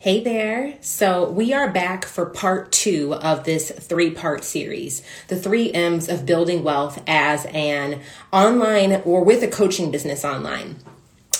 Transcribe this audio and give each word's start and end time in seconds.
Hey 0.00 0.22
there. 0.22 0.74
So, 0.80 1.28
we 1.28 1.52
are 1.52 1.72
back 1.72 2.04
for 2.04 2.24
part 2.26 2.70
two 2.70 3.14
of 3.14 3.42
this 3.42 3.72
three 3.72 4.12
part 4.12 4.44
series 4.44 5.02
the 5.26 5.34
three 5.34 5.72
M's 5.72 6.08
of 6.08 6.24
building 6.24 6.62
wealth 6.62 7.02
as 7.04 7.46
an 7.46 8.00
online 8.32 9.02
or 9.04 9.24
with 9.24 9.42
a 9.42 9.48
coaching 9.48 9.90
business 9.90 10.24
online. 10.24 10.76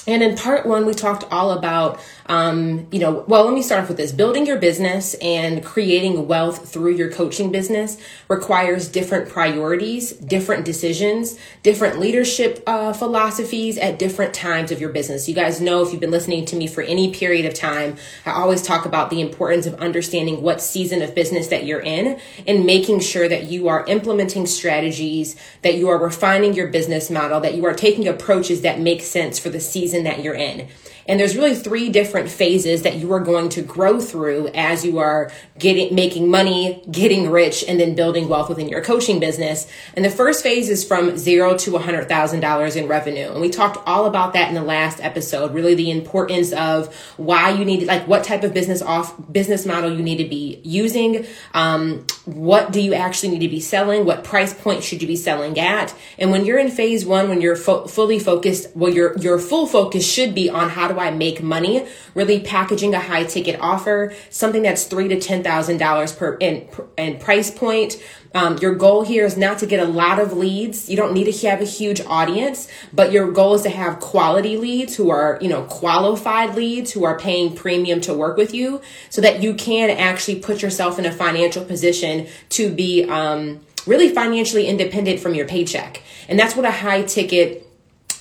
And 0.09 0.23
in 0.23 0.37
part 0.37 0.65
one, 0.65 0.87
we 0.87 0.95
talked 0.95 1.25
all 1.31 1.51
about, 1.51 2.01
um, 2.27 2.87
you 2.91 2.99
know, 2.99 3.27
well, 3.29 3.45
let 3.45 3.53
me 3.53 3.61
start 3.61 3.83
off 3.83 3.89
with 3.89 3.99
this. 3.99 4.11
Building 4.11 4.47
your 4.47 4.59
business 4.59 5.13
and 5.21 5.63
creating 5.63 6.27
wealth 6.27 6.67
through 6.73 6.95
your 6.95 7.13
coaching 7.13 7.53
business 7.53 7.99
requires 8.27 8.89
different 8.89 9.29
priorities, 9.29 10.13
different 10.13 10.65
decisions, 10.65 11.39
different 11.63 11.99
leadership 12.01 12.63
uh, 12.67 12.95
philosophies 12.95 13.77
at 13.77 13.99
different 13.99 14.33
times 14.33 14.73
of 14.73 14.81
your 14.81 14.89
business. 14.89 15.29
You 15.29 15.35
guys 15.35 15.61
know 15.61 15.83
if 15.83 15.93
you've 15.93 16.01
been 16.01 16.11
listening 16.11 16.47
to 16.47 16.57
me 16.57 16.67
for 16.69 16.81
any 16.81 17.13
period 17.13 17.45
of 17.45 17.53
time, 17.53 17.97
I 18.25 18.31
always 18.31 18.63
talk 18.63 18.87
about 18.87 19.11
the 19.11 19.21
importance 19.21 19.67
of 19.67 19.75
understanding 19.75 20.41
what 20.41 20.63
season 20.63 21.03
of 21.03 21.15
business 21.15 21.49
that 21.49 21.67
you're 21.67 21.81
in 21.81 22.19
and 22.47 22.65
making 22.65 23.01
sure 23.01 23.29
that 23.29 23.45
you 23.51 23.69
are 23.69 23.85
implementing 23.85 24.47
strategies, 24.47 25.37
that 25.61 25.75
you 25.75 25.91
are 25.91 25.99
refining 25.99 26.55
your 26.55 26.69
business 26.69 27.11
model, 27.11 27.41
that 27.41 27.57
you 27.57 27.67
are 27.67 27.75
taking 27.75 28.09
approaches 28.09 28.63
that 28.63 28.81
make 28.81 29.03
sense 29.03 29.39
for 29.39 29.51
the 29.51 29.61
season 29.61 29.98
season 29.99 30.05
that 30.05 30.23
you're 30.23 30.35
in. 30.35 30.69
And 31.07 31.19
there's 31.19 31.37
really 31.37 31.55
three 31.55 31.89
different 31.89 32.29
phases 32.29 32.83
that 32.83 32.97
you 32.97 33.11
are 33.15 33.21
going 33.21 33.49
to 33.51 33.63
grow 33.63 33.99
through 33.99 34.49
as 34.49 34.85
you 34.85 34.99
are 34.99 35.33
getting, 35.59 35.95
making 35.95 36.31
money, 36.31 36.85
getting 36.91 37.31
rich, 37.31 37.65
and 37.67 37.81
then 37.81 37.95
building 37.95 38.29
wealth 38.29 38.51
within 38.51 38.69
your 38.69 38.83
coaching 38.83 39.19
business. 39.19 39.67
And 39.95 40.05
the 40.05 40.11
first 40.11 40.43
phase 40.43 40.69
is 40.69 40.85
from 40.85 41.17
zero 41.17 41.57
to 41.57 41.71
$100,000 41.71 42.77
in 42.77 42.89
revenue. 42.89 43.31
And 43.31 43.41
we 43.41 43.49
talked 43.49 43.79
all 43.87 44.05
about 44.05 44.35
that 44.35 44.51
in 44.51 44.55
the 44.55 44.63
last 44.63 45.01
episode, 45.03 45.55
really 45.55 45.75
the 45.75 45.91
importance 45.91 46.53
of 46.53 46.95
why 47.17 47.51
you 47.53 47.65
need, 47.65 47.87
like 47.87 48.07
what 48.07 48.23
type 48.23 48.45
of 48.45 48.53
business 48.53 48.83
off, 48.83 49.15
business 49.33 49.65
model 49.65 49.91
you 49.91 50.03
need 50.03 50.19
to 50.19 50.29
be 50.29 50.61
using. 50.63 51.25
Um, 51.55 52.05
what 52.35 52.73
do 52.73 52.81
you 52.81 52.93
actually 52.93 53.31
need 53.31 53.41
to 53.41 53.49
be 53.49 53.61
selling? 53.61 54.05
What 54.05 54.23
price 54.23 54.53
point 54.53 54.85
should 54.85 55.01
you 55.01 55.09
be 55.09 55.17
selling 55.17 55.59
at? 55.59 55.95
And 56.19 56.31
when 56.31 56.45
you're 56.45 56.59
in 56.59 56.71
phase 56.71 57.07
one, 57.07 57.31
when 57.31 57.41
you're 57.41 57.57
fo- 57.57 57.87
fully 57.87 58.19
focused, 58.19 58.77
well, 58.77 58.93
your, 58.93 59.17
your 59.19 59.39
full 59.39 59.67
focus 59.67 60.07
should 60.07 60.35
be 60.35 60.51
on 60.51 60.69
how 60.69 60.89
do 60.89 60.99
I 60.99 61.11
make 61.11 61.43
money? 61.43 61.87
Really 62.15 62.41
packaging 62.41 62.95
a 62.95 63.01
high 63.01 63.25
ticket 63.25 63.59
offer, 63.61 64.13
something 64.29 64.63
that's 64.63 64.85
three 64.85 65.09
to 65.09 65.19
ten 65.19 65.43
thousand 65.43 65.79
dollars 65.79 66.13
per 66.13 66.35
in, 66.35 66.69
in 66.99 67.19
price 67.19 67.51
point. 67.51 67.97
Um, 68.35 68.59
your 68.59 68.75
goal 68.75 69.05
here 69.05 69.25
is 69.25 69.37
not 69.37 69.59
to 69.61 69.67
get 69.67 69.81
a 69.81 69.91
lot 69.91 70.19
of 70.19 70.33
leads. 70.33 70.89
You 70.89 70.97
don't 70.97 71.15
need 71.15 71.33
to 71.33 71.49
have 71.49 71.61
a 71.61 71.65
huge 71.65 72.01
audience, 72.03 72.69
but 72.93 73.13
your 73.13 73.33
goal 73.33 73.55
is 73.55 73.63
to 73.63 73.71
have 73.71 74.01
quality 74.01 74.57
leads 74.57 74.97
who 74.97 75.11
are, 75.11 75.39
you 75.41 75.49
know, 75.49 75.63
qualified 75.65 76.55
leads 76.55 76.93
who 76.93 77.05
are 77.05 77.19
paying 77.19 77.55
premium 77.55 78.01
to 78.03 78.15
work 78.15 78.37
with 78.37 78.53
you 78.53 78.81
so 79.11 79.21
that 79.21 79.43
you 79.43 79.55
can 79.55 79.91
actually 79.91 80.41
put 80.41 80.63
yourself 80.63 80.99
in 80.99 81.07
a 81.07 81.13
financial 81.13 81.65
position 81.65 82.27
to 82.51 82.71
be 82.71 83.05
um, 83.05 83.61
really 83.87 84.11
financially 84.11 84.67
independent 84.67 85.21
from 85.21 85.35
your 85.35 85.47
paycheck. 85.47 86.03
And 86.29 86.39
that's 86.39 86.55
what 86.55 86.65
a 86.65 86.71
high 86.71 87.03
ticket 87.03 87.68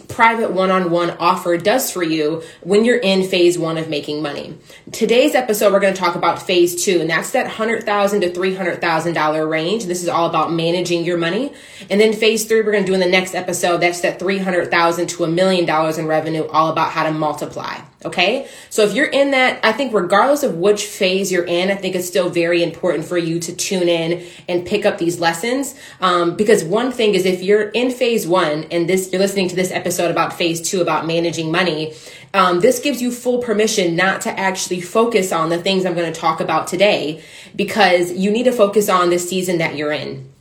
private 0.08 0.52
one-on-one 0.52 1.12
offer 1.20 1.58
does 1.58 1.92
for 1.92 2.04
you 2.04 2.44
when 2.62 2.86
you're 2.86 2.98
in 2.98 3.28
phase 3.28 3.58
one 3.58 3.78
of 3.78 3.90
making 3.90 4.22
money. 4.22 4.58
Today's 4.92 5.36
episode, 5.36 5.74
we're 5.74 5.80
going 5.80 5.94
to 5.94 6.00
talk 6.00 6.16
about 6.16 6.42
phase 6.42 6.84
two, 6.84 7.02
and 7.02 7.10
that's 7.10 7.32
that 7.32 7.44
100,000 7.44 8.22
to 8.22 8.30
$300,000 8.30 9.50
range. 9.50 9.86
This 9.86 10.04
is 10.04 10.10
all 10.10 10.30
about 10.30 10.52
managing 10.52 11.04
your 11.04 11.18
money. 11.18 11.54
And 11.90 12.00
then 12.00 12.14
phase 12.14 12.46
three, 12.46 12.62
we're 12.62 12.72
going 12.72 12.84
to 12.84 12.88
do 12.88 12.94
in 12.94 13.00
the 13.00 13.06
next 13.06 13.36
episode, 13.36 13.78
that's 13.78 14.02
that 14.02 14.20
300,000 14.20 15.08
to 15.08 15.24
a 15.24 15.28
million 15.28 15.66
dollars 15.66 15.98
in 15.98 16.08
revenue, 16.08 16.46
all 16.48 16.70
about 16.70 16.92
how 16.92 17.04
to 17.04 17.12
multiply. 17.12 17.80
Okay. 18.08 18.48
So 18.70 18.84
if 18.84 18.94
you're 18.94 19.08
in 19.08 19.32
that, 19.32 19.60
I 19.64 19.74
think 19.74 19.94
regardless 19.94 20.42
of 20.42 20.56
which 20.56 20.86
phase 20.86 21.30
you're 21.30 21.44
in, 21.44 21.70
I 21.70 21.76
think 21.76 21.94
it's 21.94 22.08
still 22.08 22.30
very 22.30 22.64
important 22.64 23.04
for 23.04 23.18
you 23.18 23.38
to 23.42 23.54
tune 23.54 23.90
in 23.90 24.26
and 24.48 24.66
pick 24.66 24.86
up 24.86 24.98
these 24.98 25.20
lessons. 25.20 25.76
Um, 26.00 26.38
because 26.38 26.64
one 26.64 26.94
thing 26.94 27.16
is 27.16 27.26
if 27.26 27.44
you're 27.44 27.68
in 27.70 27.92
phase 27.92 28.26
one 28.26 28.64
and 28.72 28.88
this, 28.88 29.12
you're 29.12 29.20
listening 29.20 29.50
to 29.50 29.58
this 29.58 29.72
episode 29.72 30.10
about 30.10 30.32
phase 30.32 30.62
two 30.62 30.80
about 30.80 31.06
managing 31.06 31.52
money, 31.52 31.94
um, 32.34 32.62
this 32.62 32.80
gives 32.80 33.02
you 33.02 33.12
full 33.12 33.42
permission 33.42 33.98
not 33.98 34.22
to 34.22 34.40
actually 34.40 34.80
focus 34.80 35.34
on 35.34 35.50
the 35.50 35.62
things 35.62 35.86
I'm 35.86 35.94
going 35.94 36.12
to 36.12 36.18
talk 36.18 36.40
about 36.40 36.68
today 36.68 37.22
because 37.58 38.14
you 38.14 38.32
need 38.32 38.44
to 38.44 38.54
focus 38.54 38.88
on 38.88 39.10
the 39.10 39.20
season 39.20 39.58
that 39.58 39.76
you're 39.76 39.92
in. 39.92 40.32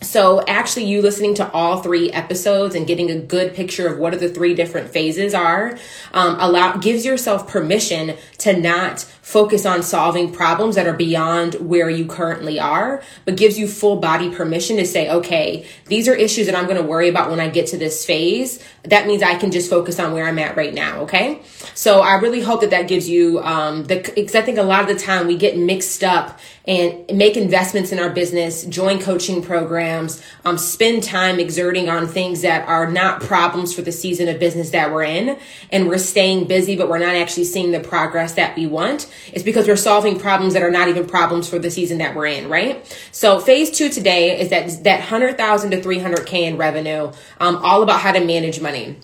So, 0.00 0.44
actually, 0.46 0.84
you 0.84 1.02
listening 1.02 1.34
to 1.34 1.50
all 1.50 1.82
three 1.82 2.12
episodes 2.12 2.76
and 2.76 2.86
getting 2.86 3.10
a 3.10 3.18
good 3.18 3.52
picture 3.52 3.88
of 3.88 3.98
what 3.98 4.14
are 4.14 4.18
the 4.18 4.28
three 4.28 4.54
different 4.54 4.90
phases 4.90 5.34
are, 5.34 5.76
um, 6.14 6.36
allow 6.38 6.76
gives 6.76 7.04
yourself 7.04 7.48
permission 7.48 8.16
to 8.38 8.56
not 8.56 9.00
focus 9.22 9.66
on 9.66 9.82
solving 9.82 10.32
problems 10.32 10.76
that 10.76 10.86
are 10.86 10.94
beyond 10.94 11.54
where 11.54 11.90
you 11.90 12.06
currently 12.06 12.60
are, 12.60 13.02
but 13.24 13.36
gives 13.36 13.58
you 13.58 13.66
full 13.66 13.96
body 13.96 14.30
permission 14.30 14.76
to 14.76 14.86
say, 14.86 15.10
okay, 15.10 15.66
these 15.86 16.06
are 16.06 16.14
issues 16.14 16.46
that 16.46 16.54
I'm 16.54 16.64
going 16.64 16.80
to 16.80 16.88
worry 16.88 17.08
about 17.08 17.28
when 17.28 17.40
I 17.40 17.48
get 17.48 17.66
to 17.68 17.76
this 17.76 18.06
phase. 18.06 18.64
That 18.84 19.06
means 19.08 19.22
I 19.22 19.34
can 19.34 19.50
just 19.50 19.68
focus 19.68 19.98
on 19.98 20.12
where 20.12 20.26
I'm 20.26 20.38
at 20.38 20.56
right 20.56 20.72
now. 20.72 21.00
Okay, 21.00 21.42
so 21.78 22.00
I 22.00 22.14
really 22.14 22.40
hope 22.40 22.62
that 22.62 22.70
that 22.70 22.88
gives 22.88 23.08
you 23.08 23.38
um, 23.38 23.84
the 23.84 24.00
because 24.16 24.34
I 24.34 24.42
think 24.42 24.58
a 24.58 24.64
lot 24.64 24.80
of 24.80 24.88
the 24.88 25.00
time 25.00 25.28
we 25.28 25.36
get 25.36 25.56
mixed 25.56 26.02
up 26.02 26.40
and 26.66 27.16
make 27.16 27.36
investments 27.36 27.92
in 27.92 28.00
our 28.00 28.10
business, 28.10 28.64
join 28.64 28.98
coaching 28.98 29.42
programs, 29.42 30.20
um, 30.44 30.58
spend 30.58 31.04
time 31.04 31.38
exerting 31.38 31.88
on 31.88 32.08
things 32.08 32.40
that 32.42 32.66
are 32.66 32.90
not 32.90 33.20
problems 33.20 33.72
for 33.72 33.82
the 33.82 33.92
season 33.92 34.26
of 34.26 34.40
business 34.40 34.70
that 34.70 34.92
we're 34.92 35.04
in. 35.04 35.38
And 35.70 35.86
we're 35.86 35.98
staying 35.98 36.48
busy, 36.48 36.76
but 36.76 36.88
we're 36.88 36.98
not 36.98 37.14
actually 37.14 37.44
seeing 37.44 37.70
the 37.70 37.78
progress 37.78 38.34
that 38.34 38.56
we 38.56 38.66
want. 38.66 39.08
It's 39.32 39.44
because 39.44 39.68
we're 39.68 39.76
solving 39.76 40.18
problems 40.18 40.54
that 40.54 40.64
are 40.64 40.72
not 40.72 40.88
even 40.88 41.06
problems 41.06 41.48
for 41.48 41.60
the 41.60 41.70
season 41.70 41.98
that 41.98 42.16
we're 42.16 42.26
in, 42.26 42.48
right? 42.48 42.84
So 43.12 43.38
phase 43.38 43.70
two 43.70 43.88
today 43.88 44.40
is 44.40 44.50
that, 44.50 44.82
that 44.82 44.98
100,000 44.98 45.70
to 45.70 45.80
300K 45.80 46.42
in 46.42 46.56
revenue, 46.56 47.12
um, 47.38 47.56
all 47.58 47.84
about 47.84 48.00
how 48.00 48.10
to 48.10 48.24
manage 48.24 48.60
money. 48.60 48.96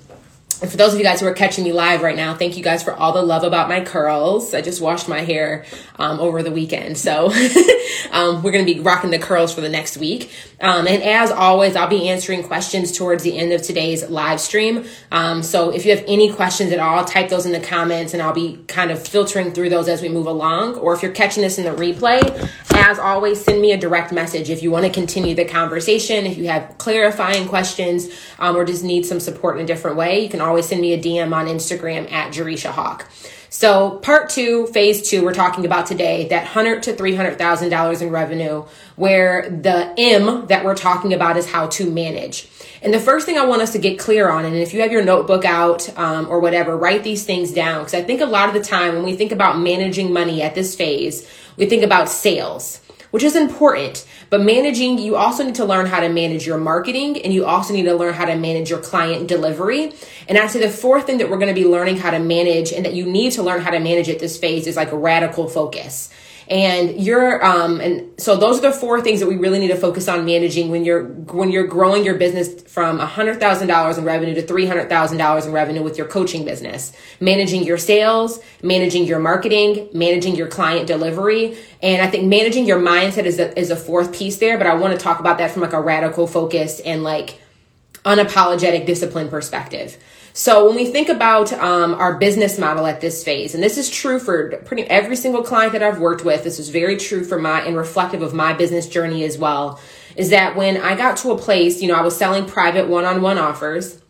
And 0.65 0.71
for 0.71 0.79
those 0.79 0.95
of 0.95 0.99
you 0.99 1.05
guys 1.05 1.21
who 1.21 1.27
are 1.27 1.35
catching 1.35 1.63
me 1.63 1.75
live 1.75 2.01
right 2.01 2.17
now, 2.17 2.35
thank 2.35 2.57
you 2.57 2.65
guys 2.65 2.83
for 2.83 2.95
all 2.95 3.13
the 3.13 3.21
love 3.21 3.45
about 3.45 3.69
my 3.69 3.85
curls. 3.85 4.55
I 4.55 4.63
just 4.63 4.81
washed 4.81 5.11
my 5.11 5.21
hair 5.21 5.67
um, 5.97 6.19
over 6.21 6.43
the 6.43 6.51
weekend. 6.51 6.97
So 6.97 7.27
um, 8.11 8.43
we're 8.43 8.51
going 8.51 8.65
to 8.65 8.75
be 8.75 8.81
rocking 8.81 9.11
the 9.11 9.19
curls 9.19 9.53
for 9.55 9.61
the 9.61 9.69
next 9.69 9.99
week. 9.99 10.33
Um, 10.63 10.87
and 10.87 11.03
as 11.03 11.31
always, 11.31 11.77
I'll 11.77 11.87
be 11.87 12.09
answering 12.09 12.45
questions 12.45 12.97
towards 12.97 13.23
the 13.23 13.37
end 13.37 13.53
of 13.53 13.61
today's 13.61 14.09
live 14.09 14.41
stream. 14.41 14.87
Um, 15.13 15.43
so 15.43 15.69
if 15.69 15.85
you 15.85 15.95
have 15.95 16.03
any 16.09 16.33
questions 16.33 16.73
at 16.73 16.79
all, 16.79 17.05
type 17.05 17.29
those 17.29 17.45
in 17.45 17.53
the 17.53 17.61
comments 17.61 18.15
and 18.15 18.23
I'll 18.23 18.33
be 18.33 18.65
kind 18.67 18.91
of 18.91 19.07
filtering 19.07 19.53
through 19.53 19.69
those 19.69 19.87
as 19.87 20.01
we 20.01 20.09
move 20.09 20.27
along. 20.27 20.77
Or 20.77 20.95
if 20.95 21.03
you're 21.03 21.13
catching 21.13 21.43
this 21.43 21.59
in 21.59 21.65
the 21.65 21.73
replay, 21.73 22.23
as 22.75 22.99
always, 22.99 23.43
send 23.43 23.61
me 23.61 23.73
a 23.73 23.79
direct 23.79 24.13
message 24.13 24.51
if 24.51 24.63
you 24.63 24.71
want 24.71 24.85
to 24.85 24.91
continue 24.91 25.35
the 25.35 25.45
conversation, 25.45 26.27
if 26.27 26.37
you 26.37 26.49
have 26.49 26.77
clarifying 26.79 27.49
questions 27.49 28.09
um, 28.39 28.57
or 28.57 28.65
just 28.65 28.85
need 28.85 29.07
some 29.07 29.21
support 29.21 29.57
in 29.57 29.65
a 29.65 29.67
different 29.67 29.97
way. 29.97 30.23
You 30.23 30.29
can 30.29 30.41
always 30.41 30.54
send 30.63 30.81
me 30.81 30.93
a 30.93 30.99
DM 30.99 31.35
on 31.35 31.47
Instagram 31.47 32.11
at 32.13 32.33
Jerisha 32.33 32.71
Hawk. 32.71 33.09
So 33.55 33.99
part 33.99 34.31
two, 34.31 34.67
phase 34.67 35.09
two, 35.09 35.25
we're 35.25 35.33
talking 35.33 35.65
about 35.65 35.87
today, 35.87 36.27
that 36.29 36.45
hundred 36.45 36.83
to 36.85 36.93
three 36.93 37.15
hundred 37.15 37.39
thousand 37.39 37.71
dollars 37.71 38.03
in 38.03 38.11
revenue, 38.11 38.65
where 38.97 39.49
the 39.49 39.95
M 39.97 40.49
that 40.49 40.65
we're 40.65 40.75
talking 40.75 41.15
about 41.15 41.37
is 41.37 41.49
how 41.49 41.69
to 41.69 41.89
manage. 41.89 42.49
And 42.83 42.93
the 42.93 42.99
first 42.99 43.27
thing 43.27 43.39
I 43.39 43.47
want 43.47 43.63
us 43.63 43.71
to 43.73 43.79
get 43.79 43.99
clear 43.99 44.29
on, 44.29 44.45
and 44.45 44.57
if 44.57 44.75
you 44.75 44.81
have 44.81 44.91
your 44.91 45.05
notebook 45.05 45.45
out 45.45 45.97
um, 45.97 46.29
or 46.29 46.41
whatever, 46.41 46.77
write 46.77 47.05
these 47.05 47.25
things 47.25 47.53
down 47.53 47.85
because 47.85 47.95
I 47.95 48.03
think 48.03 48.21
a 48.21 48.27
lot 48.27 48.49
of 48.49 48.55
the 48.55 48.69
time 48.69 48.97
when 48.97 49.05
we 49.05 49.15
think 49.15 49.31
about 49.31 49.61
managing 49.61 50.13
money 50.13 50.43
at 50.43 50.57
this 50.57 50.75
phase, 50.75 51.25
we 51.57 51.67
think 51.67 51.85
about 51.85 52.09
sales 52.09 52.81
which 53.15 53.23
is 53.23 53.37
important. 53.37 54.05
But 54.35 54.43
managing, 54.43 54.99
you 54.99 55.15
also 55.15 55.45
need 55.45 55.55
to 55.55 55.65
learn 55.65 55.87
how 55.87 56.01
to 56.01 56.09
manage 56.09 56.45
your 56.45 56.59
marketing 56.59 57.23
and 57.23 57.33
you 57.33 57.45
also 57.45 57.73
need 57.73 57.85
to 57.85 57.95
learn 57.95 58.15
how 58.15 58.25
to 58.25 58.35
manage 58.35 58.69
your 58.69 58.81
client 58.81 59.29
delivery. 59.29 59.93
And 60.27 60.37
I'd 60.37 60.51
say 60.51 60.59
the 60.59 60.69
fourth 60.69 61.07
thing 61.07 61.19
that 61.19 61.31
we're 61.31 61.39
going 61.39 61.55
to 61.55 61.61
be 61.63 61.69
learning 61.69 61.99
how 61.99 62.11
to 62.11 62.19
manage 62.19 62.73
and 62.73 62.85
that 62.85 62.95
you 62.95 63.07
need 63.07 63.31
to 63.35 63.45
learn 63.45 63.61
how 63.61 63.71
to 63.71 63.79
manage 63.79 64.09
at 64.09 64.19
this 64.19 64.37
phase 64.37 64.67
is 64.67 64.75
like 64.75 64.89
radical 64.91 65.49
focus 65.49 66.11
and 66.49 67.03
you're 67.03 67.45
um 67.45 67.81
and 67.81 68.21
so 68.21 68.37
those 68.37 68.59
are 68.59 68.71
the 68.71 68.73
four 68.73 69.01
things 69.01 69.21
that 69.21 69.27
we 69.27 69.37
really 69.37 69.59
need 69.59 69.69
to 69.69 69.77
focus 69.77 70.09
on 70.09 70.25
managing 70.25 70.71
when 70.71 70.85
you're 70.85 71.05
when 71.05 71.51
you're 71.51 71.67
growing 71.67 72.05
your 72.05 72.17
business 72.17 72.63
from 72.63 73.01
a 73.01 73.07
hundred 73.07 73.41
thousand 73.41 73.69
dollars 73.69 73.97
in 73.97 74.05
revenue 74.05 74.35
to 74.35 74.43
three 74.43 74.67
hundred 74.67 74.89
thousand 74.89 75.19
dollars 75.19 75.47
in 75.47 75.53
revenue 75.53 75.83
with 75.83 75.97
your 75.97 76.07
coaching 76.07 76.45
business. 76.45 76.93
Managing 77.21 77.65
your 77.65 77.79
sales 77.79 78.41
managing 78.63 79.05
your 79.05 79.19
marketing 79.19 79.89
managing 79.95 80.35
your 80.35 80.49
client 80.49 80.87
delivery. 80.87 81.57
And 81.83 82.03
i 82.03 82.07
think 82.07 82.25
managing 82.25 82.67
your 82.67 82.81
mindset 82.81 83.25
is 83.25 83.39
a, 83.39 83.59
is 83.59 83.71
a 83.71 83.77
fourth 83.77 84.13
piece 84.13 84.37
there 84.39 84.59
but 84.59 84.67
i 84.67 84.75
want 84.75 84.93
to 84.93 85.03
talk 85.03 85.21
about 85.21 85.39
that 85.39 85.51
from 85.51 85.63
like 85.63 85.73
a 85.73 85.81
radical 85.81 86.27
focus 86.27 86.81
and 86.81 87.03
like 87.03 87.41
unapologetic 88.05 88.87
discipline 88.87 89.29
perspective 89.29 89.97
so 90.37 90.67
when 90.67 90.75
we 90.75 90.87
think 90.87 91.09
about 91.09 91.53
um, 91.53 91.95
our 91.95 92.19
business 92.19 92.59
model 92.59 92.87
at 92.87 93.01
this 93.01 93.23
phase, 93.23 93.55
and 93.55 93.63
this 93.63 93.79
is 93.79 93.89
true 93.89 94.19
for 94.19 94.57
pretty 94.65 94.83
every 94.83 95.15
single 95.15 95.45
client 95.45 95.75
that 95.75 95.83
I've 95.85 96.01
worked 96.01 96.25
with, 96.25 96.43
this 96.43 96.59
is 96.59 96.71
very 96.71 96.97
true 96.97 97.23
for 97.23 97.39
my 97.39 97.61
and 97.61 97.77
reflective 97.77 98.21
of 98.21 98.35
my 98.35 98.53
business 98.53 98.89
journey 98.89 99.23
as 99.23 99.39
well. 99.39 99.79
Is 100.17 100.31
that 100.31 100.57
when 100.57 100.77
I 100.77 100.97
got 100.97 101.19
to 101.19 101.31
a 101.31 101.39
place, 101.39 101.81
you 101.81 101.87
know, 101.87 101.95
I 101.95 102.03
was 102.03 102.17
selling 102.17 102.47
private 102.47 102.89
one-on-one 102.89 103.39
offers. 103.39 104.03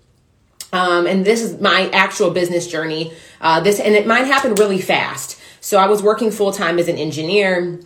Um, 0.73 1.07
and 1.07 1.27
this 1.27 1.43
is 1.43 1.61
my 1.61 1.91
actual 1.91 2.31
business 2.31 2.69
journey. 2.69 3.13
Uh, 3.43 3.61
this 3.61 3.79
and 3.79 3.95
it 3.95 4.07
might 4.07 4.25
happen 4.25 4.55
really 4.55 4.81
fast. 4.81 5.39
So 5.61 5.77
I 5.77 5.89
was 5.89 6.03
working 6.03 6.31
full 6.31 6.53
time 6.53 6.79
as 6.79 6.89
an 6.89 6.97
engineer 6.97 7.81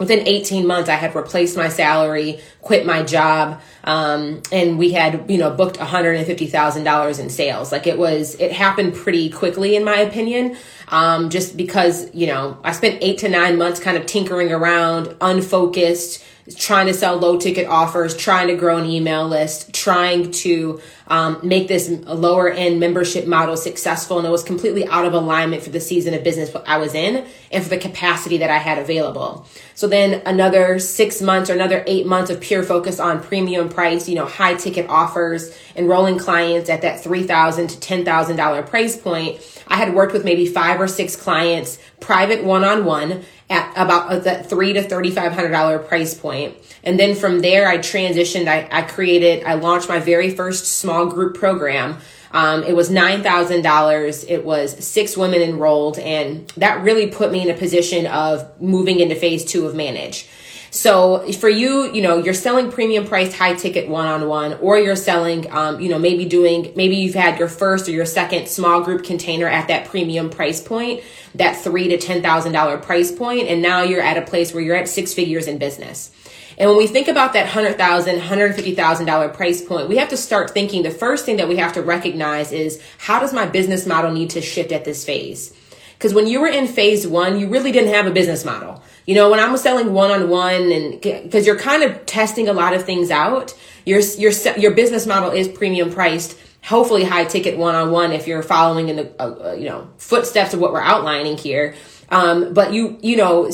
within 0.00 0.26
18 0.26 0.66
months 0.66 0.88
i 0.88 0.94
had 0.94 1.14
replaced 1.14 1.56
my 1.56 1.68
salary 1.68 2.40
quit 2.62 2.84
my 2.84 3.02
job 3.04 3.60
um, 3.84 4.42
and 4.52 4.78
we 4.78 4.92
had 4.92 5.30
you 5.30 5.38
know 5.38 5.50
booked 5.50 5.78
$150000 5.78 7.20
in 7.20 7.30
sales. 7.30 7.72
Like 7.72 7.86
it 7.86 7.98
was 7.98 8.34
it 8.36 8.52
happened 8.52 8.94
pretty 8.94 9.30
quickly 9.30 9.76
in 9.76 9.84
my 9.84 9.96
opinion 9.98 10.56
um, 10.88 11.30
just 11.30 11.56
because 11.56 12.12
you 12.14 12.26
know 12.26 12.58
i 12.64 12.72
spent 12.72 12.98
eight 13.02 13.18
to 13.18 13.28
nine 13.28 13.56
months 13.56 13.80
kind 13.80 13.96
of 13.96 14.06
tinkering 14.06 14.52
around 14.52 15.16
unfocused 15.20 16.22
trying 16.56 16.86
to 16.86 16.94
sell 16.94 17.16
low 17.16 17.38
ticket 17.38 17.66
offers, 17.66 18.16
trying 18.16 18.48
to 18.48 18.56
grow 18.56 18.78
an 18.78 18.86
email 18.86 19.26
list, 19.28 19.72
trying 19.72 20.30
to 20.30 20.80
um, 21.06 21.40
make 21.42 21.68
this 21.68 21.88
lower 21.88 22.50
end 22.50 22.80
membership 22.80 23.26
model 23.26 23.56
successful. 23.56 24.18
And 24.18 24.26
it 24.26 24.30
was 24.30 24.42
completely 24.42 24.86
out 24.86 25.04
of 25.04 25.12
alignment 25.12 25.62
for 25.62 25.70
the 25.70 25.80
season 25.80 26.14
of 26.14 26.24
business 26.24 26.54
I 26.66 26.78
was 26.78 26.94
in 26.94 27.26
and 27.50 27.62
for 27.62 27.70
the 27.70 27.78
capacity 27.78 28.38
that 28.38 28.50
I 28.50 28.58
had 28.58 28.78
available. 28.78 29.46
So 29.74 29.86
then 29.86 30.22
another 30.26 30.78
six 30.78 31.22
months 31.22 31.50
or 31.50 31.54
another 31.54 31.84
eight 31.86 32.06
months 32.06 32.30
of 32.30 32.40
pure 32.40 32.62
focus 32.62 33.00
on 33.00 33.22
premium 33.22 33.68
price, 33.68 34.08
you 34.08 34.14
know, 34.14 34.26
high 34.26 34.54
ticket 34.54 34.88
offers, 34.88 35.56
enrolling 35.74 36.18
clients 36.18 36.68
at 36.68 36.82
that 36.82 37.02
$3,000 37.02 37.68
to 37.68 37.76
$10,000 37.76 38.68
price 38.68 38.96
point. 38.96 39.40
I 39.68 39.76
had 39.76 39.94
worked 39.94 40.12
with 40.12 40.24
maybe 40.24 40.46
five 40.46 40.80
or 40.80 40.88
six 40.88 41.16
clients, 41.16 41.78
private 42.00 42.44
one 42.44 42.64
on 42.64 42.84
one 42.84 43.24
at 43.50 43.72
about 43.72 44.24
that 44.24 44.48
three 44.48 44.72
to 44.72 44.82
thirty 44.82 45.10
five 45.10 45.32
hundred 45.32 45.50
dollar 45.50 45.78
price 45.78 46.14
point. 46.14 46.56
And 46.82 46.98
then 46.98 47.14
from 47.14 47.40
there, 47.40 47.68
I 47.68 47.78
transitioned. 47.78 48.48
I, 48.48 48.68
I 48.70 48.82
created. 48.82 49.44
I 49.44 49.54
launched 49.54 49.88
my 49.88 49.98
very 49.98 50.30
first 50.30 50.78
small 50.78 51.06
group 51.06 51.36
program. 51.36 51.98
Um, 52.32 52.62
it 52.62 52.76
was 52.76 52.90
nine 52.90 53.22
thousand 53.22 53.62
dollars. 53.62 54.24
It 54.24 54.44
was 54.44 54.82
six 54.84 55.16
women 55.16 55.42
enrolled, 55.42 55.98
and 55.98 56.48
that 56.56 56.82
really 56.82 57.08
put 57.08 57.32
me 57.32 57.42
in 57.42 57.50
a 57.50 57.58
position 57.58 58.06
of 58.06 58.60
moving 58.60 59.00
into 59.00 59.16
phase 59.16 59.44
two 59.44 59.66
of 59.66 59.74
manage. 59.74 60.28
So 60.70 61.30
for 61.32 61.48
you, 61.48 61.92
you 61.92 62.00
know, 62.00 62.18
you're 62.18 62.32
selling 62.32 62.70
premium 62.70 63.04
price, 63.04 63.34
high 63.34 63.54
ticket 63.54 63.88
one 63.88 64.06
on 64.06 64.28
one, 64.28 64.54
or 64.54 64.78
you're 64.78 64.94
selling, 64.94 65.50
um, 65.52 65.80
you 65.80 65.88
know, 65.88 65.98
maybe 65.98 66.24
doing, 66.24 66.72
maybe 66.76 66.96
you've 66.96 67.14
had 67.14 67.38
your 67.40 67.48
first 67.48 67.88
or 67.88 67.90
your 67.90 68.06
second 68.06 68.46
small 68.46 68.80
group 68.82 69.04
container 69.04 69.48
at 69.48 69.66
that 69.68 69.88
premium 69.88 70.30
price 70.30 70.60
point, 70.60 71.02
that 71.34 71.56
three 71.56 71.88
to 71.88 71.98
ten 71.98 72.22
thousand 72.22 72.52
dollar 72.52 72.78
price 72.78 73.10
point, 73.10 73.48
and 73.48 73.60
now 73.60 73.82
you're 73.82 74.00
at 74.00 74.16
a 74.16 74.22
place 74.22 74.54
where 74.54 74.62
you're 74.62 74.76
at 74.76 74.88
six 74.88 75.12
figures 75.12 75.48
in 75.48 75.58
business. 75.58 76.12
And 76.56 76.68
when 76.68 76.76
we 76.76 76.86
think 76.86 77.08
about 77.08 77.32
that 77.32 77.48
$100,000, 77.48 78.20
$150,000 78.20 79.34
price 79.34 79.62
point, 79.62 79.88
we 79.88 79.96
have 79.96 80.10
to 80.10 80.16
start 80.16 80.50
thinking 80.50 80.82
the 80.82 80.90
first 80.90 81.24
thing 81.24 81.38
that 81.38 81.48
we 81.48 81.56
have 81.56 81.72
to 81.72 81.82
recognize 81.82 82.52
is 82.52 82.82
how 82.98 83.18
does 83.18 83.32
my 83.32 83.46
business 83.46 83.86
model 83.86 84.12
need 84.12 84.28
to 84.30 84.42
shift 84.42 84.70
at 84.70 84.84
this 84.84 85.02
phase? 85.02 85.56
Because 85.94 86.12
when 86.12 86.26
you 86.26 86.38
were 86.38 86.48
in 86.48 86.66
phase 86.66 87.06
one, 87.06 87.40
you 87.40 87.48
really 87.48 87.72
didn't 87.72 87.94
have 87.94 88.06
a 88.06 88.10
business 88.10 88.44
model. 88.44 88.82
You 89.10 89.16
know, 89.16 89.28
when 89.28 89.40
I'm 89.40 89.56
selling 89.56 89.92
one 89.92 90.12
on 90.12 90.28
one 90.28 90.70
and 90.70 91.00
because 91.00 91.44
you're 91.44 91.58
kind 91.58 91.82
of 91.82 92.06
testing 92.06 92.48
a 92.48 92.52
lot 92.52 92.74
of 92.74 92.84
things 92.84 93.10
out, 93.10 93.52
your, 93.84 93.98
your, 93.98 94.30
your 94.56 94.70
business 94.70 95.04
model 95.04 95.32
is 95.32 95.48
premium 95.48 95.92
priced, 95.92 96.38
hopefully 96.62 97.02
high 97.02 97.24
ticket 97.24 97.58
one 97.58 97.74
on 97.74 97.90
one 97.90 98.12
if 98.12 98.28
you're 98.28 98.44
following 98.44 98.88
in 98.88 98.94
the, 98.94 99.12
uh, 99.20 99.48
uh, 99.48 99.52
you 99.54 99.68
know, 99.68 99.90
footsteps 99.96 100.54
of 100.54 100.60
what 100.60 100.72
we're 100.72 100.80
outlining 100.80 101.36
here. 101.36 101.74
Um, 102.08 102.54
but 102.54 102.72
you, 102.72 103.00
you 103.02 103.16
know, 103.16 103.50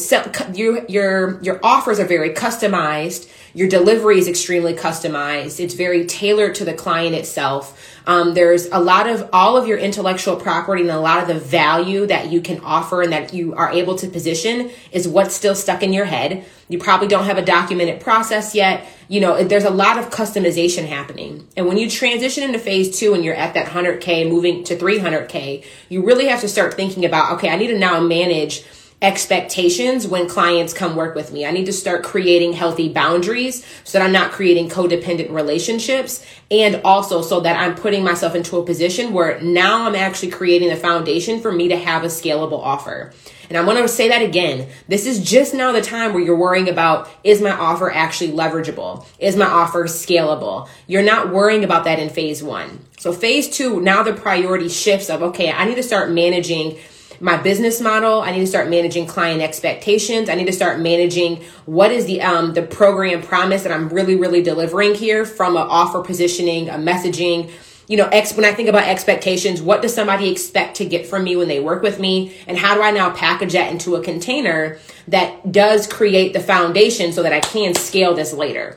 your, 0.53 0.85
your, 0.89 1.43
your 1.43 1.59
offers 1.63 1.99
are 2.01 2.07
very 2.07 2.35
customized. 2.35 3.27
Your 3.55 3.71
delivery 3.71 4.19
is 4.19 4.29
extremely 4.29 4.75
customized. 4.75 5.59
It's 5.59 5.73
very 5.73 6.05
tailored 6.05 6.55
to 6.57 6.67
the 6.67 6.75
client 6.75 7.15
itself. 7.15 7.96
Um, 8.07 8.35
there's 8.35 8.67
a 8.67 8.79
lot 8.79 9.09
of 9.09 9.29
all 9.33 9.57
of 9.57 9.67
your 9.67 9.79
intellectual 9.79 10.37
property 10.37 10.83
and 10.83 10.91
a 10.91 11.01
lot 11.01 11.21
of 11.21 11.29
the 11.29 11.39
value 11.39 12.07
that 12.07 12.31
you 12.31 12.41
can 12.41 12.61
offer 12.61 13.03
and 13.03 13.13
that 13.13 13.35
you 13.35 13.55
are 13.55 13.71
able 13.71 13.97
to 13.97 14.09
position 14.09 14.71
is 14.93 15.09
what's 15.09 15.35
still 15.35 15.57
stuck 15.57 15.83
in 15.83 15.93
your 15.93 16.05
head. 16.05 16.45
You 16.69 16.79
probably 16.79 17.09
don't 17.09 17.25
have 17.25 17.39
a 17.39 17.45
documented 17.45 18.01
process 18.01 18.55
yet. 18.55 18.87
You 19.09 19.21
know, 19.21 19.43
there's 19.43 19.65
a 19.65 19.71
lot 19.71 19.99
of 19.99 20.11
customization 20.11 20.87
happening. 20.87 21.47
And 21.57 21.67
when 21.67 21.79
you 21.79 21.91
transition 21.91 22.45
into 22.45 22.59
phase 22.59 22.97
two 22.97 23.15
and 23.15 23.25
you're 23.25 23.35
at 23.35 23.55
that 23.55 23.67
100K 23.67 24.29
moving 24.29 24.63
to 24.65 24.77
300K, 24.77 25.65
you 25.89 26.05
really 26.05 26.27
have 26.27 26.41
to 26.41 26.49
start 26.49 26.75
thinking 26.75 27.05
about, 27.05 27.33
okay, 27.33 27.49
I 27.49 27.57
need 27.57 27.69
to 27.69 27.79
now 27.79 28.01
manage 28.01 28.65
expectations 29.03 30.07
when 30.07 30.27
clients 30.27 30.73
come 30.73 30.97
work 30.97 31.15
with 31.15 31.31
me. 31.31 31.45
I 31.45 31.51
need 31.51 31.67
to 31.67 31.73
start 31.73 32.03
creating 32.03 32.55
healthy 32.55 32.89
boundaries 32.89 33.65
so 33.85 33.99
that 33.99 34.05
I'm 34.05 34.13
not 34.13 34.33
creating 34.33 34.71
codependent 34.71 35.31
relationships 35.31 36.25
and 36.51 36.81
also 36.83 37.21
so 37.21 37.41
that 37.41 37.59
I'm 37.61 37.75
putting 37.75 38.03
myself 38.03 38.35
into 38.35 38.57
a 38.57 38.65
position 38.65 39.13
where 39.13 39.39
now 39.43 39.87
I'm 39.87 39.95
actually 39.95 40.31
creating 40.31 40.71
the 40.71 40.77
foundation 40.77 41.41
for 41.41 41.53
me 41.53 41.69
to 41.69 41.77
have 41.77 42.05
a 42.05 42.09
scalable 42.09 42.59
offer. 42.59 43.13
And 43.49 43.59
I 43.59 43.65
want 43.65 43.79
to 43.79 43.87
say 43.87 44.09
that 44.09 44.23
again. 44.23 44.69
This 44.89 45.07
is 45.07 45.23
just 45.23 45.55
now 45.55 45.73
the 45.73 45.83
time 45.83 46.13
where 46.15 46.23
you're 46.23 46.37
worrying 46.37 46.69
about 46.69 47.09
is 47.23 47.41
my 47.43 47.53
offer 47.53 47.93
actually 47.93 48.33
leverageable? 48.33 49.07
Is 49.19 49.37
my 49.37 49.47
offer 49.47 49.85
scalable? 49.85 50.69
You're 50.87 51.03
not 51.03 51.33
worrying 51.33 51.65
about 51.65 51.85
that 51.85 51.99
in 51.99 52.09
phase 52.09 52.43
one. 52.43 52.87
So 52.99 53.13
phase 53.13 53.49
two, 53.49 53.81
now 53.81 54.03
the 54.03 54.15
priority 54.15 54.69
shifts 54.69 55.11
of, 55.11 55.23
okay, 55.23 55.53
I 55.53 55.67
need 55.67 55.77
to 55.77 55.83
start 55.83 56.11
managing 56.11 56.79
my 57.21 57.37
business 57.37 57.81
model. 57.81 58.21
I 58.21 58.33
need 58.33 58.41
to 58.41 58.47
start 58.47 58.69
managing 58.69 59.07
client 59.07 59.43
expectations. 59.43 60.29
I 60.29 60.35
need 60.35 60.47
to 60.47 60.53
start 60.53 60.81
managing 60.81 61.43
what 61.65 61.91
is 61.91 62.07
the 62.07 62.23
um, 62.23 62.55
the 62.55 62.63
program 62.63 63.23
promise 63.23 63.63
that 63.63 63.73
I'm 63.73 63.89
really 63.89 64.17
really 64.17 64.43
delivering 64.43 64.95
here 64.95 65.25
from 65.25 65.57
an 65.57 65.67
offer 65.69 66.03
positioning, 66.03 66.69
a 66.69 66.75
messaging. 66.75 67.51
You 67.89 67.97
know, 67.97 68.09
ex- 68.09 68.35
when 68.35 68.45
I 68.45 68.53
think 68.53 68.69
about 68.69 68.83
expectations, 68.83 69.63
what 69.63 69.81
does 69.81 69.95
somebody 69.95 70.29
expect 70.29 70.79
to 70.79 70.85
get 70.85 71.07
from 71.07 71.23
me 71.23 71.37
when 71.37 71.47
they 71.47 71.61
work 71.61 71.83
with 71.83 72.01
me? 72.01 72.37
And 72.49 72.59
how 72.59 72.75
do 72.75 72.83
I 72.83 72.91
now 72.91 73.11
package 73.11 73.53
that 73.53 73.71
into 73.71 73.95
a 73.95 74.03
container 74.03 74.79
that 75.07 75.53
does 75.53 75.87
create 75.87 76.33
the 76.33 76.41
foundation 76.41 77.13
so 77.13 77.23
that 77.23 77.33
I 77.33 77.39
can 77.39 77.75
scale 77.75 78.13
this 78.13 78.33
later? 78.33 78.77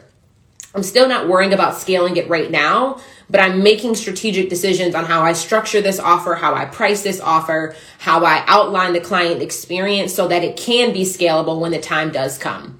I'm 0.75 0.83
still 0.83 1.07
not 1.07 1.27
worrying 1.27 1.53
about 1.53 1.75
scaling 1.75 2.17
it 2.17 2.29
right 2.29 2.51
now, 2.51 3.01
but 3.29 3.39
I'm 3.39 3.61
making 3.61 3.95
strategic 3.95 4.49
decisions 4.49 4.95
on 4.95 5.05
how 5.05 5.21
I 5.21 5.33
structure 5.33 5.81
this 5.81 5.99
offer, 5.99 6.35
how 6.35 6.55
I 6.55 6.65
price 6.65 7.03
this 7.03 7.21
offer, 7.21 7.75
how 7.99 8.25
I 8.25 8.43
outline 8.47 8.93
the 8.93 9.01
client 9.01 9.41
experience 9.41 10.13
so 10.13 10.27
that 10.27 10.43
it 10.43 10.57
can 10.57 10.93
be 10.93 11.03
scalable 11.03 11.59
when 11.59 11.71
the 11.71 11.79
time 11.79 12.11
does 12.11 12.37
come. 12.37 12.79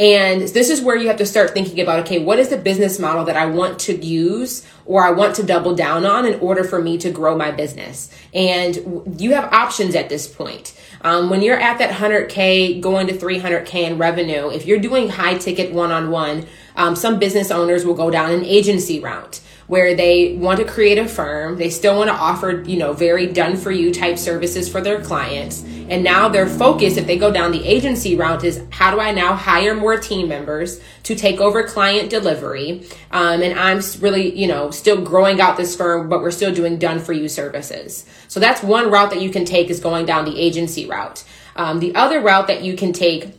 And 0.00 0.42
this 0.42 0.70
is 0.70 0.80
where 0.80 0.94
you 0.94 1.08
have 1.08 1.16
to 1.16 1.26
start 1.26 1.50
thinking 1.50 1.80
about 1.80 2.00
okay, 2.00 2.20
what 2.20 2.38
is 2.38 2.50
the 2.50 2.56
business 2.56 3.00
model 3.00 3.24
that 3.24 3.36
I 3.36 3.46
want 3.46 3.80
to 3.80 3.96
use 3.96 4.64
or 4.86 5.04
I 5.04 5.10
want 5.10 5.34
to 5.36 5.42
double 5.42 5.74
down 5.74 6.06
on 6.06 6.24
in 6.24 6.38
order 6.38 6.62
for 6.62 6.80
me 6.80 6.98
to 6.98 7.10
grow 7.10 7.36
my 7.36 7.50
business? 7.50 8.08
And 8.32 9.20
you 9.20 9.34
have 9.34 9.52
options 9.52 9.96
at 9.96 10.08
this 10.08 10.28
point. 10.28 10.78
Um, 11.00 11.30
when 11.30 11.42
you're 11.42 11.58
at 11.58 11.78
that 11.78 11.90
100K 11.90 12.80
going 12.80 13.08
to 13.08 13.12
300K 13.12 13.74
in 13.90 13.98
revenue, 13.98 14.50
if 14.50 14.66
you're 14.66 14.78
doing 14.78 15.08
high 15.08 15.36
ticket 15.36 15.72
one 15.72 15.90
on 15.90 16.10
one, 16.10 16.46
some 16.94 17.18
business 17.18 17.50
owners 17.50 17.84
will 17.84 17.94
go 17.94 18.08
down 18.08 18.30
an 18.30 18.44
agency 18.44 19.00
route 19.00 19.40
where 19.68 19.94
they 19.94 20.34
want 20.34 20.58
to 20.58 20.64
create 20.64 20.98
a 20.98 21.06
firm. 21.06 21.56
They 21.56 21.70
still 21.70 21.96
want 21.96 22.08
to 22.08 22.14
offer, 22.14 22.62
you 22.66 22.78
know, 22.78 22.94
very 22.94 23.26
done 23.26 23.56
for 23.56 23.70
you 23.70 23.92
type 23.92 24.18
services 24.18 24.68
for 24.68 24.80
their 24.80 25.00
clients. 25.00 25.62
And 25.62 26.02
now 26.02 26.28
their 26.28 26.48
focus, 26.48 26.96
if 26.96 27.06
they 27.06 27.16
go 27.16 27.30
down 27.30 27.52
the 27.52 27.64
agency 27.66 28.16
route, 28.16 28.44
is 28.44 28.62
how 28.70 28.90
do 28.90 28.98
I 28.98 29.12
now 29.12 29.34
hire 29.34 29.74
more 29.74 29.98
team 29.98 30.28
members 30.28 30.80
to 31.04 31.14
take 31.14 31.40
over 31.40 31.62
client 31.62 32.10
delivery? 32.10 32.86
Um, 33.10 33.42
and 33.42 33.58
I'm 33.58 33.80
really, 34.00 34.38
you 34.38 34.46
know, 34.46 34.70
still 34.70 35.02
growing 35.02 35.40
out 35.40 35.56
this 35.56 35.76
firm, 35.76 36.08
but 36.08 36.20
we're 36.20 36.30
still 36.30 36.52
doing 36.52 36.78
done 36.78 36.98
for 36.98 37.12
you 37.12 37.28
services. 37.28 38.06
So 38.26 38.40
that's 38.40 38.62
one 38.62 38.90
route 38.90 39.10
that 39.10 39.20
you 39.20 39.30
can 39.30 39.44
take 39.44 39.68
is 39.70 39.80
going 39.80 40.06
down 40.06 40.24
the 40.24 40.38
agency 40.38 40.86
route. 40.86 41.24
Um, 41.56 41.80
the 41.80 41.94
other 41.94 42.20
route 42.20 42.46
that 42.48 42.62
you 42.62 42.74
can 42.74 42.92
take 42.92 43.34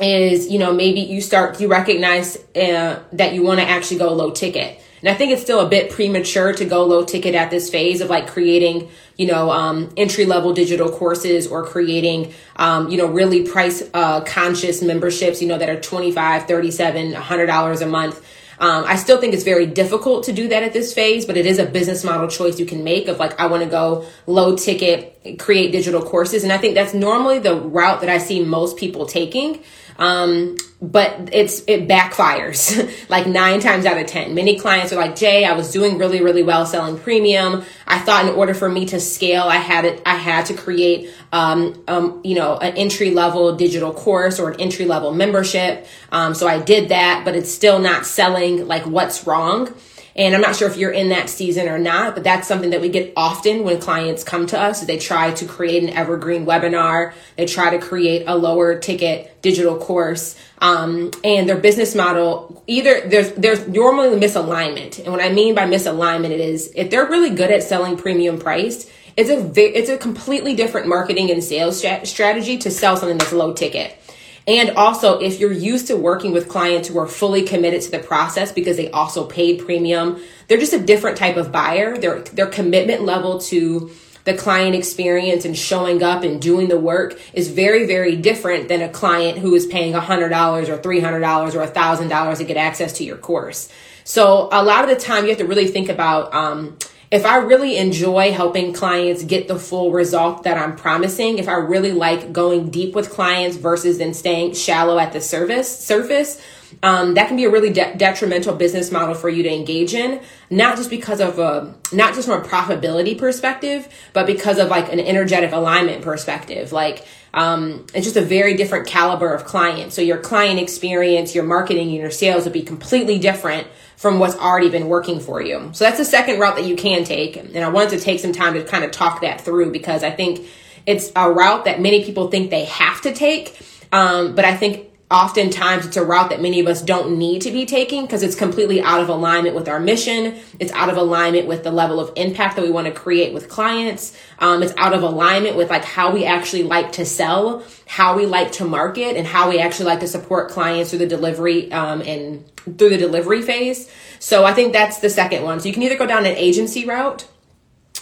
is, 0.00 0.50
you 0.50 0.58
know, 0.58 0.72
maybe 0.72 1.00
you 1.00 1.20
start, 1.20 1.60
you 1.60 1.68
recognize 1.68 2.36
uh, 2.56 3.02
that 3.12 3.34
you 3.34 3.42
want 3.42 3.60
to 3.60 3.68
actually 3.68 3.98
go 3.98 4.12
low 4.12 4.30
ticket. 4.30 4.81
And 5.02 5.10
I 5.10 5.14
think 5.14 5.32
it's 5.32 5.42
still 5.42 5.60
a 5.60 5.68
bit 5.68 5.90
premature 5.90 6.52
to 6.52 6.64
go 6.64 6.84
low 6.84 7.04
ticket 7.04 7.34
at 7.34 7.50
this 7.50 7.68
phase 7.68 8.00
of 8.00 8.08
like 8.08 8.28
creating, 8.28 8.88
you 9.16 9.26
know, 9.26 9.50
um, 9.50 9.92
entry 9.96 10.26
level 10.26 10.52
digital 10.52 10.90
courses 10.90 11.48
or 11.48 11.66
creating, 11.66 12.32
um, 12.54 12.88
you 12.88 12.96
know, 12.96 13.06
really 13.06 13.42
price 13.42 13.82
uh, 13.92 14.20
conscious 14.20 14.80
memberships, 14.80 15.42
you 15.42 15.48
know, 15.48 15.58
that 15.58 15.68
are 15.68 15.80
25, 15.80 16.46
37, 16.46 17.12
$100 17.14 17.82
a 17.82 17.86
month. 17.86 18.24
Um, 18.60 18.84
I 18.86 18.94
still 18.94 19.20
think 19.20 19.34
it's 19.34 19.42
very 19.42 19.66
difficult 19.66 20.26
to 20.26 20.32
do 20.32 20.46
that 20.46 20.62
at 20.62 20.72
this 20.72 20.94
phase, 20.94 21.26
but 21.26 21.36
it 21.36 21.46
is 21.46 21.58
a 21.58 21.66
business 21.66 22.04
model 22.04 22.28
choice 22.28 22.60
you 22.60 22.66
can 22.66 22.84
make 22.84 23.08
of 23.08 23.18
like, 23.18 23.40
I 23.40 23.46
want 23.46 23.64
to 23.64 23.68
go 23.68 24.06
low 24.28 24.56
ticket, 24.56 25.36
create 25.40 25.72
digital 25.72 26.00
courses. 26.00 26.44
And 26.44 26.52
I 26.52 26.58
think 26.58 26.76
that's 26.76 26.94
normally 26.94 27.40
the 27.40 27.56
route 27.56 28.02
that 28.02 28.08
I 28.08 28.18
see 28.18 28.44
most 28.44 28.76
people 28.76 29.06
taking. 29.06 29.64
Um, 29.98 30.56
but 30.80 31.30
it's 31.32 31.62
it 31.68 31.86
backfires 31.86 32.90
like 33.08 33.26
nine 33.26 33.60
times 33.60 33.86
out 33.86 33.98
of 33.98 34.06
ten. 34.06 34.34
Many 34.34 34.58
clients 34.58 34.92
are 34.92 34.96
like, 34.96 35.14
Jay, 35.14 35.44
I 35.44 35.52
was 35.52 35.70
doing 35.70 35.96
really, 35.96 36.20
really 36.22 36.42
well 36.42 36.66
selling 36.66 36.98
premium. 36.98 37.62
I 37.86 38.00
thought 38.00 38.26
in 38.26 38.34
order 38.34 38.52
for 38.52 38.68
me 38.68 38.86
to 38.86 38.98
scale, 38.98 39.44
I 39.44 39.56
had 39.56 39.84
it, 39.84 40.02
I 40.04 40.16
had 40.16 40.46
to 40.46 40.54
create, 40.54 41.10
um, 41.32 41.84
um, 41.86 42.20
you 42.24 42.34
know, 42.34 42.56
an 42.56 42.76
entry 42.76 43.10
level 43.10 43.54
digital 43.54 43.92
course 43.92 44.40
or 44.40 44.50
an 44.50 44.60
entry 44.60 44.86
level 44.86 45.12
membership. 45.12 45.86
Um, 46.10 46.34
so 46.34 46.48
I 46.48 46.58
did 46.58 46.88
that, 46.88 47.22
but 47.24 47.36
it's 47.36 47.50
still 47.52 47.78
not 47.78 48.04
selling. 48.04 48.66
Like, 48.66 48.84
what's 48.84 49.26
wrong? 49.26 49.72
And 50.14 50.34
I'm 50.34 50.40
not 50.40 50.56
sure 50.56 50.68
if 50.68 50.76
you're 50.76 50.92
in 50.92 51.08
that 51.08 51.30
season 51.30 51.68
or 51.68 51.78
not, 51.78 52.14
but 52.14 52.24
that's 52.24 52.46
something 52.46 52.70
that 52.70 52.80
we 52.80 52.88
get 52.88 53.12
often 53.16 53.64
when 53.64 53.80
clients 53.80 54.24
come 54.24 54.46
to 54.48 54.60
us. 54.60 54.84
They 54.84 54.98
try 54.98 55.32
to 55.32 55.46
create 55.46 55.82
an 55.82 55.90
evergreen 55.90 56.44
webinar. 56.44 57.14
They 57.36 57.46
try 57.46 57.70
to 57.70 57.78
create 57.78 58.24
a 58.26 58.36
lower 58.36 58.78
ticket 58.78 59.40
digital 59.42 59.78
course. 59.78 60.38
Um, 60.58 61.10
and 61.24 61.48
their 61.48 61.56
business 61.56 61.94
model, 61.94 62.62
either 62.66 63.08
there's, 63.08 63.32
there's 63.32 63.66
normally 63.66 64.20
misalignment. 64.20 64.98
And 64.98 65.08
what 65.08 65.22
I 65.22 65.30
mean 65.30 65.54
by 65.54 65.64
misalignment, 65.64 66.30
it 66.30 66.40
is 66.40 66.72
if 66.74 66.90
they're 66.90 67.06
really 67.06 67.30
good 67.30 67.50
at 67.50 67.62
selling 67.62 67.96
premium 67.96 68.38
priced, 68.38 68.90
it's 69.16 69.28
a, 69.28 69.52
it's 69.60 69.90
a 69.90 69.98
completely 69.98 70.54
different 70.54 70.88
marketing 70.88 71.30
and 71.30 71.44
sales 71.44 71.78
strategy 71.78 72.58
to 72.58 72.70
sell 72.70 72.96
something 72.96 73.18
that's 73.18 73.32
low 73.32 73.52
ticket. 73.52 73.98
And 74.46 74.70
also, 74.70 75.20
if 75.20 75.38
you're 75.38 75.52
used 75.52 75.86
to 75.86 75.96
working 75.96 76.32
with 76.32 76.48
clients 76.48 76.88
who 76.88 76.98
are 76.98 77.06
fully 77.06 77.42
committed 77.42 77.82
to 77.82 77.90
the 77.90 78.00
process 78.00 78.50
because 78.50 78.76
they 78.76 78.90
also 78.90 79.24
paid 79.24 79.64
premium, 79.64 80.20
they're 80.48 80.58
just 80.58 80.72
a 80.72 80.80
different 80.80 81.16
type 81.16 81.36
of 81.36 81.52
buyer. 81.52 81.96
Their 81.96 82.20
their 82.20 82.48
commitment 82.48 83.02
level 83.02 83.38
to 83.42 83.90
the 84.24 84.34
client 84.34 84.74
experience 84.74 85.44
and 85.44 85.56
showing 85.56 86.02
up 86.02 86.22
and 86.22 86.40
doing 86.40 86.68
the 86.68 86.78
work 86.78 87.20
is 87.32 87.48
very, 87.48 87.86
very 87.86 88.16
different 88.16 88.68
than 88.68 88.80
a 88.80 88.88
client 88.88 89.38
who 89.38 89.54
is 89.54 89.66
paying 89.66 89.92
$100 89.94 90.68
or 90.68 90.78
$300 90.78 91.54
or 91.54 91.66
$1,000 91.66 92.38
to 92.38 92.44
get 92.44 92.56
access 92.56 92.92
to 92.94 93.04
your 93.04 93.16
course. 93.16 93.68
So 94.04 94.48
a 94.52 94.62
lot 94.62 94.84
of 94.84 94.90
the 94.90 95.02
time 95.02 95.24
you 95.24 95.30
have 95.30 95.38
to 95.38 95.46
really 95.46 95.66
think 95.66 95.88
about, 95.88 96.32
um, 96.34 96.76
if 97.12 97.26
I 97.26 97.36
really 97.36 97.76
enjoy 97.76 98.32
helping 98.32 98.72
clients 98.72 99.22
get 99.22 99.46
the 99.46 99.58
full 99.58 99.92
result 99.92 100.44
that 100.44 100.56
I'm 100.56 100.76
promising, 100.76 101.36
if 101.36 101.46
I 101.46 101.56
really 101.56 101.92
like 101.92 102.32
going 102.32 102.70
deep 102.70 102.94
with 102.94 103.10
clients 103.10 103.58
versus 103.58 103.98
then 103.98 104.14
staying 104.14 104.54
shallow 104.54 104.98
at 104.98 105.12
the 105.12 105.20
service 105.20 105.78
surface, 105.78 106.40
um, 106.82 107.12
that 107.12 107.28
can 107.28 107.36
be 107.36 107.44
a 107.44 107.50
really 107.50 107.70
de- 107.70 107.94
detrimental 107.98 108.54
business 108.54 108.90
model 108.90 109.14
for 109.14 109.28
you 109.28 109.42
to 109.42 109.52
engage 109.52 109.92
in. 109.92 110.22
Not 110.48 110.78
just 110.78 110.88
because 110.88 111.20
of 111.20 111.38
a, 111.38 111.74
not 111.92 112.14
just 112.14 112.28
from 112.28 112.42
a 112.42 112.48
profitability 112.48 113.18
perspective, 113.18 113.86
but 114.14 114.26
because 114.26 114.58
of 114.58 114.68
like 114.68 114.90
an 114.90 114.98
energetic 114.98 115.52
alignment 115.52 116.00
perspective. 116.02 116.72
Like, 116.72 117.06
um, 117.34 117.86
it's 117.94 118.06
just 118.06 118.16
a 118.16 118.22
very 118.22 118.54
different 118.54 118.86
caliber 118.86 119.34
of 119.34 119.44
client. 119.44 119.92
So 119.92 120.00
your 120.00 120.16
client 120.16 120.58
experience, 120.58 121.34
your 121.34 121.44
marketing, 121.44 121.88
and 121.88 121.96
your 121.98 122.10
sales 122.10 122.44
would 122.44 122.54
be 122.54 122.62
completely 122.62 123.18
different 123.18 123.66
from 123.96 124.18
what's 124.18 124.36
already 124.36 124.68
been 124.68 124.88
working 124.88 125.20
for 125.20 125.40
you. 125.40 125.70
So 125.72 125.84
that's 125.84 125.98
the 125.98 126.04
second 126.04 126.40
route 126.40 126.56
that 126.56 126.64
you 126.64 126.76
can 126.76 127.04
take. 127.04 127.36
And 127.36 127.58
I 127.58 127.68
wanted 127.68 127.90
to 127.90 128.00
take 128.00 128.20
some 128.20 128.32
time 128.32 128.54
to 128.54 128.64
kind 128.64 128.84
of 128.84 128.90
talk 128.90 129.20
that 129.20 129.40
through 129.40 129.72
because 129.72 130.02
I 130.02 130.10
think 130.10 130.46
it's 130.86 131.12
a 131.14 131.30
route 131.30 131.64
that 131.66 131.80
many 131.80 132.04
people 132.04 132.30
think 132.30 132.50
they 132.50 132.64
have 132.64 133.00
to 133.02 133.14
take. 133.14 133.58
Um, 133.92 134.34
but 134.34 134.44
I 134.44 134.56
think 134.56 134.91
oftentimes 135.12 135.84
it's 135.84 135.96
a 135.98 136.04
route 136.04 136.30
that 136.30 136.40
many 136.40 136.58
of 136.58 136.66
us 136.66 136.80
don't 136.80 137.18
need 137.18 137.42
to 137.42 137.50
be 137.50 137.66
taking 137.66 138.02
because 138.02 138.22
it's 138.22 138.34
completely 138.34 138.80
out 138.80 139.00
of 139.00 139.10
alignment 139.10 139.54
with 139.54 139.68
our 139.68 139.78
mission. 139.78 140.36
It's 140.58 140.72
out 140.72 140.88
of 140.88 140.96
alignment 140.96 141.46
with 141.46 141.62
the 141.62 141.70
level 141.70 142.00
of 142.00 142.10
impact 142.16 142.56
that 142.56 142.62
we 142.62 142.70
want 142.70 142.86
to 142.86 142.92
create 142.92 143.34
with 143.34 143.48
clients. 143.48 144.16
Um, 144.38 144.62
it's 144.62 144.72
out 144.78 144.94
of 144.94 145.02
alignment 145.02 145.56
with 145.56 145.68
like 145.68 145.84
how 145.84 146.12
we 146.12 146.24
actually 146.24 146.62
like 146.62 146.92
to 146.92 147.04
sell, 147.04 147.62
how 147.86 148.16
we 148.16 148.24
like 148.24 148.52
to 148.52 148.64
market, 148.64 149.16
and 149.16 149.26
how 149.26 149.50
we 149.50 149.58
actually 149.58 149.86
like 149.86 150.00
to 150.00 150.08
support 150.08 150.50
clients 150.50 150.90
through 150.90 151.00
the 151.00 151.06
delivery 151.06 151.70
um, 151.72 152.00
and 152.00 152.44
through 152.56 152.90
the 152.90 152.98
delivery 152.98 153.42
phase. 153.42 153.90
So 154.18 154.44
I 154.44 154.54
think 154.54 154.72
that's 154.72 155.00
the 155.00 155.10
second 155.10 155.42
one. 155.42 155.60
So 155.60 155.68
you 155.68 155.74
can 155.74 155.82
either 155.82 155.98
go 155.98 156.06
down 156.06 156.24
an 156.24 156.36
agency 156.36 156.86
route, 156.86 157.28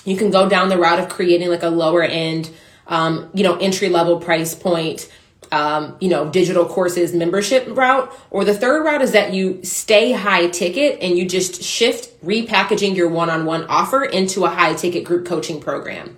you 0.04 0.16
can 0.16 0.30
go 0.30 0.48
down 0.48 0.68
the 0.68 0.78
route 0.78 1.00
of 1.00 1.08
creating 1.08 1.48
like 1.48 1.64
a 1.64 1.68
lower 1.68 2.02
end, 2.02 2.50
um, 2.86 3.30
you 3.34 3.42
know, 3.42 3.56
entry 3.56 3.88
level 3.88 4.20
price 4.20 4.54
point 4.54 5.10
um, 5.52 5.96
you 6.00 6.08
know, 6.08 6.28
digital 6.30 6.64
courses 6.64 7.12
membership 7.12 7.66
route. 7.68 8.12
Or 8.30 8.44
the 8.44 8.54
third 8.54 8.84
route 8.84 9.02
is 9.02 9.12
that 9.12 9.32
you 9.32 9.62
stay 9.64 10.12
high 10.12 10.48
ticket 10.48 10.98
and 11.00 11.18
you 11.18 11.26
just 11.26 11.62
shift 11.62 12.20
repackaging 12.24 12.96
your 12.96 13.08
one 13.08 13.30
on 13.30 13.44
one 13.44 13.64
offer 13.64 14.04
into 14.04 14.44
a 14.44 14.48
high 14.48 14.74
ticket 14.74 15.04
group 15.04 15.26
coaching 15.26 15.60
program. 15.60 16.16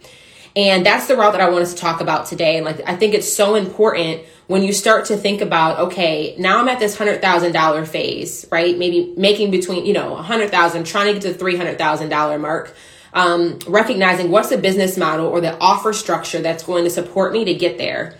And 0.55 0.85
that's 0.85 1.07
the 1.07 1.17
route 1.17 1.33
that 1.33 1.41
I 1.41 1.49
want 1.49 1.63
us 1.63 1.73
to 1.73 1.81
talk 1.81 2.01
about 2.01 2.27
today. 2.27 2.57
And 2.57 2.67
like, 2.67 2.87
I 2.87 2.95
think 2.95 3.15
it's 3.15 3.33
so 3.33 3.55
important 3.55 4.23
when 4.49 4.63
you 4.63 4.75
start 4.75 5.07
to 5.07 5.17
think 5.17 5.41
about, 5.41 5.79
okay, 5.79 6.35
now 6.39 6.61
I'm 6.61 6.69
at 6.69 6.79
this 6.79 6.97
hundred 6.99 7.23
thousand 7.23 7.53
dollar 7.53 7.87
phase, 7.87 8.47
right? 8.53 8.77
Maybe 8.77 9.15
making 9.17 9.51
between, 9.51 9.87
you 9.87 9.95
know, 9.95 10.15
a 10.17 10.23
hundred 10.23 10.51
thousand, 10.51 10.85
trying 10.85 11.07
to 11.07 11.13
get 11.15 11.23
to 11.23 11.33
the 11.33 11.39
three 11.39 11.57
hundred 11.57 11.79
thousand 11.79 12.11
dollar 12.11 12.39
mark. 12.39 12.75
Um, 13.15 13.59
recognizing 13.67 14.31
what's 14.31 14.49
the 14.49 14.57
business 14.57 14.97
model 14.97 15.27
or 15.27 15.43
the 15.43 15.59
offer 15.59 15.93
structure 15.93 16.41
that's 16.41 16.65
going 16.65 16.85
to 16.85 16.91
support 16.91 17.35
me 17.35 17.45
to 17.45 17.55
get 17.55 17.77
there. 17.77 18.19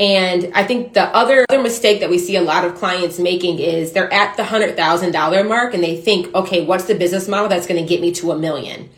And 0.00 0.50
I 0.54 0.64
think 0.64 0.94
the 0.94 1.04
other, 1.04 1.46
other 1.48 1.62
mistake 1.62 2.00
that 2.00 2.10
we 2.10 2.18
see 2.18 2.36
a 2.36 2.42
lot 2.42 2.64
of 2.64 2.74
clients 2.74 3.18
making 3.18 3.60
is 3.60 3.92
they're 3.92 4.12
at 4.12 4.36
the 4.36 4.42
$100,000 4.42 5.48
mark 5.48 5.74
and 5.74 5.82
they 5.82 6.00
think, 6.00 6.34
okay, 6.34 6.64
what's 6.64 6.84
the 6.84 6.94
business 6.94 7.28
model 7.28 7.48
that's 7.48 7.66
going 7.66 7.80
to 7.80 7.88
get 7.88 8.00
me 8.00 8.10
to 8.12 8.32
a 8.32 8.38
million? 8.38 8.90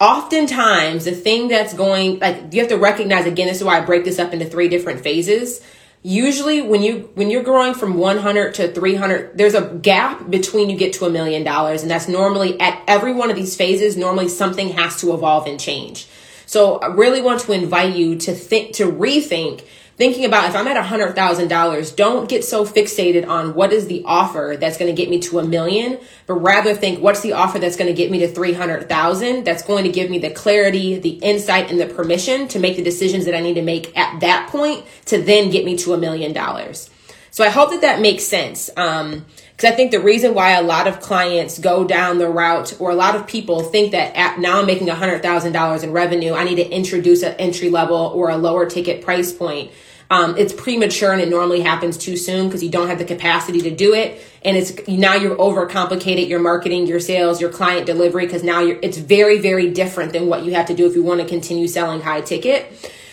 Oftentimes, 0.00 1.04
the 1.04 1.12
thing 1.12 1.48
that's 1.48 1.74
going, 1.74 2.18
like, 2.18 2.52
you 2.52 2.60
have 2.60 2.70
to 2.70 2.78
recognize 2.78 3.26
again, 3.26 3.46
this 3.46 3.58
is 3.58 3.64
why 3.64 3.78
I 3.78 3.84
break 3.84 4.04
this 4.04 4.18
up 4.18 4.32
into 4.32 4.46
three 4.46 4.68
different 4.68 5.00
phases. 5.00 5.60
Usually, 6.02 6.60
when 6.60 6.82
you 6.82 7.10
when 7.14 7.30
you're 7.30 7.44
growing 7.44 7.74
from 7.74 7.94
100 7.94 8.54
to 8.54 8.72
300, 8.72 9.38
there's 9.38 9.54
a 9.54 9.68
gap 9.74 10.28
between 10.28 10.68
you 10.68 10.76
get 10.76 10.94
to 10.94 11.04
a 11.04 11.10
million 11.10 11.44
dollars, 11.44 11.82
and 11.82 11.90
that's 11.90 12.08
normally 12.08 12.60
at 12.60 12.82
every 12.88 13.12
one 13.12 13.30
of 13.30 13.36
these 13.36 13.54
phases. 13.54 13.96
Normally, 13.96 14.28
something 14.28 14.70
has 14.70 15.00
to 15.02 15.14
evolve 15.14 15.46
and 15.46 15.60
change. 15.60 16.08
So, 16.46 16.78
I 16.78 16.86
really 16.86 17.22
want 17.22 17.42
to 17.42 17.52
invite 17.52 17.94
you 17.94 18.16
to 18.18 18.34
think 18.34 18.74
to 18.76 18.90
rethink 18.90 19.62
thinking 19.96 20.24
about 20.24 20.48
if 20.48 20.56
I'm 20.56 20.66
at 20.66 20.76
a 20.76 20.82
hundred 20.82 21.14
thousand 21.14 21.48
dollars, 21.48 21.92
don't 21.92 22.28
get 22.28 22.44
so 22.44 22.64
fixated 22.64 23.26
on 23.26 23.54
what 23.54 23.72
is 23.72 23.86
the 23.86 24.02
offer 24.04 24.56
that's 24.58 24.76
going 24.78 24.94
to 24.94 25.00
get 25.00 25.10
me 25.10 25.20
to 25.20 25.38
a 25.38 25.44
million, 25.44 25.98
but 26.26 26.34
rather 26.34 26.74
think 26.74 27.00
what's 27.00 27.20
the 27.20 27.32
offer 27.32 27.58
that's 27.58 27.76
going 27.76 27.88
to 27.88 27.94
get 27.94 28.10
me 28.10 28.18
to 28.20 28.28
300,000 28.28 29.44
that's 29.44 29.62
going 29.62 29.84
to 29.84 29.90
give 29.90 30.10
me 30.10 30.18
the 30.18 30.30
clarity, 30.30 30.98
the 30.98 31.10
insight 31.10 31.70
and 31.70 31.80
the 31.80 31.86
permission 31.86 32.48
to 32.48 32.58
make 32.58 32.76
the 32.76 32.82
decisions 32.82 33.24
that 33.26 33.34
I 33.34 33.40
need 33.40 33.54
to 33.54 33.62
make 33.62 33.96
at 33.96 34.20
that 34.20 34.48
point 34.48 34.84
to 35.06 35.20
then 35.20 35.50
get 35.50 35.64
me 35.64 35.76
to 35.78 35.92
a 35.94 35.98
million 35.98 36.32
dollars. 36.32 36.90
So 37.30 37.42
I 37.44 37.48
hope 37.48 37.70
that 37.70 37.80
that 37.80 38.00
makes 38.00 38.24
sense. 38.24 38.68
Um, 38.76 39.24
because 39.62 39.74
I 39.74 39.76
think 39.76 39.92
the 39.92 40.00
reason 40.00 40.34
why 40.34 40.50
a 40.52 40.62
lot 40.62 40.88
of 40.88 40.98
clients 40.98 41.60
go 41.60 41.84
down 41.84 42.18
the 42.18 42.28
route, 42.28 42.74
or 42.80 42.90
a 42.90 42.96
lot 42.96 43.14
of 43.14 43.28
people 43.28 43.62
think 43.62 43.92
that 43.92 44.16
at, 44.16 44.40
now 44.40 44.58
I'm 44.58 44.66
making 44.66 44.88
$100,000 44.88 45.84
in 45.84 45.92
revenue, 45.92 46.34
I 46.34 46.42
need 46.42 46.56
to 46.56 46.68
introduce 46.68 47.22
an 47.22 47.34
entry 47.34 47.70
level 47.70 47.96
or 47.96 48.30
a 48.30 48.36
lower 48.36 48.68
ticket 48.68 49.04
price 49.04 49.32
point. 49.32 49.70
Um, 50.10 50.36
it's 50.36 50.52
premature 50.52 51.12
and 51.12 51.22
it 51.22 51.28
normally 51.28 51.60
happens 51.60 51.96
too 51.96 52.16
soon 52.16 52.48
because 52.48 52.64
you 52.64 52.70
don't 52.70 52.88
have 52.88 52.98
the 52.98 53.04
capacity 53.04 53.60
to 53.60 53.70
do 53.70 53.94
it. 53.94 54.20
And 54.44 54.56
it's 54.56 54.72
now 54.88 55.14
you're 55.14 55.36
overcomplicated 55.36 56.28
your 56.28 56.40
marketing, 56.40 56.88
your 56.88 56.98
sales, 56.98 57.40
your 57.40 57.50
client 57.50 57.86
delivery 57.86 58.26
because 58.26 58.42
now 58.42 58.60
you're 58.60 58.80
it's 58.82 58.98
very, 58.98 59.38
very 59.38 59.70
different 59.70 60.12
than 60.12 60.26
what 60.26 60.44
you 60.44 60.54
have 60.54 60.66
to 60.66 60.74
do 60.74 60.86
if 60.86 60.96
you 60.96 61.04
want 61.04 61.20
to 61.20 61.26
continue 61.26 61.68
selling 61.68 62.00
high 62.00 62.20
ticket. 62.20 62.66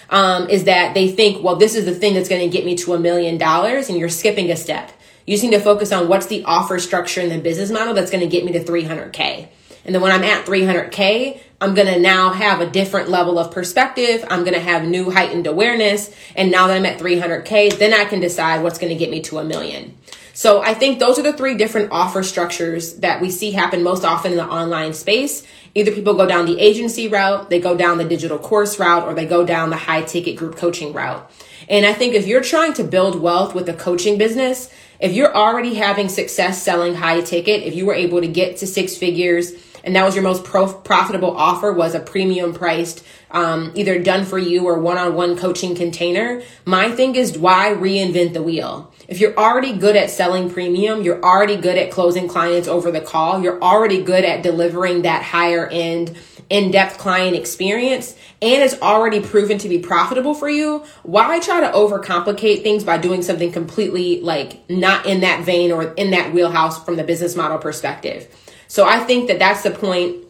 Um, 0.09 0.49
is 0.49 0.63
that 0.63 0.95
they 0.95 1.09
think, 1.09 1.43
well, 1.43 1.57
this 1.57 1.75
is 1.75 1.85
the 1.85 1.93
thing 1.93 2.15
that's 2.15 2.27
going 2.27 2.41
to 2.41 2.49
get 2.49 2.65
me 2.65 2.75
to 2.77 2.95
a 2.95 2.99
million 2.99 3.37
dollars, 3.37 3.89
and 3.89 3.99
you're 3.99 4.09
skipping 4.09 4.49
a 4.49 4.55
step 4.55 4.91
you 5.29 5.35
just 5.35 5.43
need 5.43 5.51
to 5.51 5.59
focus 5.59 5.91
on 5.91 6.07
what's 6.07 6.25
the 6.25 6.43
offer 6.45 6.79
structure 6.79 7.21
in 7.21 7.29
the 7.29 7.37
business 7.37 7.69
model 7.69 7.93
that's 7.93 8.09
going 8.09 8.27
to 8.27 8.27
get 8.27 8.43
me 8.43 8.51
to 8.53 8.63
300K. 8.63 9.47
And 9.85 9.93
then 9.93 10.01
when 10.01 10.11
I'm 10.11 10.23
at 10.23 10.47
300K, 10.47 11.39
I'm 11.61 11.75
going 11.75 11.87
to 11.87 11.99
now 11.99 12.31
have 12.31 12.61
a 12.61 12.65
different 12.67 13.09
level 13.09 13.37
of 13.37 13.51
perspective. 13.51 14.25
I'm 14.27 14.39
going 14.39 14.55
to 14.55 14.59
have 14.59 14.87
new 14.87 15.11
heightened 15.11 15.45
awareness. 15.45 16.09
And 16.35 16.49
now 16.49 16.65
that 16.65 16.77
I'm 16.77 16.85
at 16.87 16.97
300K, 16.97 17.77
then 17.77 17.93
I 17.93 18.05
can 18.05 18.19
decide 18.19 18.63
what's 18.63 18.79
going 18.79 18.91
to 18.91 18.97
get 18.97 19.11
me 19.11 19.21
to 19.21 19.37
a 19.37 19.43
million. 19.43 19.95
So 20.33 20.63
I 20.63 20.73
think 20.73 20.97
those 20.97 21.19
are 21.19 21.21
the 21.23 21.33
three 21.33 21.55
different 21.55 21.91
offer 21.91 22.23
structures 22.23 22.95
that 22.95 23.21
we 23.21 23.29
see 23.29 23.51
happen 23.51 23.83
most 23.83 24.03
often 24.03 24.31
in 24.31 24.37
the 24.39 24.47
online 24.47 24.95
space. 24.95 25.45
Either 25.75 25.91
people 25.91 26.15
go 26.15 26.25
down 26.25 26.47
the 26.47 26.59
agency 26.59 27.07
route, 27.07 27.51
they 27.51 27.59
go 27.59 27.77
down 27.77 27.99
the 27.99 28.03
digital 28.03 28.39
course 28.39 28.79
route, 28.79 29.03
or 29.03 29.13
they 29.13 29.27
go 29.27 29.45
down 29.45 29.69
the 29.69 29.77
high 29.77 30.01
ticket 30.01 30.37
group 30.37 30.55
coaching 30.55 30.91
route. 30.91 31.31
And 31.69 31.85
I 31.85 31.93
think 31.93 32.15
if 32.15 32.25
you're 32.25 32.41
trying 32.41 32.73
to 32.73 32.83
build 32.83 33.21
wealth 33.21 33.53
with 33.53 33.69
a 33.69 33.73
coaching 33.73 34.17
business, 34.17 34.71
if 34.99 35.13
you're 35.13 35.35
already 35.35 35.75
having 35.75 36.09
success 36.09 36.61
selling 36.61 36.95
high 36.95 37.21
ticket, 37.21 37.63
if 37.63 37.75
you 37.75 37.85
were 37.85 37.93
able 37.93 38.21
to 38.21 38.27
get 38.27 38.57
to 38.57 38.67
six 38.67 38.97
figures 38.97 39.53
and 39.83 39.95
that 39.95 40.03
was 40.03 40.15
your 40.15 40.23
most 40.23 40.43
prof- 40.43 40.83
profitable 40.83 41.35
offer 41.35 41.71
was 41.71 41.95
a 41.95 41.99
premium 41.99 42.53
priced 42.53 43.03
um, 43.31 43.71
either 43.75 44.01
done 44.01 44.25
for 44.25 44.37
you 44.37 44.65
or 44.65 44.79
one-on-one 44.79 45.37
coaching 45.37 45.75
container 45.75 46.41
my 46.65 46.91
thing 46.91 47.15
is 47.15 47.37
why 47.37 47.73
reinvent 47.77 48.33
the 48.33 48.43
wheel? 48.43 48.91
If 49.07 49.19
you're 49.19 49.37
already 49.37 49.77
good 49.77 49.95
at 49.95 50.09
selling 50.09 50.49
premium 50.49 51.01
you're 51.01 51.23
already 51.23 51.55
good 51.55 51.77
at 51.77 51.91
closing 51.91 52.27
clients 52.27 52.67
over 52.67 52.91
the 52.91 53.01
call 53.01 53.41
you're 53.41 53.61
already 53.61 54.03
good 54.03 54.25
at 54.25 54.43
delivering 54.43 55.03
that 55.03 55.23
higher 55.23 55.67
end 55.67 56.17
in-depth 56.49 56.97
client 56.97 57.35
experience 57.35 58.15
and 58.41 58.63
it's 58.63 58.81
already 58.81 59.19
proven 59.19 59.57
to 59.59 59.69
be 59.69 59.79
profitable 59.79 60.33
for 60.33 60.49
you, 60.49 60.83
why 61.03 61.39
try 61.39 61.59
to 61.61 61.71
overcomplicate 61.71 62.63
things 62.63 62.83
by 62.83 62.97
doing 62.97 63.21
something 63.21 63.51
completely 63.51 64.21
like 64.21 64.67
not 64.69 65.05
in 65.05 65.21
that 65.21 65.43
vein 65.43 65.71
or 65.71 65.93
in 65.93 66.11
that 66.11 66.33
wheelhouse 66.33 66.83
from 66.83 66.95
the 66.95 67.03
business 67.03 67.35
model 67.35 67.57
perspective? 67.57 68.33
So 68.67 68.87
I 68.87 68.99
think 68.99 69.27
that 69.27 69.39
that's 69.39 69.63
the 69.63 69.71
point. 69.71 70.25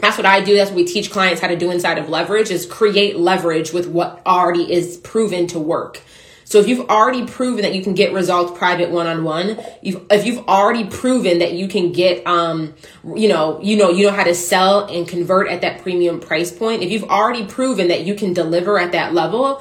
That's 0.00 0.18
what 0.18 0.26
I 0.26 0.42
do. 0.42 0.56
That's 0.56 0.70
what 0.70 0.76
we 0.76 0.84
teach 0.84 1.10
clients 1.10 1.40
how 1.40 1.48
to 1.48 1.56
do 1.56 1.70
inside 1.70 1.96
of 1.96 2.10
leverage 2.10 2.50
is 2.50 2.66
create 2.66 3.16
leverage 3.16 3.72
with 3.72 3.88
what 3.88 4.20
already 4.26 4.70
is 4.70 4.98
proven 4.98 5.46
to 5.48 5.58
work. 5.58 6.02
So 6.46 6.60
if 6.60 6.68
you've 6.68 6.88
already 6.88 7.26
proven 7.26 7.62
that 7.62 7.74
you 7.74 7.82
can 7.82 7.94
get 7.94 8.12
results 8.12 8.56
private 8.56 8.90
one 8.90 9.08
on 9.08 9.24
one, 9.24 9.58
if 9.82 10.24
you've 10.24 10.46
already 10.46 10.84
proven 10.84 11.40
that 11.40 11.54
you 11.54 11.66
can 11.66 11.90
get, 11.90 12.24
um, 12.24 12.72
you 13.16 13.28
know, 13.28 13.60
you 13.60 13.76
know, 13.76 13.90
you 13.90 14.06
know 14.06 14.12
how 14.12 14.22
to 14.22 14.32
sell 14.32 14.86
and 14.86 15.08
convert 15.08 15.48
at 15.48 15.62
that 15.62 15.82
premium 15.82 16.20
price 16.20 16.52
point. 16.52 16.84
If 16.84 16.92
you've 16.92 17.10
already 17.10 17.46
proven 17.46 17.88
that 17.88 18.04
you 18.04 18.14
can 18.14 18.32
deliver 18.32 18.78
at 18.78 18.92
that 18.92 19.12
level, 19.12 19.60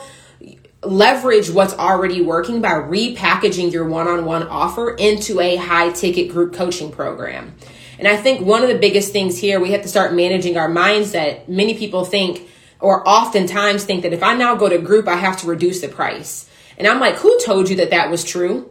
leverage 0.83 1.49
what's 1.49 1.73
already 1.73 2.21
working 2.21 2.61
by 2.61 2.73
repackaging 2.73 3.71
your 3.71 3.85
one-on-one 3.89 4.43
offer 4.43 4.91
into 4.91 5.39
a 5.39 5.55
high 5.55 5.89
ticket 5.89 6.29
group 6.29 6.53
coaching 6.53 6.91
program. 6.91 7.55
And 7.97 8.07
I 8.07 8.15
think 8.15 8.45
one 8.45 8.61
of 8.61 8.69
the 8.69 8.77
biggest 8.77 9.11
things 9.11 9.39
here, 9.39 9.59
we 9.59 9.71
have 9.71 9.81
to 9.81 9.87
start 9.87 10.13
managing 10.13 10.55
our 10.55 10.69
mindset. 10.69 11.47
Many 11.47 11.73
people 11.73 12.05
think, 12.05 12.47
or 12.79 13.07
oftentimes 13.09 13.85
think 13.85 14.03
that 14.03 14.13
if 14.13 14.21
I 14.21 14.35
now 14.35 14.53
go 14.53 14.69
to 14.69 14.77
group, 14.77 15.07
I 15.07 15.15
have 15.15 15.37
to 15.37 15.47
reduce 15.47 15.81
the 15.81 15.87
price. 15.87 16.47
And 16.77 16.87
I'm 16.87 16.99
like, 16.99 17.15
who 17.15 17.39
told 17.43 17.69
you 17.69 17.75
that 17.77 17.91
that 17.91 18.09
was 18.09 18.23
true? 18.23 18.69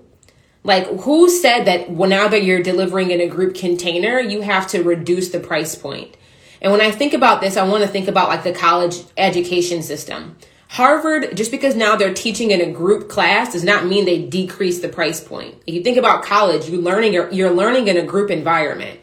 Like, 0.62 0.86
who 1.00 1.28
said 1.28 1.64
that 1.64 1.90
now 1.90 2.28
that 2.28 2.42
you're 2.42 2.62
delivering 2.62 3.10
in 3.10 3.20
a 3.20 3.26
group 3.26 3.54
container, 3.54 4.18
you 4.18 4.40
have 4.40 4.66
to 4.68 4.82
reduce 4.82 5.28
the 5.28 5.40
price 5.40 5.74
point? 5.74 6.16
And 6.62 6.72
when 6.72 6.80
I 6.80 6.90
think 6.90 7.12
about 7.12 7.42
this, 7.42 7.58
I 7.58 7.68
want 7.68 7.82
to 7.82 7.88
think 7.88 8.08
about 8.08 8.28
like 8.28 8.42
the 8.42 8.52
college 8.52 8.96
education 9.16 9.82
system. 9.82 10.36
Harvard, 10.68 11.36
just 11.36 11.50
because 11.50 11.76
now 11.76 11.94
they're 11.94 12.14
teaching 12.14 12.50
in 12.50 12.60
a 12.60 12.72
group 12.72 13.08
class 13.08 13.52
does 13.52 13.62
not 13.62 13.86
mean 13.86 14.06
they 14.06 14.24
decrease 14.26 14.80
the 14.80 14.88
price 14.88 15.20
point. 15.20 15.54
If 15.66 15.74
you 15.74 15.82
think 15.82 15.98
about 15.98 16.24
college, 16.24 16.68
you're 16.68 16.80
learning, 16.80 17.12
you're 17.12 17.52
learning 17.52 17.88
in 17.88 17.96
a 17.96 18.02
group 18.02 18.30
environment. 18.30 18.98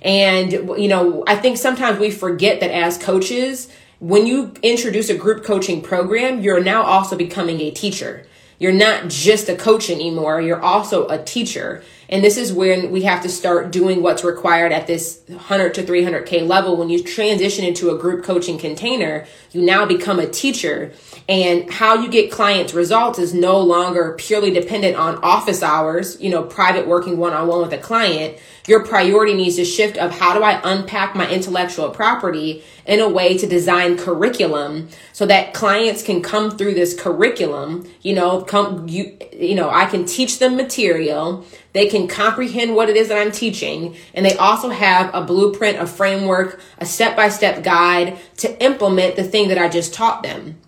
And, 0.00 0.50
you 0.50 0.88
know, 0.88 1.22
I 1.26 1.36
think 1.36 1.58
sometimes 1.58 2.00
we 2.00 2.10
forget 2.10 2.60
that 2.60 2.72
as 2.72 2.98
coaches, 2.98 3.68
when 4.00 4.26
you 4.26 4.52
introduce 4.62 5.10
a 5.10 5.16
group 5.16 5.44
coaching 5.44 5.80
program, 5.80 6.40
you're 6.40 6.64
now 6.64 6.82
also 6.82 7.16
becoming 7.16 7.60
a 7.60 7.70
teacher. 7.70 8.26
You're 8.62 8.70
not 8.70 9.08
just 9.08 9.48
a 9.48 9.56
coach 9.56 9.90
anymore, 9.90 10.40
you're 10.40 10.62
also 10.62 11.08
a 11.08 11.20
teacher. 11.20 11.82
And 12.12 12.22
this 12.22 12.36
is 12.36 12.52
when 12.52 12.90
we 12.90 13.04
have 13.04 13.22
to 13.22 13.28
start 13.30 13.72
doing 13.72 14.02
what's 14.02 14.22
required 14.22 14.70
at 14.70 14.86
this 14.86 15.22
100 15.28 15.72
to 15.72 15.82
300K 15.82 16.46
level. 16.46 16.76
When 16.76 16.90
you 16.90 17.02
transition 17.02 17.64
into 17.64 17.88
a 17.88 17.96
group 17.96 18.22
coaching 18.22 18.58
container, 18.58 19.26
you 19.52 19.62
now 19.62 19.86
become 19.86 20.18
a 20.18 20.26
teacher. 20.26 20.92
And 21.26 21.72
how 21.72 21.94
you 21.94 22.10
get 22.10 22.30
clients 22.30 22.74
results 22.74 23.18
is 23.18 23.32
no 23.32 23.58
longer 23.58 24.14
purely 24.18 24.50
dependent 24.50 24.94
on 24.96 25.24
office 25.24 25.62
hours, 25.62 26.20
you 26.20 26.28
know, 26.28 26.42
private 26.42 26.86
working 26.86 27.16
one 27.16 27.32
on 27.32 27.48
one 27.48 27.62
with 27.62 27.72
a 27.72 27.78
client 27.78 28.36
your 28.66 28.84
priority 28.84 29.34
needs 29.34 29.56
to 29.56 29.64
shift 29.64 29.96
of 29.96 30.12
how 30.12 30.34
do 30.34 30.42
I 30.42 30.60
unpack 30.62 31.16
my 31.16 31.28
intellectual 31.28 31.90
property 31.90 32.62
in 32.86 33.00
a 33.00 33.08
way 33.08 33.36
to 33.38 33.46
design 33.46 33.96
curriculum 33.96 34.88
so 35.12 35.26
that 35.26 35.52
clients 35.52 36.02
can 36.02 36.22
come 36.22 36.56
through 36.56 36.74
this 36.74 36.98
curriculum, 36.98 37.90
you 38.02 38.14
know, 38.14 38.42
come 38.42 38.88
you 38.88 39.16
you 39.32 39.54
know, 39.54 39.68
I 39.68 39.86
can 39.86 40.04
teach 40.04 40.38
them 40.38 40.56
material, 40.56 41.44
they 41.72 41.86
can 41.86 42.06
comprehend 42.06 42.74
what 42.74 42.90
it 42.90 42.96
is 42.96 43.08
that 43.08 43.18
I'm 43.18 43.32
teaching, 43.32 43.96
and 44.14 44.26
they 44.26 44.36
also 44.36 44.68
have 44.68 45.14
a 45.14 45.22
blueprint, 45.22 45.78
a 45.78 45.86
framework, 45.86 46.60
a 46.78 46.86
step-by-step 46.86 47.62
guide 47.62 48.18
to 48.38 48.62
implement 48.62 49.16
the 49.16 49.24
thing 49.24 49.48
that 49.48 49.58
I 49.58 49.68
just 49.68 49.94
taught 49.94 50.22
them. 50.22 50.58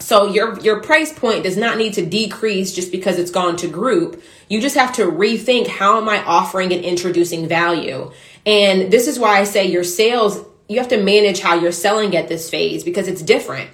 So 0.00 0.28
your 0.28 0.58
your 0.60 0.80
price 0.80 1.12
point 1.12 1.42
does 1.42 1.56
not 1.56 1.76
need 1.76 1.94
to 1.94 2.06
decrease 2.06 2.72
just 2.72 2.92
because 2.92 3.18
it's 3.18 3.32
gone 3.32 3.56
to 3.56 3.68
group. 3.68 4.22
You 4.48 4.60
just 4.60 4.76
have 4.76 4.92
to 4.94 5.02
rethink 5.02 5.66
how 5.66 6.00
am 6.00 6.08
I 6.08 6.22
offering 6.24 6.72
and 6.72 6.84
introducing 6.84 7.48
value. 7.48 8.12
And 8.46 8.92
this 8.92 9.08
is 9.08 9.18
why 9.18 9.40
I 9.40 9.44
say 9.44 9.66
your 9.66 9.84
sales 9.84 10.44
you 10.68 10.78
have 10.78 10.88
to 10.88 11.02
manage 11.02 11.40
how 11.40 11.54
you're 11.54 11.72
selling 11.72 12.14
at 12.14 12.28
this 12.28 12.50
phase 12.50 12.84
because 12.84 13.08
it's 13.08 13.22
different. 13.22 13.70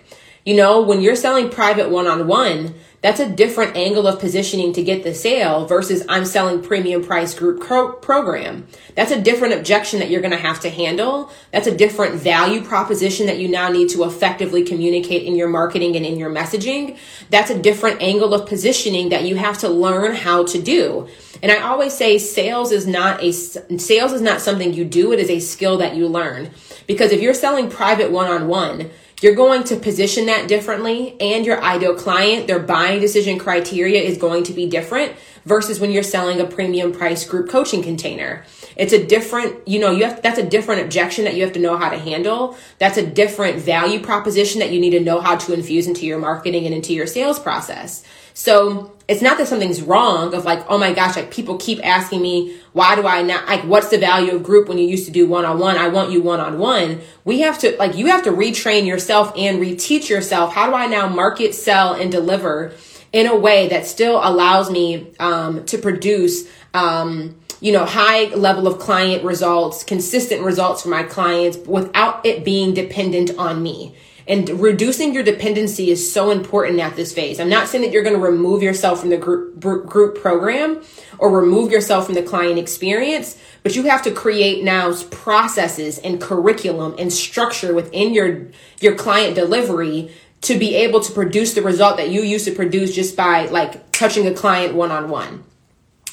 You 0.47 0.57
know, 0.57 0.83
when 0.83 1.01
you're 1.01 1.17
selling 1.17 1.51
private 1.51 1.91
one-on-one, 1.91 2.75
that's 3.05 3.21
a 3.21 3.29
different 3.29 3.77
angle 3.77 4.07
of 4.07 4.19
positioning 4.19 4.73
to 4.73 4.83
get 4.83 5.05
the 5.05 5.13
sale 5.13 5.67
versus 5.67 6.07
I'm 6.09 6.25
selling 6.25 6.63
premium 6.63 7.05
price 7.05 7.35
group 7.35 7.61
pro- 7.61 7.93
program. 7.93 8.67
That's 8.95 9.11
a 9.11 9.21
different 9.21 9.53
objection 9.53 9.99
that 9.99 10.09
you're 10.09 10.23
going 10.23 10.31
to 10.31 10.39
have 10.39 10.61
to 10.61 10.71
handle. 10.71 11.31
That's 11.53 11.67
a 11.67 11.77
different 11.77 12.15
value 12.15 12.65
proposition 12.65 13.27
that 13.27 13.39
you 13.39 13.49
now 13.49 13.69
need 13.69 13.91
to 13.91 14.05
effectively 14.05 14.65
communicate 14.65 15.25
in 15.25 15.37
your 15.37 15.51
marketing 15.51 15.97
and 15.97 16.07
in 16.07 16.19
your 16.19 16.31
messaging. 16.31 16.97
That's 17.29 17.51
a 17.51 17.59
different 17.59 18.01
angle 18.01 18.33
of 18.33 18.49
positioning 18.49 19.11
that 19.11 19.25
you 19.25 19.37
have 19.37 19.59
to 19.59 19.69
learn 19.69 20.15
how 20.15 20.47
to 20.47 20.63
do. 20.63 21.07
And 21.43 21.53
I 21.53 21.61
always 21.61 21.93
say 21.93 22.17
sales 22.17 22.73
is 22.73 22.87
not 22.87 23.23
a 23.23 23.33
sales 23.33 24.15
is 24.15 24.23
not 24.23 24.41
something 24.41 24.73
you 24.73 24.87
do, 24.87 25.13
it 25.13 25.19
is 25.19 25.29
a 25.29 25.41
skill 25.41 25.77
that 25.77 25.95
you 25.95 26.09
learn. 26.09 26.53
Because 26.87 27.13
if 27.13 27.21
you're 27.21 27.35
selling 27.35 27.69
private 27.69 28.11
one-on-one, 28.11 28.91
you're 29.25 29.35
going 29.35 29.65
to 29.65 29.77
position 29.77 30.27
that 30.27 30.49
differently 30.49 31.19
and 31.19 31.47
your 31.47 31.59
ideal 31.63 31.95
client, 31.95 32.47
their 32.47 32.59
buying 32.59 33.01
decision 33.01 33.39
criteria 33.39 34.03
is 34.03 34.19
going 34.19 34.45
to 34.45 34.53
be 34.53 34.69
different 34.69 35.15
versus 35.47 35.81
when 35.81 35.91
you're 35.91 36.03
selling 36.03 36.43
a 36.43 36.45
premium 36.45 36.93
price 36.93 37.27
group 37.27 37.49
coaching 37.49 37.83
container. 37.83 38.45
It's 38.77 38.93
a 38.93 39.03
different, 39.03 39.67
you 39.67 39.81
know, 39.81 39.93
you 39.93 40.05
have, 40.05 40.21
that's 40.21 40.39
a 40.39 40.47
different 40.47 40.83
objection 40.83 41.25
that 41.25 41.37
you 41.37 41.43
have 41.43 41.55
to 41.55 41.59
know 41.59 41.79
how 41.79 41.89
to 41.89 41.97
handle. 41.99 42.55
That's 42.79 42.99
a 42.99 43.07
different 43.07 43.57
value 43.61 44.03
proposition 44.03 44.61
that 44.61 44.73
you 44.73 44.79
need 44.79 44.91
to 44.91 45.01
know 45.01 45.23
how 45.23 45.37
to 45.37 45.55
infuse 45.55 45.87
into 45.87 46.05
your 46.05 46.19
marketing 46.19 46.67
and 46.67 46.75
into 46.75 46.93
your 46.93 47.07
sales 47.07 47.39
process. 47.39 48.05
So 48.37 48.93
it's 49.07 49.23
not 49.23 49.39
that 49.39 49.47
something's 49.47 49.81
wrong 49.81 50.35
of 50.35 50.45
like, 50.45 50.69
oh 50.69 50.77
my 50.77 50.93
gosh, 50.93 51.15
like 51.17 51.31
people 51.31 51.57
keep 51.57 51.85
asking 51.87 52.21
me, 52.21 52.57
why 52.73 52.97
do 52.97 53.07
I 53.07 53.23
not, 53.23 53.47
like, 53.47 53.63
what's 53.63 53.91
the 53.91 53.99
value 53.99 54.35
of 54.35 54.43
group 54.43 54.69
when 54.69 54.77
you 54.77 54.87
used 54.87 55.07
to 55.07 55.13
do 55.13 55.27
one 55.27 55.45
on 55.45 55.61
one? 55.61 55.77
I 55.77 55.89
want 55.89 56.11
you 56.11 56.21
one 56.21 56.41
on 56.41 56.59
one. 56.59 57.01
We 57.25 57.41
have 57.41 57.59
to, 57.61 57.77
like, 57.77 57.97
you 57.97 58.07
have 58.07 58.25
to 58.25 58.31
retrain 58.31 58.87
yourself 58.87 59.33
and 59.37 59.61
reteach 59.61 60.09
yourself. 60.09 60.53
How 60.53 60.69
do 60.69 60.75
I 60.75 60.87
now 60.87 61.09
market, 61.09 61.55
sell, 61.55 61.95
and 61.95 62.11
deliver 62.11 62.73
in 63.13 63.29
a 63.29 63.37
way 63.37 63.69
that 63.69 63.87
still 63.87 64.19
allows 64.21 64.69
me 64.69 65.13
um, 65.21 65.65
to 65.67 65.79
produce, 65.79 66.49
um, 66.75 67.37
you 67.61 67.71
know, 67.71 67.85
high 67.85 68.35
level 68.35 68.67
of 68.67 68.81
client 68.81 69.23
results, 69.23 69.85
consistent 69.85 70.43
results 70.43 70.83
for 70.83 70.89
my 70.89 71.05
clients 71.05 71.57
without 71.59 72.27
it 72.27 72.45
being 72.45 72.75
dependent 72.75 73.31
on 73.39 73.63
me? 73.63 73.95
And 74.27 74.49
reducing 74.61 75.13
your 75.13 75.23
dependency 75.23 75.91
is 75.91 76.11
so 76.13 76.31
important 76.31 76.81
at 76.81 76.97
this 76.97 77.13
phase. 77.13 77.39
I'm 77.39 77.51
not 77.51 77.69
saying 77.69 77.85
that 77.85 77.93
you're 77.93 78.03
going 78.03 78.17
to 78.17 78.23
remove 78.23 78.63
yourself 78.63 79.01
from 79.01 79.11
the 79.11 79.19
group, 79.19 79.61
group 79.61 80.19
program 80.19 80.83
or 81.19 81.31
remove 81.31 81.71
yourself 81.71 82.07
from 82.07 82.15
the 82.15 82.23
client 82.23 82.59
experience, 82.59 83.37
but 83.63 83.77
you 83.77 83.83
have 83.85 84.03
to 84.03 84.11
create 84.11 84.65
now 84.65 84.95
processes 85.11 85.99
and 85.99 86.21
curriculum 86.21 86.95
and 86.99 87.13
structure 87.13 87.75
within 87.75 88.15
your, 88.15 88.49
your 88.81 88.95
client 88.95 89.35
delivery 89.35 90.11
to 90.41 90.59
be 90.59 90.75
able 90.75 91.01
to 91.01 91.13
produce 91.13 91.55
the 91.55 91.63
result 91.63 91.97
that 91.99 92.11
you 92.11 92.23
used 92.23 92.45
to 92.47 92.53
produce 92.53 92.95
just 92.95 93.17
by 93.17 93.47
like 93.47 93.93
touching 93.93 94.27
a 94.27 94.35
client 94.35 94.75
one 94.75 94.91
on 94.91 95.09
one. 95.09 95.45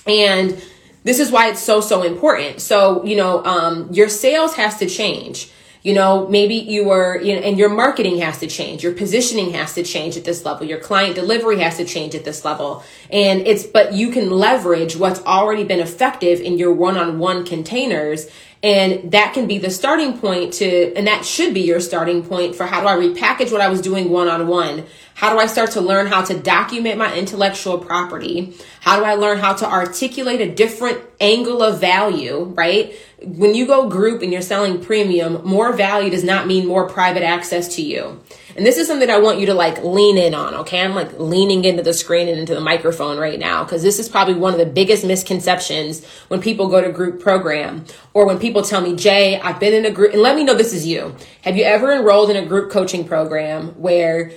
And 0.06 0.62
this 1.04 1.20
is 1.20 1.32
why 1.32 1.50
it's 1.50 1.62
so, 1.62 1.82
so 1.82 2.04
important. 2.04 2.62
So, 2.62 3.04
you 3.04 3.16
know, 3.16 3.44
um, 3.44 3.90
your 3.92 4.10
sales 4.10 4.56
has 4.56 4.78
to 4.78 4.88
change 4.88 5.52
you 5.84 5.94
know, 5.94 6.28
maybe 6.28 6.56
you 6.56 6.86
were, 6.86 7.20
you 7.20 7.36
know, 7.36 7.42
and 7.42 7.58
your 7.58 7.70
marketing 7.70 8.20
has 8.20 8.40
to 8.40 8.48
change. 8.48 8.84
Your 8.84 8.94
positioning 8.94 9.52
has 9.54 9.74
to 9.74 9.84
change 9.84 10.16
at 10.16 10.24
this 10.24 10.46
level. 10.46 10.68
Your 10.68 10.80
client 10.80 11.16
delivery 11.16 11.60
has 11.60 11.78
to 11.78 11.86
change 11.86 12.14
at 12.14 12.24
this 12.24 12.46
level. 12.46 12.84
And 13.10 13.42
it's, 13.48 13.64
but 13.64 13.94
you 13.94 14.12
can 14.12 14.30
leverage 14.30 14.96
what's 14.96 15.22
already 15.22 15.64
been 15.64 15.80
effective 15.80 16.40
in 16.40 16.58
your 16.58 16.74
one 16.74 16.98
on 16.98 17.18
one 17.18 17.46
containers 17.46 18.30
and 18.64 19.12
that 19.12 19.34
can 19.34 19.48
be 19.48 19.58
the 19.58 19.72
starting 19.72 20.20
point 20.20 20.54
to, 20.54 20.94
and 20.96 21.08
that 21.08 21.26
should 21.26 21.54
be 21.54 21.62
your 21.62 21.80
starting 21.80 22.24
point 22.24 22.56
for 22.56 22.68
how 22.68 22.82
do 22.82 22.88
I 22.88 22.96
repackage 22.96 23.52
what 23.52 23.62
I 23.62 23.70
was 23.70 23.82
doing 23.82 24.10
one 24.10 24.28
on 24.28 24.48
one? 24.48 24.86
How 25.16 25.34
do 25.34 25.40
I 25.40 25.48
start 25.48 25.72
to 25.72 25.82
learn 25.82 26.08
how 26.08 26.24
to 26.24 26.38
document 26.38 26.98
my 26.98 27.16
intellectual 27.16 27.80
property? 27.80 28.56
How 28.82 28.98
do 28.98 29.06
I 29.06 29.16
learn 29.16 29.40
how 29.40 29.54
to 29.54 29.68
articulate 29.68 30.42
a 30.42 30.54
different 30.54 31.00
angle 31.20 31.64
of 31.64 31.80
value, 31.80 32.54
right? 32.56 32.96
When 33.24 33.56
you 33.56 33.66
go 33.66 33.90
group 33.90 34.22
and 34.22 34.32
you're 34.32 34.42
selling 34.42 34.84
premium, 34.84 35.44
more 35.44 35.74
value 35.74 36.12
does 36.12 36.24
not 36.24 36.46
mean 36.46 36.68
more 36.68 36.88
private 36.88 37.24
access 37.24 37.76
to 37.76 37.82
you. 37.82 38.22
And 38.56 38.66
this 38.66 38.78
is 38.78 38.88
something 38.88 39.10
I 39.10 39.20
want 39.20 39.40
you 39.40 39.46
to 39.48 39.54
like 39.54 39.84
lean 39.84 40.18
in 40.18 40.34
on, 40.34 40.54
okay? 40.56 40.82
I'm 40.82 40.96
like 40.96 41.20
leaning 41.20 41.66
into 41.66 41.84
the 41.84 41.94
screen 41.94 42.28
and 42.28 42.40
into 42.40 42.54
the 42.54 42.62
microphone 42.62 43.18
right 43.18 43.40
now 43.40 43.64
because 43.64 43.84
this 43.84 44.00
is 44.00 44.10
probably 44.10 44.34
one 44.34 44.54
of 44.54 44.60
the 44.60 44.66
biggest 44.66 45.06
misconceptions 45.06 46.06
when 46.28 46.42
people 46.42 46.68
go 46.68 46.82
to 46.82 46.92
group 46.92 47.22
program 47.22 47.86
or 48.14 48.26
when 48.26 48.40
people 48.40 48.62
tell 48.62 48.82
me, 48.82 48.96
Jay, 48.96 49.40
I've 49.40 49.60
been 49.60 49.74
in 49.74 49.86
a 49.86 49.92
group, 49.92 50.14
and 50.14 50.22
let 50.22 50.36
me 50.36 50.44
know 50.44 50.56
this 50.56 50.74
is 50.74 50.86
you. 50.86 51.16
Have 51.44 51.58
you 51.58 51.64
ever 51.64 51.92
enrolled 51.92 52.30
in 52.30 52.36
a 52.36 52.46
group 52.46 52.72
coaching 52.72 53.08
program 53.08 53.70
where 53.80 54.32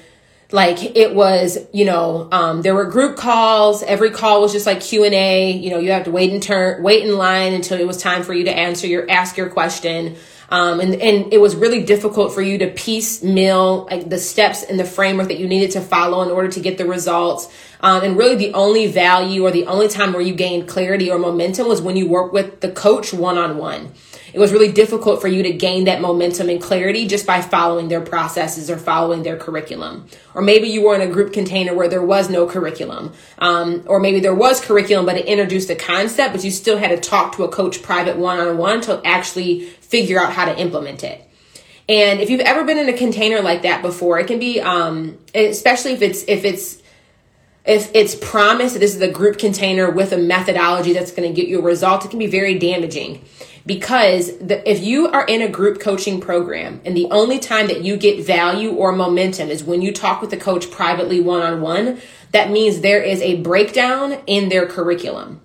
like 0.53 0.97
it 0.97 1.15
was 1.15 1.59
you 1.73 1.85
know 1.85 2.29
um, 2.31 2.63
there 2.63 2.75
were 2.75 2.85
group 2.85 3.17
calls 3.17 3.83
every 3.83 4.11
call 4.11 4.43
was 4.43 4.53
just 4.53 4.67
like 4.67 4.81
q&a 4.81 5.51
you 5.51 5.71
know 5.71 5.79
you 5.79 5.91
have 5.91 6.05
to 6.05 6.11
wait 6.11 6.33
in 6.33 6.41
turn 6.41 6.83
wait 6.83 7.03
in 7.05 7.17
line 7.17 7.55
until 7.55 7.79
it 7.81 7.87
was 7.87 7.97
time 7.97 8.23
for 8.23 8.35
you 8.35 8.45
to 8.45 8.57
answer 8.57 8.87
your 8.87 9.11
ask 9.11 9.37
your 9.37 9.49
question 9.49 10.17
um, 10.55 10.79
and, 10.79 10.95
and 11.03 11.33
it 11.33 11.41
was 11.41 11.57
really 11.57 11.83
difficult 11.83 12.33
for 12.33 12.41
you 12.41 12.59
to 12.59 12.69
piecemeal 12.69 13.89
like 13.91 14.09
the 14.09 14.19
steps 14.19 14.63
and 14.63 14.79
the 14.79 14.85
framework 14.85 15.27
that 15.27 15.41
you 15.41 15.49
needed 15.49 15.73
to 15.73 15.81
follow 15.81 16.23
in 16.23 16.31
order 16.31 16.49
to 16.49 16.61
get 16.61 16.79
the 16.79 16.87
results. 16.87 17.53
Um, 17.85 18.03
and 18.03 18.17
really 18.17 18.35
the 18.35 18.55
only 18.55 18.87
value 18.87 19.45
or 19.45 19.51
the 19.51 19.67
only 19.67 19.89
time 19.89 20.15
where 20.15 20.23
you 20.23 20.35
gained 20.35 20.67
clarity 20.67 21.11
or 21.11 21.19
momentum 21.19 21.69
was 21.69 21.83
when 21.83 21.97
you 21.97 22.09
work 22.09 22.33
with 22.33 22.63
the 22.63 22.73
coach 22.73 23.13
one 23.13 23.37
on 23.37 23.59
one. 23.59 23.93
it 24.33 24.39
was 24.39 24.53
really 24.53 24.73
difficult 24.73 25.21
for 25.21 25.29
you 25.29 25.43
to 25.43 25.53
gain 25.53 25.85
that 25.85 26.01
momentum 26.01 26.49
and 26.49 26.63
clarity 26.63 27.07
just 27.07 27.27
by 27.27 27.43
following 27.43 27.89
their 27.89 28.01
processes 28.01 28.71
or 28.71 28.79
following 28.79 29.23
their 29.23 29.37
curriculum. 29.37 30.07
Or 30.35 30.41
maybe 30.41 30.69
you 30.69 30.83
were 30.83 30.95
in 30.95 31.03
a 31.03 31.13
group 31.13 31.35
container 31.35 31.75
where 31.75 31.89
there 31.89 32.03
was 32.03 32.31
no 32.31 32.47
curriculum. 32.47 33.13
Um, 33.39 33.85
or 33.87 34.01
maybe 34.01 34.19
there 34.19 34.35
was 34.35 34.65
curriculum, 34.65 35.05
but 35.05 35.19
it 35.19 35.27
introduced 35.27 35.69
a 35.69 35.77
concept, 35.77 36.33
but 36.33 36.43
you 36.43 36.51
still 36.51 36.79
had 36.79 36.89
to 36.89 36.97
talk 36.97 37.37
to 37.37 37.45
a 37.45 37.51
coach 37.51 37.83
private 37.83 38.17
one 38.17 38.41
on 38.41 38.57
one 38.57 38.81
to 38.83 39.03
actually 39.05 39.67
figure 39.67 40.19
out 40.19 40.33
how 40.33 40.47
to 40.47 40.59
implement 40.59 41.05
it. 41.05 41.21
And 41.87 42.23
if 42.23 42.31
you've 42.31 42.41
ever 42.41 42.65
been 42.65 42.79
in 42.79 42.89
a 42.89 42.97
container 42.97 43.43
like 43.43 43.61
that 43.63 43.83
before, 43.83 44.19
it 44.19 44.27
can 44.27 44.39
be, 44.39 44.59
um, 44.59 45.19
especially 45.35 45.93
if 45.93 46.01
it's, 46.01 46.25
if 46.27 46.47
it's, 46.47 46.83
if 47.65 47.91
it's 47.95 48.15
promised 48.15 48.75
that 48.75 48.81
this 48.81 48.95
is 48.95 49.01
a 49.01 49.11
group 49.11 49.39
container 49.39 49.91
with 49.91 50.13
a 50.13 50.19
methodology 50.19 50.93
that's 50.93 51.13
going 51.13 51.29
to 51.29 51.35
get 51.35 51.49
you 51.49 51.61
a 51.61 51.63
result, 51.63 52.05
it 52.05 52.11
can 52.11 52.19
be 52.19 52.27
very 52.27 52.59
damaging 52.59 53.25
because 53.67 54.37
the, 54.39 54.69
if 54.71 54.83
you 54.83 55.09
are 55.09 55.25
in 55.27 55.41
a 55.41 55.49
group 55.49 55.81
coaching 55.81 56.21
program 56.21 56.81
and 56.85 56.97
the 56.97 57.09
only 57.11 57.39
time 57.39 57.67
that 57.69 57.83
you 57.83 57.97
get 57.97 58.25
value 58.25 58.73
or 58.73 58.93
momentum 58.93 59.49
is 59.49 59.65
when 59.65 59.81
you 59.81 59.93
talk 59.93 60.21
with 60.21 60.31
the 60.31 60.37
coach 60.37 60.71
privately 60.71 61.21
one 61.21 61.41
on 61.41 61.63
one, 61.63 62.01
that 62.33 62.51
means 62.51 62.81
there 62.81 63.03
is 63.03 63.23
a 63.23 63.41
breakdown 63.41 64.21
in 64.27 64.51
their 64.51 64.67
curriculum. 64.67 65.41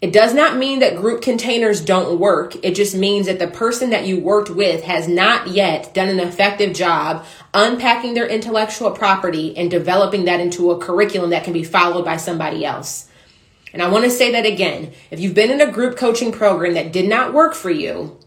It 0.00 0.14
does 0.14 0.32
not 0.32 0.56
mean 0.56 0.78
that 0.78 0.96
group 0.96 1.20
containers 1.20 1.82
don't 1.82 2.18
work. 2.18 2.56
It 2.64 2.74
just 2.74 2.94
means 2.94 3.26
that 3.26 3.38
the 3.38 3.46
person 3.46 3.90
that 3.90 4.06
you 4.06 4.18
worked 4.18 4.48
with 4.48 4.82
has 4.84 5.06
not 5.06 5.48
yet 5.48 5.92
done 5.92 6.08
an 6.08 6.20
effective 6.20 6.72
job 6.72 7.26
unpacking 7.52 8.14
their 8.14 8.26
intellectual 8.26 8.92
property 8.92 9.54
and 9.58 9.70
developing 9.70 10.24
that 10.24 10.40
into 10.40 10.70
a 10.70 10.78
curriculum 10.78 11.30
that 11.30 11.44
can 11.44 11.52
be 11.52 11.64
followed 11.64 12.06
by 12.06 12.16
somebody 12.16 12.64
else. 12.64 13.08
And 13.74 13.82
I 13.82 13.90
want 13.90 14.04
to 14.04 14.10
say 14.10 14.32
that 14.32 14.46
again. 14.46 14.92
If 15.10 15.20
you've 15.20 15.34
been 15.34 15.50
in 15.50 15.60
a 15.60 15.70
group 15.70 15.98
coaching 15.98 16.32
program 16.32 16.74
that 16.74 16.92
did 16.92 17.06
not 17.08 17.34
work 17.34 17.54
for 17.54 17.70
you, 17.70 18.19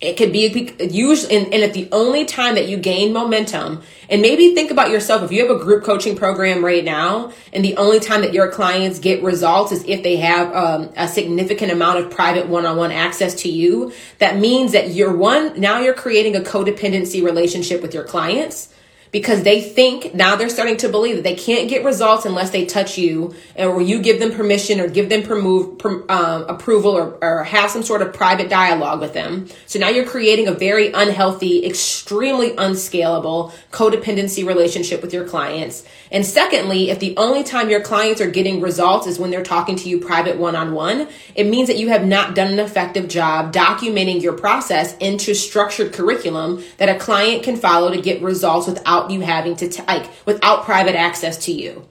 it 0.00 0.18
could 0.18 0.30
be 0.30 0.74
usually, 0.78 1.34
and, 1.34 1.54
and 1.54 1.62
at 1.62 1.72
the 1.72 1.88
only 1.90 2.26
time 2.26 2.54
that 2.56 2.68
you 2.68 2.76
gain 2.76 3.14
momentum, 3.14 3.82
and 4.10 4.20
maybe 4.20 4.54
think 4.54 4.70
about 4.70 4.90
yourself. 4.90 5.22
If 5.22 5.32
you 5.32 5.46
have 5.46 5.56
a 5.56 5.58
group 5.58 5.84
coaching 5.84 6.16
program 6.16 6.62
right 6.62 6.84
now, 6.84 7.32
and 7.52 7.64
the 7.64 7.76
only 7.78 7.98
time 7.98 8.20
that 8.20 8.34
your 8.34 8.50
clients 8.50 8.98
get 8.98 9.22
results 9.22 9.72
is 9.72 9.84
if 9.84 10.02
they 10.02 10.16
have 10.16 10.54
um, 10.54 10.90
a 10.96 11.08
significant 11.08 11.72
amount 11.72 12.00
of 12.00 12.10
private 12.10 12.46
one-on-one 12.46 12.92
access 12.92 13.34
to 13.42 13.48
you, 13.48 13.92
that 14.18 14.36
means 14.36 14.72
that 14.72 14.90
you're 14.90 15.16
one. 15.16 15.58
Now 15.58 15.80
you're 15.80 15.94
creating 15.94 16.36
a 16.36 16.40
codependency 16.40 17.24
relationship 17.24 17.80
with 17.80 17.94
your 17.94 18.04
clients 18.04 18.74
because 19.16 19.44
they 19.44 19.62
think 19.62 20.14
now 20.14 20.36
they're 20.36 20.50
starting 20.50 20.76
to 20.76 20.90
believe 20.90 21.16
that 21.16 21.22
they 21.22 21.34
can't 21.34 21.70
get 21.70 21.82
results 21.86 22.26
unless 22.26 22.50
they 22.50 22.66
touch 22.66 22.98
you 22.98 23.34
or 23.56 23.80
you 23.80 23.98
give 24.02 24.20
them 24.20 24.30
permission 24.30 24.78
or 24.78 24.88
give 24.88 25.08
them 25.08 25.22
per, 25.22 26.04
um, 26.10 26.42
approval 26.50 26.90
or, 26.90 27.16
or 27.22 27.42
have 27.42 27.70
some 27.70 27.82
sort 27.82 28.02
of 28.02 28.12
private 28.12 28.50
dialogue 28.50 29.00
with 29.00 29.14
them. 29.14 29.48
So 29.64 29.78
now 29.78 29.88
you're 29.88 30.04
creating 30.04 30.48
a 30.48 30.52
very 30.52 30.92
unhealthy, 30.92 31.64
extremely 31.64 32.54
unscalable 32.58 33.54
codependency 33.70 34.46
relationship 34.46 35.00
with 35.00 35.14
your 35.14 35.26
clients. 35.26 35.86
And 36.12 36.26
secondly, 36.26 36.90
if 36.90 37.00
the 37.00 37.16
only 37.16 37.42
time 37.42 37.70
your 37.70 37.80
clients 37.80 38.20
are 38.20 38.30
getting 38.30 38.60
results 38.60 39.06
is 39.06 39.18
when 39.18 39.30
they're 39.30 39.42
talking 39.42 39.76
to 39.76 39.88
you 39.88 39.98
private 39.98 40.36
one 40.36 40.54
on 40.54 40.74
one, 40.74 41.08
it 41.34 41.44
means 41.44 41.68
that 41.68 41.78
you 41.78 41.88
have 41.88 42.04
not 42.04 42.34
done 42.34 42.52
an 42.52 42.58
effective 42.58 43.08
job 43.08 43.54
documenting 43.54 44.20
your 44.20 44.34
process 44.34 44.94
into 44.98 45.34
structured 45.34 45.94
curriculum 45.94 46.62
that 46.76 46.90
a 46.90 46.98
client 46.98 47.44
can 47.44 47.56
follow 47.56 47.90
to 47.90 48.02
get 48.02 48.20
results 48.20 48.66
without 48.66 49.05
you 49.10 49.20
having 49.20 49.56
to, 49.56 49.68
t- 49.68 49.82
like, 49.86 50.08
without 50.26 50.64
private 50.64 50.94
access 50.94 51.44
to 51.46 51.52
you. 51.52 51.86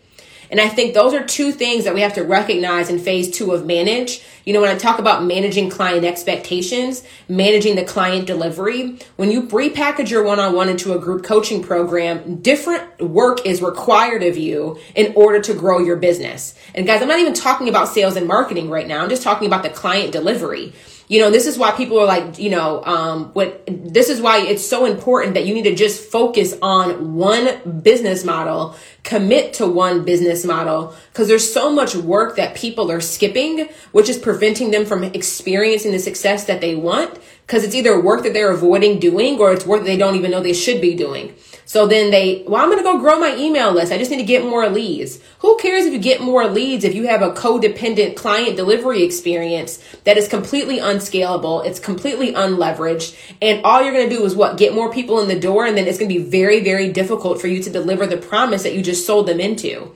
And 0.52 0.62
I 0.62 0.70
think 0.70 0.94
those 0.94 1.14
are 1.14 1.26
two 1.26 1.52
things 1.52 1.86
that 1.86 1.94
we 1.94 2.02
have 2.02 2.14
to 2.14 2.24
recognize 2.24 2.90
in 2.90 3.00
phase 3.00 3.32
two 3.32 3.52
of 3.52 3.66
manage. 3.66 4.24
You 4.46 4.54
know, 4.54 4.62
when 4.62 4.70
I 4.70 4.78
talk 4.78 5.00
about 5.00 5.24
managing 5.24 5.70
client 5.70 6.06
expectations, 6.06 7.04
managing 7.28 7.76
the 7.76 7.84
client 7.84 8.28
delivery, 8.28 9.00
when 9.16 9.32
you 9.32 9.44
repackage 9.44 10.12
your 10.12 10.24
one 10.24 10.40
on 10.40 10.54
one 10.54 10.70
into 10.70 10.94
a 10.94 11.00
group 11.00 11.24
coaching 11.24 11.64
program, 11.64 12.42
different 12.42 13.02
work 13.02 13.46
is 13.46 13.62
required 13.62 14.22
of 14.22 14.38
you 14.38 14.80
in 14.94 15.14
order 15.16 15.42
to 15.42 15.54
grow 15.54 15.80
your 15.80 15.96
business. 15.96 16.54
And 16.76 16.86
guys, 16.86 17.02
I'm 17.02 17.08
not 17.08 17.20
even 17.20 17.34
talking 17.34 17.68
about 17.68 17.88
sales 17.88 18.16
and 18.16 18.28
marketing 18.28 18.70
right 18.70 18.88
now. 18.88 19.02
I'm 19.02 19.10
just 19.10 19.24
talking 19.24 19.48
about 19.48 19.64
the 19.64 19.70
client 19.70 20.12
delivery 20.12 20.74
you 21.08 21.20
know 21.20 21.30
this 21.30 21.46
is 21.46 21.58
why 21.58 21.72
people 21.72 22.00
are 22.00 22.06
like 22.06 22.40
you 22.40 22.50
know 22.50 22.84
um 22.86 23.26
what 23.34 23.64
this 23.68 24.10
is 24.10 24.22
why 24.22 24.40
it's 24.40 24.66
so 24.66 24.86
important 24.86 25.34
that 25.36 25.46
you 25.46 25.54
need 25.54 25.64
to 25.64 25.76
just 25.76 26.04
focus 26.12 26.56
on 26.62 27.16
one 27.16 27.82
business 27.82 28.24
model 28.24 28.76
commit 29.04 29.54
to 29.54 29.68
one 29.68 30.04
business 30.04 30.44
model 30.46 30.96
because 31.12 31.28
there's 31.28 31.52
so 31.52 31.72
much 31.72 31.96
work 31.96 32.36
that 32.36 32.56
people 32.56 32.92
are 32.92 33.02
skipping 33.02 33.68
which 33.92 34.10
is 34.10 34.18
preventing 34.18 34.72
them 34.72 34.86
from 34.86 35.04
experiencing 35.04 35.92
the 35.92 36.00
success 36.00 36.46
that 36.46 36.62
they 36.62 36.76
want 36.76 37.20
because 37.46 37.64
it's 37.64 37.76
either 37.76 38.00
work 38.00 38.24
that 38.24 38.34
they're 38.34 38.52
avoiding 38.52 39.00
doing 39.00 39.40
or 39.40 39.54
it's 39.54 39.66
work 39.66 39.82
that 39.82 39.88
they 39.88 39.98
don't 39.98 40.16
even 40.16 40.32
know 40.32 40.42
they 40.42 40.54
should 40.54 40.82
be 40.82 40.96
doing 40.96 41.34
so 41.66 41.88
then 41.88 42.12
they, 42.12 42.44
well, 42.48 42.62
I'm 42.62 42.70
going 42.70 42.78
to 42.78 42.84
go 42.84 43.00
grow 43.00 43.20
my 43.20 43.36
email 43.36 43.72
list. 43.72 43.92
I 43.92 43.98
just 43.98 44.12
need 44.12 44.18
to 44.18 44.24
get 44.24 44.46
more 44.46 44.70
leads. 44.70 45.20
Who 45.40 45.58
cares 45.58 45.86
if 45.86 45.94
you 45.94 46.00
get 46.00 46.22
more 46.22 46.48
leads 46.48 46.84
if 46.84 46.94
you 46.94 47.08
have 47.08 47.24
a 47.24 47.32
codependent 47.32 48.16
client 48.16 48.56
delivery 48.56 49.04
experience 49.04 49.84
that 50.04 50.18
is 50.18 50.28
completely 50.28 50.78
unscalable, 50.80 51.62
it's 51.62 51.80
completely 51.80 52.34
unleveraged, 52.34 53.18
and 53.42 53.64
all 53.66 53.84
you're 53.84 53.94
going 53.94 54.10
to 54.10 54.16
do 54.16 54.24
is 54.26 54.36
what? 54.36 54.58
Get 54.58 54.76
more 54.76 54.94
people 54.94 55.20
in 55.20 55.28
the 55.28 55.40
door, 55.40 55.66
and 55.66 55.76
then 55.76 55.88
it's 55.88 55.98
going 55.98 56.10
to 56.10 56.20
be 56.20 56.24
very, 56.24 56.64
very 56.64 56.92
difficult 56.92 57.42
for 57.42 57.48
you 57.48 57.62
to 57.64 57.70
deliver 57.70 58.06
the 58.06 58.18
promise 58.18 58.64
that 58.64 58.76
you 58.76 58.82
just 58.82 59.06
sold 59.06 59.28
them 59.28 59.40
into. 59.40 59.94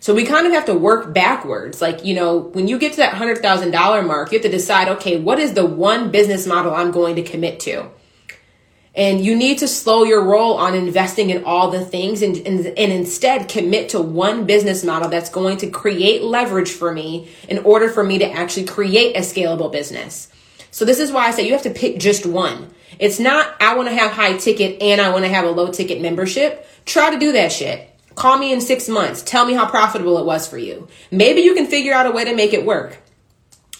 So 0.00 0.14
we 0.14 0.24
kind 0.24 0.46
of 0.46 0.54
have 0.54 0.64
to 0.64 0.74
work 0.74 1.12
backwards. 1.12 1.82
Like, 1.82 2.06
you 2.06 2.14
know, 2.14 2.38
when 2.38 2.66
you 2.66 2.78
get 2.78 2.92
to 2.92 2.98
that 2.98 3.12
$100,000 3.14 4.06
mark, 4.06 4.32
you 4.32 4.38
have 4.38 4.42
to 4.44 4.50
decide, 4.50 4.88
okay, 4.88 5.20
what 5.20 5.38
is 5.38 5.52
the 5.52 5.66
one 5.66 6.10
business 6.10 6.46
model 6.46 6.74
I'm 6.74 6.90
going 6.90 7.16
to 7.16 7.22
commit 7.22 7.60
to? 7.60 7.90
And 8.94 9.24
you 9.24 9.36
need 9.36 9.58
to 9.58 9.68
slow 9.68 10.02
your 10.02 10.24
roll 10.24 10.54
on 10.54 10.74
investing 10.74 11.30
in 11.30 11.44
all 11.44 11.70
the 11.70 11.84
things 11.84 12.22
and, 12.22 12.36
and, 12.38 12.66
and, 12.66 12.92
instead 12.92 13.48
commit 13.48 13.90
to 13.90 14.00
one 14.00 14.46
business 14.46 14.82
model 14.82 15.08
that's 15.08 15.30
going 15.30 15.58
to 15.58 15.70
create 15.70 16.22
leverage 16.22 16.70
for 16.70 16.92
me 16.92 17.30
in 17.48 17.58
order 17.58 17.88
for 17.88 18.02
me 18.02 18.18
to 18.18 18.28
actually 18.28 18.66
create 18.66 19.16
a 19.16 19.20
scalable 19.20 19.70
business. 19.70 20.28
So 20.72 20.84
this 20.84 20.98
is 20.98 21.12
why 21.12 21.26
I 21.26 21.30
say 21.30 21.46
you 21.46 21.52
have 21.52 21.62
to 21.62 21.70
pick 21.70 21.98
just 21.98 22.26
one. 22.26 22.70
It's 22.98 23.20
not, 23.20 23.54
I 23.60 23.76
want 23.76 23.88
to 23.88 23.94
have 23.94 24.10
high 24.10 24.36
ticket 24.36 24.82
and 24.82 25.00
I 25.00 25.10
want 25.10 25.24
to 25.24 25.30
have 25.30 25.44
a 25.44 25.50
low 25.50 25.70
ticket 25.70 26.00
membership. 26.00 26.66
Try 26.84 27.10
to 27.10 27.18
do 27.18 27.32
that 27.32 27.52
shit. 27.52 27.88
Call 28.16 28.38
me 28.38 28.52
in 28.52 28.60
six 28.60 28.88
months. 28.88 29.22
Tell 29.22 29.46
me 29.46 29.54
how 29.54 29.68
profitable 29.68 30.18
it 30.18 30.26
was 30.26 30.48
for 30.48 30.58
you. 30.58 30.88
Maybe 31.10 31.42
you 31.42 31.54
can 31.54 31.66
figure 31.66 31.94
out 31.94 32.06
a 32.06 32.10
way 32.10 32.24
to 32.24 32.34
make 32.34 32.52
it 32.52 32.66
work. 32.66 32.98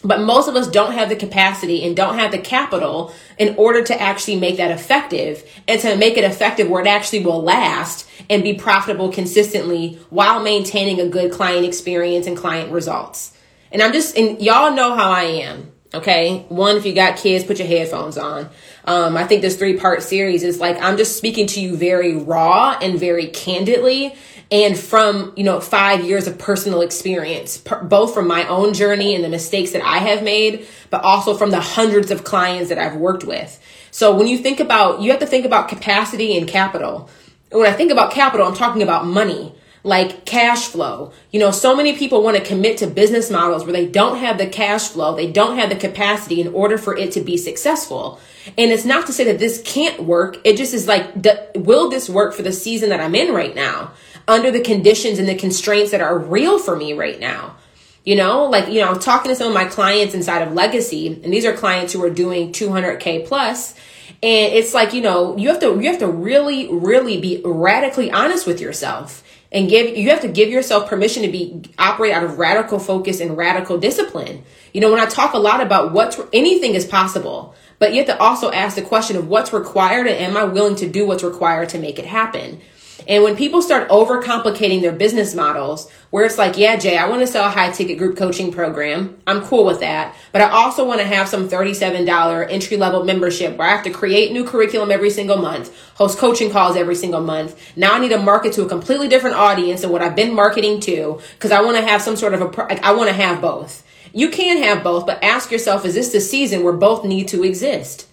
But 0.02 0.22
most 0.22 0.48
of 0.48 0.56
us 0.56 0.66
don't 0.66 0.92
have 0.92 1.10
the 1.10 1.16
capacity 1.16 1.84
and 1.84 1.94
don't 1.94 2.18
have 2.18 2.32
the 2.32 2.38
capital 2.38 3.12
in 3.38 3.54
order 3.56 3.82
to 3.84 4.00
actually 4.00 4.36
make 4.36 4.56
that 4.56 4.70
effective 4.70 5.44
and 5.68 5.78
to 5.82 5.96
make 5.96 6.16
it 6.16 6.24
effective 6.24 6.70
where 6.70 6.80
it 6.80 6.86
actually 6.86 7.22
will 7.24 7.42
last 7.42 8.08
and 8.30 8.42
be 8.42 8.54
profitable 8.54 9.12
consistently 9.12 9.98
while 10.08 10.42
maintaining 10.42 11.00
a 11.00 11.08
good 11.08 11.32
client 11.32 11.66
experience 11.66 12.26
and 12.26 12.36
client 12.36 12.72
results. 12.72 13.36
And 13.72 13.82
I'm 13.82 13.92
just, 13.92 14.16
and 14.16 14.40
y'all 14.40 14.72
know 14.72 14.94
how 14.94 15.10
I 15.10 15.24
am. 15.24 15.72
Okay. 15.92 16.46
One, 16.48 16.76
if 16.76 16.86
you 16.86 16.94
got 16.94 17.18
kids, 17.18 17.44
put 17.44 17.58
your 17.58 17.66
headphones 17.66 18.16
on. 18.16 18.48
Um, 18.84 19.16
I 19.16 19.26
think 19.26 19.42
this 19.42 19.56
three 19.56 19.76
part 19.76 20.02
series 20.02 20.44
is 20.44 20.60
like, 20.60 20.80
I'm 20.80 20.96
just 20.96 21.18
speaking 21.18 21.48
to 21.48 21.60
you 21.60 21.76
very 21.76 22.16
raw 22.16 22.78
and 22.80 22.98
very 22.98 23.26
candidly 23.26 24.14
and 24.50 24.78
from 24.78 25.32
you 25.36 25.44
know 25.44 25.60
five 25.60 26.04
years 26.04 26.26
of 26.26 26.38
personal 26.38 26.80
experience 26.80 27.58
per, 27.58 27.82
both 27.82 28.12
from 28.12 28.26
my 28.26 28.46
own 28.48 28.74
journey 28.74 29.14
and 29.14 29.22
the 29.22 29.28
mistakes 29.28 29.72
that 29.72 29.82
i 29.84 29.98
have 29.98 30.22
made 30.22 30.66
but 30.90 31.02
also 31.02 31.34
from 31.36 31.50
the 31.50 31.60
hundreds 31.60 32.10
of 32.10 32.24
clients 32.24 32.68
that 32.68 32.78
i've 32.78 32.96
worked 32.96 33.24
with 33.24 33.60
so 33.90 34.14
when 34.14 34.26
you 34.26 34.38
think 34.38 34.60
about 34.60 35.00
you 35.00 35.10
have 35.10 35.20
to 35.20 35.26
think 35.26 35.44
about 35.44 35.68
capacity 35.68 36.36
and 36.36 36.48
capital 36.48 37.08
when 37.52 37.66
i 37.66 37.72
think 37.72 37.90
about 37.90 38.12
capital 38.12 38.46
i'm 38.46 38.54
talking 38.54 38.82
about 38.82 39.06
money 39.06 39.54
like 39.82 40.24
cash 40.24 40.66
flow. 40.66 41.12
You 41.30 41.40
know, 41.40 41.50
so 41.50 41.74
many 41.74 41.96
people 41.96 42.22
want 42.22 42.36
to 42.36 42.44
commit 42.44 42.78
to 42.78 42.86
business 42.86 43.30
models 43.30 43.64
where 43.64 43.72
they 43.72 43.86
don't 43.86 44.18
have 44.18 44.38
the 44.38 44.46
cash 44.46 44.88
flow, 44.88 45.14
they 45.14 45.30
don't 45.30 45.56
have 45.56 45.70
the 45.70 45.76
capacity 45.76 46.40
in 46.40 46.48
order 46.48 46.76
for 46.78 46.96
it 46.96 47.12
to 47.12 47.20
be 47.20 47.36
successful. 47.36 48.20
And 48.58 48.70
it's 48.70 48.84
not 48.84 49.06
to 49.06 49.12
say 49.12 49.24
that 49.24 49.38
this 49.38 49.62
can't 49.64 50.04
work. 50.04 50.38
It 50.44 50.56
just 50.56 50.74
is 50.74 50.86
like, 50.86 51.10
will 51.54 51.88
this 51.90 52.08
work 52.08 52.34
for 52.34 52.42
the 52.42 52.52
season 52.52 52.90
that 52.90 53.00
I'm 53.00 53.14
in 53.14 53.34
right 53.34 53.54
now? 53.54 53.92
Under 54.26 54.50
the 54.50 54.60
conditions 54.60 55.18
and 55.18 55.28
the 55.28 55.34
constraints 55.34 55.90
that 55.90 56.00
are 56.00 56.18
real 56.18 56.58
for 56.58 56.76
me 56.76 56.92
right 56.92 57.18
now. 57.18 57.56
You 58.04 58.16
know, 58.16 58.46
like, 58.46 58.68
you 58.68 58.80
know, 58.80 58.88
I'm 58.88 58.98
talking 58.98 59.30
to 59.30 59.36
some 59.36 59.48
of 59.48 59.54
my 59.54 59.66
clients 59.66 60.14
inside 60.14 60.40
of 60.40 60.54
Legacy, 60.54 61.20
and 61.22 61.32
these 61.32 61.44
are 61.44 61.52
clients 61.52 61.92
who 61.92 62.02
are 62.02 62.10
doing 62.10 62.50
200K 62.50 63.26
plus, 63.26 63.74
And 64.22 64.52
it's 64.52 64.74
like, 64.74 64.92
you 64.92 65.00
know, 65.00 65.36
you 65.36 65.48
have 65.48 65.60
to, 65.60 65.80
you 65.80 65.88
have 65.90 65.98
to 66.00 66.08
really, 66.08 66.68
really 66.68 67.20
be 67.20 67.40
radically 67.44 68.10
honest 68.10 68.46
with 68.46 68.60
yourself 68.60 69.22
and 69.50 69.68
give, 69.68 69.96
you 69.96 70.10
have 70.10 70.20
to 70.20 70.28
give 70.28 70.50
yourself 70.50 70.88
permission 70.88 71.22
to 71.22 71.30
be, 71.30 71.62
operate 71.78 72.12
out 72.12 72.22
of 72.22 72.38
radical 72.38 72.78
focus 72.78 73.20
and 73.20 73.36
radical 73.36 73.78
discipline. 73.78 74.44
You 74.74 74.80
know, 74.82 74.90
when 74.90 75.00
I 75.00 75.06
talk 75.06 75.32
a 75.32 75.38
lot 75.38 75.62
about 75.62 75.92
what's, 75.92 76.20
anything 76.32 76.74
is 76.74 76.84
possible, 76.84 77.54
but 77.78 77.92
you 77.92 77.98
have 77.98 78.06
to 78.08 78.18
also 78.22 78.50
ask 78.52 78.76
the 78.76 78.82
question 78.82 79.16
of 79.16 79.26
what's 79.26 79.52
required 79.52 80.06
and 80.06 80.16
am 80.16 80.36
I 80.36 80.44
willing 80.44 80.76
to 80.76 80.88
do 80.88 81.06
what's 81.06 81.24
required 81.24 81.70
to 81.70 81.78
make 81.78 81.98
it 81.98 82.06
happen? 82.06 82.60
And 83.08 83.22
when 83.24 83.36
people 83.36 83.62
start 83.62 83.88
overcomplicating 83.88 84.80
their 84.80 84.92
business 84.92 85.34
models, 85.34 85.90
where 86.10 86.24
it's 86.24 86.38
like, 86.38 86.58
yeah, 86.58 86.76
Jay, 86.76 86.96
I 86.96 87.08
want 87.08 87.20
to 87.20 87.26
sell 87.26 87.46
a 87.46 87.50
high 87.50 87.70
ticket 87.70 87.98
group 87.98 88.16
coaching 88.16 88.52
program. 88.52 89.20
I'm 89.26 89.42
cool 89.42 89.64
with 89.64 89.80
that. 89.80 90.14
But 90.32 90.42
I 90.42 90.50
also 90.50 90.86
want 90.86 91.00
to 91.00 91.06
have 91.06 91.28
some 91.28 91.48
$37 91.48 92.46
entry 92.50 92.76
level 92.76 93.04
membership 93.04 93.56
where 93.56 93.68
I 93.68 93.70
have 93.72 93.84
to 93.84 93.90
create 93.90 94.32
new 94.32 94.44
curriculum 94.44 94.90
every 94.90 95.10
single 95.10 95.36
month, 95.36 95.76
host 95.94 96.18
coaching 96.18 96.50
calls 96.50 96.76
every 96.76 96.96
single 96.96 97.20
month. 97.20 97.60
Now 97.76 97.94
I 97.94 97.98
need 98.00 98.10
to 98.10 98.18
market 98.18 98.52
to 98.54 98.62
a 98.62 98.68
completely 98.68 99.08
different 99.08 99.36
audience 99.36 99.82
than 99.82 99.90
what 99.90 100.02
I've 100.02 100.16
been 100.16 100.34
marketing 100.34 100.80
to 100.80 101.20
because 101.34 101.52
I 101.52 101.62
want 101.62 101.76
to 101.76 101.84
have 101.84 102.02
some 102.02 102.16
sort 102.16 102.34
of 102.34 102.42
a, 102.42 102.84
I 102.86 102.92
want 102.92 103.08
to 103.08 103.14
have 103.14 103.40
both. 103.40 103.86
You 104.12 104.28
can 104.30 104.62
have 104.62 104.82
both, 104.82 105.06
but 105.06 105.22
ask 105.22 105.52
yourself, 105.52 105.84
is 105.84 105.94
this 105.94 106.10
the 106.10 106.20
season 106.20 106.64
where 106.64 106.72
both 106.72 107.04
need 107.04 107.28
to 107.28 107.44
exist? 107.44 108.08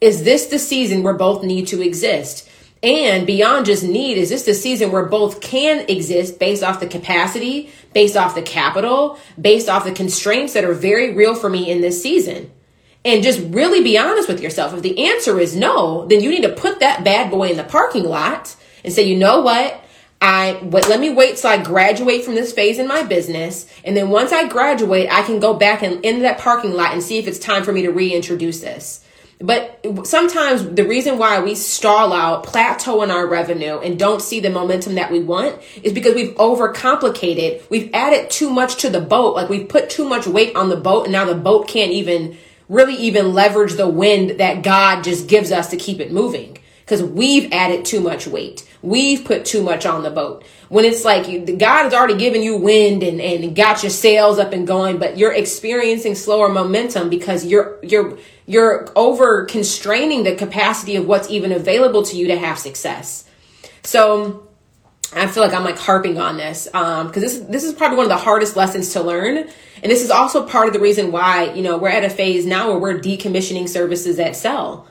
Is 0.00 0.24
this 0.24 0.46
the 0.46 0.58
season 0.58 1.02
where 1.02 1.14
both 1.14 1.44
need 1.44 1.66
to 1.68 1.82
exist? 1.82 2.48
And 2.82 3.26
beyond 3.26 3.66
just 3.66 3.84
need, 3.84 4.18
is 4.18 4.28
this 4.28 4.44
the 4.44 4.54
season 4.54 4.90
where 4.90 5.04
both 5.04 5.40
can 5.40 5.88
exist 5.88 6.40
based 6.40 6.64
off 6.64 6.80
the 6.80 6.88
capacity, 6.88 7.70
based 7.92 8.16
off 8.16 8.34
the 8.34 8.42
capital, 8.42 9.18
based 9.40 9.68
off 9.68 9.84
the 9.84 9.92
constraints 9.92 10.54
that 10.54 10.64
are 10.64 10.74
very 10.74 11.14
real 11.14 11.36
for 11.36 11.48
me 11.48 11.70
in 11.70 11.80
this 11.80 12.02
season? 12.02 12.50
And 13.04 13.22
just 13.22 13.40
really 13.52 13.82
be 13.82 13.98
honest 13.98 14.28
with 14.28 14.40
yourself. 14.40 14.74
If 14.74 14.82
the 14.82 15.06
answer 15.06 15.38
is 15.38 15.54
no, 15.54 16.06
then 16.06 16.22
you 16.22 16.30
need 16.30 16.42
to 16.42 16.52
put 16.52 16.80
that 16.80 17.04
bad 17.04 17.30
boy 17.30 17.50
in 17.50 17.56
the 17.56 17.64
parking 17.64 18.04
lot 18.04 18.54
and 18.84 18.92
say, 18.92 19.02
you 19.02 19.16
know 19.16 19.40
what? 19.40 19.80
I 20.20 20.60
but 20.62 20.88
let 20.88 21.00
me 21.00 21.10
wait 21.10 21.36
till 21.36 21.50
I 21.50 21.60
graduate 21.60 22.24
from 22.24 22.36
this 22.36 22.52
phase 22.52 22.78
in 22.78 22.86
my 22.86 23.02
business. 23.02 23.66
And 23.84 23.96
then 23.96 24.08
once 24.08 24.30
I 24.30 24.48
graduate, 24.48 25.08
I 25.10 25.22
can 25.22 25.40
go 25.40 25.54
back 25.54 25.82
and 25.82 26.04
into 26.04 26.22
that 26.22 26.38
parking 26.38 26.72
lot 26.74 26.92
and 26.92 27.02
see 27.02 27.18
if 27.18 27.26
it's 27.26 27.40
time 27.40 27.64
for 27.64 27.72
me 27.72 27.82
to 27.82 27.90
reintroduce 27.90 28.60
this. 28.60 29.04
But 29.42 29.84
sometimes 30.04 30.64
the 30.64 30.86
reason 30.86 31.18
why 31.18 31.40
we 31.40 31.56
stall 31.56 32.12
out, 32.12 32.44
plateau 32.44 33.02
in 33.02 33.10
our 33.10 33.26
revenue, 33.26 33.78
and 33.78 33.98
don't 33.98 34.22
see 34.22 34.38
the 34.38 34.50
momentum 34.50 34.94
that 34.94 35.10
we 35.10 35.18
want 35.18 35.60
is 35.82 35.92
because 35.92 36.14
we've 36.14 36.34
overcomplicated. 36.36 37.68
We've 37.68 37.90
added 37.92 38.30
too 38.30 38.50
much 38.50 38.76
to 38.76 38.90
the 38.90 39.00
boat. 39.00 39.34
Like 39.34 39.48
we've 39.48 39.68
put 39.68 39.90
too 39.90 40.08
much 40.08 40.28
weight 40.28 40.54
on 40.54 40.68
the 40.68 40.76
boat, 40.76 41.04
and 41.04 41.12
now 41.12 41.24
the 41.24 41.34
boat 41.34 41.66
can't 41.66 41.90
even 41.90 42.38
really 42.68 42.94
even 42.94 43.34
leverage 43.34 43.74
the 43.74 43.88
wind 43.88 44.38
that 44.38 44.62
God 44.62 45.02
just 45.02 45.26
gives 45.26 45.50
us 45.50 45.70
to 45.70 45.76
keep 45.76 45.98
it 45.98 46.12
moving 46.12 46.56
because 46.80 47.02
we've 47.02 47.52
added 47.52 47.84
too 47.84 48.00
much 48.00 48.26
weight. 48.26 48.68
We've 48.80 49.24
put 49.24 49.44
too 49.44 49.62
much 49.62 49.86
on 49.86 50.02
the 50.02 50.10
boat. 50.10 50.44
When 50.68 50.84
it's 50.84 51.04
like 51.04 51.26
God 51.58 51.84
has 51.84 51.94
already 51.94 52.16
given 52.16 52.42
you 52.42 52.56
wind 52.56 53.02
and, 53.02 53.20
and 53.20 53.56
got 53.56 53.82
your 53.82 53.90
sails 53.90 54.38
up 54.38 54.52
and 54.52 54.66
going, 54.66 54.98
but 54.98 55.18
you're 55.18 55.32
experiencing 55.32 56.14
slower 56.14 56.48
momentum 56.48 57.10
because 57.10 57.44
you're 57.44 57.78
you're 57.82 58.18
you're 58.46 58.88
over 58.96 59.44
constraining 59.44 60.24
the 60.24 60.34
capacity 60.34 60.96
of 60.96 61.06
what's 61.06 61.30
even 61.30 61.52
available 61.52 62.02
to 62.04 62.16
you 62.16 62.28
to 62.28 62.38
have 62.38 62.58
success. 62.58 63.24
So 63.82 64.48
I 65.14 65.26
feel 65.26 65.42
like 65.42 65.52
I'm 65.52 65.64
like 65.64 65.78
harping 65.78 66.18
on 66.18 66.36
this 66.36 66.66
because 66.66 67.06
um, 67.06 67.12
this 67.12 67.38
this 67.40 67.64
is 67.64 67.74
probably 67.74 67.98
one 67.98 68.06
of 68.06 68.10
the 68.10 68.16
hardest 68.16 68.56
lessons 68.56 68.92
to 68.94 69.02
learn, 69.02 69.36
and 69.36 69.92
this 69.92 70.02
is 70.02 70.10
also 70.10 70.46
part 70.46 70.68
of 70.68 70.72
the 70.72 70.80
reason 70.80 71.12
why 71.12 71.52
you 71.52 71.62
know 71.62 71.76
we're 71.76 71.88
at 71.88 72.04
a 72.04 72.10
phase 72.10 72.46
now 72.46 72.70
where 72.70 72.78
we're 72.78 73.00
decommissioning 73.00 73.68
services 73.68 74.16
that 74.16 74.36
sell. 74.36 74.88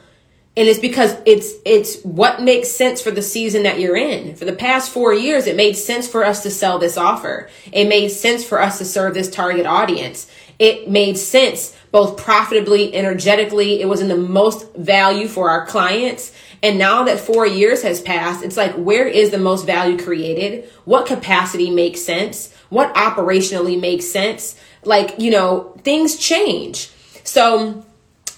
And 0.57 0.67
it's 0.67 0.79
because 0.79 1.15
it's 1.25 1.53
it's 1.65 2.03
what 2.03 2.41
makes 2.41 2.69
sense 2.69 3.01
for 3.01 3.09
the 3.09 3.21
season 3.21 3.63
that 3.63 3.79
you're 3.79 3.95
in. 3.95 4.35
For 4.35 4.45
the 4.45 4.53
past 4.53 4.91
four 4.91 5.13
years 5.13 5.47
it 5.47 5.55
made 5.55 5.73
sense 5.73 6.07
for 6.07 6.25
us 6.25 6.43
to 6.43 6.51
sell 6.51 6.77
this 6.77 6.97
offer. 6.97 7.49
It 7.71 7.87
made 7.87 8.09
sense 8.09 8.43
for 8.43 8.61
us 8.61 8.77
to 8.79 8.85
serve 8.85 9.13
this 9.13 9.29
target 9.29 9.65
audience. 9.65 10.29
It 10.59 10.89
made 10.89 11.17
sense 11.17 11.75
both 11.91 12.17
profitably 12.17 12.93
energetically 12.95 13.81
it 13.81 13.87
was 13.87 14.01
in 14.01 14.07
the 14.07 14.17
most 14.17 14.73
value 14.75 15.27
for 15.27 15.49
our 15.49 15.65
clients 15.65 16.33
and 16.63 16.77
now 16.77 17.03
that 17.03 17.19
four 17.19 17.45
years 17.45 17.83
has 17.83 18.01
passed 18.01 18.43
it's 18.43 18.57
like 18.57 18.73
where 18.73 19.07
is 19.07 19.29
the 19.31 19.37
most 19.37 19.65
value 19.65 20.01
created 20.01 20.69
what 20.85 21.05
capacity 21.05 21.69
makes 21.69 22.01
sense 22.01 22.53
what 22.69 22.93
operationally 22.95 23.79
makes 23.79 24.05
sense 24.05 24.59
like 24.83 25.19
you 25.19 25.31
know 25.31 25.75
things 25.83 26.17
change 26.17 26.89
so 27.23 27.83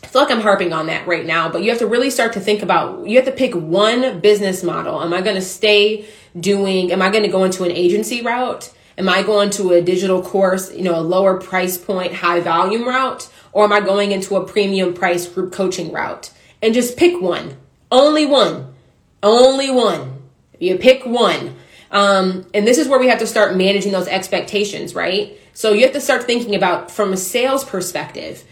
I 0.03 0.07
feel 0.07 0.21
like 0.21 0.31
I'm 0.31 0.41
harping 0.41 0.73
on 0.73 0.87
that 0.87 1.07
right 1.07 1.25
now, 1.25 1.49
but 1.49 1.63
you 1.63 1.69
have 1.69 1.79
to 1.79 1.87
really 1.87 2.09
start 2.09 2.33
to 2.33 2.39
think 2.39 2.61
about 2.61 3.07
you 3.07 3.15
have 3.15 3.25
to 3.25 3.31
pick 3.31 3.55
one 3.55 4.19
business 4.19 4.61
model. 4.61 5.01
Am 5.01 5.13
I 5.13 5.21
going 5.21 5.35
to 5.35 5.41
stay 5.41 6.05
doing, 6.39 6.91
am 6.91 7.01
I 7.01 7.09
going 7.09 7.23
to 7.23 7.29
go 7.29 7.43
into 7.45 7.63
an 7.63 7.71
agency 7.71 8.21
route? 8.21 8.71
Am 8.97 9.09
I 9.09 9.23
going 9.23 9.49
to 9.51 9.71
a 9.71 9.81
digital 9.81 10.21
course, 10.21 10.71
you 10.73 10.83
know, 10.83 10.99
a 10.99 11.01
lower 11.01 11.39
price 11.39 11.77
point, 11.77 12.13
high 12.13 12.41
volume 12.41 12.87
route? 12.87 13.27
Or 13.53 13.63
am 13.63 13.71
I 13.71 13.79
going 13.79 14.11
into 14.11 14.35
a 14.35 14.45
premium 14.45 14.93
price 14.93 15.27
group 15.27 15.53
coaching 15.53 15.91
route? 15.91 16.31
And 16.61 16.73
just 16.73 16.97
pick 16.97 17.21
one. 17.21 17.57
Only 17.91 18.25
one. 18.25 18.73
Only 19.21 19.69
one. 19.69 20.21
You 20.59 20.77
pick 20.77 21.05
one. 21.05 21.55
Um, 21.91 22.47
and 22.53 22.65
this 22.65 22.79
is 22.79 22.87
where 22.87 22.99
we 22.99 23.07
have 23.07 23.19
to 23.19 23.27
start 23.27 23.55
managing 23.55 23.91
those 23.91 24.07
expectations, 24.07 24.95
right? 24.95 25.37
So 25.53 25.71
you 25.71 25.83
have 25.83 25.93
to 25.93 26.01
start 26.01 26.23
thinking 26.23 26.55
about 26.55 26.89
from 26.89 27.13
a 27.13 27.17
sales 27.17 27.63
perspective 27.63 28.43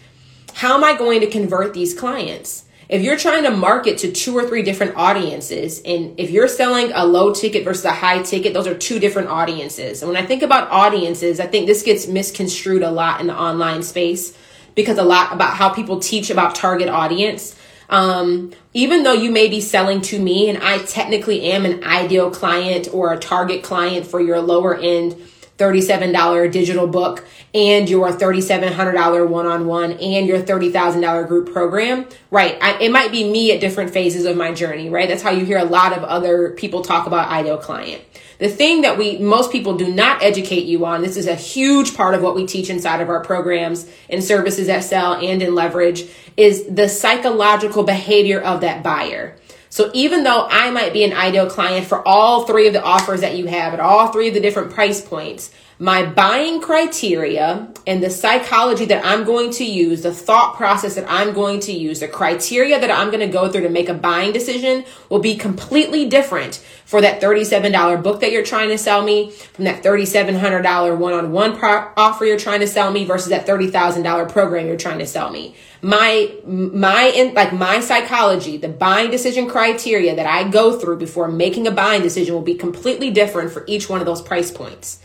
how 0.54 0.74
am 0.74 0.84
I 0.84 0.96
going 0.96 1.20
to 1.20 1.26
convert 1.26 1.74
these 1.74 1.94
clients? 1.94 2.64
If 2.88 3.00
you're 3.00 3.16
trying 3.16 3.44
to 3.44 3.50
market 3.50 3.98
to 3.98 4.12
two 4.12 4.36
or 4.36 4.46
three 4.46 4.62
different 4.62 4.96
audiences, 4.96 5.80
and 5.82 6.18
if 6.20 6.30
you're 6.30 6.46
selling 6.48 6.92
a 6.92 7.06
low 7.06 7.32
ticket 7.32 7.64
versus 7.64 7.86
a 7.86 7.92
high 7.92 8.22
ticket, 8.22 8.52
those 8.52 8.66
are 8.66 8.76
two 8.76 8.98
different 8.98 9.28
audiences. 9.28 10.02
And 10.02 10.12
when 10.12 10.22
I 10.22 10.26
think 10.26 10.42
about 10.42 10.70
audiences, 10.70 11.40
I 11.40 11.46
think 11.46 11.66
this 11.66 11.82
gets 11.82 12.06
misconstrued 12.06 12.82
a 12.82 12.90
lot 12.90 13.20
in 13.20 13.28
the 13.28 13.36
online 13.36 13.82
space 13.82 14.36
because 14.74 14.98
a 14.98 15.02
lot 15.02 15.32
about 15.32 15.56
how 15.56 15.70
people 15.70 16.00
teach 16.00 16.30
about 16.30 16.54
target 16.54 16.88
audience. 16.88 17.56
Um, 17.88 18.52
even 18.72 19.02
though 19.02 19.12
you 19.12 19.30
may 19.30 19.48
be 19.48 19.60
selling 19.60 20.00
to 20.02 20.18
me 20.18 20.48
and 20.48 20.62
I 20.62 20.78
technically 20.78 21.42
am 21.42 21.66
an 21.66 21.84
ideal 21.84 22.30
client 22.30 22.88
or 22.92 23.12
a 23.12 23.18
target 23.18 23.62
client 23.62 24.06
for 24.06 24.20
your 24.20 24.40
lower 24.40 24.74
end 24.74 25.16
$37 25.62 26.50
digital 26.50 26.86
book 26.86 27.24
and 27.54 27.88
your 27.88 28.10
$3,700 28.10 29.28
one 29.28 29.46
on 29.46 29.66
one 29.66 29.92
and 29.92 30.26
your 30.26 30.40
$30,000 30.40 31.28
group 31.28 31.52
program, 31.52 32.06
right? 32.30 32.58
I, 32.60 32.78
it 32.80 32.90
might 32.90 33.12
be 33.12 33.30
me 33.30 33.52
at 33.52 33.60
different 33.60 33.92
phases 33.92 34.24
of 34.24 34.36
my 34.36 34.52
journey, 34.52 34.88
right? 34.88 35.08
That's 35.08 35.22
how 35.22 35.30
you 35.30 35.44
hear 35.44 35.58
a 35.58 35.64
lot 35.64 35.96
of 35.96 36.02
other 36.02 36.50
people 36.50 36.82
talk 36.82 37.06
about 37.06 37.28
ideal 37.28 37.58
client. 37.58 38.02
The 38.38 38.48
thing 38.48 38.80
that 38.80 38.98
we, 38.98 39.18
most 39.18 39.52
people 39.52 39.76
do 39.76 39.92
not 39.92 40.20
educate 40.20 40.64
you 40.64 40.84
on, 40.84 41.02
this 41.02 41.16
is 41.16 41.28
a 41.28 41.36
huge 41.36 41.94
part 41.94 42.14
of 42.14 42.22
what 42.22 42.34
we 42.34 42.44
teach 42.44 42.70
inside 42.70 43.00
of 43.00 43.08
our 43.08 43.22
programs 43.22 43.88
and 44.08 44.24
services 44.24 44.66
that 44.66 44.82
sell 44.82 45.14
and 45.14 45.40
in 45.40 45.54
leverage, 45.54 46.06
is 46.36 46.66
the 46.66 46.88
psychological 46.88 47.84
behavior 47.84 48.40
of 48.40 48.62
that 48.62 48.82
buyer. 48.82 49.36
So 49.72 49.90
even 49.94 50.22
though 50.22 50.46
I 50.50 50.70
might 50.70 50.92
be 50.92 51.02
an 51.02 51.14
ideal 51.14 51.48
client 51.48 51.86
for 51.86 52.06
all 52.06 52.44
three 52.44 52.66
of 52.66 52.74
the 52.74 52.82
offers 52.82 53.22
that 53.22 53.38
you 53.38 53.46
have 53.46 53.72
at 53.72 53.80
all 53.80 54.08
three 54.08 54.28
of 54.28 54.34
the 54.34 54.40
different 54.40 54.70
price 54.70 55.00
points, 55.00 55.50
my 55.78 56.04
buying 56.04 56.60
criteria 56.60 57.72
and 57.86 58.02
the 58.02 58.10
psychology 58.10 58.84
that 58.84 59.02
I'm 59.02 59.24
going 59.24 59.50
to 59.52 59.64
use, 59.64 60.02
the 60.02 60.12
thought 60.12 60.56
process 60.56 60.96
that 60.96 61.10
I'm 61.10 61.32
going 61.32 61.58
to 61.60 61.72
use, 61.72 62.00
the 62.00 62.08
criteria 62.08 62.78
that 62.78 62.90
I'm 62.90 63.08
going 63.08 63.26
to 63.26 63.32
go 63.32 63.50
through 63.50 63.62
to 63.62 63.70
make 63.70 63.88
a 63.88 63.94
buying 63.94 64.34
decision 64.34 64.84
will 65.08 65.20
be 65.20 65.36
completely 65.36 66.06
different 66.06 66.56
for 66.84 67.00
that 67.00 67.22
$37 67.22 68.02
book 68.02 68.20
that 68.20 68.30
you're 68.30 68.44
trying 68.44 68.68
to 68.68 68.76
sell 68.76 69.02
me, 69.02 69.30
from 69.30 69.64
that 69.64 69.82
$3,700 69.82 70.98
one 70.98 71.14
on 71.14 71.32
one 71.32 71.58
offer 71.96 72.26
you're 72.26 72.38
trying 72.38 72.60
to 72.60 72.68
sell 72.68 72.92
me 72.92 73.06
versus 73.06 73.30
that 73.30 73.46
$30,000 73.46 74.30
program 74.30 74.66
you're 74.66 74.76
trying 74.76 74.98
to 74.98 75.06
sell 75.06 75.30
me. 75.30 75.56
My, 75.84 76.32
my, 76.46 77.12
in, 77.14 77.34
like 77.34 77.52
my 77.52 77.80
psychology, 77.80 78.56
the 78.56 78.68
buying 78.68 79.10
decision 79.10 79.48
criteria 79.48 80.14
that 80.14 80.26
I 80.26 80.48
go 80.48 80.78
through 80.78 80.98
before 80.98 81.26
making 81.28 81.66
a 81.66 81.72
buying 81.72 82.02
decision 82.02 82.34
will 82.34 82.40
be 82.40 82.54
completely 82.54 83.10
different 83.10 83.50
for 83.50 83.64
each 83.66 83.88
one 83.88 83.98
of 84.00 84.06
those 84.06 84.22
price 84.22 84.52
points. 84.52 85.00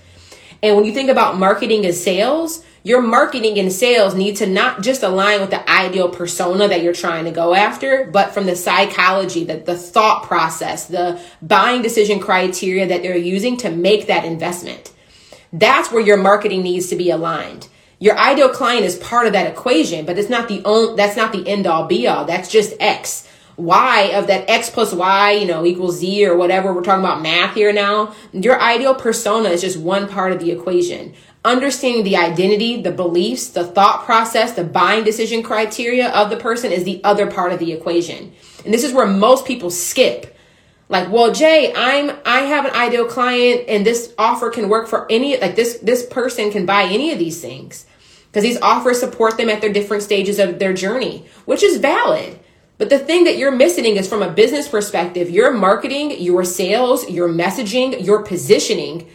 And 0.62 0.76
when 0.76 0.86
you 0.86 0.94
think 0.94 1.10
about 1.10 1.38
marketing 1.38 1.86
and 1.86 1.96
sales, 1.96 2.64
your 2.84 3.02
marketing 3.02 3.60
and 3.60 3.72
sales 3.72 4.16
need 4.16 4.38
to 4.38 4.48
not 4.48 4.82
just 4.82 5.04
align 5.04 5.42
with 5.42 5.50
the 5.50 5.70
ideal 5.70 6.10
persona 6.10 6.68
that 6.68 6.82
you're 6.82 6.94
trying 6.94 7.26
to 7.26 7.32
go 7.32 7.54
after, 7.54 8.06
but 8.06 8.34
from 8.34 8.46
the 8.46 8.56
psychology, 8.56 9.44
that 9.46 9.66
the 9.66 9.76
thought 9.76 10.24
process, 10.24 10.86
the 10.86 11.20
buying 11.42 11.82
decision 11.82 12.20
criteria 12.20 12.88
that 12.88 13.02
they're 13.02 13.18
using 13.18 13.58
to 13.58 13.70
make 13.70 14.08
that 14.08 14.26
investment. 14.26 14.94
That's 15.52 15.92
where 15.92 16.02
your 16.02 16.18
marketing 16.18 16.64
needs 16.64 16.88
to 16.88 16.96
be 16.96 17.10
aligned. 17.10 17.68
Your 18.00 18.18
ideal 18.18 18.50
client 18.50 18.86
is 18.86 18.96
part 18.98 19.28
of 19.28 19.34
that 19.34 19.52
equation, 19.52 20.06
but 20.06 20.20
it's 20.20 20.30
not 20.30 20.48
the 20.48 20.62
only, 20.66 20.96
that's 20.96 21.18
not 21.18 21.32
the 21.32 21.48
end 21.48 21.66
all 21.66 21.88
be 21.88 22.08
all. 22.08 22.26
That's 22.26 22.50
just 22.50 22.76
X 22.80 23.28
y 23.58 24.12
of 24.14 24.28
that 24.28 24.48
x 24.48 24.70
plus 24.70 24.94
y, 24.94 25.32
you 25.32 25.46
know, 25.46 25.66
equals 25.66 25.98
z 25.98 26.26
or 26.26 26.38
whatever. 26.38 26.74
We're 26.74 26.84
talking 26.84 27.04
about 27.04 27.22
math 27.22 27.56
here 27.56 27.74
now. 27.74 28.14
Your 28.32 28.62
ideal 28.62 28.94
persona 28.96 29.50
is 29.50 29.62
just 29.62 29.80
one 29.80 30.08
part 30.08 30.32
of 30.32 30.40
the 30.40 30.52
equation. 30.52 31.16
Understanding 31.44 32.04
the 32.04 32.18
identity, 32.18 32.82
the 32.82 32.92
beliefs, 32.92 33.50
the 33.50 33.66
thought 33.66 34.06
process, 34.06 34.54
the 34.54 34.64
buying 34.64 35.04
decision 35.04 35.42
criteria 35.42 36.10
of 36.10 36.30
the 36.30 36.38
person 36.38 36.72
is 36.72 36.84
the 36.84 37.04
other 37.04 37.30
part 37.30 37.52
of 37.52 37.60
the 37.60 37.74
equation. 37.74 38.32
And 38.64 38.74
this 38.74 38.84
is 38.84 38.94
where 38.94 39.08
most 39.08 39.46
people 39.46 39.72
skip. 39.72 40.36
Like, 40.90 41.12
well, 41.12 41.34
Jay, 41.34 41.74
I'm 41.76 42.16
I 42.26 42.42
have 42.42 42.66
an 42.66 42.72
ideal 42.76 43.06
client 43.06 43.66
and 43.68 43.86
this 43.86 44.14
offer 44.20 44.52
can 44.52 44.70
work 44.70 44.88
for 44.88 45.12
any 45.12 45.36
like 45.38 45.56
this 45.56 45.80
this 45.80 46.06
person 46.06 46.52
can 46.52 46.68
buy 46.68 46.84
any 46.84 47.12
of 47.12 47.18
these 47.18 47.42
things 47.42 47.87
because 48.38 48.54
these 48.54 48.62
offers 48.62 49.00
support 49.00 49.36
them 49.36 49.50
at 49.50 49.62
their 49.62 49.74
different 49.74 50.04
stages 50.04 50.38
of 50.38 50.60
their 50.60 50.72
journey, 50.72 51.26
which 51.46 51.64
is 51.64 51.78
valid. 51.78 52.40
But 52.78 52.92
the 52.92 53.00
thing 53.00 53.24
that 53.24 53.40
you're 53.40 53.50
missing 53.50 53.96
is 53.96 54.08
from 54.08 54.22
a 54.22 54.30
business 54.30 54.68
perspective, 54.68 55.32
your 55.32 55.52
marketing, 55.52 56.22
your 56.22 56.44
sales, 56.44 57.10
your 57.10 57.30
messaging, 57.30 58.06
your 58.06 58.22
positioning, 58.22 59.10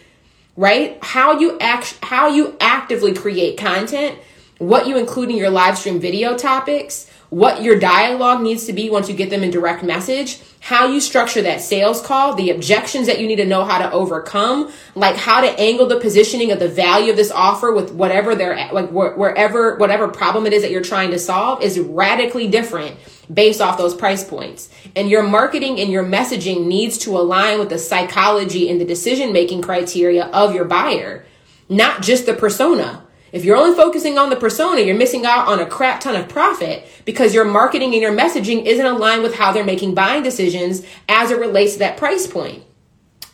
right? 0.56 0.98
How 1.04 1.38
you 1.38 1.56
act, 1.60 2.00
how 2.02 2.30
you 2.30 2.56
actively 2.58 3.14
create 3.14 3.56
content, 3.56 4.18
what 4.58 4.88
you 4.88 4.98
include 4.98 5.30
in 5.30 5.36
your 5.36 5.50
live 5.50 5.78
stream 5.78 6.00
video 6.00 6.36
topics, 6.36 7.08
what 7.32 7.62
your 7.62 7.78
dialogue 7.78 8.42
needs 8.42 8.66
to 8.66 8.74
be 8.74 8.90
once 8.90 9.08
you 9.08 9.16
get 9.16 9.30
them 9.30 9.42
in 9.42 9.50
direct 9.50 9.82
message, 9.82 10.38
how 10.60 10.86
you 10.86 11.00
structure 11.00 11.40
that 11.40 11.62
sales 11.62 12.02
call, 12.02 12.34
the 12.34 12.50
objections 12.50 13.06
that 13.06 13.18
you 13.20 13.26
need 13.26 13.36
to 13.36 13.46
know 13.46 13.64
how 13.64 13.78
to 13.78 13.90
overcome, 13.90 14.70
like 14.94 15.16
how 15.16 15.40
to 15.40 15.48
angle 15.58 15.86
the 15.86 15.98
positioning 15.98 16.52
of 16.52 16.58
the 16.58 16.68
value 16.68 17.10
of 17.10 17.16
this 17.16 17.30
offer 17.30 17.72
with 17.72 17.90
whatever 17.90 18.34
they're 18.34 18.70
like 18.70 18.90
wherever 18.90 19.76
whatever 19.76 20.08
problem 20.08 20.44
it 20.44 20.52
is 20.52 20.60
that 20.60 20.70
you're 20.70 20.82
trying 20.82 21.10
to 21.10 21.18
solve 21.18 21.62
is 21.62 21.80
radically 21.80 22.48
different 22.48 22.98
based 23.32 23.62
off 23.62 23.78
those 23.78 23.94
price 23.94 24.22
points. 24.22 24.68
And 24.94 25.08
your 25.08 25.22
marketing 25.22 25.80
and 25.80 25.90
your 25.90 26.04
messaging 26.04 26.66
needs 26.66 26.98
to 26.98 27.16
align 27.16 27.58
with 27.58 27.70
the 27.70 27.78
psychology 27.78 28.68
and 28.68 28.78
the 28.78 28.84
decision 28.84 29.32
making 29.32 29.62
criteria 29.62 30.26
of 30.26 30.54
your 30.54 30.66
buyer, 30.66 31.24
not 31.70 32.02
just 32.02 32.26
the 32.26 32.34
persona. 32.34 33.06
If 33.32 33.46
you're 33.46 33.56
only 33.56 33.74
focusing 33.74 34.18
on 34.18 34.28
the 34.28 34.36
persona, 34.36 34.82
you're 34.82 34.94
missing 34.94 35.24
out 35.24 35.48
on 35.48 35.58
a 35.58 35.66
crap 35.66 36.00
ton 36.00 36.14
of 36.14 36.28
profit 36.28 36.86
because 37.06 37.32
your 37.32 37.46
marketing 37.46 37.94
and 37.94 38.02
your 38.02 38.14
messaging 38.14 38.66
isn't 38.66 38.84
aligned 38.84 39.22
with 39.22 39.34
how 39.34 39.52
they're 39.52 39.64
making 39.64 39.94
buying 39.94 40.22
decisions 40.22 40.82
as 41.08 41.30
it 41.30 41.40
relates 41.40 41.72
to 41.72 41.78
that 41.78 41.96
price 41.96 42.26
point. 42.26 42.62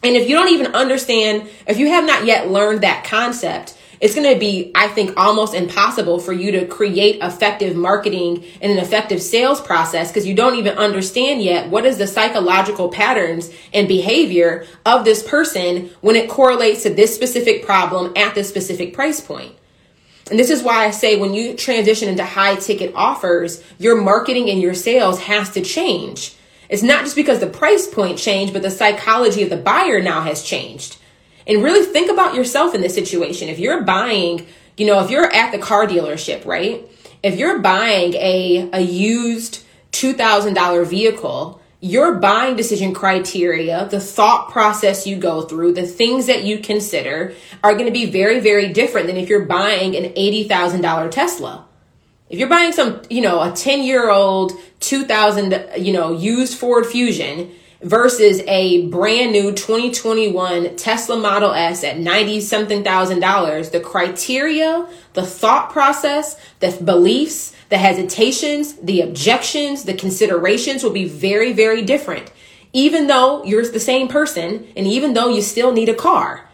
And 0.05 0.15
if 0.15 0.29
you 0.29 0.37
don't 0.37 0.53
even 0.53 0.75
understand, 0.77 1.49
if 1.67 1.79
you 1.79 1.89
have 1.89 2.05
not 2.05 2.25
yet 2.25 2.49
learned 2.49 2.83
that 2.83 3.03
concept, 3.05 3.77
it's 4.01 4.15
going 4.15 4.33
to 4.33 4.39
be, 4.39 4.71
I 4.77 4.87
think, 4.87 5.15
almost 5.17 5.55
impossible 5.55 6.21
for 6.21 6.33
you 6.33 6.53
to 6.53 6.67
create 6.67 7.21
effective 7.21 7.75
marketing 7.75 8.45
and 8.61 8.71
an 8.71 8.79
effective 8.79 9.21
sales 9.21 9.61
process 9.61 10.09
because 10.09 10.25
you 10.25 10.35
don't 10.35 10.55
even 10.55 10.79
understand 10.79 11.43
yet 11.43 11.69
what 11.69 11.85
is 11.85 11.99
the 11.99 12.07
psychological 12.07 12.91
patterns 12.91 13.51
and 13.75 13.89
behavior 13.89 14.65
of 14.87 15.05
this 15.05 15.25
person 15.25 15.91
when 16.01 16.15
it 16.15 16.31
correlates 16.31 16.85
to 16.85 16.91
this 16.91 17.13
specific 17.13 17.65
problem 17.65 18.13
at 18.15 18.37
this 18.37 18.49
specific 18.49 18.95
price 18.95 19.21
point. 19.21 19.58
And 20.31 20.39
this 20.39 20.51
is 20.51 20.63
why 20.63 20.85
I 20.85 20.91
say 20.91 21.17
when 21.17 21.35
you 21.35 21.55
transition 21.55 22.09
into 22.09 22.25
high 22.25 22.57
ticket 22.57 22.93
offers, 22.95 23.63
your 23.79 24.01
marketing 24.01 24.51
and 24.51 24.61
your 24.61 24.75
sales 24.75 25.21
has 25.21 25.51
to 25.51 25.61
change. 25.61 26.35
It's 26.69 26.83
not 26.83 27.05
just 27.05 27.17
because 27.17 27.41
the 27.41 27.47
price 27.47 27.87
point 27.87 28.19
changed, 28.19 28.53
but 28.53 28.63
the 28.63 28.71
psychology 28.71 29.43
of 29.43 29.51
the 29.51 29.57
buyer 29.57 30.01
now 30.03 30.21
has 30.23 30.43
changed. 30.43 30.99
And 31.47 31.65
really 31.65 31.85
think 31.85 32.11
about 32.11 32.35
yourself 32.35 32.75
in 32.75 32.83
this 32.83 32.95
situation. 32.95 33.49
If 33.49 33.59
you're 33.59 33.83
buying, 33.83 34.47
you 34.77 34.87
know, 34.87 35.03
if 35.03 35.11
you're 35.11 35.33
at 35.33 35.51
the 35.51 35.59
car 35.59 35.87
dealership, 35.87 36.45
right? 36.45 36.87
If 37.23 37.39
you're 37.39 37.61
buying 37.61 38.15
a, 38.15 38.69
a 38.73 38.81
used 38.81 39.65
$2,000 39.93 40.87
vehicle 40.87 41.61
your 41.81 42.17
buying 42.17 42.57
decision 42.57 42.93
criteria, 42.93 43.87
the 43.89 44.01
thought 44.01 44.51
process 44.51 45.07
you 45.07 45.17
go 45.17 45.43
through, 45.43 45.75
the 45.75 45.87
things 45.87 46.27
that 46.27 46.43
you 46.43 46.59
consider 46.59 47.35
are 47.63 47.75
going 47.75 47.87
to 47.87 47.93
be 47.93 48.07
very, 48.07 48.41
very 48.41 48.73
different 48.73 49.07
than 49.07 49.17
if 49.17 49.29
you're 49.29 49.45
buying 49.45 49.95
an 49.95 50.13
$80,000 50.15 51.11
Tesla. 51.11 51.67
If 52.29 52.39
you're 52.39 52.49
buying 52.49 52.73
some, 52.73 53.03
you 53.09 53.21
know, 53.21 53.41
a 53.41 53.53
10 53.53 53.85
year 53.85 54.11
old 54.11 54.53
2000, 54.81 55.71
you 55.79 55.93
know, 55.93 56.13
used 56.13 56.59
Ford 56.59 56.85
Fusion 56.85 57.53
versus 57.81 58.43
a 58.49 58.87
brand 58.89 59.33
new 59.33 59.53
2021 59.53 60.77
Tesla 60.77 61.17
Model 61.17 61.53
S 61.53 61.85
at 61.85 61.99
90 61.99 62.41
something 62.41 62.83
thousand 62.83 63.21
dollars, 63.21 63.71
the 63.71 63.81
criteria, 63.81 64.87
the 65.15 65.25
thought 65.25 65.71
process, 65.71 66.39
the 66.61 66.77
beliefs, 66.85 67.55
the 67.69 67.79
hesitations, 67.79 68.75
the 68.75 69.01
objections, 69.01 69.85
the 69.85 69.95
considerations 69.95 70.83
will 70.83 70.91
be 70.91 71.05
very, 71.05 71.53
very 71.53 71.83
different. 71.83 72.31
Even 72.73 73.07
though 73.07 73.45
you're 73.45 73.67
the 73.67 73.81
same 73.81 74.09
person 74.09 74.67
and 74.77 74.87
even 74.87 75.15
though 75.15 75.29
you 75.29 75.43
still 75.43 75.73
need 75.73 75.89
a 75.89 75.95
car. 75.95 76.49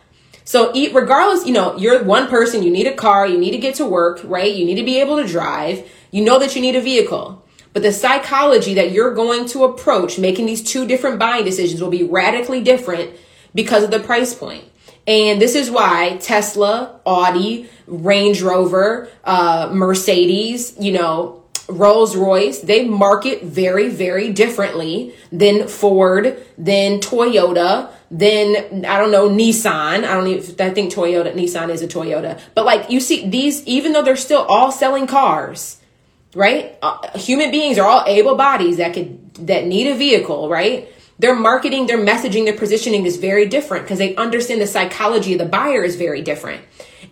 So 0.45 0.73
regardless, 0.93 1.47
you 1.47 1.53
know, 1.53 1.77
you're 1.77 2.05
one 2.05 2.29
person, 2.29 2.63
you 2.63 2.71
need 2.71 2.87
a 2.87 2.95
car, 2.95 3.27
you 3.27 3.39
need 3.39 3.53
to 3.53 3.59
get 3.59 3.77
to 3.77 3.87
work, 3.87 4.21
right? 4.25 4.55
You 4.55 4.65
need 4.65 4.75
to 4.77 4.85
be 4.85 5.01
able 5.01 5.17
to 5.17 5.27
drive. 5.27 5.89
You 6.11 6.25
know 6.25 6.39
that 6.39 6.55
you 6.55 6.63
need 6.63 6.77
a 6.77 6.81
vehicle. 6.81 7.43
But 7.73 7.83
the 7.83 7.93
psychology 7.93 8.75
that 8.75 8.93
you're 8.93 9.15
going 9.15 9.47
to 9.47 9.65
approach 9.65 10.19
making 10.19 10.47
these 10.47 10.63
two 10.63 10.87
different 10.87 11.19
buying 11.19 11.45
decisions 11.45 11.81
will 11.83 11.91
be 11.91 12.05
radically 12.05 12.63
different 12.63 13.17
because 13.55 13.83
of 13.83 13.91
the 13.91 14.01
price 14.01 14.35
point. 14.35 14.65
And 15.07 15.41
this 15.41 15.55
is 15.55 15.71
why 15.71 16.17
Tesla, 16.21 17.01
Audi, 17.05 17.69
Range 17.87 18.41
Rover, 18.41 19.09
uh, 19.23 19.71
Mercedes, 19.73 20.75
you 20.79 20.93
know, 20.93 21.43
Rolls 21.69 22.15
Royce, 22.15 22.61
they 22.61 22.87
market 22.87 23.43
very, 23.43 23.89
very 23.89 24.33
differently 24.33 25.15
than 25.33 25.67
Ford, 25.67 26.43
than 26.59 27.01
Toyota, 27.01 27.91
than 28.11 28.85
I 28.85 28.99
don't 28.99 29.11
know 29.11 29.29
Nissan. 29.29 30.05
I 30.05 30.15
don't 30.15 30.27
even 30.27 30.67
I 30.67 30.71
think 30.73 30.93
Toyota 30.93 31.35
Nissan 31.35 31.71
is 31.71 31.83
a 31.83 31.89
Toyota. 31.89 32.41
But 32.55 32.65
like 32.65 32.91
you 32.91 33.01
see 33.01 33.29
these 33.29 33.65
even 33.65 33.93
though 33.93 34.03
they're 34.03 34.17
still 34.17 34.43
all 34.43 34.71
selling 34.71 35.07
cars, 35.07 35.81
right? 36.35 36.77
Uh, 36.83 37.19
human 37.19 37.51
beings 37.51 37.79
are 37.79 37.89
all 37.89 38.05
able 38.07 38.37
bodies 38.37 38.77
that 38.77 38.93
could 38.93 39.35
that 39.47 39.67
need 39.67 39.87
a 39.87 39.95
vehicle, 39.95 40.49
right? 40.49 40.89
Their 41.19 41.35
marketing, 41.35 41.87
their 41.87 41.99
messaging, 41.99 42.45
their 42.45 42.57
positioning 42.57 43.07
is 43.07 43.17
very 43.19 43.47
different 43.47 43.85
because 43.85 43.99
they 43.99 44.17
understand 44.17 44.61
the 44.61 44.67
psychology 44.67 45.35
of 45.35 45.39
the 45.39 45.45
buyer 45.45 45.85
is 45.85 45.97
very 45.97 46.23
different. 46.23 46.63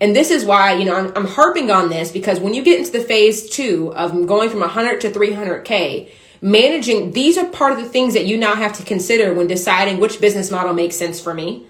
And 0.00 0.16
this 0.16 0.30
is 0.30 0.44
why, 0.44 0.74
you 0.74 0.84
know, 0.84 0.96
I'm, 0.96 1.12
I'm 1.16 1.26
harping 1.26 1.70
on 1.70 1.88
this 1.88 2.10
because 2.10 2.40
when 2.40 2.54
you 2.54 2.64
get 2.64 2.80
into 2.80 2.90
the 2.90 3.04
phase 3.04 3.48
two 3.48 3.92
of 3.94 4.26
going 4.26 4.50
from 4.50 4.60
100 4.60 5.00
to 5.02 5.10
300K, 5.10 6.10
managing, 6.40 7.12
these 7.12 7.38
are 7.38 7.46
part 7.46 7.72
of 7.72 7.78
the 7.78 7.88
things 7.88 8.14
that 8.14 8.26
you 8.26 8.36
now 8.36 8.56
have 8.56 8.72
to 8.78 8.82
consider 8.84 9.32
when 9.32 9.46
deciding 9.46 10.00
which 10.00 10.20
business 10.20 10.50
model 10.50 10.72
makes 10.72 10.96
sense 10.96 11.20
for 11.20 11.32
me. 11.32 11.66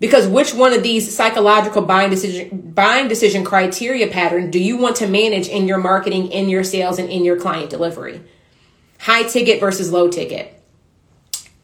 Because 0.00 0.28
which 0.28 0.54
one 0.54 0.72
of 0.72 0.82
these 0.82 1.14
psychological 1.14 1.82
buying 1.82 2.08
decision, 2.08 2.72
buying 2.72 3.08
decision 3.08 3.44
criteria 3.44 4.06
pattern 4.06 4.50
do 4.50 4.60
you 4.60 4.78
want 4.78 4.96
to 4.96 5.08
manage 5.08 5.48
in 5.48 5.66
your 5.68 5.78
marketing, 5.78 6.28
in 6.28 6.48
your 6.48 6.64
sales, 6.64 6.98
and 6.98 7.10
in 7.10 7.24
your 7.24 7.38
client 7.38 7.68
delivery? 7.68 8.22
High 9.00 9.24
ticket 9.24 9.60
versus 9.60 9.92
low 9.92 10.08
ticket 10.08 10.57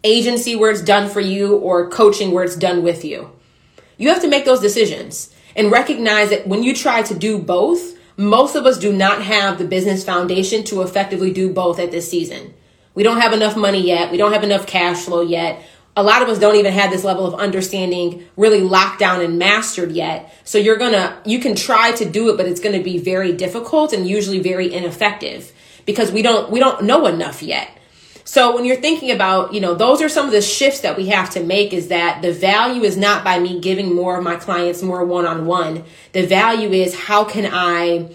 agency 0.04 0.54
where 0.54 0.70
it's 0.70 0.82
done 0.82 1.08
for 1.08 1.20
you 1.20 1.56
or 1.56 1.88
coaching 1.88 2.30
where 2.30 2.44
it's 2.44 2.56
done 2.56 2.82
with 2.82 3.04
you. 3.04 3.30
You 3.96 4.10
have 4.10 4.22
to 4.22 4.28
make 4.28 4.44
those 4.44 4.60
decisions 4.60 5.34
and 5.56 5.70
recognize 5.70 6.30
that 6.30 6.46
when 6.46 6.62
you 6.62 6.74
try 6.74 7.02
to 7.02 7.14
do 7.14 7.38
both, 7.38 7.94
most 8.16 8.54
of 8.54 8.66
us 8.66 8.78
do 8.78 8.92
not 8.92 9.22
have 9.22 9.58
the 9.58 9.64
business 9.64 10.04
foundation 10.04 10.62
to 10.64 10.82
effectively 10.82 11.32
do 11.32 11.52
both 11.52 11.78
at 11.80 11.90
this 11.90 12.08
season. 12.08 12.54
We 12.94 13.02
don't 13.02 13.20
have 13.20 13.32
enough 13.32 13.56
money 13.56 13.80
yet. 13.80 14.12
We 14.12 14.18
don't 14.18 14.32
have 14.32 14.44
enough 14.44 14.66
cash 14.66 15.04
flow 15.04 15.20
yet. 15.20 15.62
A 15.96 16.02
lot 16.02 16.22
of 16.22 16.28
us 16.28 16.38
don't 16.38 16.56
even 16.56 16.72
have 16.72 16.90
this 16.90 17.04
level 17.04 17.24
of 17.26 17.40
understanding 17.40 18.24
really 18.36 18.60
locked 18.60 18.98
down 18.98 19.20
and 19.20 19.38
mastered 19.38 19.92
yet. 19.92 20.32
So 20.44 20.58
you're 20.58 20.76
gonna, 20.76 21.20
you 21.24 21.38
can 21.38 21.54
try 21.54 21.92
to 21.92 22.04
do 22.04 22.30
it, 22.30 22.36
but 22.36 22.46
it's 22.46 22.60
gonna 22.60 22.82
be 22.82 22.98
very 22.98 23.32
difficult 23.32 23.92
and 23.92 24.06
usually 24.06 24.40
very 24.40 24.72
ineffective 24.72 25.52
because 25.86 26.10
we 26.10 26.22
don't, 26.22 26.50
we 26.50 26.58
don't 26.58 26.84
know 26.84 27.06
enough 27.06 27.42
yet. 27.42 27.68
So 28.24 28.54
when 28.54 28.64
you're 28.64 28.80
thinking 28.80 29.10
about, 29.10 29.52
you 29.52 29.60
know, 29.60 29.74
those 29.74 30.00
are 30.00 30.08
some 30.08 30.26
of 30.26 30.32
the 30.32 30.40
shifts 30.40 30.80
that 30.80 30.96
we 30.96 31.08
have 31.08 31.30
to 31.30 31.42
make 31.42 31.74
is 31.74 31.88
that 31.88 32.22
the 32.22 32.32
value 32.32 32.82
is 32.82 32.96
not 32.96 33.22
by 33.22 33.38
me 33.38 33.60
giving 33.60 33.94
more 33.94 34.16
of 34.16 34.24
my 34.24 34.36
clients 34.36 34.82
more 34.82 35.04
one 35.04 35.26
on 35.26 35.44
one. 35.44 35.84
The 36.12 36.26
value 36.26 36.70
is 36.70 36.94
how 36.94 37.24
can 37.24 37.48
I 37.52 38.10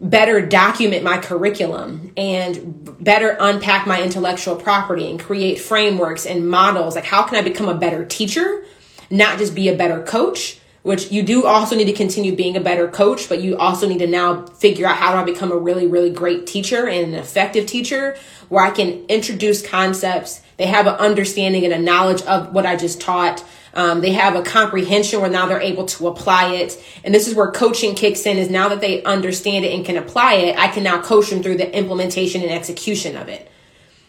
better 0.00 0.44
document 0.44 1.02
my 1.02 1.18
curriculum 1.18 2.12
and 2.16 2.96
better 3.02 3.36
unpack 3.38 3.86
my 3.86 4.02
intellectual 4.02 4.56
property 4.56 5.10
and 5.10 5.18
create 5.20 5.60
frameworks 5.60 6.26
and 6.26 6.48
models. 6.48 6.94
Like, 6.94 7.04
how 7.04 7.22
can 7.22 7.36
I 7.36 7.42
become 7.42 7.68
a 7.68 7.74
better 7.74 8.04
teacher, 8.04 8.64
not 9.10 9.38
just 9.38 9.54
be 9.54 9.68
a 9.68 9.76
better 9.76 10.02
coach? 10.02 10.60
Which 10.86 11.10
you 11.10 11.24
do 11.24 11.46
also 11.46 11.74
need 11.74 11.86
to 11.86 11.92
continue 11.92 12.36
being 12.36 12.56
a 12.56 12.60
better 12.60 12.86
coach, 12.86 13.28
but 13.28 13.42
you 13.42 13.56
also 13.56 13.88
need 13.88 13.98
to 13.98 14.06
now 14.06 14.46
figure 14.46 14.86
out 14.86 14.96
how 14.96 15.10
do 15.10 15.18
I 15.18 15.24
become 15.24 15.50
a 15.50 15.56
really, 15.56 15.88
really 15.88 16.10
great 16.10 16.46
teacher 16.46 16.86
and 16.86 17.12
an 17.12 17.14
effective 17.14 17.66
teacher 17.66 18.16
where 18.48 18.64
I 18.64 18.70
can 18.70 19.04
introduce 19.06 19.66
concepts. 19.66 20.42
They 20.58 20.66
have 20.66 20.86
an 20.86 20.94
understanding 20.94 21.64
and 21.64 21.74
a 21.74 21.78
knowledge 21.80 22.22
of 22.22 22.54
what 22.54 22.66
I 22.66 22.76
just 22.76 23.00
taught. 23.00 23.44
Um, 23.74 24.00
they 24.00 24.12
have 24.12 24.36
a 24.36 24.42
comprehension 24.42 25.20
where 25.20 25.28
now 25.28 25.46
they're 25.46 25.60
able 25.60 25.86
to 25.86 26.06
apply 26.06 26.52
it. 26.54 26.80
And 27.02 27.12
this 27.12 27.26
is 27.26 27.34
where 27.34 27.50
coaching 27.50 27.96
kicks 27.96 28.24
in 28.24 28.38
is 28.38 28.48
now 28.48 28.68
that 28.68 28.80
they 28.80 29.02
understand 29.02 29.64
it 29.64 29.74
and 29.74 29.84
can 29.84 29.96
apply 29.96 30.34
it, 30.34 30.56
I 30.56 30.68
can 30.68 30.84
now 30.84 31.02
coach 31.02 31.30
them 31.30 31.42
through 31.42 31.56
the 31.56 31.76
implementation 31.76 32.42
and 32.42 32.52
execution 32.52 33.16
of 33.16 33.28
it. 33.28 33.50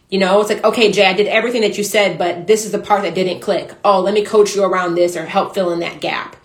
You 0.10 0.20
know, 0.20 0.40
it's 0.42 0.52
like, 0.52 0.64
okay, 0.64 0.92
Jay, 0.92 1.08
I 1.08 1.14
did 1.14 1.26
everything 1.26 1.62
that 1.62 1.80
you 1.80 1.84
said, 1.84 2.20
but 2.20 2.46
this 2.46 2.66
is 2.66 2.72
the 2.72 2.78
part 2.78 3.02
that 3.02 3.16
didn't 3.16 3.40
click. 3.40 3.74
Oh, 3.84 4.00
let 4.00 4.14
me 4.14 4.24
coach 4.24 4.56
you 4.56 4.64
around 4.64 4.94
this 4.94 5.18
or 5.18 5.26
help 5.26 5.56
fill 5.56 5.72
in 5.72 5.80
that 5.80 6.02
gap. 6.02 6.36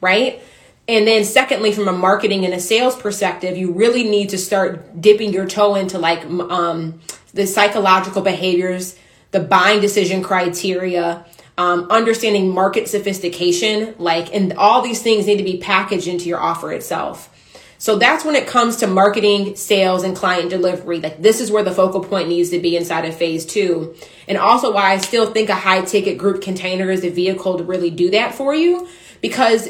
Right? 0.00 0.42
And 0.86 1.06
then 1.06 1.24
secondly, 1.24 1.72
from 1.72 1.86
a 1.86 1.92
marketing 1.92 2.44
and 2.44 2.54
a 2.54 2.60
sales 2.60 2.96
perspective, 2.96 3.56
you 3.56 3.72
really 3.72 4.04
need 4.04 4.30
to 4.30 4.38
start 4.38 5.00
dipping 5.00 5.32
your 5.32 5.46
toe 5.46 5.74
into 5.74 5.98
like, 5.98 6.24
um, 6.24 7.00
the 7.34 7.46
psychological 7.46 8.22
behaviors, 8.22 8.96
the 9.30 9.40
buying 9.40 9.80
decision 9.80 10.22
criteria, 10.22 11.26
um, 11.58 11.88
understanding 11.90 12.54
market 12.54 12.88
sophistication, 12.88 13.94
like, 13.98 14.34
and 14.34 14.54
all 14.54 14.80
these 14.80 15.02
things 15.02 15.26
need 15.26 15.36
to 15.36 15.44
be 15.44 15.58
packaged 15.58 16.06
into 16.06 16.26
your 16.26 16.40
offer 16.40 16.72
itself. 16.72 17.34
So 17.78 17.96
that's 17.96 18.24
when 18.24 18.34
it 18.34 18.48
comes 18.48 18.76
to 18.78 18.88
marketing, 18.88 19.54
sales, 19.54 20.02
and 20.02 20.16
client 20.16 20.50
delivery. 20.50 21.00
Like 21.00 21.22
this 21.22 21.40
is 21.40 21.50
where 21.50 21.62
the 21.62 21.70
focal 21.70 22.02
point 22.02 22.28
needs 22.28 22.50
to 22.50 22.58
be 22.58 22.76
inside 22.76 23.04
of 23.04 23.16
phase 23.16 23.46
two. 23.46 23.94
And 24.26 24.36
also 24.36 24.72
why 24.72 24.92
I 24.92 24.98
still 24.98 25.30
think 25.30 25.48
a 25.48 25.54
high 25.54 25.82
ticket 25.82 26.18
group 26.18 26.42
container 26.42 26.90
is 26.90 27.04
a 27.04 27.10
vehicle 27.10 27.58
to 27.58 27.64
really 27.64 27.90
do 27.90 28.10
that 28.10 28.34
for 28.34 28.52
you 28.52 28.88
because 29.20 29.68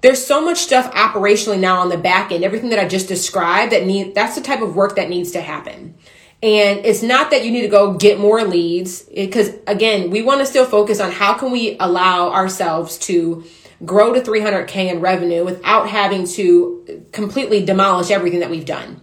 there's 0.00 0.24
so 0.24 0.44
much 0.44 0.58
stuff 0.58 0.92
operationally 0.92 1.58
now 1.58 1.80
on 1.80 1.88
the 1.88 1.98
back 1.98 2.32
end, 2.32 2.44
everything 2.44 2.70
that 2.70 2.78
I 2.78 2.86
just 2.86 3.08
described 3.08 3.72
that 3.72 3.86
need 3.86 4.14
that's 4.14 4.34
the 4.34 4.42
type 4.42 4.60
of 4.60 4.76
work 4.76 4.96
that 4.96 5.08
needs 5.08 5.32
to 5.32 5.40
happen. 5.40 5.94
And 6.42 6.84
it's 6.84 7.02
not 7.02 7.30
that 7.30 7.44
you 7.44 7.50
need 7.50 7.62
to 7.62 7.68
go 7.68 7.94
get 7.94 8.20
more 8.20 8.44
leads 8.44 9.02
because 9.02 9.50
again, 9.66 10.10
we 10.10 10.22
want 10.22 10.40
to 10.40 10.46
still 10.46 10.66
focus 10.66 11.00
on 11.00 11.10
how 11.10 11.34
can 11.34 11.50
we 11.50 11.76
allow 11.80 12.30
ourselves 12.30 12.98
to 12.98 13.44
grow 13.84 14.12
to 14.12 14.20
300K 14.20 14.90
in 14.90 15.00
revenue 15.00 15.44
without 15.44 15.88
having 15.88 16.26
to 16.26 17.06
completely 17.12 17.64
demolish 17.64 18.10
everything 18.10 18.40
that 18.40 18.50
we've 18.50 18.64
done. 18.64 19.00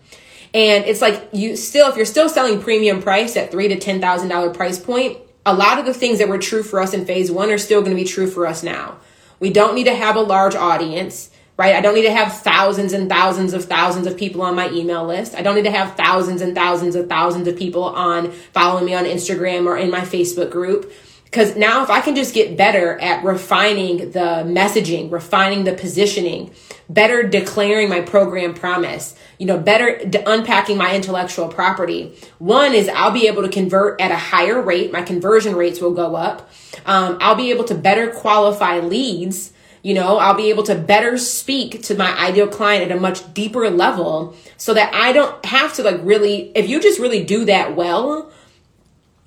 And 0.53 0.85
it's 0.85 1.01
like 1.01 1.29
you 1.33 1.55
still, 1.55 1.89
if 1.89 1.95
you're 1.95 2.05
still 2.05 2.29
selling 2.29 2.61
premium 2.61 3.01
price 3.01 3.35
at 3.35 3.49
three 3.51 3.67
to 3.69 3.79
ten 3.79 3.99
thousand 3.99 4.29
dollar 4.29 4.51
price 4.51 4.77
point, 4.77 5.17
a 5.45 5.53
lot 5.53 5.79
of 5.79 5.85
the 5.85 5.93
things 5.93 6.19
that 6.19 6.29
were 6.29 6.37
true 6.37 6.63
for 6.63 6.79
us 6.79 6.93
in 6.93 7.05
phase 7.05 7.31
one 7.31 7.49
are 7.49 7.57
still 7.57 7.81
going 7.81 7.95
to 7.95 8.01
be 8.01 8.07
true 8.07 8.27
for 8.27 8.45
us 8.45 8.63
now. 8.63 8.97
We 9.43 9.49
don't 9.49 9.75
need 9.75 9.87
to 9.87 9.93
have 9.93 10.15
a 10.15 10.21
large 10.21 10.55
audience, 10.55 11.29
right? 11.57 11.75
I 11.75 11.81
don't 11.81 11.95
need 11.95 12.03
to 12.03 12.13
have 12.13 12.31
thousands 12.31 12.93
and 12.93 13.09
thousands 13.09 13.51
of 13.51 13.65
thousands 13.65 14.07
of 14.07 14.15
people 14.15 14.41
on 14.41 14.55
my 14.55 14.69
email 14.69 15.05
list. 15.05 15.35
I 15.35 15.41
don't 15.41 15.55
need 15.55 15.65
to 15.65 15.71
have 15.71 15.97
thousands 15.97 16.41
and 16.41 16.55
thousands 16.55 16.95
of 16.95 17.09
thousands 17.09 17.49
of 17.49 17.57
people 17.57 17.83
on 17.83 18.31
following 18.31 18.85
me 18.85 18.93
on 18.93 19.03
Instagram 19.03 19.65
or 19.65 19.75
in 19.75 19.91
my 19.91 19.99
Facebook 19.99 20.49
group. 20.49 20.93
Because 21.34 21.55
now, 21.55 21.81
if 21.81 21.89
I 21.89 21.99
can 22.01 22.15
just 22.15 22.36
get 22.36 22.55
better 22.55 23.01
at 23.01 23.23
refining 23.23 24.11
the 24.11 24.45
messaging, 24.45 25.11
refining 25.11 25.63
the 25.63 25.73
positioning, 25.73 26.51
better 26.88 27.23
declaring 27.23 27.89
my 27.89 28.01
program 28.01 28.53
promise, 28.53 29.15
you 29.39 29.47
know, 29.47 29.57
better 29.57 29.99
unpacking 30.27 30.77
my 30.77 30.95
intellectual 30.95 31.47
property, 31.47 32.13
one 32.38 32.75
is 32.75 32.88
I'll 32.88 33.09
be 33.09 33.25
able 33.25 33.41
to 33.41 33.49
convert 33.49 33.99
at 33.99 34.11
a 34.11 34.15
higher 34.15 34.61
rate. 34.61 34.91
My 34.91 35.01
conversion 35.01 35.55
rates 35.55 35.81
will 35.81 35.95
go 35.95 36.15
up. 36.15 36.51
Um, 36.86 37.17
I'll 37.19 37.34
be 37.34 37.49
able 37.49 37.63
to 37.63 37.73
better 37.73 38.11
qualify 38.11 38.77
leads. 38.77 39.53
You 39.81 39.95
know, 39.95 40.17
I'll 40.17 40.36
be 40.36 40.51
able 40.51 40.63
to 40.65 40.75
better 40.75 41.17
speak 41.17 41.81
to 41.86 41.95
my 41.95 42.15
ideal 42.15 42.47
client 42.47 42.91
at 42.91 42.95
a 42.95 43.01
much 43.01 43.34
deeper 43.34 43.71
level 43.71 44.36
so 44.57 44.75
that 44.75 44.93
I 44.93 45.13
don't 45.13 45.43
have 45.45 45.73
to 45.73 45.84
like 45.84 45.99
really, 46.03 46.51
if 46.53 46.69
you 46.69 46.79
just 46.79 46.99
really 46.99 47.23
do 47.23 47.45
that 47.45 47.75
well, 47.75 48.31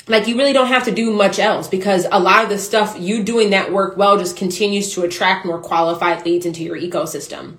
like 0.09 0.29
you 0.29 0.37
really 0.37 0.53
don't 0.53 0.69
have 0.69 0.85
to 0.85 0.93
do 0.93 1.13
much 1.13 1.39
else 1.39 1.69
because 1.69 2.07
a 2.11 2.21
lot 2.21 2.45
of 2.45 2.51
the 2.51 2.59
stuff 2.59 2.97
you 2.99 3.23
doing 3.23 3.51
that 3.51 3.73
work 3.73 3.97
well 3.97 4.19
just 4.19 4.37
continues 4.37 4.95
to 4.95 5.03
attract 5.03 5.45
more 5.45 5.61
qualified 5.61 6.25
leads 6.25 6.47
into 6.47 6.63
your 6.63 6.77
ecosystem. 6.77 7.57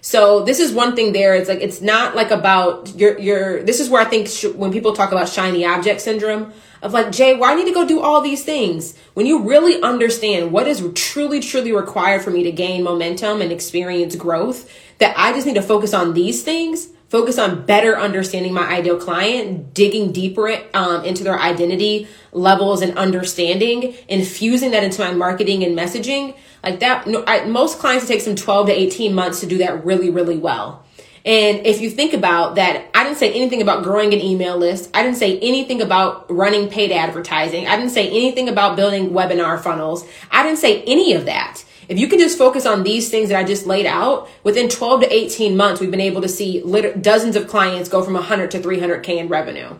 So 0.00 0.44
this 0.44 0.60
is 0.60 0.72
one 0.72 0.96
thing 0.96 1.12
there. 1.12 1.34
It's 1.34 1.48
like 1.48 1.60
it's 1.60 1.80
not 1.80 2.16
like 2.16 2.30
about 2.30 2.94
your 2.96 3.18
your. 3.18 3.62
This 3.62 3.80
is 3.80 3.90
where 3.90 4.00
I 4.00 4.06
think 4.06 4.28
sh- 4.28 4.46
when 4.46 4.72
people 4.72 4.94
talk 4.94 5.12
about 5.12 5.28
shiny 5.28 5.64
object 5.64 6.00
syndrome 6.00 6.52
of 6.80 6.94
like 6.94 7.12
Jay, 7.12 7.34
why 7.34 7.52
I 7.52 7.54
need 7.54 7.66
to 7.66 7.74
go 7.74 7.86
do 7.86 8.00
all 8.00 8.22
these 8.22 8.42
things 8.42 8.96
when 9.12 9.26
you 9.26 9.42
really 9.42 9.82
understand 9.82 10.52
what 10.52 10.66
is 10.66 10.82
truly 10.94 11.40
truly 11.40 11.72
required 11.72 12.22
for 12.22 12.30
me 12.30 12.44
to 12.44 12.52
gain 12.52 12.82
momentum 12.82 13.42
and 13.42 13.52
experience 13.52 14.16
growth. 14.16 14.70
That 14.98 15.14
I 15.18 15.32
just 15.32 15.46
need 15.46 15.56
to 15.56 15.62
focus 15.62 15.92
on 15.92 16.14
these 16.14 16.42
things 16.42 16.88
focus 17.10 17.38
on 17.38 17.66
better 17.66 17.98
understanding 17.98 18.54
my 18.54 18.66
ideal 18.66 18.96
client, 18.96 19.74
digging 19.74 20.12
deeper 20.12 20.48
um, 20.72 21.04
into 21.04 21.24
their 21.24 21.38
identity 21.38 22.06
levels 22.32 22.80
and 22.80 22.96
understanding, 22.96 23.94
infusing 24.08 24.70
that 24.70 24.84
into 24.84 25.02
my 25.02 25.12
marketing 25.12 25.64
and 25.64 25.76
messaging. 25.76 26.36
Like 26.62 26.80
that, 26.80 27.06
I, 27.26 27.44
most 27.46 27.80
clients 27.80 28.04
it 28.04 28.08
takes 28.08 28.24
them 28.24 28.36
12 28.36 28.68
to 28.68 28.72
18 28.72 29.12
months 29.12 29.40
to 29.40 29.46
do 29.46 29.58
that 29.58 29.84
really, 29.84 30.08
really 30.08 30.38
well. 30.38 30.86
And 31.24 31.66
if 31.66 31.80
you 31.80 31.90
think 31.90 32.14
about 32.14 32.54
that, 32.54 32.88
I 32.94 33.04
didn't 33.04 33.18
say 33.18 33.32
anything 33.32 33.60
about 33.60 33.82
growing 33.82 34.14
an 34.14 34.20
email 34.20 34.56
list. 34.56 34.88
I 34.94 35.02
didn't 35.02 35.18
say 35.18 35.38
anything 35.40 35.82
about 35.82 36.30
running 36.30 36.68
paid 36.70 36.92
advertising. 36.92 37.66
I 37.66 37.76
didn't 37.76 37.90
say 37.90 38.08
anything 38.08 38.48
about 38.48 38.76
building 38.76 39.10
webinar 39.10 39.60
funnels. 39.60 40.06
I 40.30 40.42
didn't 40.42 40.58
say 40.58 40.82
any 40.84 41.12
of 41.12 41.26
that. 41.26 41.62
If 41.90 41.98
you 41.98 42.06
can 42.06 42.20
just 42.20 42.38
focus 42.38 42.66
on 42.66 42.84
these 42.84 43.10
things 43.10 43.30
that 43.30 43.38
I 43.38 43.42
just 43.42 43.66
laid 43.66 43.84
out, 43.84 44.28
within 44.44 44.68
12 44.68 45.00
to 45.00 45.12
18 45.12 45.56
months, 45.56 45.80
we've 45.80 45.90
been 45.90 46.00
able 46.00 46.22
to 46.22 46.28
see 46.28 46.62
dozens 47.00 47.34
of 47.34 47.48
clients 47.48 47.88
go 47.88 48.00
from 48.04 48.14
100 48.14 48.52
to 48.52 48.60
300K 48.60 49.18
in 49.18 49.26
revenue. 49.26 49.76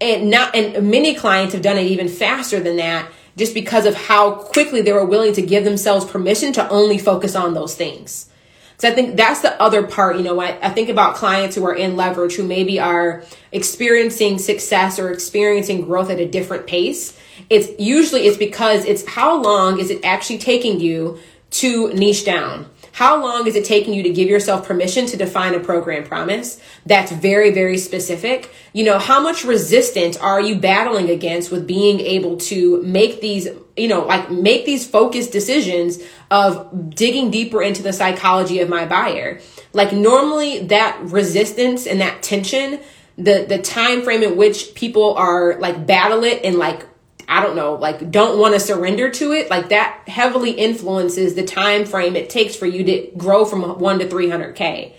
And 0.00 0.30
not, 0.30 0.56
and 0.56 0.90
many 0.90 1.14
clients 1.14 1.52
have 1.52 1.60
done 1.62 1.76
it 1.76 1.84
even 1.84 2.08
faster 2.08 2.60
than 2.60 2.78
that 2.78 3.12
just 3.36 3.52
because 3.52 3.84
of 3.84 3.94
how 3.94 4.36
quickly 4.36 4.80
they 4.80 4.94
were 4.94 5.04
willing 5.04 5.34
to 5.34 5.42
give 5.42 5.64
themselves 5.64 6.06
permission 6.06 6.54
to 6.54 6.66
only 6.70 6.96
focus 6.96 7.36
on 7.36 7.52
those 7.52 7.74
things. 7.74 8.30
So 8.78 8.88
I 8.88 8.94
think 8.94 9.16
that's 9.16 9.40
the 9.40 9.60
other 9.60 9.84
part, 9.86 10.16
you 10.16 10.22
know, 10.22 10.40
I, 10.40 10.58
I 10.64 10.70
think 10.70 10.88
about 10.88 11.16
clients 11.16 11.56
who 11.56 11.66
are 11.66 11.74
in 11.74 11.96
leverage 11.96 12.36
who 12.36 12.44
maybe 12.44 12.78
are 12.78 13.24
experiencing 13.50 14.38
success 14.38 14.98
or 14.98 15.10
experiencing 15.10 15.82
growth 15.82 16.10
at 16.10 16.20
a 16.20 16.28
different 16.28 16.66
pace 16.66 17.18
it's 17.50 17.68
usually 17.80 18.26
it's 18.26 18.36
because 18.36 18.84
it's 18.84 19.06
how 19.06 19.40
long 19.40 19.78
is 19.78 19.90
it 19.90 20.04
actually 20.04 20.38
taking 20.38 20.80
you 20.80 21.18
to 21.50 21.92
niche 21.94 22.24
down? 22.24 22.68
How 22.98 23.22
long 23.22 23.46
is 23.46 23.54
it 23.54 23.64
taking 23.64 23.94
you 23.94 24.02
to 24.02 24.10
give 24.10 24.28
yourself 24.28 24.66
permission 24.66 25.06
to 25.06 25.16
define 25.16 25.54
a 25.54 25.60
program 25.60 26.02
promise 26.02 26.60
that's 26.84 27.12
very, 27.12 27.52
very 27.52 27.78
specific? 27.78 28.52
You 28.72 28.82
know, 28.82 28.98
how 28.98 29.22
much 29.22 29.44
resistance 29.44 30.16
are 30.16 30.40
you 30.40 30.56
battling 30.56 31.08
against 31.08 31.52
with 31.52 31.64
being 31.64 32.00
able 32.00 32.38
to 32.38 32.82
make 32.82 33.20
these, 33.20 33.46
you 33.76 33.86
know, 33.86 34.04
like 34.04 34.32
make 34.32 34.66
these 34.66 34.84
focused 34.84 35.30
decisions 35.30 36.00
of 36.32 36.92
digging 36.96 37.30
deeper 37.30 37.62
into 37.62 37.84
the 37.84 37.92
psychology 37.92 38.58
of 38.58 38.68
my 38.68 38.84
buyer? 38.84 39.40
Like 39.72 39.92
normally 39.92 40.66
that 40.66 40.98
resistance 41.00 41.86
and 41.86 42.00
that 42.00 42.24
tension, 42.24 42.80
the, 43.16 43.46
the 43.48 43.58
time 43.58 44.02
frame 44.02 44.24
in 44.24 44.36
which 44.36 44.74
people 44.74 45.14
are 45.14 45.56
like 45.60 45.86
battle 45.86 46.24
it 46.24 46.44
and 46.44 46.56
like 46.56 46.84
I 47.28 47.42
don't 47.42 47.56
know, 47.56 47.74
like 47.74 48.10
don't 48.10 48.38
want 48.38 48.54
to 48.54 48.60
surrender 48.60 49.10
to 49.10 49.32
it, 49.32 49.50
like 49.50 49.68
that 49.68 50.00
heavily 50.08 50.52
influences 50.52 51.34
the 51.34 51.44
time 51.44 51.84
frame 51.84 52.16
it 52.16 52.30
takes 52.30 52.56
for 52.56 52.64
you 52.64 52.82
to 52.84 53.10
grow 53.18 53.44
from 53.44 53.78
1 53.78 53.98
to 53.98 54.06
300k. 54.06 54.94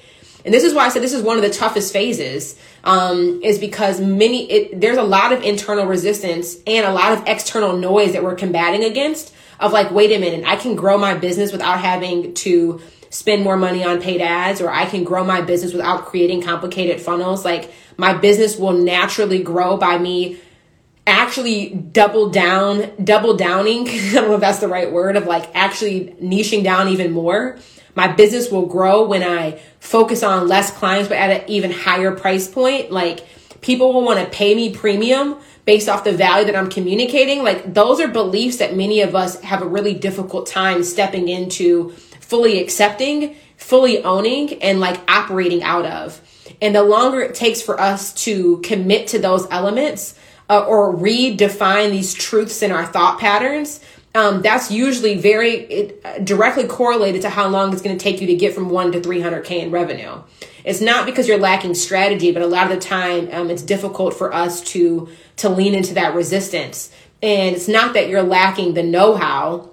And 0.45 0.53
this 0.53 0.63
is 0.63 0.73
why 0.73 0.86
I 0.86 0.89
said 0.89 1.01
this 1.01 1.13
is 1.13 1.23
one 1.23 1.38
of 1.38 1.43
the 1.43 1.49
toughest 1.49 1.91
phases 1.91 2.57
um, 2.84 3.41
is 3.43 3.57
because 3.57 3.99
many 3.99 4.49
it, 4.49 4.80
there's 4.80 4.97
a 4.97 5.03
lot 5.03 5.34
of 5.34 5.41
internal 5.41 5.86
resistance 5.86 6.55
and 6.67 6.86
a 6.86 6.93
lot 6.93 7.13
of 7.13 7.27
external 7.27 7.75
noise 7.75 8.13
that 8.13 8.23
we're 8.23 8.36
combating 8.36 8.84
against 8.84 9.34
of 9.59 9.73
like 9.73 9.91
wait 9.91 10.11
a 10.15 10.19
minute, 10.19 10.45
I 10.47 10.55
can 10.55 10.75
grow 10.75 10.97
my 10.97 11.15
business 11.15 11.51
without 11.51 11.80
having 11.80 12.36
to 12.36 12.80
spend 13.09 13.43
more 13.43 13.57
money 13.57 13.84
on 13.84 14.01
paid 14.01 14.21
ads 14.21 14.61
or 14.61 14.69
I 14.69 14.86
can 14.86 15.03
grow 15.03 15.23
my 15.23 15.41
business 15.41 15.73
without 15.73 16.05
creating 16.05 16.43
complicated 16.43 17.01
funnels. 17.01 17.43
Like 17.43 17.71
my 17.97 18.13
business 18.13 18.55
will 18.55 18.73
naturally 18.73 19.41
grow 19.41 19.77
by 19.77 19.97
me 19.97 20.39
actually 21.05 21.69
double 21.69 22.29
down, 22.29 22.91
double 23.03 23.35
downing. 23.35 23.87
I 23.89 24.11
don't 24.13 24.27
know 24.29 24.35
if 24.35 24.41
that's 24.41 24.59
the 24.59 24.67
right 24.67 24.91
word 24.91 25.15
of 25.15 25.25
like 25.25 25.49
actually 25.55 26.15
niching 26.21 26.63
down 26.63 26.89
even 26.89 27.11
more. 27.11 27.57
My 27.95 28.07
business 28.07 28.51
will 28.51 28.65
grow 28.65 29.05
when 29.05 29.23
I 29.23 29.59
focus 29.79 30.23
on 30.23 30.47
less 30.47 30.71
clients, 30.71 31.09
but 31.09 31.17
at 31.17 31.41
an 31.41 31.49
even 31.49 31.71
higher 31.71 32.15
price 32.15 32.47
point. 32.47 32.91
Like 32.91 33.25
people 33.61 33.93
will 33.93 34.03
want 34.03 34.19
to 34.19 34.29
pay 34.35 34.55
me 34.55 34.73
premium 34.73 35.37
based 35.65 35.89
off 35.89 36.03
the 36.03 36.13
value 36.13 36.45
that 36.45 36.55
I'm 36.55 36.69
communicating. 36.69 37.43
Like 37.43 37.73
those 37.73 37.99
are 37.99 38.07
beliefs 38.07 38.57
that 38.57 38.75
many 38.75 39.01
of 39.01 39.15
us 39.15 39.41
have 39.41 39.61
a 39.61 39.67
really 39.67 39.93
difficult 39.93 40.47
time 40.47 40.83
stepping 40.83 41.27
into 41.27 41.91
fully 42.21 42.61
accepting, 42.61 43.35
fully 43.57 44.03
owning, 44.03 44.61
and 44.61 44.79
like 44.79 44.99
operating 45.09 45.63
out 45.63 45.85
of. 45.85 46.21
And 46.61 46.75
the 46.75 46.83
longer 46.83 47.21
it 47.21 47.35
takes 47.35 47.61
for 47.61 47.79
us 47.79 48.13
to 48.25 48.57
commit 48.59 49.07
to 49.09 49.19
those 49.19 49.47
elements, 49.51 50.15
uh, 50.49 50.65
or 50.65 50.93
redefine 50.93 51.91
these 51.91 52.13
truths 52.13 52.61
in 52.61 52.71
our 52.71 52.85
thought 52.85 53.19
patterns, 53.19 53.79
um, 54.15 54.41
that's 54.41 54.71
usually 54.71 55.17
very 55.17 55.51
it, 55.51 56.01
uh, 56.03 56.19
directly 56.19 56.67
correlated 56.67 57.21
to 57.21 57.29
how 57.29 57.47
long 57.47 57.71
it's 57.71 57.81
going 57.81 57.97
to 57.97 58.03
take 58.03 58.19
you 58.21 58.27
to 58.27 58.35
get 58.35 58.55
from 58.55 58.69
1 58.69 58.93
to 58.93 59.01
300k 59.01 59.51
in 59.63 59.71
revenue. 59.71 60.21
It's 60.63 60.81
not 60.81 61.05
because 61.05 61.27
you're 61.27 61.37
lacking 61.37 61.75
strategy 61.75 62.31
but 62.31 62.41
a 62.41 62.47
lot 62.47 62.71
of 62.71 62.77
the 62.77 62.83
time 62.83 63.29
um, 63.31 63.49
it's 63.49 63.61
difficult 63.61 64.15
for 64.15 64.33
us 64.33 64.61
to 64.71 65.09
to 65.37 65.49
lean 65.49 65.75
into 65.75 65.93
that 65.93 66.15
resistance. 66.15 66.91
And 67.21 67.55
it's 67.55 67.67
not 67.67 67.93
that 67.93 68.09
you're 68.09 68.23
lacking 68.23 68.73
the 68.73 68.83
know-how 68.83 69.68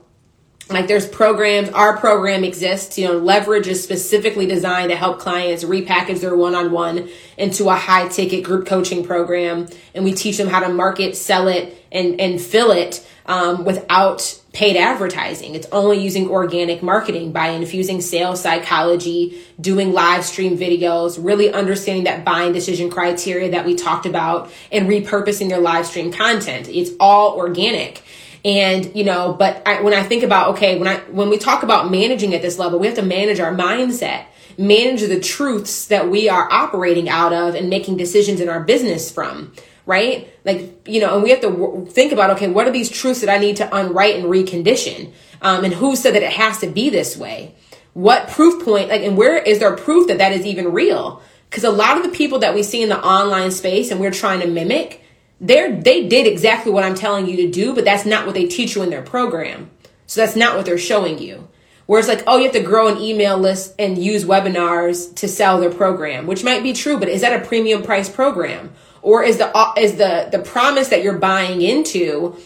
like 0.68 0.88
there's 0.88 1.06
programs 1.06 1.68
our 1.70 1.96
program 1.96 2.42
exists 2.42 2.98
you 2.98 3.06
know 3.06 3.18
leverage 3.18 3.68
is 3.68 3.82
specifically 3.82 4.46
designed 4.46 4.90
to 4.90 4.96
help 4.96 5.20
clients 5.20 5.62
repackage 5.64 6.20
their 6.20 6.36
one-on-one 6.36 7.08
into 7.38 7.68
a 7.68 7.74
high 7.74 8.08
ticket 8.08 8.44
group 8.44 8.66
coaching 8.66 9.04
program. 9.04 9.66
And 9.94 10.04
we 10.04 10.12
teach 10.12 10.36
them 10.36 10.48
how 10.48 10.60
to 10.60 10.68
market 10.68 11.16
sell 11.16 11.48
it 11.48 11.84
and 11.92 12.20
and 12.20 12.40
fill 12.40 12.70
it 12.70 13.06
um, 13.26 13.64
without 13.64 14.40
paid 14.52 14.76
advertising. 14.76 15.54
It's 15.54 15.66
only 15.70 15.98
using 15.98 16.30
organic 16.30 16.82
marketing 16.82 17.32
by 17.32 17.48
infusing 17.48 18.00
sales 18.00 18.40
psychology 18.40 19.42
doing 19.60 19.92
live 19.92 20.24
stream 20.24 20.56
videos 20.56 21.22
really 21.22 21.52
understanding 21.52 22.04
that 22.04 22.24
buying 22.24 22.52
decision 22.52 22.88
criteria 22.88 23.50
that 23.50 23.66
we 23.66 23.74
talked 23.74 24.06
about 24.06 24.50
and 24.72 24.88
repurposing 24.88 25.50
your 25.50 25.58
live 25.58 25.86
stream 25.86 26.10
content. 26.12 26.68
It's 26.68 26.92
all 26.98 27.36
organic 27.36 28.02
And, 28.46 28.94
you 28.94 29.02
know, 29.02 29.32
but 29.32 29.66
I, 29.66 29.82
when 29.82 29.92
I 29.92 30.04
think 30.04 30.22
about, 30.22 30.50
okay, 30.50 30.78
when 30.78 30.86
I, 30.86 30.98
when 31.10 31.30
we 31.30 31.36
talk 31.36 31.64
about 31.64 31.90
managing 31.90 32.32
at 32.32 32.42
this 32.42 32.60
level, 32.60 32.78
we 32.78 32.86
have 32.86 32.94
to 32.94 33.02
manage 33.02 33.40
our 33.40 33.52
mindset, 33.52 34.26
manage 34.56 35.00
the 35.00 35.18
truths 35.18 35.86
that 35.86 36.08
we 36.08 36.28
are 36.28 36.48
operating 36.52 37.08
out 37.08 37.32
of 37.32 37.56
and 37.56 37.68
making 37.68 37.96
decisions 37.96 38.40
in 38.40 38.48
our 38.48 38.60
business 38.60 39.10
from 39.10 39.52
right? 39.86 40.28
Like, 40.44 40.88
you 40.88 41.00
know, 41.00 41.14
and 41.14 41.22
we 41.22 41.30
have 41.30 41.40
to 41.42 41.86
think 41.88 42.12
about, 42.12 42.30
okay, 42.30 42.48
what 42.48 42.66
are 42.66 42.72
these 42.72 42.90
truths 42.90 43.20
that 43.20 43.30
I 43.30 43.38
need 43.38 43.58
to 43.58 43.74
unwrite 43.74 44.16
and 44.16 44.24
recondition? 44.24 45.12
Um, 45.40 45.64
and 45.64 45.72
who 45.72 45.94
said 45.94 46.14
that 46.14 46.24
it 46.24 46.32
has 46.32 46.58
to 46.58 46.66
be 46.66 46.90
this 46.90 47.16
way? 47.16 47.54
What 47.94 48.28
proof 48.28 48.64
point, 48.64 48.88
like, 48.88 49.02
and 49.02 49.16
where 49.16 49.38
is 49.38 49.60
there 49.60 49.74
proof 49.76 50.08
that 50.08 50.18
that 50.18 50.32
is 50.32 50.44
even 50.44 50.72
real? 50.72 51.22
Because 51.48 51.62
a 51.62 51.70
lot 51.70 51.96
of 51.96 52.02
the 52.02 52.08
people 52.08 52.40
that 52.40 52.52
we 52.52 52.64
see 52.64 52.82
in 52.82 52.88
the 52.88 53.00
online 53.00 53.52
space 53.52 53.92
and 53.92 54.00
we're 54.00 54.10
trying 54.10 54.40
to 54.40 54.48
mimic, 54.48 55.02
they're, 55.40 55.80
they 55.80 56.08
did 56.08 56.26
exactly 56.26 56.72
what 56.72 56.84
I'm 56.84 56.94
telling 56.94 57.26
you 57.26 57.36
to 57.38 57.50
do, 57.50 57.74
but 57.74 57.84
that's 57.84 58.06
not 58.06 58.26
what 58.26 58.34
they 58.34 58.46
teach 58.46 58.74
you 58.74 58.82
in 58.82 58.90
their 58.90 59.02
program. 59.02 59.70
So 60.06 60.20
that's 60.20 60.36
not 60.36 60.56
what 60.56 60.66
they're 60.66 60.78
showing 60.78 61.18
you. 61.18 61.48
Where 61.86 62.00
it's 62.00 62.08
like, 62.08 62.24
oh, 62.26 62.38
you 62.38 62.44
have 62.44 62.52
to 62.52 62.62
grow 62.62 62.88
an 62.88 62.98
email 62.98 63.38
list 63.38 63.74
and 63.78 63.96
use 63.96 64.24
webinars 64.24 65.14
to 65.16 65.28
sell 65.28 65.60
their 65.60 65.70
program, 65.70 66.26
which 66.26 66.42
might 66.42 66.62
be 66.62 66.72
true, 66.72 66.98
but 66.98 67.08
is 67.08 67.20
that 67.20 67.40
a 67.40 67.46
premium 67.46 67.82
price 67.82 68.08
program? 68.08 68.72
or 69.06 69.22
is 69.22 69.38
the 69.38 69.72
is 69.78 69.96
the 69.96 70.28
the 70.32 70.40
promise 70.40 70.88
that 70.88 71.02
you're 71.02 71.18
buying 71.18 71.62
into 71.62 72.36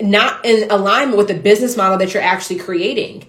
not 0.00 0.44
in 0.46 0.70
alignment 0.70 1.18
with 1.18 1.26
the 1.26 1.34
business 1.34 1.76
model 1.76 1.98
that 1.98 2.14
you're 2.14 2.22
actually 2.22 2.58
creating 2.58 3.26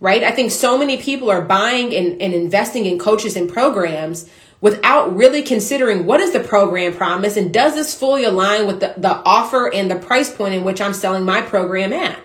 right 0.00 0.24
i 0.24 0.30
think 0.30 0.50
so 0.50 0.78
many 0.78 0.96
people 0.96 1.30
are 1.30 1.42
buying 1.42 1.94
and, 1.94 2.20
and 2.22 2.32
investing 2.32 2.86
in 2.86 2.98
coaches 2.98 3.36
and 3.36 3.52
programs 3.52 4.28
without 4.64 5.14
really 5.14 5.42
considering 5.42 6.06
what 6.06 6.20
is 6.20 6.32
the 6.32 6.40
program 6.40 6.94
promise 6.94 7.36
and 7.36 7.52
does 7.52 7.74
this 7.74 7.94
fully 7.94 8.24
align 8.24 8.66
with 8.66 8.80
the, 8.80 8.94
the 8.96 9.10
offer 9.10 9.70
and 9.70 9.90
the 9.90 9.96
price 9.96 10.34
point 10.34 10.54
in 10.54 10.64
which 10.64 10.80
i'm 10.80 10.94
selling 10.94 11.22
my 11.22 11.42
program 11.42 11.92
at? 11.92 12.18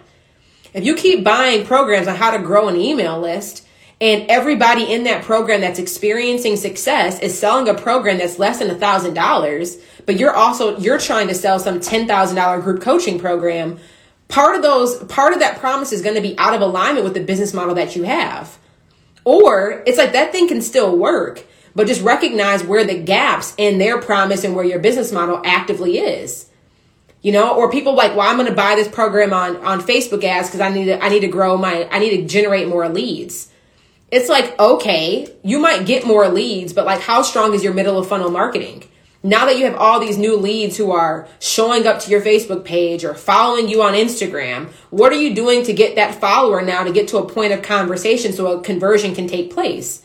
If 0.73 0.85
you 0.85 0.95
keep 0.95 1.21
buying 1.21 1.65
programs 1.65 2.07
on 2.07 2.15
how 2.15 2.31
to 2.31 2.41
grow 2.41 2.69
an 2.69 2.77
email 2.77 3.19
list 3.19 3.67
and 3.99 4.29
everybody 4.29 4.89
in 4.89 5.03
that 5.03 5.25
program 5.25 5.59
that's 5.59 5.79
experiencing 5.79 6.55
success 6.55 7.19
is 7.19 7.37
selling 7.37 7.67
a 7.67 7.73
program 7.73 8.19
that's 8.19 8.39
less 8.39 8.59
than 8.59 8.69
a 8.69 8.75
thousand 8.75 9.15
dollars 9.15 9.77
but 10.05 10.17
you're 10.17 10.33
also 10.33 10.77
you're 10.77 10.97
trying 10.97 11.27
to 11.27 11.35
sell 11.35 11.59
some 11.59 11.81
$10,000 11.81 12.63
group 12.63 12.81
coaching 12.81 13.19
program 13.19 13.77
part 14.29 14.55
of 14.55 14.61
those 14.61 15.03
part 15.09 15.33
of 15.33 15.39
that 15.39 15.59
promise 15.59 15.91
is 15.91 16.01
going 16.01 16.15
to 16.15 16.21
be 16.21 16.37
out 16.37 16.53
of 16.53 16.61
alignment 16.61 17.03
with 17.03 17.15
the 17.15 17.21
business 17.21 17.53
model 17.53 17.75
that 17.75 17.97
you 17.97 18.03
have. 18.03 18.57
Or 19.25 19.83
it's 19.85 19.97
like 19.97 20.13
that 20.13 20.31
thing 20.31 20.47
can 20.47 20.61
still 20.61 20.95
work 20.97 21.45
but 21.75 21.87
just 21.87 22.01
recognize 22.01 22.63
where 22.63 22.85
the 22.85 22.97
gaps 22.97 23.53
in 23.57 23.77
their 23.77 24.01
promise 24.01 24.43
and 24.43 24.55
where 24.55 24.65
your 24.65 24.79
business 24.79 25.11
model 25.11 25.41
actively 25.45 25.99
is. 25.99 26.47
You 27.21 27.33
know 27.33 27.55
or 27.55 27.69
people 27.69 27.95
like 27.95 28.15
well 28.15 28.29
i'm 28.29 28.37
going 28.37 28.47
to 28.47 28.55
buy 28.55 28.75
this 28.75 28.87
program 28.87 29.33
on 29.33 29.57
on 29.57 29.81
facebook 29.81 30.23
ads 30.23 30.47
because 30.47 30.61
i 30.61 30.69
need 30.69 30.85
to 30.85 31.03
i 31.03 31.09
need 31.09 31.19
to 31.19 31.27
grow 31.27 31.57
my 31.57 31.85
i 31.91 31.99
need 31.99 32.15
to 32.15 32.25
generate 32.25 32.69
more 32.69 32.87
leads. 32.87 33.51
It's 34.09 34.29
like 34.29 34.57
okay 34.57 35.27
you 35.43 35.59
might 35.59 35.85
get 35.85 36.07
more 36.07 36.29
leads 36.29 36.71
but 36.71 36.85
like 36.85 37.01
how 37.01 37.21
strong 37.21 37.53
is 37.53 37.61
your 37.61 37.73
middle 37.73 37.97
of 37.97 38.07
funnel 38.07 38.31
marketing? 38.31 38.85
Now 39.21 39.45
that 39.47 39.57
you 39.57 39.65
have 39.65 39.75
all 39.75 39.99
these 39.99 40.17
new 40.17 40.37
leads 40.37 40.77
who 40.77 40.91
are 40.91 41.27
showing 41.39 41.85
up 41.85 41.99
to 42.01 42.11
your 42.11 42.21
Facebook 42.21 42.63
page 42.63 43.03
or 43.03 43.13
following 43.13 43.67
you 43.67 43.81
on 43.83 43.93
Instagram, 43.93 44.69
what 44.91 45.11
are 45.11 45.19
you 45.19 45.35
doing 45.35 45.63
to 45.65 45.73
get 45.73 45.95
that 45.95 46.21
follower 46.21 46.61
now 46.61 46.85
to 46.85 46.93
get 46.93 47.09
to 47.09 47.17
a 47.17 47.27
point 47.27 47.51
of 47.51 47.61
conversation 47.61 48.31
so 48.31 48.47
a 48.47 48.63
conversion 48.63 49.13
can 49.13 49.27
take 49.27 49.53
place? 49.53 50.03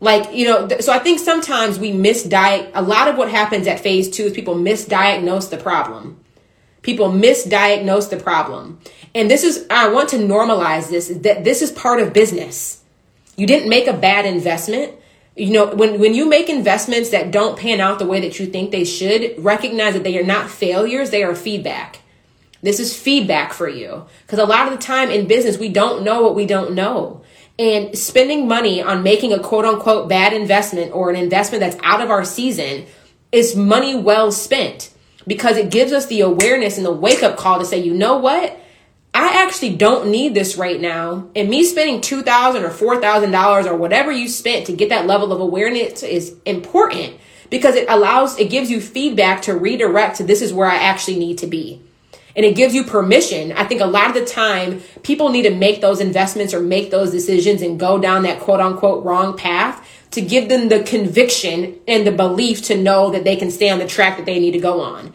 Like, 0.00 0.34
you 0.34 0.46
know, 0.46 0.66
th- 0.66 0.82
so 0.82 0.92
I 0.92 0.98
think 0.98 1.20
sometimes 1.20 1.78
we 1.78 1.92
misdiagnose, 1.92 2.70
a 2.74 2.82
lot 2.82 3.08
of 3.08 3.16
what 3.16 3.30
happens 3.30 3.66
at 3.66 3.80
phase 3.80 4.08
two 4.08 4.24
is 4.24 4.32
people 4.32 4.54
misdiagnose 4.54 5.50
the 5.50 5.58
problem. 5.58 6.18
People 6.82 7.10
misdiagnose 7.10 8.08
the 8.08 8.16
problem. 8.16 8.80
And 9.14 9.30
this 9.30 9.44
is, 9.44 9.66
I 9.68 9.88
want 9.88 10.08
to 10.10 10.16
normalize 10.16 10.88
this, 10.88 11.08
that 11.08 11.44
this 11.44 11.60
is 11.60 11.70
part 11.70 12.00
of 12.00 12.14
business. 12.14 12.82
You 13.36 13.46
didn't 13.46 13.68
make 13.68 13.86
a 13.86 13.92
bad 13.92 14.24
investment 14.24 14.94
you 15.36 15.52
know 15.52 15.74
when 15.74 16.00
when 16.00 16.14
you 16.14 16.28
make 16.28 16.48
investments 16.48 17.10
that 17.10 17.30
don't 17.30 17.58
pan 17.58 17.80
out 17.80 17.98
the 17.98 18.06
way 18.06 18.20
that 18.20 18.38
you 18.38 18.46
think 18.46 18.70
they 18.70 18.84
should 18.84 19.34
recognize 19.42 19.94
that 19.94 20.04
they 20.04 20.18
are 20.18 20.24
not 20.24 20.50
failures 20.50 21.10
they 21.10 21.22
are 21.22 21.34
feedback 21.34 22.00
this 22.62 22.80
is 22.80 22.96
feedback 22.96 23.52
for 23.52 23.68
you 23.68 24.04
because 24.22 24.38
a 24.38 24.44
lot 24.44 24.66
of 24.66 24.78
the 24.78 24.84
time 24.84 25.10
in 25.10 25.26
business 25.26 25.56
we 25.56 25.68
don't 25.68 26.02
know 26.02 26.22
what 26.22 26.34
we 26.34 26.44
don't 26.44 26.74
know 26.74 27.22
and 27.60 27.96
spending 27.96 28.48
money 28.48 28.80
on 28.80 29.02
making 29.02 29.34
a 29.34 29.38
quote 29.38 29.66
unquote 29.66 30.08
bad 30.08 30.32
investment 30.32 30.92
or 30.94 31.10
an 31.10 31.16
investment 31.16 31.60
that's 31.60 31.76
out 31.82 32.00
of 32.00 32.10
our 32.10 32.24
season 32.24 32.86
is 33.32 33.54
money 33.54 33.94
well 33.94 34.32
spent 34.32 34.90
because 35.26 35.58
it 35.58 35.70
gives 35.70 35.92
us 35.92 36.06
the 36.06 36.22
awareness 36.22 36.78
and 36.78 36.86
the 36.86 36.90
wake 36.90 37.22
up 37.22 37.36
call 37.36 37.58
to 37.58 37.64
say 37.66 37.78
you 37.78 37.92
know 37.92 38.16
what 38.16 38.58
I 39.12 39.44
actually 39.44 39.76
don't 39.76 40.10
need 40.10 40.34
this 40.34 40.56
right 40.56 40.80
now. 40.80 41.28
And 41.34 41.50
me 41.50 41.64
spending 41.64 42.00
$2,000 42.00 42.62
or 42.62 43.00
$4,000 43.00 43.66
or 43.66 43.76
whatever 43.76 44.12
you 44.12 44.28
spent 44.28 44.66
to 44.66 44.72
get 44.72 44.88
that 44.90 45.06
level 45.06 45.32
of 45.32 45.40
awareness 45.40 46.02
is 46.02 46.36
important 46.46 47.18
because 47.50 47.74
it 47.74 47.90
allows, 47.90 48.38
it 48.38 48.50
gives 48.50 48.70
you 48.70 48.80
feedback 48.80 49.42
to 49.42 49.56
redirect 49.56 50.18
to 50.18 50.24
this 50.24 50.40
is 50.40 50.52
where 50.52 50.68
I 50.68 50.76
actually 50.76 51.18
need 51.18 51.38
to 51.38 51.48
be. 51.48 51.82
And 52.36 52.44
it 52.44 52.54
gives 52.54 52.74
you 52.74 52.84
permission. 52.84 53.52
I 53.52 53.64
think 53.64 53.80
a 53.80 53.86
lot 53.86 54.08
of 54.08 54.14
the 54.14 54.24
time 54.24 54.82
people 55.02 55.30
need 55.30 55.42
to 55.42 55.54
make 55.54 55.80
those 55.80 56.00
investments 56.00 56.54
or 56.54 56.60
make 56.60 56.90
those 56.90 57.10
decisions 57.10 57.62
and 57.62 57.78
go 57.78 57.98
down 57.98 58.22
that 58.22 58.40
quote 58.40 58.60
unquote 58.60 59.04
wrong 59.04 59.36
path 59.36 59.86
to 60.12 60.20
give 60.20 60.48
them 60.48 60.68
the 60.68 60.82
conviction 60.82 61.78
and 61.86 62.06
the 62.06 62.12
belief 62.12 62.62
to 62.62 62.76
know 62.76 63.10
that 63.10 63.24
they 63.24 63.36
can 63.36 63.50
stay 63.50 63.70
on 63.70 63.78
the 63.78 63.86
track 63.86 64.16
that 64.16 64.26
they 64.26 64.38
need 64.38 64.52
to 64.52 64.60
go 64.60 64.80
on. 64.80 65.12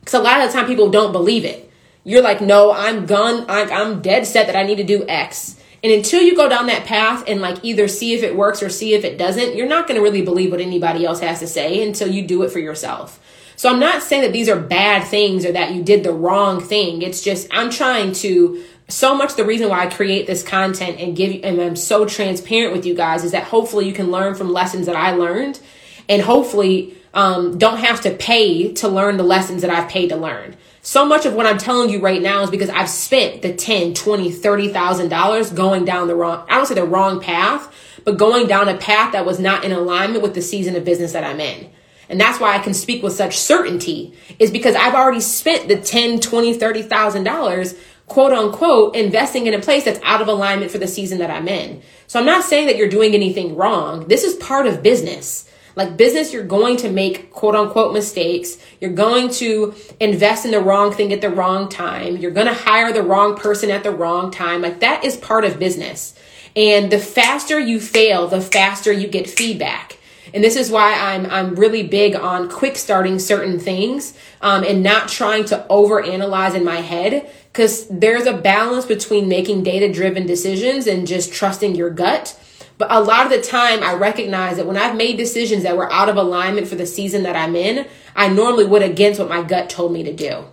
Because 0.00 0.14
a 0.14 0.22
lot 0.22 0.40
of 0.40 0.48
the 0.48 0.52
time 0.52 0.66
people 0.66 0.90
don't 0.90 1.12
believe 1.12 1.44
it 1.44 1.68
you're 2.08 2.22
like, 2.22 2.40
no, 2.40 2.72
I'm 2.72 3.04
gone. 3.04 3.44
I'm 3.50 4.00
dead 4.00 4.26
set 4.26 4.46
that 4.46 4.56
I 4.56 4.62
need 4.62 4.76
to 4.76 4.84
do 4.84 5.06
X. 5.06 5.60
And 5.84 5.92
until 5.92 6.22
you 6.22 6.34
go 6.34 6.48
down 6.48 6.66
that 6.68 6.86
path 6.86 7.22
and 7.28 7.42
like 7.42 7.62
either 7.62 7.86
see 7.86 8.14
if 8.14 8.22
it 8.22 8.34
works 8.34 8.62
or 8.62 8.70
see 8.70 8.94
if 8.94 9.04
it 9.04 9.18
doesn't, 9.18 9.54
you're 9.54 9.68
not 9.68 9.86
going 9.86 9.96
to 9.96 10.02
really 10.02 10.22
believe 10.22 10.50
what 10.50 10.62
anybody 10.62 11.04
else 11.04 11.20
has 11.20 11.38
to 11.40 11.46
say 11.46 11.86
until 11.86 12.08
you 12.08 12.26
do 12.26 12.42
it 12.44 12.50
for 12.50 12.60
yourself. 12.60 13.20
So 13.58 13.68
I'm 13.68 13.80
not 13.80 14.04
saying 14.04 14.22
that 14.22 14.32
these 14.32 14.48
are 14.48 14.58
bad 14.58 15.06
things 15.08 15.44
or 15.44 15.50
that 15.50 15.74
you 15.74 15.82
did 15.82 16.04
the 16.04 16.12
wrong 16.12 16.60
thing. 16.60 17.02
It's 17.02 17.20
just 17.20 17.48
I'm 17.50 17.70
trying 17.70 18.12
to 18.12 18.64
so 18.88 19.14
much 19.14 19.34
the 19.34 19.44
reason 19.44 19.68
why 19.68 19.84
I 19.84 19.86
create 19.88 20.26
this 20.26 20.42
content 20.42 20.98
and 20.98 21.14
give 21.16 21.44
and 21.44 21.60
I'm 21.60 21.76
so 21.76 22.06
transparent 22.06 22.72
with 22.72 22.86
you 22.86 22.94
guys 22.94 23.24
is 23.24 23.32
that 23.32 23.42
hopefully 23.42 23.86
you 23.86 23.92
can 23.92 24.10
learn 24.10 24.36
from 24.36 24.52
lessons 24.52 24.86
that 24.86 24.94
I 24.94 25.10
learned 25.10 25.60
and 26.08 26.22
hopefully 26.22 26.94
um, 27.12 27.58
don't 27.58 27.78
have 27.78 28.00
to 28.02 28.12
pay 28.12 28.72
to 28.74 28.88
learn 28.88 29.16
the 29.16 29.24
lessons 29.24 29.62
that 29.62 29.70
I've 29.70 29.90
paid 29.90 30.10
to 30.10 30.16
learn 30.16 30.56
so 30.88 31.04
much 31.04 31.26
of 31.26 31.34
what 31.34 31.44
I'm 31.44 31.58
telling 31.58 31.90
you 31.90 32.00
right 32.00 32.22
now 32.22 32.44
is 32.44 32.50
because 32.50 32.70
I've 32.70 32.88
spent 32.88 33.42
the 33.42 33.52
10, 33.52 33.92
20, 33.92 34.30
30,000 34.30 35.08
dollars 35.08 35.50
going 35.50 35.84
down 35.84 36.06
the 36.06 36.14
wrong, 36.14 36.46
I 36.48 36.56
don't 36.56 36.64
say 36.64 36.76
the 36.76 36.84
wrong 36.84 37.20
path, 37.20 37.74
but 38.04 38.16
going 38.16 38.46
down 38.46 38.68
a 38.68 38.76
path 38.78 39.12
that 39.12 39.26
was 39.26 39.38
not 39.38 39.64
in 39.64 39.72
alignment 39.72 40.22
with 40.22 40.34
the 40.34 40.40
season 40.40 40.76
of 40.76 40.84
business 40.86 41.12
that 41.12 41.24
I'm 41.24 41.40
in. 41.40 41.70
And 42.08 42.20
that's 42.20 42.40
why 42.40 42.56
I 42.56 42.58
can 42.58 42.74
speak 42.74 43.02
with 43.02 43.12
such 43.12 43.38
certainty 43.38 44.14
is 44.38 44.50
because 44.50 44.74
I've 44.74 44.94
already 44.94 45.20
spent 45.20 45.68
the 45.68 45.80
10, 45.80 46.20
20, 46.20 46.54
30,000 46.54 47.24
dollars 47.24 47.74
quote 48.06 48.32
unquote 48.32 48.96
investing 48.96 49.46
in 49.46 49.54
a 49.54 49.60
place 49.60 49.84
that's 49.84 50.00
out 50.02 50.22
of 50.22 50.28
alignment 50.28 50.70
for 50.70 50.78
the 50.78 50.88
season 50.88 51.18
that 51.18 51.30
I'm 51.30 51.46
in. 51.46 51.82
So 52.06 52.18
I'm 52.18 52.26
not 52.26 52.42
saying 52.42 52.66
that 52.66 52.76
you're 52.76 52.88
doing 52.88 53.14
anything 53.14 53.54
wrong. 53.54 54.08
This 54.08 54.24
is 54.24 54.34
part 54.36 54.66
of 54.66 54.82
business. 54.82 55.48
Like 55.76 55.96
business, 55.96 56.32
you're 56.32 56.42
going 56.42 56.78
to 56.78 56.90
make 56.90 57.30
quote 57.30 57.54
unquote 57.54 57.92
mistakes. 57.92 58.58
You're 58.80 58.92
going 58.92 59.28
to 59.34 59.74
invest 60.00 60.44
in 60.44 60.50
the 60.50 60.60
wrong 60.60 60.92
thing 60.92 61.12
at 61.12 61.20
the 61.20 61.30
wrong 61.30 61.68
time. 61.68 62.16
You're 62.16 62.32
going 62.32 62.48
to 62.48 62.54
hire 62.54 62.92
the 62.92 63.02
wrong 63.02 63.36
person 63.36 63.70
at 63.70 63.84
the 63.84 63.92
wrong 63.92 64.30
time. 64.30 64.62
Like 64.62 64.80
that 64.80 65.04
is 65.04 65.16
part 65.16 65.44
of 65.44 65.58
business. 65.58 66.14
And 66.56 66.90
the 66.90 66.98
faster 66.98 67.60
you 67.60 67.78
fail, 67.78 68.26
the 68.26 68.40
faster 68.40 68.90
you 68.90 69.06
get 69.06 69.28
feedback. 69.30 69.97
And 70.34 70.44
this 70.44 70.56
is 70.56 70.70
why 70.70 70.94
I'm 70.94 71.26
I'm 71.26 71.54
really 71.54 71.82
big 71.82 72.14
on 72.16 72.48
quick 72.48 72.76
starting 72.76 73.18
certain 73.18 73.58
things 73.58 74.14
um, 74.40 74.64
and 74.64 74.82
not 74.82 75.08
trying 75.08 75.44
to 75.46 75.66
overanalyze 75.70 76.54
in 76.54 76.64
my 76.64 76.76
head 76.76 77.30
because 77.52 77.88
there's 77.88 78.26
a 78.26 78.36
balance 78.36 78.84
between 78.84 79.28
making 79.28 79.62
data 79.62 79.92
driven 79.92 80.26
decisions 80.26 80.86
and 80.86 81.06
just 81.06 81.32
trusting 81.32 81.74
your 81.74 81.90
gut 81.90 82.38
but 82.78 82.92
a 82.92 83.00
lot 83.00 83.26
of 83.26 83.32
the 83.32 83.42
time, 83.42 83.82
I 83.82 83.94
recognize 83.94 84.56
that 84.56 84.66
when 84.66 84.76
I've 84.76 84.96
made 84.96 85.16
decisions 85.16 85.64
that 85.64 85.76
were 85.76 85.92
out 85.92 86.08
of 86.08 86.16
alignment 86.16 86.68
for 86.68 86.76
the 86.76 86.86
season 86.86 87.24
that 87.24 87.34
I'm 87.34 87.56
in, 87.56 87.86
I 88.14 88.28
normally 88.28 88.64
would 88.64 88.82
against 88.82 89.18
what 89.18 89.28
my 89.28 89.42
gut 89.42 89.68
told 89.68 89.92
me 89.92 90.04
to 90.04 90.12
do. 90.12 90.44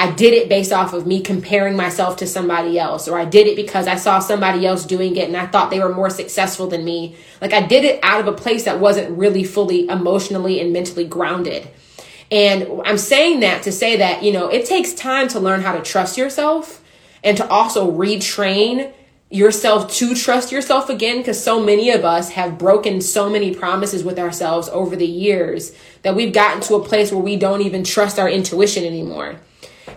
I 0.00 0.10
did 0.12 0.32
it 0.32 0.48
based 0.48 0.72
off 0.72 0.94
of 0.94 1.06
me 1.06 1.20
comparing 1.20 1.76
myself 1.76 2.16
to 2.16 2.26
somebody 2.26 2.78
else, 2.78 3.06
or 3.06 3.18
I 3.18 3.26
did 3.26 3.46
it 3.46 3.54
because 3.54 3.86
I 3.86 3.96
saw 3.96 4.18
somebody 4.18 4.64
else 4.64 4.86
doing 4.86 5.14
it 5.14 5.28
and 5.28 5.36
I 5.36 5.46
thought 5.46 5.68
they 5.68 5.78
were 5.78 5.94
more 5.94 6.08
successful 6.08 6.68
than 6.68 6.86
me. 6.86 7.16
Like 7.42 7.52
I 7.52 7.66
did 7.66 7.84
it 7.84 8.00
out 8.02 8.18
of 8.18 8.26
a 8.26 8.32
place 8.32 8.64
that 8.64 8.80
wasn't 8.80 9.18
really 9.18 9.44
fully 9.44 9.86
emotionally 9.88 10.58
and 10.58 10.72
mentally 10.72 11.06
grounded. 11.06 11.68
And 12.30 12.80
I'm 12.86 12.96
saying 12.96 13.40
that 13.40 13.62
to 13.64 13.72
say 13.72 13.98
that, 13.98 14.22
you 14.22 14.32
know, 14.32 14.48
it 14.48 14.64
takes 14.64 14.94
time 14.94 15.28
to 15.28 15.38
learn 15.38 15.60
how 15.60 15.72
to 15.72 15.82
trust 15.82 16.16
yourself 16.16 16.82
and 17.22 17.36
to 17.36 17.46
also 17.48 17.92
retrain 17.92 18.94
yourself 19.28 19.92
to 19.96 20.14
trust 20.14 20.50
yourself 20.50 20.88
again 20.88 21.18
because 21.18 21.44
so 21.44 21.62
many 21.62 21.90
of 21.90 22.06
us 22.06 22.30
have 22.30 22.56
broken 22.56 23.02
so 23.02 23.28
many 23.28 23.54
promises 23.54 24.02
with 24.02 24.18
ourselves 24.18 24.66
over 24.70 24.96
the 24.96 25.06
years 25.06 25.76
that 26.04 26.16
we've 26.16 26.32
gotten 26.32 26.62
to 26.62 26.74
a 26.76 26.82
place 26.82 27.12
where 27.12 27.20
we 27.20 27.36
don't 27.36 27.60
even 27.60 27.84
trust 27.84 28.18
our 28.18 28.30
intuition 28.30 28.82
anymore. 28.86 29.38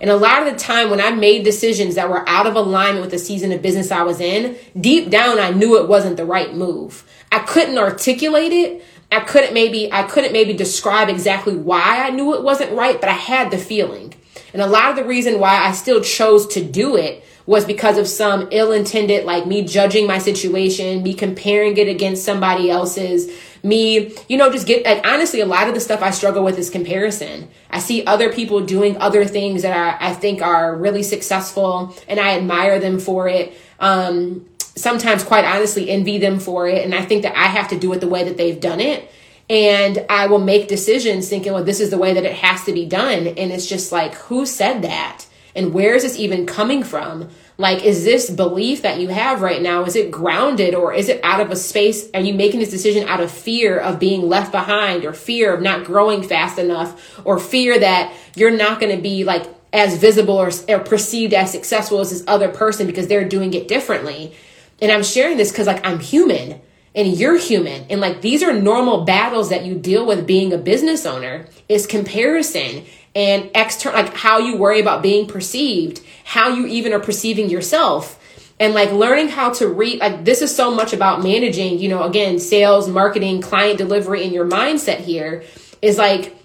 And 0.02 0.10
a 0.10 0.18
lot 0.18 0.46
of 0.46 0.54
the 0.54 0.60
time 0.60 0.90
when 0.90 1.02
I 1.02 1.12
made 1.12 1.44
decisions 1.44 1.96
that 1.96 2.10
were 2.10 2.28
out 2.28 2.48
of 2.48 2.56
alignment 2.56 3.02
with 3.02 3.12
the 3.12 3.20
season 3.20 3.52
of 3.52 3.62
business 3.62 3.92
I 3.92 4.04
was 4.04 4.20
in, 4.20 4.58
deep 4.80 5.10
down 5.10 5.40
I 5.40 5.52
knew 5.52 5.78
it 5.82 5.88
wasn't 5.88 6.18
the 6.18 6.26
right 6.26 6.54
move. 6.54 7.04
I 7.32 7.40
couldn't 7.40 7.78
articulate 7.78 8.52
it. 8.52 8.84
I 9.12 9.20
couldn't 9.20 9.54
maybe 9.54 9.92
I 9.92 10.04
couldn't 10.04 10.34
maybe 10.34 10.54
describe 10.54 11.08
exactly 11.08 11.56
why 11.56 12.04
I 12.06 12.10
knew 12.10 12.34
it 12.36 12.44
wasn't 12.44 12.74
right, 12.74 13.00
but 13.00 13.10
I 13.10 13.14
had 13.14 13.52
the 13.52 13.58
feeling. 13.58 14.14
And 14.54 14.62
a 14.62 14.68
lot 14.68 14.90
of 14.90 14.96
the 14.96 15.06
reason 15.06 15.40
why 15.40 15.64
I 15.64 15.72
still 15.72 16.02
chose 16.02 16.48
to 16.48 16.64
do 16.64 16.96
it 16.96 17.24
was 17.46 17.66
because 17.66 17.98
of 17.98 18.08
some 18.08 18.48
ill 18.52 18.72
intended, 18.72 19.26
like 19.26 19.46
me 19.46 19.64
judging 19.64 20.08
my 20.08 20.18
situation, 20.18 21.04
me 21.04 21.14
comparing 21.14 21.76
it 21.78 21.88
against 21.88 22.24
somebody 22.24 22.70
else's, 22.70 23.32
me, 23.64 24.14
you 24.28 24.38
know, 24.38 24.52
just 24.52 24.68
get, 24.68 24.86
honestly, 25.06 25.40
a 25.40 25.46
lot 25.46 25.70
of 25.70 25.74
the 25.74 25.80
stuff 25.80 26.02
I 26.02 26.12
struggle 26.12 26.44
with 26.44 26.60
is 26.60 26.70
comparison. 26.70 27.48
I 27.70 27.80
see 27.80 28.06
other 28.06 28.32
people 28.32 28.60
doing 28.66 28.98
other 28.98 29.24
things 29.24 29.62
that 29.62 30.02
I, 30.02 30.10
I 30.10 30.14
think 30.14 30.42
are 30.42 30.76
really 30.76 31.02
successful 31.02 31.96
and 32.10 32.20
I 32.20 32.38
admire 32.38 32.80
them 32.80 33.00
for 33.00 33.30
it. 33.30 33.54
Um, 33.80 34.46
sometimes, 34.76 35.24
quite 35.24 35.46
honestly, 35.46 35.90
envy 35.90 36.18
them 36.18 36.40
for 36.40 36.68
it. 36.68 36.84
And 36.84 36.94
I 36.94 37.06
think 37.06 37.24
that 37.24 37.38
I 37.38 37.46
have 37.46 37.70
to 37.70 37.80
do 37.80 37.94
it 37.94 38.02
the 38.02 38.08
way 38.08 38.26
that 38.26 38.36
they've 38.36 38.60
done 38.60 38.82
it. 38.82 39.10
And 39.50 40.06
I 40.10 40.28
will 40.28 40.40
make 40.40 40.68
decisions 40.68 41.30
thinking, 41.30 41.54
well, 41.54 41.64
this 41.64 41.80
is 41.80 41.90
the 41.90 41.98
way 41.98 42.14
that 42.14 42.26
it 42.26 42.36
has 42.36 42.64
to 42.66 42.74
be 42.74 42.86
done. 42.86 43.28
And 43.28 43.52
it's 43.52 43.68
just 43.68 43.92
like, 43.92 44.14
who 44.16 44.46
said 44.46 44.82
that? 44.82 45.26
And 45.56 45.74
where 45.74 45.96
is 45.96 46.04
this 46.04 46.18
even 46.18 46.46
coming 46.46 46.84
from? 46.84 47.30
Like, 47.58 47.84
is 47.84 48.04
this 48.04 48.30
belief 48.30 48.82
that 48.82 49.00
you 49.00 49.10
have 49.10 49.42
right 49.42 49.62
now, 49.62 49.84
is 49.84 49.96
it 49.96 50.10
grounded 50.10 50.74
or 50.74 50.94
is 50.94 51.08
it 51.08 51.20
out 51.24 51.40
of 51.40 51.52
a 51.52 51.56
space? 51.56 52.10
Are 52.14 52.20
you 52.20 52.34
making 52.34 52.60
this 52.60 52.72
decision 52.72 53.08
out 53.08 53.20
of 53.20 53.32
fear 53.32 53.78
of 53.78 54.00
being 54.00 54.28
left 54.28 54.52
behind 54.52 55.06
or 55.06 55.14
fear 55.14 55.54
of 55.54 55.62
not 55.62 55.86
growing 55.86 56.24
fast 56.24 56.58
enough 56.58 57.20
or 57.26 57.38
fear 57.40 57.78
that 57.78 58.14
you're 58.36 58.52
not 58.56 58.80
going 58.80 58.96
to 58.96 59.02
be 59.02 59.24
like 59.24 59.46
as 59.72 59.98
visible 59.98 60.36
or, 60.36 60.50
or 60.68 60.80
perceived 60.80 61.34
as 61.34 61.52
successful 61.52 62.00
as 62.00 62.10
this 62.10 62.24
other 62.28 62.50
person 62.50 62.88
because 62.88 63.08
they're 63.08 63.28
doing 63.28 63.54
it 63.54 63.68
differently? 63.68 64.34
And 64.82 64.92
I'm 64.92 65.04
sharing 65.04 65.38
this 65.38 65.52
because 65.52 65.68
like 65.68 65.86
I'm 65.86 66.00
human 66.00 66.60
and 66.96 67.18
you're 67.18 67.38
human 67.38 67.86
and 67.90 68.02
like 68.02 68.22
these 68.22 68.44
are 68.44 68.54
normal 68.54 69.04
battles 69.04 69.50
that 69.50 69.66
you 69.66 69.76
deal 69.76 70.06
with 70.06 70.28
being 70.28 70.54
a 70.54 70.58
business 70.58 71.06
owner 71.06 71.48
is 71.68 71.88
comparison 71.88 72.86
and 73.16 73.50
external 73.56 74.04
like 74.04 74.14
how 74.14 74.38
you 74.38 74.58
worry 74.58 74.80
about 74.80 75.02
being 75.02 75.28
perceived 75.28 76.02
how 76.24 76.50
you 76.50 76.66
even 76.68 76.94
are 76.94 77.00
perceiving 77.00 77.50
yourself 77.50 78.20
and 78.60 78.74
like 78.74 78.92
learning 78.92 79.30
how 79.30 79.52
to 79.52 79.68
read 79.68 80.00
like 80.00 80.24
this 80.24 80.42
is 80.42 80.56
so 80.56 80.74
much 80.74 80.94
about 80.94 81.24
managing 81.24 81.80
you 81.80 81.90
know 81.90 82.04
again 82.04 82.40
sales 82.40 82.88
marketing 82.88 83.42
client 83.42 83.78
delivery 83.78 84.24
and 84.24 84.32
your 84.32 84.48
mindset 84.48 85.00
here 85.00 85.44
is 85.82 85.98
like 85.98 86.36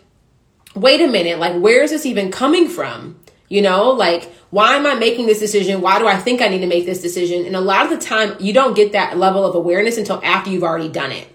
wait 0.74 1.00
a 1.00 1.06
minute 1.06 1.38
like 1.38 1.60
where 1.60 1.82
is 1.82 1.90
this 1.90 2.06
even 2.06 2.30
coming 2.30 2.68
from 2.68 3.18
you 3.48 3.62
know 3.62 3.90
like 3.90 4.32
why 4.50 4.76
am 4.76 4.86
I 4.86 4.94
making 4.94 5.26
this 5.26 5.38
decision? 5.38 5.80
Why 5.80 5.98
do 5.98 6.06
I 6.06 6.16
think 6.16 6.40
I 6.40 6.48
need 6.48 6.60
to 6.60 6.66
make 6.66 6.86
this 6.86 7.02
decision? 7.02 7.44
And 7.44 7.54
a 7.54 7.60
lot 7.60 7.84
of 7.84 7.90
the 7.90 8.04
time, 8.04 8.34
you 8.40 8.52
don't 8.52 8.74
get 8.74 8.92
that 8.92 9.18
level 9.18 9.44
of 9.44 9.54
awareness 9.54 9.98
until 9.98 10.20
after 10.24 10.50
you've 10.50 10.62
already 10.62 10.88
done 10.88 11.12
it. 11.12 11.28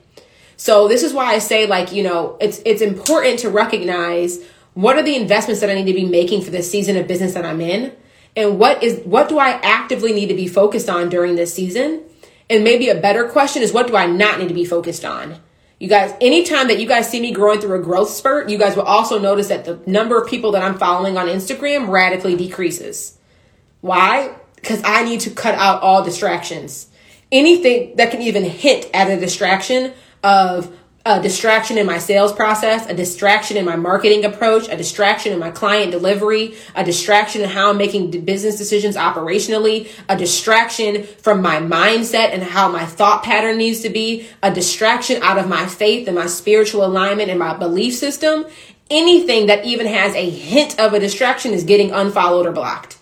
So 0.57 0.87
this 0.87 1.03
is 1.03 1.13
why 1.13 1.33
I 1.33 1.39
say 1.39 1.67
like, 1.67 1.91
you 1.91 2.03
know, 2.03 2.37
it's 2.39 2.61
it's 2.65 2.81
important 2.81 3.39
to 3.39 3.49
recognize 3.49 4.39
what 4.73 4.97
are 4.97 5.03
the 5.03 5.15
investments 5.15 5.61
that 5.61 5.69
I 5.69 5.75
need 5.75 5.85
to 5.85 5.93
be 5.93 6.05
making 6.05 6.41
for 6.41 6.49
this 6.49 6.69
season 6.69 6.97
of 6.97 7.07
business 7.07 7.33
that 7.35 7.45
I'm 7.45 7.61
in? 7.61 7.95
And 8.35 8.57
what 8.57 8.83
is 8.83 8.99
what 9.05 9.29
do 9.29 9.37
I 9.37 9.59
actively 9.61 10.13
need 10.13 10.27
to 10.27 10.33
be 10.33 10.47
focused 10.47 10.89
on 10.89 11.09
during 11.09 11.35
this 11.35 11.53
season? 11.53 12.03
And 12.49 12.63
maybe 12.63 12.89
a 12.89 12.99
better 12.99 13.27
question 13.27 13.61
is 13.61 13.71
what 13.71 13.87
do 13.87 13.95
I 13.95 14.05
not 14.05 14.39
need 14.39 14.47
to 14.47 14.53
be 14.53 14.65
focused 14.65 15.05
on? 15.05 15.37
You 15.79 15.89
guys, 15.89 16.13
anytime 16.21 16.69
that 16.69 16.79
you 16.79 16.87
guys 16.87 17.09
see 17.09 17.19
me 17.19 17.31
growing 17.31 17.59
through 17.59 17.79
a 17.79 17.83
growth 17.83 18.09
spurt, 18.09 18.49
you 18.49 18.57
guys 18.57 18.75
will 18.75 18.83
also 18.83 19.19
notice 19.19 19.49
that 19.49 19.65
the 19.65 19.81
number 19.85 20.17
of 20.17 20.29
people 20.29 20.51
that 20.51 20.63
I'm 20.63 20.77
following 20.77 21.17
on 21.17 21.27
Instagram 21.27 21.89
radically 21.89 22.35
decreases. 22.35 23.17
Why? 23.81 24.33
Because 24.55 24.81
I 24.85 25.03
need 25.03 25.19
to 25.21 25.29
cut 25.29 25.55
out 25.55 25.81
all 25.81 26.03
distractions. 26.03 26.87
Anything 27.31 27.97
that 27.97 28.11
can 28.11 28.21
even 28.21 28.45
hint 28.45 28.87
at 28.93 29.09
a 29.09 29.19
distraction 29.19 29.93
of 30.23 30.73
a 31.05 31.21
distraction 31.21 31.77
in 31.77 31.85
my 31.85 31.97
sales 31.97 32.31
process, 32.31 32.89
a 32.89 32.93
distraction 32.93 33.57
in 33.57 33.65
my 33.65 33.75
marketing 33.75 34.23
approach, 34.23 34.69
a 34.69 34.77
distraction 34.77 35.33
in 35.33 35.39
my 35.39 35.51
client 35.51 35.91
delivery, 35.91 36.55
a 36.75 36.83
distraction 36.83 37.41
in 37.41 37.49
how 37.49 37.71
I'm 37.71 37.77
making 37.77 38.11
business 38.23 38.57
decisions 38.57 38.95
operationally, 38.95 39.91
a 40.07 40.15
distraction 40.15 41.03
from 41.03 41.41
my 41.41 41.57
mindset 41.57 42.33
and 42.33 42.41
how 42.41 42.69
my 42.69 42.85
thought 42.85 43.23
pattern 43.23 43.57
needs 43.57 43.81
to 43.81 43.89
be, 43.89 44.29
a 44.41 44.53
distraction 44.53 45.21
out 45.21 45.37
of 45.37 45.49
my 45.49 45.65
faith 45.65 46.07
and 46.07 46.15
my 46.15 46.27
spiritual 46.27 46.85
alignment 46.85 47.29
and 47.29 47.37
my 47.37 47.53
belief 47.57 47.95
system. 47.95 48.45
Anything 48.89 49.47
that 49.47 49.65
even 49.65 49.87
has 49.87 50.15
a 50.15 50.29
hint 50.29 50.79
of 50.79 50.93
a 50.93 50.99
distraction 50.99 51.51
is 51.51 51.65
getting 51.65 51.91
unfollowed 51.91 52.45
or 52.45 52.53
blocked 52.53 52.92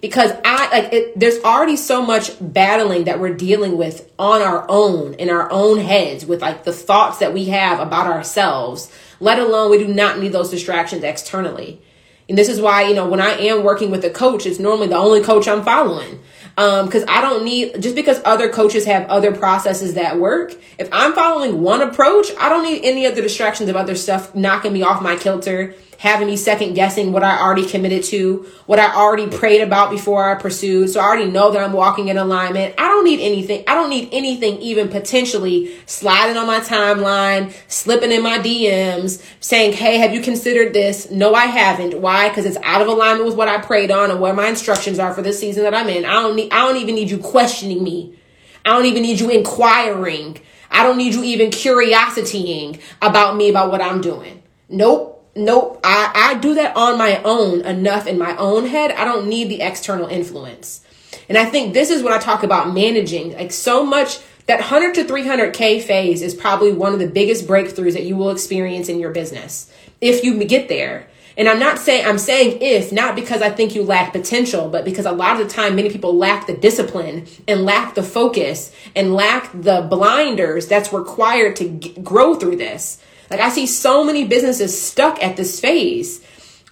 because 0.00 0.32
I 0.44 0.70
like 0.70 0.92
it, 0.92 1.18
there's 1.18 1.42
already 1.42 1.76
so 1.76 2.04
much 2.04 2.32
battling 2.40 3.04
that 3.04 3.20
we're 3.20 3.34
dealing 3.34 3.76
with 3.76 4.10
on 4.18 4.42
our 4.42 4.66
own 4.68 5.14
in 5.14 5.30
our 5.30 5.50
own 5.50 5.78
heads 5.78 6.26
with 6.26 6.42
like 6.42 6.64
the 6.64 6.72
thoughts 6.72 7.18
that 7.18 7.32
we 7.32 7.46
have 7.46 7.80
about 7.80 8.06
ourselves. 8.06 8.90
Let 9.20 9.38
alone 9.38 9.70
we 9.70 9.78
do 9.78 9.88
not 9.88 10.18
need 10.18 10.32
those 10.32 10.50
distractions 10.50 11.02
externally. 11.02 11.80
And 12.28 12.36
this 12.36 12.48
is 12.48 12.60
why, 12.60 12.88
you 12.88 12.94
know, 12.94 13.08
when 13.08 13.20
I 13.20 13.30
am 13.30 13.62
working 13.62 13.90
with 13.90 14.04
a 14.04 14.10
coach, 14.10 14.46
it's 14.46 14.58
normally 14.58 14.88
the 14.88 14.96
only 14.96 15.22
coach 15.22 15.46
I'm 15.46 15.62
following. 15.62 16.20
Um, 16.58 16.90
cause 16.90 17.04
I 17.06 17.20
don't 17.20 17.44
need, 17.44 17.80
just 17.80 17.94
because 17.94 18.20
other 18.24 18.48
coaches 18.48 18.86
have 18.86 19.06
other 19.08 19.30
processes 19.30 19.94
that 19.94 20.18
work, 20.18 20.54
if 20.78 20.88
I'm 20.90 21.12
following 21.12 21.60
one 21.60 21.82
approach, 21.82 22.28
I 22.40 22.48
don't 22.48 22.64
need 22.64 22.82
any 22.82 23.06
other 23.06 23.22
distractions 23.22 23.68
of 23.68 23.76
other 23.76 23.94
stuff 23.94 24.34
knocking 24.34 24.72
me 24.72 24.82
off 24.82 25.02
my 25.02 25.16
kilter 25.16 25.74
having 25.98 26.26
me 26.26 26.36
second 26.36 26.74
guessing 26.74 27.12
what 27.12 27.22
I 27.22 27.38
already 27.38 27.66
committed 27.66 28.04
to, 28.04 28.46
what 28.66 28.78
I 28.78 28.94
already 28.94 29.28
prayed 29.28 29.62
about 29.62 29.90
before 29.90 30.30
I 30.30 30.34
pursued. 30.34 30.90
So 30.90 31.00
I 31.00 31.04
already 31.04 31.30
know 31.30 31.50
that 31.50 31.62
I'm 31.62 31.72
walking 31.72 32.08
in 32.08 32.18
alignment. 32.18 32.74
I 32.78 32.88
don't 32.88 33.04
need 33.04 33.20
anything. 33.20 33.64
I 33.66 33.74
don't 33.74 33.90
need 33.90 34.08
anything 34.12 34.58
even 34.58 34.88
potentially 34.88 35.74
sliding 35.86 36.36
on 36.36 36.46
my 36.46 36.60
timeline, 36.60 37.54
slipping 37.68 38.12
in 38.12 38.22
my 38.22 38.38
DMs, 38.38 39.24
saying, 39.40 39.72
Hey, 39.72 39.98
have 39.98 40.12
you 40.12 40.20
considered 40.20 40.74
this? 40.74 41.10
No, 41.10 41.34
I 41.34 41.46
haven't. 41.46 42.00
Why? 42.00 42.28
Because 42.28 42.44
it's 42.44 42.58
out 42.62 42.82
of 42.82 42.88
alignment 42.88 43.26
with 43.26 43.36
what 43.36 43.48
I 43.48 43.58
prayed 43.58 43.90
on 43.90 44.10
and 44.10 44.20
what 44.20 44.34
my 44.34 44.48
instructions 44.48 44.98
are 44.98 45.14
for 45.14 45.22
this 45.22 45.40
season 45.40 45.64
that 45.64 45.74
I'm 45.74 45.88
in. 45.88 46.04
I 46.04 46.14
don't 46.14 46.36
need, 46.36 46.52
I 46.52 46.66
don't 46.66 46.76
even 46.76 46.94
need 46.94 47.10
you 47.10 47.18
questioning 47.18 47.82
me. 47.82 48.18
I 48.64 48.70
don't 48.70 48.86
even 48.86 49.02
need 49.02 49.20
you 49.20 49.30
inquiring. 49.30 50.38
I 50.70 50.82
don't 50.82 50.98
need 50.98 51.14
you 51.14 51.22
even 51.22 51.50
curiositying 51.50 52.80
about 53.00 53.36
me, 53.36 53.48
about 53.48 53.70
what 53.70 53.80
I'm 53.80 54.00
doing. 54.00 54.42
Nope 54.68 55.15
nope. 55.36 55.80
I, 55.84 56.10
I 56.14 56.38
do 56.38 56.54
that 56.54 56.76
on 56.76 56.98
my 56.98 57.22
own 57.22 57.60
enough 57.62 58.06
in 58.06 58.18
my 58.18 58.36
own 58.36 58.66
head. 58.66 58.92
I 58.92 59.04
don't 59.04 59.28
need 59.28 59.48
the 59.48 59.60
external 59.60 60.06
influence. 60.08 60.82
And 61.28 61.36
i 61.36 61.44
think 61.44 61.74
this 61.74 61.90
is 61.90 62.02
what 62.02 62.12
i 62.12 62.18
talk 62.18 62.42
about 62.42 62.72
managing 62.72 63.32
like 63.34 63.52
so 63.52 63.84
much 63.84 64.18
that 64.46 64.60
100 64.60 64.94
to 64.94 65.04
300k 65.04 65.82
phase 65.82 66.22
is 66.22 66.34
probably 66.34 66.72
one 66.72 66.92
of 66.92 67.00
the 67.00 67.08
biggest 67.08 67.46
breakthroughs 67.46 67.94
that 67.94 68.04
you 68.04 68.16
will 68.16 68.30
experience 68.30 68.88
in 68.88 69.00
your 69.00 69.10
business 69.10 69.72
if 70.00 70.22
you 70.22 70.42
get 70.44 70.68
there. 70.68 71.08
And 71.36 71.48
i'm 71.48 71.58
not 71.58 71.78
saying 71.78 72.06
i'm 72.06 72.18
saying 72.18 72.58
if 72.62 72.92
not 72.92 73.14
because 73.14 73.42
i 73.42 73.50
think 73.50 73.74
you 73.74 73.82
lack 73.82 74.12
potential 74.12 74.70
but 74.70 74.84
because 74.86 75.04
a 75.04 75.12
lot 75.12 75.38
of 75.38 75.46
the 75.46 75.52
time 75.52 75.76
many 75.76 75.90
people 75.90 76.16
lack 76.16 76.46
the 76.46 76.56
discipline 76.56 77.26
and 77.46 77.64
lack 77.64 77.94
the 77.94 78.02
focus 78.02 78.72
and 78.94 79.12
lack 79.12 79.50
the 79.52 79.86
blinders 79.90 80.66
that's 80.66 80.94
required 80.94 81.56
to 81.56 81.68
g- 81.68 81.92
grow 82.02 82.36
through 82.36 82.56
this 82.56 83.02
like 83.30 83.40
I 83.40 83.48
see 83.48 83.66
so 83.66 84.04
many 84.04 84.24
businesses 84.24 84.80
stuck 84.80 85.22
at 85.22 85.36
this 85.36 85.60
phase, 85.60 86.24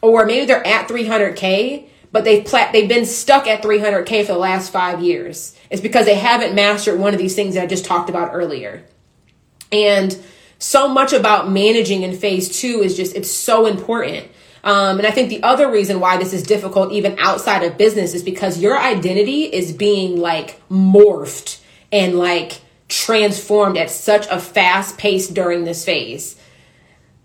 or 0.02 0.24
maybe 0.26 0.46
they're 0.46 0.66
at 0.66 0.88
300k, 0.88 1.88
but 2.12 2.24
they've 2.24 2.44
pla- 2.44 2.70
they've 2.72 2.88
been 2.88 3.06
stuck 3.06 3.46
at 3.46 3.62
300k 3.62 4.26
for 4.26 4.32
the 4.32 4.38
last 4.38 4.72
five 4.72 5.02
years. 5.02 5.56
It's 5.70 5.82
because 5.82 6.06
they 6.06 6.14
haven't 6.14 6.54
mastered 6.54 6.98
one 6.98 7.14
of 7.14 7.18
these 7.18 7.34
things 7.34 7.54
that 7.54 7.64
I 7.64 7.66
just 7.66 7.84
talked 7.84 8.10
about 8.10 8.30
earlier, 8.32 8.84
and 9.72 10.16
so 10.58 10.88
much 10.88 11.12
about 11.12 11.50
managing 11.50 12.02
in 12.02 12.16
phase 12.16 12.60
two 12.60 12.82
is 12.82 12.96
just 12.96 13.14
it's 13.16 13.30
so 13.30 13.66
important. 13.66 14.28
Um, 14.62 14.96
and 14.96 15.06
I 15.06 15.10
think 15.10 15.28
the 15.28 15.42
other 15.42 15.70
reason 15.70 16.00
why 16.00 16.16
this 16.16 16.32
is 16.32 16.42
difficult, 16.42 16.90
even 16.92 17.18
outside 17.18 17.62
of 17.64 17.76
business, 17.76 18.14
is 18.14 18.22
because 18.22 18.58
your 18.58 18.78
identity 18.78 19.42
is 19.42 19.72
being 19.72 20.18
like 20.18 20.58
morphed 20.70 21.60
and 21.92 22.18
like 22.18 22.62
transformed 22.88 23.76
at 23.76 23.90
such 23.90 24.26
a 24.28 24.38
fast 24.38 24.96
pace 24.96 25.28
during 25.28 25.64
this 25.64 25.84
phase 25.84 26.36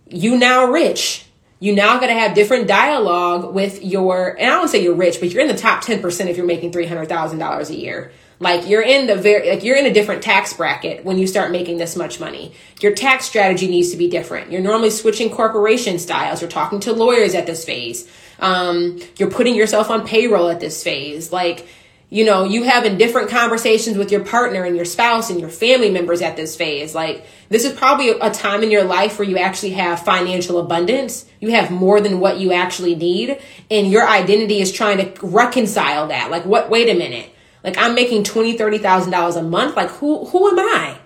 you 0.09 0.37
now 0.37 0.65
rich. 0.65 1.25
You 1.61 1.75
now 1.75 1.99
got 1.99 2.07
to 2.07 2.13
have 2.13 2.35
different 2.35 2.67
dialogue 2.67 3.53
with 3.53 3.83
your, 3.83 4.29
and 4.39 4.49
I 4.49 4.55
don't 4.55 4.69
say 4.69 4.81
you're 4.81 4.95
rich, 4.95 5.19
but 5.19 5.29
you're 5.31 5.41
in 5.41 5.49
the 5.49 5.57
top 5.57 5.83
10% 5.83 6.27
if 6.27 6.37
you're 6.37 6.45
making 6.45 6.71
$300,000 6.71 7.69
a 7.69 7.75
year. 7.75 8.11
Like 8.39 8.69
you're 8.69 8.81
in 8.81 9.07
the 9.07 9.15
very, 9.15 9.49
like 9.49 9.63
you're 9.65 9.75
in 9.75 9.85
a 9.85 9.93
different 9.93 10.23
tax 10.23 10.53
bracket 10.53 11.03
when 11.03 11.17
you 11.17 11.27
start 11.27 11.51
making 11.51 11.77
this 11.77 11.97
much 11.97 12.21
money. 12.21 12.53
Your 12.79 12.93
tax 12.95 13.25
strategy 13.25 13.67
needs 13.67 13.91
to 13.91 13.97
be 13.97 14.09
different. 14.09 14.49
You're 14.49 14.61
normally 14.61 14.91
switching 14.91 15.29
corporation 15.29 15.99
styles. 15.99 16.39
You're 16.39 16.49
talking 16.49 16.79
to 16.81 16.93
lawyers 16.93 17.35
at 17.35 17.45
this 17.45 17.65
phase. 17.65 18.09
Um, 18.39 19.01
you're 19.17 19.29
putting 19.29 19.55
yourself 19.55 19.89
on 19.89 20.07
payroll 20.07 20.47
at 20.47 20.61
this 20.61 20.81
phase. 20.81 21.33
Like 21.33 21.67
you 22.09 22.25
know, 22.25 22.43
you 22.43 22.63
having 22.63 22.97
different 22.97 23.29
conversations 23.29 23.97
with 23.97 24.11
your 24.11 24.23
partner 24.25 24.63
and 24.63 24.75
your 24.75 24.85
spouse 24.85 25.29
and 25.29 25.39
your 25.39 25.49
family 25.49 25.91
members 25.91 26.21
at 26.21 26.35
this 26.35 26.55
phase. 26.55 26.95
Like, 26.95 27.25
this 27.49 27.65
is 27.65 27.73
probably 27.73 28.09
a 28.09 28.31
time 28.31 28.63
in 28.63 28.71
your 28.71 28.83
life 28.83 29.19
where 29.19 29.27
you 29.27 29.37
actually 29.37 29.71
have 29.71 30.03
financial 30.03 30.57
abundance. 30.57 31.25
You 31.39 31.51
have 31.51 31.69
more 31.69 32.01
than 32.01 32.19
what 32.19 32.39
you 32.39 32.51
actually 32.51 32.95
need. 32.95 33.39
And 33.69 33.91
your 33.91 34.07
identity 34.07 34.59
is 34.59 34.71
trying 34.71 34.97
to 34.97 35.25
reconcile 35.25 36.07
that. 36.07 36.31
Like, 36.31 36.45
what, 36.45 36.69
wait 36.69 36.89
a 36.89 36.97
minute. 36.97 37.29
Like, 37.63 37.77
I'm 37.77 37.93
making 37.93 38.23
$20,000, 38.23 38.57
$30,000 38.57 39.37
a 39.37 39.43
month. 39.43 39.75
Like, 39.75 39.89
who, 39.89 40.25
who 40.25 40.49
am 40.49 40.59
I? 40.59 40.98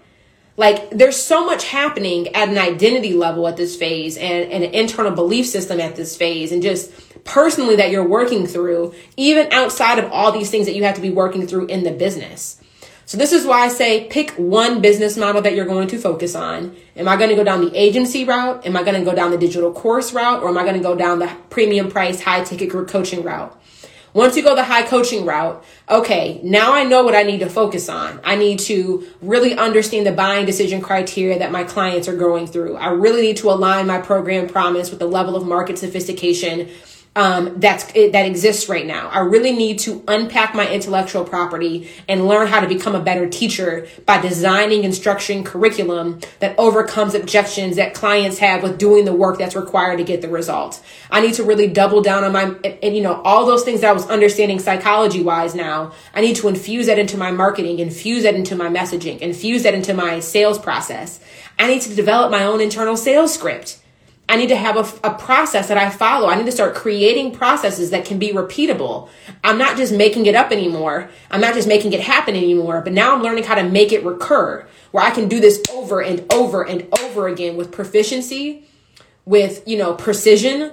Like, 0.55 0.91
there's 0.91 1.17
so 1.17 1.45
much 1.45 1.65
happening 1.65 2.27
at 2.35 2.49
an 2.49 2.57
identity 2.57 3.13
level 3.13 3.47
at 3.47 3.57
this 3.57 3.75
phase 3.75 4.17
and, 4.17 4.51
and 4.51 4.63
an 4.63 4.73
internal 4.73 5.11
belief 5.11 5.47
system 5.47 5.79
at 5.79 5.95
this 5.95 6.15
phase. 6.15 6.51
And 6.51 6.61
just, 6.61 6.91
personally 7.23 7.75
that 7.77 7.91
you're 7.91 8.07
working 8.07 8.45
through, 8.45 8.93
even 9.17 9.51
outside 9.51 9.99
of 9.99 10.11
all 10.11 10.31
these 10.31 10.49
things 10.49 10.65
that 10.65 10.75
you 10.75 10.83
have 10.83 10.95
to 10.95 11.01
be 11.01 11.09
working 11.09 11.47
through 11.47 11.67
in 11.67 11.83
the 11.83 11.91
business. 11.91 12.59
So 13.05 13.17
this 13.17 13.33
is 13.33 13.45
why 13.45 13.65
I 13.65 13.67
say 13.67 14.07
pick 14.07 14.31
one 14.31 14.81
business 14.81 15.17
model 15.17 15.41
that 15.41 15.55
you're 15.55 15.65
going 15.65 15.89
to 15.89 15.97
focus 15.97 16.35
on. 16.35 16.75
Am 16.95 17.07
I 17.07 17.17
going 17.17 17.29
to 17.29 17.35
go 17.35 17.43
down 17.43 17.65
the 17.65 17.75
agency 17.75 18.23
route? 18.23 18.65
Am 18.65 18.77
I 18.77 18.83
going 18.83 18.97
to 18.97 19.03
go 19.03 19.15
down 19.15 19.31
the 19.31 19.37
digital 19.37 19.73
course 19.73 20.13
route? 20.13 20.41
Or 20.41 20.49
am 20.49 20.57
I 20.57 20.63
going 20.63 20.75
to 20.75 20.81
go 20.81 20.95
down 20.95 21.19
the 21.19 21.29
premium 21.49 21.91
price, 21.91 22.21
high 22.21 22.43
ticket 22.43 22.69
group 22.69 22.87
coaching 22.87 23.23
route? 23.23 23.59
Once 24.13 24.37
you 24.37 24.43
go 24.43 24.55
the 24.55 24.63
high 24.63 24.83
coaching 24.83 25.25
route, 25.25 25.63
okay, 25.89 26.39
now 26.43 26.73
I 26.73 26.83
know 26.83 27.03
what 27.03 27.15
I 27.15 27.23
need 27.23 27.39
to 27.39 27.49
focus 27.49 27.89
on. 27.89 28.19
I 28.23 28.35
need 28.35 28.59
to 28.59 29.07
really 29.21 29.55
understand 29.55 30.05
the 30.05 30.11
buying 30.11 30.45
decision 30.45 30.81
criteria 30.81 31.39
that 31.39 31.51
my 31.51 31.63
clients 31.63 32.07
are 32.07 32.15
going 32.15 32.45
through. 32.45 32.75
I 32.75 32.89
really 32.91 33.23
need 33.23 33.37
to 33.37 33.49
align 33.49 33.87
my 33.87 33.99
program 33.99 34.47
promise 34.47 34.91
with 34.91 34.99
the 34.99 35.07
level 35.07 35.35
of 35.35 35.47
market 35.47 35.79
sophistication 35.79 36.69
um, 37.15 37.59
that's 37.59 37.85
that 37.93 38.25
exists 38.25 38.67
right 38.67 38.85
now. 38.85 39.09
I 39.09 39.19
really 39.19 39.51
need 39.51 39.79
to 39.79 40.03
unpack 40.07 40.55
my 40.55 40.67
intellectual 40.67 41.23
property 41.23 41.89
and 42.07 42.27
learn 42.27 42.47
how 42.47 42.59
to 42.59 42.67
become 42.67 42.95
a 42.95 42.99
better 42.99 43.29
teacher 43.29 43.87
by 44.07 44.19
designing 44.19 44.83
and 44.83 44.93
structuring 44.93 45.45
curriculum 45.45 46.19
that 46.39 46.57
overcomes 46.57 47.13
objections 47.13 47.75
that 47.75 47.93
clients 47.93 48.39
have 48.39 48.63
with 48.63 48.79
doing 48.79 49.05
the 49.05 49.13
work 49.13 49.37
that's 49.37 49.55
required 49.55 49.97
to 49.97 50.03
get 50.03 50.21
the 50.23 50.27
result. 50.27 50.83
I 51.11 51.21
need 51.21 51.35
to 51.35 51.43
really 51.43 51.67
double 51.67 52.01
down 52.01 52.23
on 52.23 52.31
my 52.31 52.43
and, 52.43 52.65
and 52.65 52.95
you 52.95 53.03
know 53.03 53.21
all 53.21 53.45
those 53.45 53.63
things 53.63 53.81
that 53.81 53.91
I 53.91 53.93
was 53.93 54.09
understanding 54.09 54.57
psychology 54.57 55.21
wise 55.21 55.53
now. 55.53 55.93
I 56.15 56.21
need 56.21 56.37
to 56.37 56.47
infuse 56.47 56.87
that 56.87 56.97
into 56.97 57.17
my 57.17 57.29
marketing, 57.29 57.77
infuse 57.77 58.23
that 58.23 58.33
into 58.33 58.55
my 58.55 58.69
messaging, 58.69 59.19
infuse 59.19 59.61
that 59.63 59.75
into 59.75 59.93
my 59.93 60.19
sales 60.19 60.57
process. 60.57 61.19
I 61.59 61.67
need 61.67 61.81
to 61.83 61.93
develop 61.93 62.31
my 62.31 62.43
own 62.43 62.59
internal 62.59 62.97
sales 62.97 63.31
script. 63.31 63.82
I 64.29 64.37
need 64.37 64.49
to 64.49 64.55
have 64.55 64.77
a, 64.77 65.07
a, 65.07 65.13
process 65.13 65.67
that 65.67 65.77
I 65.77 65.89
follow. 65.89 66.29
I 66.29 66.35
need 66.35 66.45
to 66.45 66.51
start 66.51 66.75
creating 66.75 67.33
processes 67.33 67.89
that 67.89 68.05
can 68.05 68.19
be 68.19 68.31
repeatable. 68.31 69.09
I'm 69.43 69.57
not 69.57 69.75
just 69.75 69.93
making 69.93 70.25
it 70.27 70.35
up 70.35 70.51
anymore. 70.51 71.09
I'm 71.29 71.41
not 71.41 71.53
just 71.53 71.67
making 71.67 71.93
it 71.93 71.99
happen 71.99 72.35
anymore, 72.35 72.81
but 72.81 72.93
now 72.93 73.13
I'm 73.13 73.21
learning 73.21 73.43
how 73.43 73.55
to 73.55 73.63
make 73.63 73.91
it 73.91 74.03
recur 74.03 74.65
where 74.91 75.03
I 75.03 75.11
can 75.11 75.27
do 75.27 75.39
this 75.39 75.61
over 75.71 76.01
and 76.01 76.31
over 76.31 76.65
and 76.65 76.87
over 77.01 77.27
again 77.27 77.57
with 77.57 77.71
proficiency, 77.71 78.65
with, 79.25 79.67
you 79.67 79.77
know, 79.77 79.93
precision. 79.93 80.71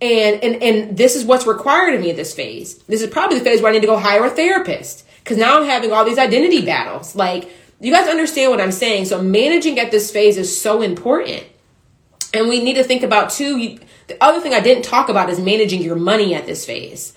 And, 0.00 0.42
and, 0.42 0.62
and 0.62 0.96
this 0.96 1.14
is 1.14 1.24
what's 1.24 1.46
required 1.46 1.94
of 1.94 2.00
me 2.00 2.10
at 2.10 2.16
this 2.16 2.34
phase. 2.34 2.78
This 2.84 3.00
is 3.00 3.10
probably 3.10 3.38
the 3.38 3.44
phase 3.44 3.62
where 3.62 3.70
I 3.70 3.74
need 3.74 3.82
to 3.82 3.86
go 3.86 3.98
hire 3.98 4.24
a 4.24 4.30
therapist 4.30 5.04
because 5.22 5.38
now 5.38 5.58
I'm 5.60 5.66
having 5.66 5.92
all 5.92 6.04
these 6.04 6.18
identity 6.18 6.64
battles. 6.64 7.14
Like, 7.14 7.48
you 7.80 7.92
guys 7.92 8.08
understand 8.08 8.50
what 8.50 8.60
I'm 8.60 8.72
saying. 8.72 9.04
So 9.04 9.22
managing 9.22 9.78
at 9.78 9.90
this 9.90 10.10
phase 10.10 10.36
is 10.36 10.60
so 10.60 10.82
important. 10.82 11.44
And 12.34 12.48
we 12.48 12.62
need 12.62 12.74
to 12.74 12.84
think 12.84 13.02
about 13.02 13.30
too, 13.30 13.56
you, 13.56 13.80
the 14.06 14.22
other 14.22 14.40
thing 14.40 14.54
I 14.54 14.60
didn't 14.60 14.84
talk 14.84 15.08
about 15.08 15.30
is 15.30 15.40
managing 15.40 15.82
your 15.82 15.96
money 15.96 16.34
at 16.34 16.46
this 16.46 16.64
phase. 16.64 17.14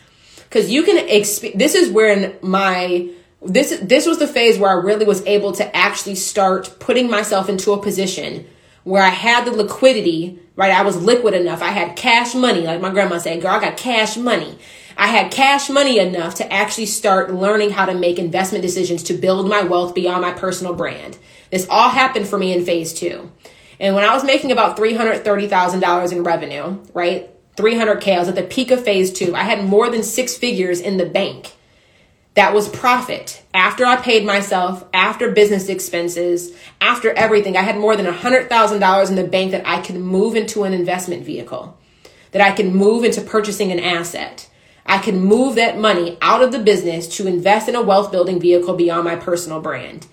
Cause 0.49 0.69
you 0.69 0.83
can, 0.83 1.07
exp- 1.07 1.57
this 1.57 1.75
is 1.75 1.89
where 1.89 2.33
my, 2.41 3.09
this, 3.41 3.77
this 3.81 4.05
was 4.05 4.19
the 4.19 4.27
phase 4.27 4.57
where 4.57 4.69
I 4.69 4.81
really 4.81 5.05
was 5.05 5.25
able 5.25 5.51
to 5.53 5.75
actually 5.75 6.15
start 6.15 6.77
putting 6.79 7.09
myself 7.09 7.49
into 7.49 7.71
a 7.71 7.81
position 7.81 8.45
where 8.83 9.03
I 9.03 9.09
had 9.09 9.45
the 9.45 9.51
liquidity, 9.51 10.39
right? 10.55 10.71
I 10.71 10.81
was 10.81 11.01
liquid 11.01 11.33
enough. 11.33 11.61
I 11.61 11.69
had 11.69 11.95
cash 11.95 12.33
money. 12.33 12.61
Like 12.61 12.81
my 12.81 12.89
grandma 12.89 13.17
said, 13.17 13.41
girl, 13.41 13.51
I 13.51 13.61
got 13.61 13.77
cash 13.77 14.17
money. 14.17 14.57
I 14.97 15.07
had 15.07 15.31
cash 15.31 15.69
money 15.69 15.99
enough 15.99 16.35
to 16.35 16.51
actually 16.51 16.87
start 16.87 17.33
learning 17.33 17.71
how 17.71 17.85
to 17.85 17.93
make 17.93 18.19
investment 18.19 18.61
decisions 18.61 19.03
to 19.03 19.13
build 19.13 19.47
my 19.47 19.63
wealth 19.63 19.95
beyond 19.95 20.21
my 20.21 20.31
personal 20.31 20.73
brand. 20.73 21.17
This 21.49 21.67
all 21.69 21.89
happened 21.89 22.27
for 22.27 22.37
me 22.37 22.53
in 22.53 22.65
phase 22.65 22.93
two. 22.93 23.31
And 23.81 23.95
when 23.95 24.03
I 24.03 24.13
was 24.13 24.23
making 24.23 24.51
about 24.51 24.77
$330,000 24.77 26.11
in 26.11 26.23
revenue, 26.23 26.77
right? 26.93 27.29
300K, 27.55 28.15
I 28.15 28.19
was 28.19 28.29
at 28.29 28.35
the 28.35 28.43
peak 28.43 28.69
of 28.69 28.83
phase 28.83 29.11
two. 29.11 29.33
I 29.35 29.41
had 29.41 29.65
more 29.65 29.89
than 29.89 30.03
six 30.03 30.37
figures 30.37 30.79
in 30.79 30.97
the 30.97 31.05
bank. 31.07 31.53
That 32.35 32.53
was 32.53 32.69
profit. 32.69 33.41
After 33.55 33.83
I 33.83 33.95
paid 33.95 34.23
myself, 34.23 34.85
after 34.93 35.31
business 35.31 35.67
expenses, 35.67 36.55
after 36.79 37.11
everything, 37.13 37.57
I 37.57 37.63
had 37.63 37.75
more 37.75 37.97
than 37.97 38.05
$100,000 38.05 39.09
in 39.09 39.15
the 39.15 39.23
bank 39.23 39.51
that 39.51 39.67
I 39.67 39.81
could 39.81 39.95
move 39.95 40.35
into 40.35 40.63
an 40.63 40.73
investment 40.73 41.25
vehicle, 41.25 41.75
that 42.33 42.41
I 42.41 42.51
could 42.51 42.67
move 42.67 43.03
into 43.03 43.19
purchasing 43.19 43.71
an 43.71 43.79
asset. 43.79 44.47
I 44.85 44.99
could 44.99 45.15
move 45.15 45.55
that 45.55 45.79
money 45.79 46.19
out 46.21 46.43
of 46.43 46.51
the 46.51 46.59
business 46.59 47.07
to 47.17 47.27
invest 47.27 47.67
in 47.67 47.75
a 47.75 47.81
wealth 47.81 48.11
building 48.11 48.39
vehicle 48.39 48.75
beyond 48.75 49.05
my 49.05 49.15
personal 49.15 49.59
brand. 49.59 50.05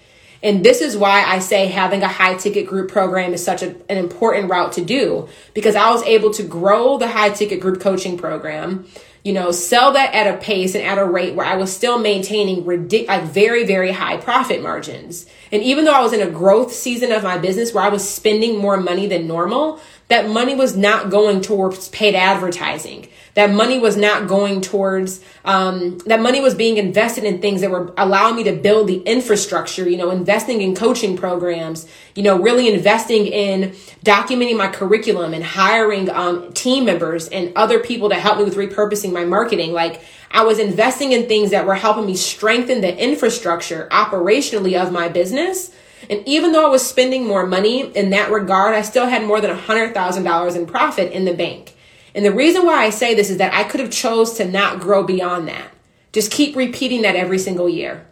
And 0.43 0.65
this 0.65 0.81
is 0.81 0.97
why 0.97 1.25
I 1.25 1.41
say 1.41 1.67
having 1.67 2.03
a 2.03 2.09
high 2.09 2.35
ticket 2.35 2.67
group 2.67 2.91
program 2.91 3.35
is 3.35 3.45
such 3.45 3.63
a, 3.63 3.75
an 3.91 3.99
important 3.99 4.51
route 4.51 4.73
to 4.75 4.85
do 4.85 5.29
because 5.55 5.75
I 5.75 5.91
was 5.91 6.03
able 6.05 6.33
to 6.35 6.43
grow 6.43 6.99
the 6.99 7.09
high 7.09 7.31
ticket 7.31 7.61
group 7.61 7.81
coaching 7.81 8.17
program, 8.17 8.87
you 9.25 9.33
know, 9.33 9.51
sell 9.51 9.93
that 9.93 10.15
at 10.15 10.33
a 10.33 10.39
pace 10.39 10.75
and 10.75 10.85
at 10.85 10.97
a 10.97 11.05
rate 11.05 11.35
where 11.35 11.47
I 11.47 11.57
was 11.57 11.75
still 11.75 11.99
maintaining 11.99 12.65
ridic- 12.65 13.09
like 13.09 13.25
very, 13.25 13.65
very 13.65 13.91
high 13.91 14.17
profit 14.17 14.63
margins. 14.63 15.27
And 15.51 15.63
even 15.63 15.85
though 15.85 15.93
I 15.93 16.03
was 16.03 16.13
in 16.13 16.27
a 16.27 16.31
growth 16.31 16.73
season 16.73 17.11
of 17.11 17.25
my 17.25 17.39
business 17.39 17.75
where 17.75 17.85
I 17.85 17.89
was 17.89 18.09
spending 18.09 18.59
more 18.59 18.77
money 18.77 19.07
than 19.07 19.27
normal, 19.27 19.81
that 20.09 20.29
money 20.29 20.55
was 20.55 20.77
not 20.77 21.11
going 21.11 21.41
towards 21.41 21.89
paid 21.91 22.15
advertising. 22.15 23.09
That 23.35 23.51
money 23.51 23.79
was 23.79 23.97
not 23.97 24.27
going 24.27 24.63
towards, 24.63 25.21
um, 25.45 25.99
that 26.07 26.21
money 26.21 26.41
was 26.41 26.55
being 26.55 26.77
invested 26.77 27.25
in 27.25 27.41
things 27.41 27.61
that 27.61 27.71
were 27.71 27.93
allowing 27.97 28.37
me 28.37 28.45
to 28.45 28.53
build 28.53 28.89
the 28.89 29.01
infrastructure, 29.01 29.89
you 29.89 29.97
know, 29.97 30.11
investing 30.11 30.61
in 30.61 30.75
coaching 30.75 31.17
programs, 31.17 31.87
you 32.15 32.23
know, 32.23 32.39
really 32.41 32.73
investing 32.73 33.27
in 33.27 33.73
documenting 34.05 34.57
my 34.57 34.69
curriculum 34.69 35.35
and 35.35 35.45
hiring 35.45 36.11
um, 36.11 36.53
team 36.53 36.85
members 36.87 37.29
and 37.29 37.53
other 37.55 37.79
people 37.79 38.09
to 38.09 38.17
help 38.17 38.39
me 38.39 38.45
with 38.45 38.57
repurposing 38.57 39.13
my 39.13 39.25
marketing. 39.25 39.73
Like, 39.73 40.01
I 40.31 40.43
was 40.45 40.59
investing 40.59 41.13
in 41.13 41.29
things 41.29 41.53
that 41.53 41.67
were 41.67 41.75
helping 41.75 42.07
me 42.07 42.17
strengthen 42.17 42.81
the 42.81 42.97
infrastructure 42.97 43.89
operationally 43.93 44.81
of 44.81 44.93
my 44.93 45.09
business. 45.09 45.71
And 46.11 46.27
even 46.27 46.53
though 46.53 46.67
I 46.67 46.71
was 46.71 46.87
spending 46.87 47.27
more 47.27 47.47
money 47.47 47.83
in 47.95 48.11
that 48.11 48.31
regard, 48.31 48.75
I 48.75 48.83
still 48.83 49.07
had 49.07 49.25
more 49.25 49.41
than 49.41 49.57
$100,000 49.57 50.57
in 50.57 50.67
profit 50.67 51.13
in 51.13 51.25
the 51.25 51.35
bank. 51.35 51.75
And 52.15 52.25
the 52.25 52.33
reason 52.33 52.65
why 52.65 52.85
I 52.85 52.91
say 52.91 53.15
this 53.15 53.31
is 53.31 53.39
that 53.39 53.53
I 53.53 53.65
could 53.65 53.81
have 53.81 53.91
chose 53.91 54.35
to 54.35 54.45
not 54.45 54.81
grow 54.81 55.05
beyond 55.05 55.49
that. 55.49 55.71
Just 56.13 56.33
keep 56.33 56.57
repeating 56.57 57.03
that 57.03 57.17
every 57.17 57.39
single 57.39 57.69
year. 57.69 58.07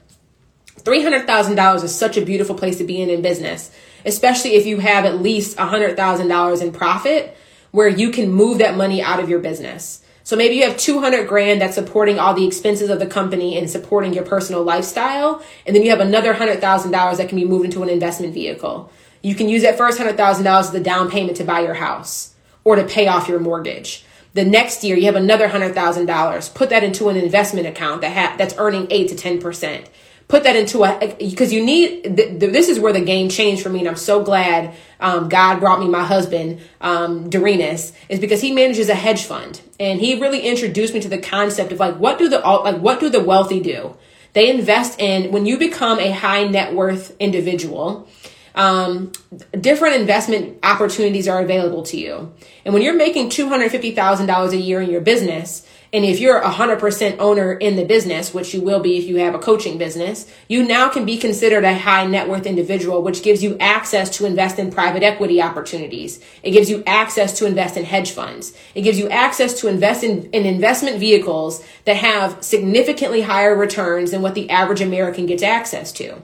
$300,000 0.81 1.83
is 1.83 1.95
such 1.95 2.17
a 2.17 2.25
beautiful 2.25 2.55
place 2.55 2.79
to 2.79 2.85
be 2.85 3.01
in 3.01 3.11
in 3.11 3.23
business, 3.23 3.71
especially 4.05 4.55
if 4.55 4.67
you 4.67 4.79
have 4.79 5.05
at 5.05 5.21
least 5.21 5.57
$100,000 5.57 6.63
in 6.63 6.73
profit 6.73 7.37
where 7.73 7.89
you 7.89 8.11
can 8.11 8.31
move 8.31 8.59
that 8.59 8.77
money 8.77 9.03
out 9.03 9.19
of 9.19 9.29
your 9.29 9.41
business. 9.41 10.03
So 10.27 10.35
maybe 10.35 10.57
you 10.57 10.65
have 10.65 10.77
200 10.77 11.29
grand 11.29 11.61
that's 11.61 11.77
supporting 11.77 12.19
all 12.19 12.35
the 12.35 12.45
expenses 12.45 12.91
of 12.91 12.99
the 12.99 13.07
company 13.07 13.57
and 13.57 13.71
supporting 13.71 14.13
your 14.13 14.25
personal 14.25 14.65
lifestyle. 14.65 15.41
And 15.65 15.77
then 15.77 15.85
you 15.85 15.91
have 15.91 16.01
another 16.01 16.35
$100,000 16.35 17.17
that 17.17 17.29
can 17.29 17.39
be 17.39 17.45
moved 17.45 17.65
into 17.65 17.85
an 17.85 17.89
investment 17.89 18.35
vehicle. 18.35 18.91
You 19.23 19.37
can 19.37 19.49
use 19.49 19.63
that 19.63 19.79
first 19.79 20.01
$100,000 20.01 20.45
as 20.45 20.73
the 20.73 20.81
down 20.81 21.13
payment 21.13 21.37
to 21.37 21.45
buy 21.45 21.61
your 21.61 21.75
house 21.75 22.35
or 22.65 22.75
to 22.75 22.83
pay 22.83 23.07
off 23.07 23.29
your 23.29 23.39
mortgage. 23.39 24.05
The 24.35 24.45
next 24.45 24.83
year, 24.83 24.97
you 24.97 25.05
have 25.05 25.15
another 25.15 25.49
$100,000. 25.49 26.55
Put 26.55 26.71
that 26.71 26.83
into 26.83 27.09
an 27.09 27.17
investment 27.17 27.69
account 27.69 28.01
that 28.01 28.13
ha- 28.13 28.35
that's 28.37 28.57
earning 28.59 28.89
8 28.91 29.09
to 29.11 29.15
10%. 29.15 29.87
Put 30.29 30.43
that 30.43 30.57
into 30.57 30.83
a, 30.83 31.15
because 31.19 31.53
you 31.53 31.65
need, 31.65 32.03
th- 32.03 32.41
th- 32.41 32.53
this 32.53 32.69
is 32.69 32.81
where 32.81 32.93
the 32.93 33.01
game 33.01 33.29
changed 33.29 33.63
for 33.63 33.69
me. 33.69 33.81
And 33.81 33.89
I'm 33.89 33.97
so 33.97 34.25
glad 34.25 34.75
um, 34.99 35.29
God 35.29 35.61
brought 35.61 35.79
me 35.79 35.89
my 35.89 36.03
husband, 36.05 36.61
um, 36.81 37.31
is 37.33 37.93
because 38.21 38.41
he 38.41 38.53
manages 38.53 38.89
a 38.89 38.95
hedge 38.95 39.23
fund. 39.23 39.61
And 39.79 40.01
he 40.01 40.21
really 40.21 40.41
introduced 40.41 40.95
me 40.95 41.01
to 41.01 41.09
the 41.09 41.19
concept 41.19 41.71
of 41.71 41.79
like, 41.79 41.97
what 41.97 42.19
do 42.19 42.29
the, 42.29 42.41
like, 42.41 42.79
what 42.79 42.99
do 42.99 43.09
the 43.09 43.23
wealthy 43.23 43.61
do? 43.61 43.97
They 44.33 44.51
invest 44.51 45.01
in, 45.01 45.33
when 45.33 45.47
you 45.47 45.59
become 45.59 46.01
a 46.01 46.11
high 46.11 46.45
net 46.45 46.75
worth 46.75 47.17
individual, 47.21 48.09
um, 48.57 49.13
different 49.53 49.97
investment 49.97 50.59
opportunities 50.63 51.29
are 51.29 51.41
available 51.41 51.83
to 51.85 51.97
you. 51.97 52.33
And 52.65 52.75
when 52.75 52.83
you're 52.83 52.97
making 52.97 53.29
$250,000 53.29 54.53
a 54.53 54.57
year 54.57 54.81
in 54.81 54.91
your 54.91 55.03
business 55.03 55.66
And 55.93 56.05
if 56.05 56.21
you're 56.21 56.39
a 56.39 56.51
100% 56.51 57.19
owner 57.19 57.53
in 57.53 57.77
the 57.77 57.85
business, 57.85 58.35
which 58.35 58.53
you 58.53 58.61
will 58.61 58.81
be 58.81 58.99
if 58.99 59.05
you 59.05 59.17
have 59.17 59.35
a 59.35 59.39
coaching 59.39 59.79
business, 59.79 60.31
you 60.49 60.65
now 60.65 60.89
can 60.89 61.05
be 61.05 61.17
considered 61.17 61.65
a 61.65 61.79
high 61.79 62.07
net 62.07 62.29
worth 62.29 62.47
individual, 62.47 63.03
which 63.03 63.23
gives 63.23 63.43
you 63.43 63.57
access 63.59 64.11
to 64.19 64.27
invest 64.27 64.59
in 64.59 64.71
private 64.71 65.03
equity 65.03 65.41
opportunities. 65.41 66.21
It 66.43 66.51
gives 66.51 66.69
you 66.69 66.83
access 66.87 67.39
to 67.39 67.47
invest 67.47 67.77
in 67.77 67.85
hedge 67.85 68.11
funds. 68.11 68.57
It 68.75 68.83
gives 68.83 68.99
you 68.99 69.09
access 69.09 69.61
to 69.61 69.69
invest 69.69 70.03
in, 70.03 70.31
in 70.31 70.45
investment 70.45 70.99
vehicles 70.99 71.65
that 71.85 71.97
have 71.97 72.43
significantly 72.45 73.23
higher 73.23 73.55
returns 73.55 74.11
than 74.11 74.23
what 74.23 74.35
the 74.35 74.51
average 74.51 74.81
American 74.81 75.27
gets 75.27 75.43
access 75.43 75.93
to. 75.93 76.21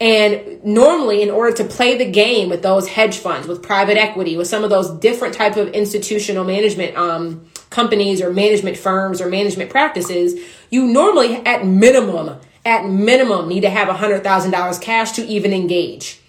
And 0.00 0.62
normally, 0.64 1.22
in 1.22 1.30
order 1.30 1.56
to 1.58 1.64
play 1.64 1.96
the 1.96 2.10
game 2.10 2.48
with 2.48 2.62
those 2.62 2.88
hedge 2.88 3.18
funds, 3.18 3.46
with 3.46 3.62
private 3.62 3.96
equity, 3.96 4.36
with 4.36 4.48
some 4.48 4.64
of 4.64 4.70
those 4.70 4.90
different 4.98 5.34
type 5.34 5.56
of 5.56 5.68
institutional 5.68 6.44
management 6.44 6.96
um, 6.96 7.46
companies 7.74 8.22
or 8.22 8.32
management 8.32 8.76
firms 8.76 9.20
or 9.20 9.28
management 9.28 9.68
practices, 9.68 10.40
you 10.70 10.86
normally, 10.86 11.34
at 11.44 11.66
minimum, 11.66 12.38
at 12.64 12.86
minimum, 12.86 13.48
need 13.48 13.62
to 13.62 13.70
have 13.70 13.88
$100,000 13.88 14.80
cash 14.80 15.12
to 15.12 15.26
even 15.26 15.52
engage. 15.52 16.20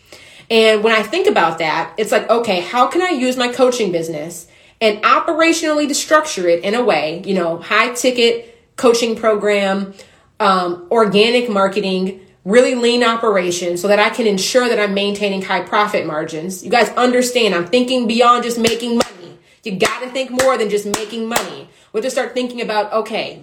And 0.50 0.84
when 0.84 0.93
I 0.93 1.04
think 1.04 1.28
about 1.28 1.60
that, 1.60 1.93
it's 1.98 2.12
like, 2.12 2.30
okay, 2.30 2.62
how 2.62 2.88
can 2.88 3.02
I 3.02 3.10
use 3.10 3.38
my 3.38 3.48
coaching 3.48 3.91
business 3.91 4.48
and 4.82 5.02
operationally 5.04 5.88
to 5.88 5.96
structure 5.96 6.48
it 6.48 6.64
in 6.64 6.74
a 6.74 6.84
way, 6.84 7.24
you 7.26 7.34
know, 7.34 7.58
high 7.58 7.93
ticket 7.93 8.52
coaching 8.76 9.16
program, 9.16 9.93
um, 10.39 10.88
organic 10.91 11.50
marketing, 11.50 12.22
really 12.43 12.76
lean 12.76 13.04
operation 13.04 13.78
so 13.78 13.88
that 13.88 14.00
I 14.00 14.10
can 14.10 14.28
ensure 14.28 14.68
that 14.70 14.80
I'm 14.80 14.93
maintaining 14.93 15.41
high 15.41 15.62
profit 15.62 16.06
margins. 16.06 16.64
You 16.64 16.70
guys 16.70 16.89
understand, 16.89 17.56
I'm 17.56 17.66
thinking 17.66 18.08
beyond 18.08 18.43
just 18.43 18.60
making 18.60 18.98
money. 18.98 19.24
You 19.66 19.78
got 19.80 20.01
to 20.01 20.09
think 20.11 20.30
more 20.30 20.57
than 20.57 20.70
just 20.70 20.86
making 20.86 21.28
money. 21.28 21.68
We 21.91 21.97
have 21.97 22.05
to 22.05 22.11
start 22.11 22.36
thinking 22.36 22.61
about, 22.61 22.93
okay, 22.93 23.41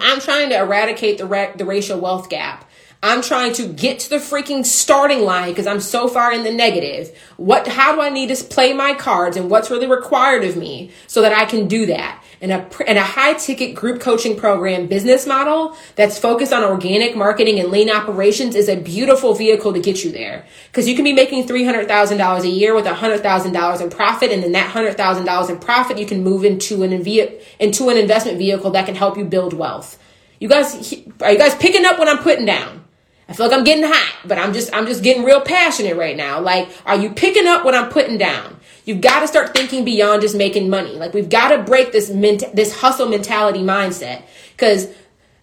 I'm 0.00 0.20
trying 0.20 0.48
to 0.50 0.58
eradicate 0.58 1.18
the, 1.18 1.26
ra- 1.26 1.52
the 1.54 1.64
racial 1.64 2.00
wealth 2.00 2.28
gap. 2.28 2.67
I'm 3.00 3.22
trying 3.22 3.52
to 3.54 3.68
get 3.68 4.00
to 4.00 4.10
the 4.10 4.16
freaking 4.16 4.64
starting 4.64 5.20
line 5.20 5.50
because 5.50 5.68
I'm 5.68 5.80
so 5.80 6.08
far 6.08 6.32
in 6.32 6.42
the 6.42 6.52
negative. 6.52 7.16
What, 7.36 7.68
how 7.68 7.94
do 7.94 8.00
I 8.00 8.08
need 8.08 8.34
to 8.34 8.44
play 8.44 8.72
my 8.72 8.92
cards 8.92 9.36
and 9.36 9.48
what's 9.48 9.70
really 9.70 9.86
required 9.86 10.42
of 10.42 10.56
me 10.56 10.90
so 11.06 11.22
that 11.22 11.32
I 11.32 11.44
can 11.44 11.68
do 11.68 11.86
that? 11.86 12.24
And 12.40 12.50
a, 12.50 12.68
and 12.88 12.98
a 12.98 13.02
high 13.02 13.34
ticket 13.34 13.76
group 13.76 14.00
coaching 14.00 14.36
program 14.36 14.88
business 14.88 15.28
model 15.28 15.76
that's 15.94 16.18
focused 16.18 16.52
on 16.52 16.64
organic 16.64 17.16
marketing 17.16 17.60
and 17.60 17.70
lean 17.70 17.88
operations 17.88 18.56
is 18.56 18.68
a 18.68 18.76
beautiful 18.76 19.32
vehicle 19.32 19.72
to 19.72 19.80
get 19.80 20.02
you 20.02 20.10
there. 20.10 20.44
Cause 20.72 20.88
you 20.88 20.96
can 20.96 21.04
be 21.04 21.12
making 21.12 21.46
$300,000 21.46 22.40
a 22.40 22.48
year 22.48 22.74
with 22.74 22.84
$100,000 22.84 23.80
in 23.80 23.90
profit. 23.90 24.32
And 24.32 24.42
then 24.42 24.52
that 24.52 24.72
$100,000 24.72 25.50
in 25.50 25.58
profit, 25.60 25.98
you 25.98 26.06
can 26.06 26.24
move 26.24 26.44
into 26.44 26.82
an, 26.82 26.92
into 26.92 27.88
an 27.90 27.96
investment 27.96 28.38
vehicle 28.38 28.72
that 28.72 28.86
can 28.86 28.96
help 28.96 29.16
you 29.16 29.24
build 29.24 29.52
wealth. 29.52 30.00
You 30.40 30.48
guys, 30.48 30.92
are 31.20 31.32
you 31.32 31.38
guys 31.38 31.54
picking 31.56 31.84
up 31.84 31.98
what 31.98 32.08
I'm 32.08 32.18
putting 32.18 32.44
down? 32.44 32.87
I 33.28 33.34
feel 33.34 33.46
like 33.46 33.56
I'm 33.56 33.64
getting 33.64 33.84
hot, 33.84 34.16
but 34.24 34.38
I'm 34.38 34.52
just 34.52 34.74
I'm 34.74 34.86
just 34.86 35.02
getting 35.02 35.24
real 35.24 35.40
passionate 35.40 35.96
right 35.96 36.16
now. 36.16 36.40
Like, 36.40 36.68
are 36.86 36.96
you 36.96 37.10
picking 37.10 37.46
up 37.46 37.64
what 37.64 37.74
I'm 37.74 37.90
putting 37.90 38.16
down? 38.16 38.58
You've 38.84 39.02
got 39.02 39.20
to 39.20 39.28
start 39.28 39.54
thinking 39.54 39.84
beyond 39.84 40.22
just 40.22 40.34
making 40.34 40.70
money. 40.70 40.92
Like 40.92 41.12
we've 41.12 41.28
got 41.28 41.50
to 41.50 41.62
break 41.62 41.92
this 41.92 42.08
ment- 42.08 42.54
this 42.56 42.74
hustle 42.80 43.06
mentality 43.06 43.60
mindset 43.60 44.22
cuz 44.56 44.88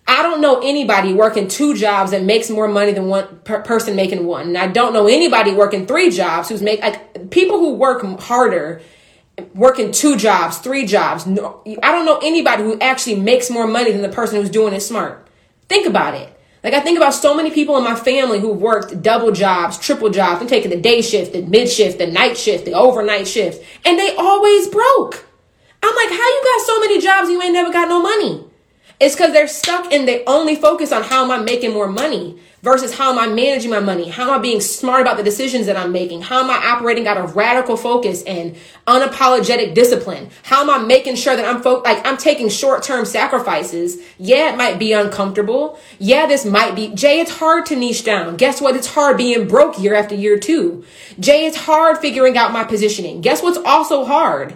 I 0.07 0.23
don't 0.23 0.41
know 0.41 0.59
anybody 0.61 1.13
working 1.13 1.47
two 1.47 1.75
jobs 1.75 2.11
that 2.11 2.23
makes 2.23 2.49
more 2.49 2.67
money 2.67 2.91
than 2.91 3.07
one 3.07 3.39
per- 3.43 3.61
person 3.61 3.95
making 3.95 4.25
one. 4.25 4.47
And 4.47 4.57
I 4.57 4.67
don't 4.67 4.93
know 4.93 5.07
anybody 5.07 5.51
working 5.51 5.85
three 5.85 6.09
jobs 6.09 6.49
who's 6.49 6.61
make 6.61 6.81
like 6.81 7.29
people 7.29 7.59
who 7.59 7.73
work 7.73 8.03
harder 8.21 8.81
working 9.53 9.91
two 9.91 10.15
jobs, 10.15 10.57
three 10.57 10.85
jobs. 10.85 11.25
No, 11.25 11.61
I 11.83 11.91
don't 11.91 12.05
know 12.05 12.19
anybody 12.23 12.63
who 12.63 12.79
actually 12.79 13.15
makes 13.15 13.49
more 13.49 13.67
money 13.67 13.91
than 13.91 14.01
the 14.01 14.09
person 14.09 14.39
who's 14.39 14.49
doing 14.49 14.73
it 14.73 14.81
smart. 14.81 15.27
Think 15.67 15.87
about 15.87 16.15
it. 16.15 16.34
Like 16.65 16.73
I 16.73 16.79
think 16.79 16.97
about 16.97 17.13
so 17.13 17.35
many 17.35 17.51
people 17.51 17.77
in 17.77 17.83
my 17.83 17.93
family 17.93 18.39
who 18.39 18.51
worked 18.51 19.03
double 19.03 19.31
jobs, 19.31 19.77
triple 19.77 20.09
jobs. 20.09 20.41
I'm 20.41 20.47
taking 20.47 20.71
the 20.71 20.81
day 20.81 21.03
shift, 21.03 21.33
the 21.33 21.43
mid 21.43 21.69
shift, 21.69 21.99
the 21.99 22.07
night 22.07 22.39
shift, 22.39 22.65
the 22.65 22.73
overnight 22.73 23.27
shift, 23.27 23.63
and 23.85 23.99
they 23.99 24.15
always 24.15 24.67
broke. 24.67 25.27
I'm 25.83 25.95
like, 25.95 26.09
how 26.09 26.15
you 26.15 26.41
got 26.43 26.65
so 26.65 26.79
many 26.79 26.99
jobs 26.99 27.29
you 27.29 27.39
ain't 27.39 27.53
never 27.53 27.71
got 27.71 27.87
no 27.87 28.01
money? 28.01 28.45
It's 28.99 29.15
because 29.15 29.33
they're 29.33 29.47
stuck 29.47 29.91
and 29.91 30.07
they 30.07 30.23
only 30.25 30.55
focus 30.55 30.91
on 30.91 31.03
how 31.03 31.23
am 31.25 31.31
I 31.31 31.39
making 31.39 31.73
more 31.73 31.87
money 31.87 32.39
versus 32.61 32.95
how 32.95 33.11
am 33.11 33.19
I 33.19 33.27
managing 33.27 33.69
my 33.69 33.81
money? 33.81 34.09
How 34.09 34.23
am 34.23 34.39
I 34.39 34.41
being 34.41 34.61
smart 34.61 35.01
about 35.01 35.17
the 35.17 35.23
decisions 35.23 35.65
that 35.65 35.75
I'm 35.75 35.91
making? 35.91 36.21
How 36.21 36.41
am 36.41 36.49
I 36.49 36.55
operating 36.55 37.05
out 37.05 37.17
of 37.17 37.35
radical 37.35 37.75
focus 37.75 38.23
and 38.23 38.55
unapologetic 38.87 39.73
discipline? 39.73 40.29
How 40.43 40.61
am 40.61 40.69
I 40.69 40.79
making 40.83 41.15
sure 41.15 41.35
that 41.35 41.45
I'm 41.45 41.61
fo- 41.61 41.81
like 41.81 42.05
I'm 42.07 42.17
taking 42.17 42.47
short-term 42.47 43.05
sacrifices? 43.05 43.97
Yeah, 44.17 44.53
it 44.53 44.57
might 44.57 44.79
be 44.79 44.93
uncomfortable. 44.93 45.77
Yeah, 45.99 46.25
this 46.25 46.45
might 46.45 46.73
be 46.73 46.87
Jay, 46.95 47.19
it's 47.19 47.37
hard 47.37 47.65
to 47.67 47.75
niche 47.75 48.05
down. 48.05 48.37
Guess 48.37 48.61
what? 48.61 48.75
It's 48.77 48.87
hard 48.87 49.17
being 49.17 49.47
broke 49.47 49.77
year 49.77 49.93
after 49.93 50.15
year 50.15 50.39
too. 50.39 50.85
Jay, 51.19 51.45
it's 51.45 51.57
hard 51.57 51.97
figuring 51.97 52.37
out 52.37 52.53
my 52.53 52.63
positioning. 52.63 53.19
Guess 53.21 53.43
what's 53.43 53.57
also 53.57 54.05
hard? 54.05 54.55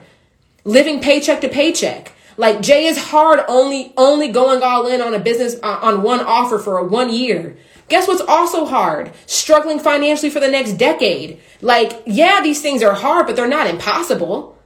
Living 0.63 1.01
paycheck 1.01 1.41
to 1.41 1.49
paycheck. 1.49 2.13
Like 2.39 2.61
Jay 2.61 2.85
is 2.85 2.97
hard 2.97 3.41
only 3.49 3.91
only 3.97 4.29
going 4.29 4.63
all 4.63 4.87
in 4.87 5.01
on 5.01 5.13
a 5.13 5.19
business 5.19 5.57
uh, 5.61 5.79
on 5.81 6.03
one 6.03 6.21
offer 6.21 6.57
for 6.57 6.77
a 6.77 6.85
one 6.85 7.13
year. 7.13 7.57
Guess 7.89 8.07
what's 8.07 8.21
also 8.21 8.65
hard? 8.65 9.11
Struggling 9.25 9.77
financially 9.77 10.29
for 10.29 10.39
the 10.39 10.47
next 10.47 10.73
decade. 10.73 11.41
Like, 11.59 12.01
yeah, 12.05 12.39
these 12.41 12.61
things 12.61 12.81
are 12.81 12.93
hard, 12.93 13.27
but 13.27 13.35
they're 13.35 13.45
not 13.45 13.67
impossible. 13.67 14.57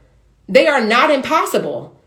They 0.48 0.68
are 0.68 0.86
not 0.86 1.10
impossible. 1.10 2.00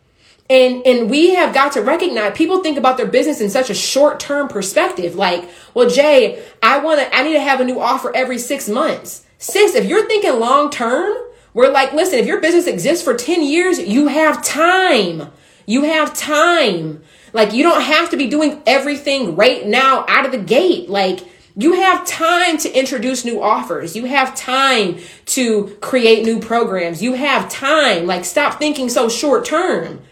And 0.48 0.86
and 0.86 1.10
we 1.10 1.34
have 1.34 1.52
got 1.52 1.72
to 1.72 1.82
recognize 1.82 2.36
people 2.36 2.62
think 2.62 2.78
about 2.78 2.96
their 2.96 3.08
business 3.08 3.40
in 3.40 3.50
such 3.50 3.68
a 3.68 3.74
short-term 3.74 4.46
perspective. 4.46 5.16
Like, 5.16 5.50
well, 5.74 5.90
Jay, 5.90 6.44
I 6.62 6.78
want 6.78 7.00
to 7.00 7.12
I 7.12 7.24
need 7.24 7.32
to 7.32 7.40
have 7.40 7.58
a 7.58 7.64
new 7.64 7.80
offer 7.80 8.14
every 8.14 8.38
6 8.38 8.68
months. 8.68 9.26
Sis, 9.38 9.74
if 9.74 9.86
you're 9.86 10.06
thinking 10.06 10.38
long 10.38 10.70
term, 10.70 11.16
we're 11.54 11.72
like, 11.72 11.92
listen, 11.92 12.20
if 12.20 12.26
your 12.26 12.40
business 12.40 12.68
exists 12.68 13.02
for 13.02 13.14
10 13.14 13.42
years, 13.42 13.80
you 13.80 14.06
have 14.06 14.44
time. 14.44 15.32
You 15.66 15.82
have 15.82 16.14
time. 16.14 17.02
Like 17.32 17.52
you 17.52 17.62
don't 17.62 17.82
have 17.82 18.10
to 18.10 18.16
be 18.16 18.28
doing 18.28 18.62
everything 18.66 19.36
right 19.36 19.66
now 19.66 20.04
out 20.08 20.24
of 20.24 20.32
the 20.32 20.38
gate. 20.38 20.88
Like 20.88 21.20
you 21.56 21.74
have 21.74 22.06
time 22.06 22.56
to 22.58 22.78
introduce 22.78 23.24
new 23.24 23.42
offers. 23.42 23.96
You 23.96 24.04
have 24.04 24.34
time 24.34 24.98
to 25.26 25.76
create 25.80 26.24
new 26.24 26.38
programs. 26.38 27.02
You 27.02 27.14
have 27.14 27.50
time. 27.50 28.06
Like 28.06 28.24
stop 28.24 28.58
thinking 28.58 28.88
so 28.88 29.08
short 29.08 29.44
term. 29.44 30.02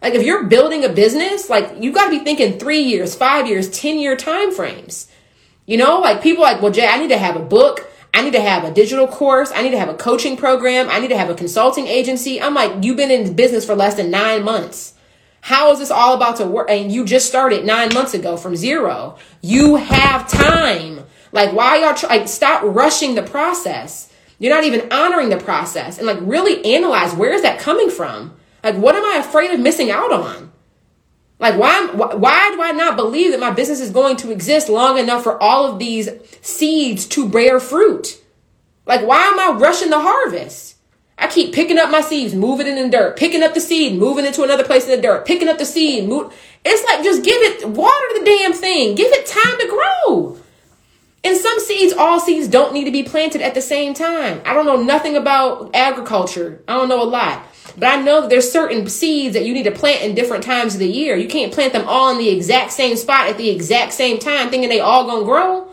Like 0.00 0.14
if 0.14 0.24
you're 0.24 0.44
building 0.44 0.84
a 0.84 0.88
business, 0.88 1.50
like 1.50 1.82
you 1.82 1.92
got 1.92 2.06
to 2.06 2.10
be 2.10 2.24
thinking 2.24 2.58
3 2.58 2.80
years, 2.80 3.14
5 3.14 3.46
years, 3.46 3.68
10 3.70 3.98
year 3.98 4.16
time 4.16 4.52
frames. 4.52 5.08
You 5.66 5.76
know, 5.76 6.00
like 6.00 6.22
people 6.22 6.42
like, 6.42 6.60
"Well, 6.60 6.72
Jay, 6.72 6.86
I 6.86 6.98
need 6.98 7.08
to 7.08 7.18
have 7.18 7.36
a 7.36 7.40
book. 7.40 7.88
I 8.12 8.22
need 8.22 8.34
to 8.34 8.40
have 8.40 8.64
a 8.64 8.70
digital 8.70 9.06
course. 9.06 9.50
I 9.54 9.62
need 9.62 9.70
to 9.70 9.78
have 9.78 9.88
a 9.88 9.94
coaching 9.94 10.36
program. 10.36 10.88
I 10.90 10.98
need 10.98 11.08
to 11.08 11.18
have 11.18 11.30
a 11.30 11.34
consulting 11.34 11.86
agency." 11.86 12.40
I'm 12.40 12.54
like, 12.54 12.82
"You've 12.82 12.96
been 12.96 13.10
in 13.10 13.34
business 13.34 13.64
for 13.64 13.74
less 13.74 13.94
than 13.94 14.10
9 14.10 14.42
months." 14.42 14.93
How 15.44 15.72
is 15.72 15.78
this 15.78 15.90
all 15.90 16.14
about 16.14 16.36
to 16.36 16.46
work? 16.46 16.70
And 16.70 16.90
you 16.90 17.04
just 17.04 17.28
started 17.28 17.66
nine 17.66 17.92
months 17.92 18.14
ago 18.14 18.38
from 18.38 18.56
zero. 18.56 19.18
You 19.42 19.76
have 19.76 20.26
time. 20.26 21.04
Like, 21.32 21.52
why 21.52 21.76
y'all 21.76 21.92
try, 21.92 22.16
like, 22.16 22.28
stop 22.28 22.62
rushing 22.64 23.14
the 23.14 23.22
process. 23.22 24.10
You're 24.38 24.54
not 24.54 24.64
even 24.64 24.90
honoring 24.90 25.28
the 25.28 25.36
process 25.36 25.98
and 25.98 26.06
like 26.06 26.16
really 26.22 26.64
analyze 26.74 27.12
where 27.12 27.34
is 27.34 27.42
that 27.42 27.58
coming 27.58 27.90
from? 27.90 28.34
Like, 28.62 28.76
what 28.76 28.94
am 28.94 29.04
I 29.04 29.18
afraid 29.18 29.50
of 29.50 29.60
missing 29.60 29.90
out 29.90 30.10
on? 30.10 30.50
Like, 31.38 31.58
why, 31.58 31.88
why 31.88 32.50
do 32.54 32.62
I 32.62 32.72
not 32.72 32.96
believe 32.96 33.32
that 33.32 33.40
my 33.40 33.50
business 33.50 33.80
is 33.80 33.90
going 33.90 34.16
to 34.16 34.32
exist 34.32 34.70
long 34.70 34.96
enough 34.96 35.24
for 35.24 35.38
all 35.42 35.70
of 35.70 35.78
these 35.78 36.08
seeds 36.40 37.04
to 37.08 37.28
bear 37.28 37.60
fruit? 37.60 38.18
Like, 38.86 39.06
why 39.06 39.26
am 39.26 39.38
I 39.38 39.58
rushing 39.58 39.90
the 39.90 40.00
harvest? 40.00 40.73
I 41.16 41.28
keep 41.28 41.54
picking 41.54 41.78
up 41.78 41.90
my 41.90 42.00
seeds, 42.00 42.34
moving 42.34 42.66
it 42.66 42.76
in 42.76 42.90
the 42.90 42.96
dirt, 42.96 43.16
picking 43.16 43.42
up 43.42 43.54
the 43.54 43.60
seed, 43.60 43.98
moving 43.98 44.24
it 44.24 44.34
to 44.34 44.42
another 44.42 44.64
place 44.64 44.84
in 44.84 44.90
the 44.90 45.00
dirt, 45.00 45.26
picking 45.26 45.48
up 45.48 45.58
the 45.58 45.64
seed, 45.64 46.08
move. 46.08 46.32
It's 46.64 46.84
like 46.84 47.04
just 47.04 47.22
give 47.22 47.40
it 47.40 47.68
water 47.68 48.06
the 48.18 48.24
damn 48.24 48.52
thing. 48.52 48.94
Give 48.94 49.12
it 49.12 49.26
time 49.26 49.58
to 49.58 49.68
grow. 49.68 50.38
And 51.22 51.38
some 51.38 51.58
seeds, 51.60 51.94
all 51.94 52.20
seeds 52.20 52.48
don't 52.48 52.74
need 52.74 52.84
to 52.84 52.90
be 52.90 53.02
planted 53.02 53.40
at 53.40 53.54
the 53.54 53.62
same 53.62 53.94
time. 53.94 54.42
I 54.44 54.52
don't 54.52 54.66
know 54.66 54.82
nothing 54.82 55.16
about 55.16 55.74
agriculture. 55.74 56.62
I 56.68 56.74
don't 56.74 56.88
know 56.88 57.02
a 57.02 57.04
lot. 57.04 57.42
But 57.78 57.86
I 57.86 58.02
know 58.02 58.28
there's 58.28 58.50
certain 58.52 58.86
seeds 58.88 59.34
that 59.34 59.46
you 59.46 59.54
need 59.54 59.62
to 59.62 59.70
plant 59.70 60.02
in 60.02 60.14
different 60.14 60.44
times 60.44 60.74
of 60.74 60.80
the 60.80 60.86
year. 60.86 61.16
You 61.16 61.28
can't 61.28 61.52
plant 61.52 61.72
them 61.72 61.88
all 61.88 62.10
in 62.10 62.18
the 62.18 62.28
exact 62.28 62.72
same 62.72 62.96
spot 62.96 63.28
at 63.28 63.38
the 63.38 63.48
exact 63.48 63.94
same 63.94 64.18
time 64.18 64.50
thinking 64.50 64.68
they 64.68 64.80
all 64.80 65.06
gonna 65.06 65.24
grow. 65.24 65.68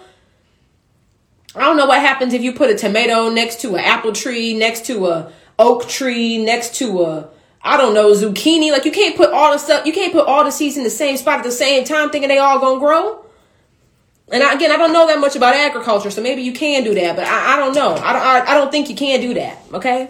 Know 1.82 1.88
what 1.88 1.99
happens 1.99 2.36
if 2.36 2.43
you 2.43 2.53
put 2.53 2.69
a 2.69 2.75
tomato 2.75 3.29
next 3.29 3.61
to 3.61 3.73
an 3.73 3.84
apple 3.84 4.11
tree, 4.11 4.53
next 4.53 4.86
to 4.86 5.07
a 5.07 5.34
oak 5.57 5.89
tree, 5.89 6.38
next 6.38 6.75
to 6.75 7.01
a 7.01 7.29
I 7.63 7.75
don't 7.75 7.95
know 7.95 8.11
zucchini. 8.11 8.71
Like 8.71 8.86
you 8.86 8.91
can't 8.91 9.17
put 9.17 9.32
all 9.32 9.51
the 9.51 9.57
stuff. 9.57 9.88
You 9.88 9.91
can't 9.91 10.13
put 10.13 10.27
all 10.27 10.43
the 10.43 10.51
seeds 10.51 10.77
in 10.77 10.84
the 10.84 10.91
same 10.91 11.17
spot 11.17 11.39
at 11.39 11.43
the 11.43 11.51
same 11.51 11.84
time, 11.84 12.11
thinking 12.11 12.29
they 12.29 12.38
all 12.38 12.59
gonna 12.59 12.79
grow. 12.79 13.25
And 14.32 14.43
I, 14.43 14.53
again, 14.53 14.71
I 14.71 14.77
don't 14.77 14.93
know 14.93 15.07
that 15.07 15.19
much 15.19 15.36
about 15.36 15.55
agriculture, 15.55 16.11
so 16.11 16.21
maybe 16.21 16.43
you 16.43 16.53
can 16.53 16.84
do 16.84 16.93
that, 16.93 17.15
but 17.15 17.25
I, 17.25 17.55
I 17.55 17.57
don't 17.57 17.73
know. 17.73 17.95
I 17.95 18.13
don't. 18.13 18.21
I, 18.21 18.51
I 18.51 18.53
don't 18.53 18.69
think 18.69 18.88
you 18.88 18.95
can 18.95 19.19
do 19.19 19.34
that. 19.34 19.57
Okay. 19.73 20.07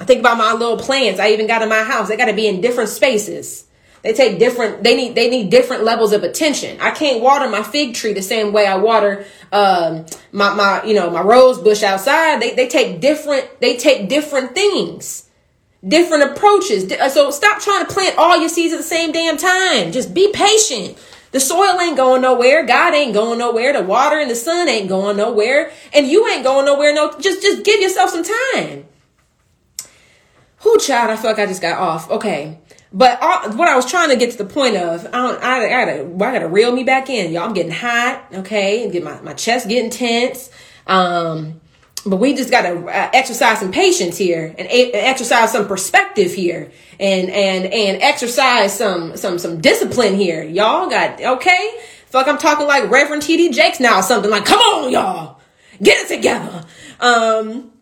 I 0.00 0.04
think 0.06 0.20
about 0.20 0.38
my 0.38 0.54
little 0.54 0.78
plants 0.78 1.20
I 1.20 1.32
even 1.32 1.46
got 1.46 1.60
in 1.60 1.68
my 1.68 1.82
house. 1.82 2.08
They 2.08 2.16
got 2.16 2.26
to 2.26 2.32
be 2.32 2.46
in 2.46 2.62
different 2.62 2.88
spaces. 2.88 3.66
They 4.04 4.12
take 4.12 4.38
different. 4.38 4.84
They 4.84 4.94
need. 4.94 5.14
They 5.14 5.30
need 5.30 5.48
different 5.48 5.82
levels 5.82 6.12
of 6.12 6.22
attention. 6.24 6.78
I 6.78 6.90
can't 6.90 7.22
water 7.22 7.48
my 7.48 7.62
fig 7.62 7.94
tree 7.94 8.12
the 8.12 8.20
same 8.20 8.52
way 8.52 8.66
I 8.66 8.76
water 8.76 9.24
um, 9.50 10.04
my 10.30 10.52
my 10.52 10.84
you 10.84 10.92
know 10.92 11.08
my 11.10 11.22
rose 11.22 11.58
bush 11.58 11.82
outside. 11.82 12.42
They 12.42 12.54
they 12.54 12.68
take 12.68 13.00
different. 13.00 13.60
They 13.60 13.78
take 13.78 14.10
different 14.10 14.54
things, 14.54 15.30
different 15.86 16.32
approaches. 16.32 16.92
So 17.14 17.30
stop 17.30 17.62
trying 17.62 17.86
to 17.86 17.92
plant 17.92 18.18
all 18.18 18.38
your 18.38 18.50
seeds 18.50 18.74
at 18.74 18.76
the 18.76 18.82
same 18.82 19.10
damn 19.10 19.38
time. 19.38 19.90
Just 19.90 20.12
be 20.12 20.30
patient. 20.34 20.98
The 21.30 21.40
soil 21.40 21.80
ain't 21.80 21.96
going 21.96 22.20
nowhere. 22.20 22.66
God 22.66 22.94
ain't 22.94 23.14
going 23.14 23.38
nowhere. 23.38 23.72
The 23.72 23.82
water 23.82 24.18
and 24.18 24.30
the 24.30 24.36
sun 24.36 24.68
ain't 24.68 24.88
going 24.88 25.16
nowhere, 25.16 25.72
and 25.94 26.06
you 26.06 26.28
ain't 26.28 26.44
going 26.44 26.66
nowhere. 26.66 26.92
No, 26.92 27.18
just 27.18 27.40
just 27.40 27.64
give 27.64 27.80
yourself 27.80 28.10
some 28.10 28.24
time. 28.52 28.84
Who 30.58 30.78
child? 30.78 31.10
I 31.10 31.16
feel 31.16 31.30
like 31.30 31.40
I 31.40 31.46
just 31.46 31.62
got 31.62 31.78
off. 31.78 32.10
Okay. 32.10 32.58
But 32.96 33.20
all, 33.20 33.50
what 33.56 33.66
I 33.68 33.74
was 33.74 33.90
trying 33.90 34.10
to 34.10 34.16
get 34.16 34.30
to 34.30 34.38
the 34.38 34.44
point 34.44 34.76
of, 34.76 35.04
I 35.06 35.10
don't, 35.10 35.42
I, 35.42 35.64
I 35.64 35.84
gotta, 35.84 36.02
I 36.02 36.32
gotta 36.32 36.48
reel 36.48 36.70
me 36.70 36.84
back 36.84 37.10
in, 37.10 37.32
y'all. 37.32 37.42
I'm 37.42 37.52
getting 37.52 37.72
hot, 37.72 38.24
okay, 38.32 38.88
get 38.88 39.02
my, 39.02 39.20
my 39.20 39.34
chest 39.34 39.68
getting 39.68 39.90
tense. 39.90 40.48
Um, 40.86 41.60
but 42.06 42.18
we 42.18 42.36
just 42.36 42.52
gotta 42.52 42.78
uh, 42.78 43.10
exercise 43.12 43.58
some 43.58 43.72
patience 43.72 44.16
here 44.16 44.54
and 44.56 44.68
a- 44.68 44.92
exercise 44.92 45.50
some 45.50 45.66
perspective 45.66 46.32
here 46.32 46.70
and, 47.00 47.30
and, 47.30 47.64
and 47.64 48.00
exercise 48.00 48.78
some, 48.78 49.16
some, 49.16 49.40
some 49.40 49.60
discipline 49.60 50.14
here. 50.14 50.44
Y'all 50.44 50.88
got, 50.88 51.20
okay? 51.20 51.70
Feel 52.06 52.20
like 52.20 52.28
I'm 52.28 52.38
talking 52.38 52.68
like 52.68 52.88
Reverend 52.88 53.22
TD 53.22 53.52
Jakes 53.52 53.80
now 53.80 53.98
or 53.98 54.02
something 54.04 54.30
like, 54.30 54.44
come 54.44 54.60
on, 54.60 54.92
y'all, 54.92 55.40
get 55.82 55.98
it 55.98 56.14
together. 56.14 56.64
Um, 57.00 57.72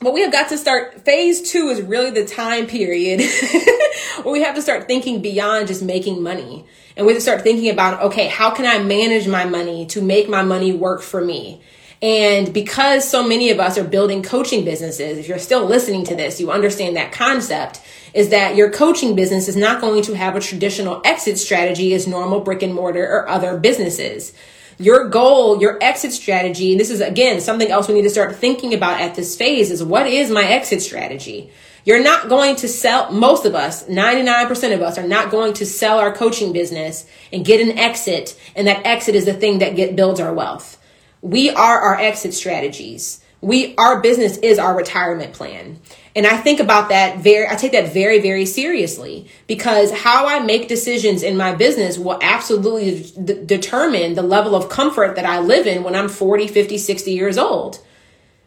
but 0.00 0.12
we 0.12 0.22
have 0.22 0.32
got 0.32 0.48
to 0.50 0.58
start 0.58 1.04
phase 1.04 1.50
two 1.50 1.68
is 1.68 1.80
really 1.82 2.10
the 2.10 2.24
time 2.24 2.66
period 2.66 3.20
where 4.22 4.32
we 4.32 4.42
have 4.42 4.54
to 4.54 4.62
start 4.62 4.86
thinking 4.86 5.22
beyond 5.22 5.68
just 5.68 5.82
making 5.82 6.22
money. 6.22 6.66
And 6.96 7.06
we 7.06 7.12
have 7.12 7.18
to 7.18 7.22
start 7.22 7.42
thinking 7.42 7.70
about 7.70 8.02
okay 8.02 8.28
how 8.28 8.50
can 8.50 8.66
i 8.66 8.82
manage 8.82 9.26
my 9.26 9.44
money 9.44 9.86
to 9.86 10.02
make 10.02 10.28
my 10.28 10.42
money 10.42 10.72
work 10.72 11.02
for 11.02 11.24
me? 11.24 11.62
And 12.02 12.52
because 12.52 13.08
so 13.08 13.26
many 13.26 13.50
of 13.50 13.60
us 13.60 13.78
are 13.78 13.84
building 13.84 14.22
coaching 14.22 14.64
businesses 14.64 15.18
if 15.18 15.28
you're 15.28 15.38
still 15.38 15.64
listening 15.64 16.04
to 16.04 16.14
this 16.14 16.40
you 16.40 16.50
understand 16.50 16.96
that 16.96 17.12
concept 17.12 17.80
is 18.12 18.28
that 18.28 18.56
your 18.56 18.70
coaching 18.70 19.16
business 19.16 19.48
is 19.48 19.56
not 19.56 19.80
going 19.80 20.02
to 20.02 20.14
have 20.14 20.36
a 20.36 20.40
traditional 20.40 21.00
exit 21.04 21.38
strategy 21.38 21.94
as 21.94 22.06
normal 22.06 22.40
brick 22.40 22.62
and 22.62 22.74
mortar 22.74 23.04
or 23.04 23.28
other 23.28 23.56
businesses 23.56 24.32
your 24.78 25.08
goal, 25.08 25.60
your 25.60 25.78
exit 25.82 26.12
strategy, 26.12 26.72
and 26.72 26.80
this 26.80 26.90
is 26.90 27.00
again 27.00 27.40
something 27.40 27.70
else 27.70 27.88
we 27.88 27.94
need 27.94 28.02
to 28.02 28.10
start 28.10 28.36
thinking 28.36 28.74
about 28.74 29.00
at 29.00 29.14
this 29.14 29.36
phase 29.36 29.70
is 29.70 29.82
what 29.82 30.06
is 30.06 30.30
my 30.30 30.44
exit 30.44 30.82
strategy? 30.82 31.50
You're 31.84 32.02
not 32.02 32.30
going 32.30 32.56
to 32.56 32.68
sell, 32.68 33.12
most 33.12 33.44
of 33.44 33.54
us, 33.54 33.84
99% 33.84 34.74
of 34.74 34.80
us 34.80 34.96
are 34.96 35.06
not 35.06 35.30
going 35.30 35.52
to 35.54 35.66
sell 35.66 35.98
our 35.98 36.14
coaching 36.14 36.52
business 36.52 37.06
and 37.30 37.44
get 37.44 37.60
an 37.60 37.78
exit, 37.78 38.38
and 38.56 38.66
that 38.66 38.86
exit 38.86 39.14
is 39.14 39.26
the 39.26 39.34
thing 39.34 39.58
that 39.58 39.76
get, 39.76 39.94
builds 39.94 40.18
our 40.18 40.32
wealth. 40.32 40.80
We 41.20 41.50
are 41.50 41.78
our 41.78 41.98
exit 41.98 42.32
strategies. 42.32 43.22
We, 43.42 43.74
our 43.76 44.00
business 44.00 44.38
is 44.38 44.58
our 44.58 44.74
retirement 44.74 45.34
plan. 45.34 45.78
And 46.16 46.26
I 46.26 46.36
think 46.36 46.60
about 46.60 46.90
that 46.90 47.18
very, 47.18 47.48
I 47.48 47.56
take 47.56 47.72
that 47.72 47.92
very, 47.92 48.20
very 48.20 48.46
seriously 48.46 49.28
because 49.48 49.90
how 49.90 50.26
I 50.26 50.38
make 50.38 50.68
decisions 50.68 51.24
in 51.24 51.36
my 51.36 51.54
business 51.54 51.98
will 51.98 52.18
absolutely 52.22 53.02
d- 53.20 53.44
determine 53.44 54.14
the 54.14 54.22
level 54.22 54.54
of 54.54 54.68
comfort 54.68 55.16
that 55.16 55.24
I 55.24 55.40
live 55.40 55.66
in 55.66 55.82
when 55.82 55.96
I'm 55.96 56.08
40, 56.08 56.46
50, 56.46 56.78
60 56.78 57.10
years 57.10 57.36
old. 57.36 57.84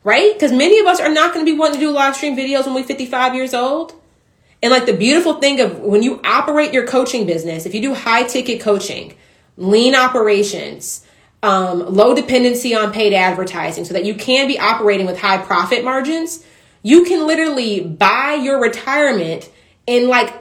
Right? 0.04 0.32
Because 0.32 0.54
many 0.54 0.80
of 0.80 0.86
us 0.86 1.02
are 1.02 1.12
not 1.12 1.34
going 1.34 1.46
to 1.46 1.52
be 1.52 1.58
wanting 1.58 1.82
to 1.82 1.86
do 1.88 1.92
live 1.92 2.16
stream 2.16 2.38
videos 2.38 2.66
when 2.66 2.76
we're 2.76 2.84
55 2.84 3.36
years 3.36 3.54
old. 3.54 3.94
And 4.64 4.72
like 4.72 4.86
the 4.86 4.94
beautiful 4.94 5.36
thing 5.36 5.60
of 5.60 5.80
when 5.80 6.02
you 6.02 6.22
operate 6.24 6.74
your 6.74 6.88
coaching 6.88 7.28
business, 7.28 7.66
if 7.66 7.76
you 7.76 7.82
do 7.82 7.94
high 7.94 8.24
ticket 8.24 8.62
coaching, 8.62 9.16
lean 9.58 9.94
operations, 9.94 11.06
um, 11.44 11.94
low 11.94 12.16
dependency 12.16 12.74
on 12.74 12.94
paid 12.94 13.14
advertising 13.14 13.86
so 13.86 13.94
that 13.94 14.06
you 14.06 14.16
can 14.16 14.48
be 14.48 14.58
operating 14.58 15.06
with 15.06 15.20
high 15.20 15.38
profit 15.38 15.84
margins, 15.84 16.44
you 16.84 17.06
can 17.06 17.28
literally 17.28 17.82
buy 17.82 18.36
your 18.36 18.62
retirement 18.62 19.50
in 19.86 20.08
like 20.08 20.34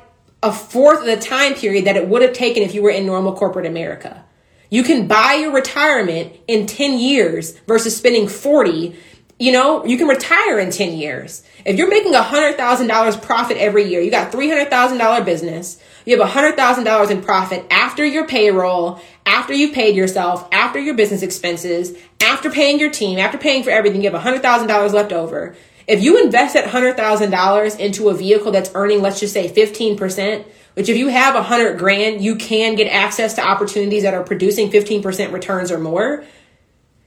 a 0.43 0.53
fourth 0.53 1.01
of 1.01 1.07
the 1.07 1.17
time 1.17 1.55
period 1.55 1.87
that 1.87 1.97
it 1.97 2.09
would 2.09 2.23
have 2.23 2.33
taken 2.33 2.63
if 2.63 2.75
you 2.75 2.83
were 2.83 2.91
in 2.91 3.07
normal 3.07 3.35
corporate 3.35 3.67
America. 3.67 4.25
You 4.71 4.83
can 4.83 5.07
buy 5.07 5.35
your 5.35 5.53
retirement 5.53 6.33
in 6.47 6.67
10 6.67 6.99
years 6.99 7.59
versus 7.67 7.97
spending 7.97 8.29
40. 8.29 8.97
You 9.39 9.53
know, 9.53 9.85
you 9.85 9.99
can 9.99 10.09
retire 10.09 10.59
in 10.59 10.71
10 10.71 10.97
years. 10.97 11.45
If 11.65 11.77
you're 11.77 11.91
making 11.91 12.15
$100,000 12.15 13.23
profit 13.23 13.57
every 13.59 13.85
year, 13.85 14.01
you 14.01 14.11
got 14.11 14.33
$300,000 14.33 15.25
business, 15.25 15.81
you 16.05 16.19
have 16.19 16.31
$100,000 16.31 17.11
in 17.11 17.23
profit 17.23 17.67
after 17.71 18.05
your 18.05 18.27
payroll, 18.27 19.01
after 19.27 19.53
you've 19.53 19.75
paid 19.75 19.95
yourself, 19.95 20.49
after 20.53 20.79
your 20.79 20.95
business 20.95 21.23
expenses, 21.23 21.97
after 22.21 22.51
paying 22.51 22.81
your 22.81 22.91
team, 22.91 23.19
after 23.19 23.37
paying 23.37 23.63
for 23.63 23.71
everything, 23.71 24.03
you 24.03 24.11
have 24.11 24.21
$100,000 24.21 24.93
left 24.93 25.13
over. 25.13 25.55
If 25.87 26.03
you 26.03 26.23
invest 26.23 26.55
that 26.55 26.65
$100,000 26.65 27.79
into 27.79 28.09
a 28.09 28.15
vehicle 28.15 28.51
that's 28.51 28.71
earning, 28.75 29.03
let's 29.03 29.21
just 29.21 29.33
say 29.33 29.49
15%, 29.49 30.45
which 30.75 30.89
if 30.89 30.97
you 30.97 31.09
have 31.09 31.37
a 31.37 31.43
hundred 31.43 31.79
grand, 31.79 32.21
you 32.21 32.35
can 32.37 32.75
get 32.75 32.89
access 32.89 33.35
to 33.35 33.47
opportunities 33.47 34.03
that 34.03 34.15
are 34.15 34.25
producing 34.25 34.71
15% 34.71 35.33
returns 35.33 35.71
or 35.71 35.79
more. 35.79 36.25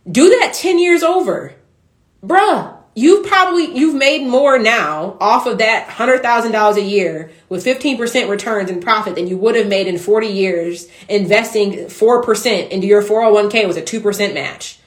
Do 0.10 0.30
that 0.30 0.54
10 0.54 0.80
years 0.80 1.04
over. 1.04 1.54
Bruh, 2.24 2.78
you've 2.96 3.28
probably, 3.28 3.78
you've 3.78 3.96
made 3.96 4.26
more 4.26 4.58
now 4.58 5.18
off 5.20 5.46
of 5.46 5.58
that 5.58 5.90
$100,000 5.90 6.76
a 6.78 6.82
year 6.82 7.32
with 7.50 7.66
15% 7.66 8.30
returns 8.30 8.70
and 8.70 8.82
profit 8.82 9.16
than 9.16 9.28
you 9.28 9.38
would 9.38 9.56
have 9.56 9.68
made 9.68 9.88
in 9.88 9.98
40 9.98 10.28
years 10.28 10.88
investing 11.10 11.74
4% 11.88 12.70
into 12.70 12.88
your 12.88 13.04
401k 13.04 13.68
was 13.68 13.78
a 13.78 13.82
2% 13.82 14.34
match. 14.34 14.80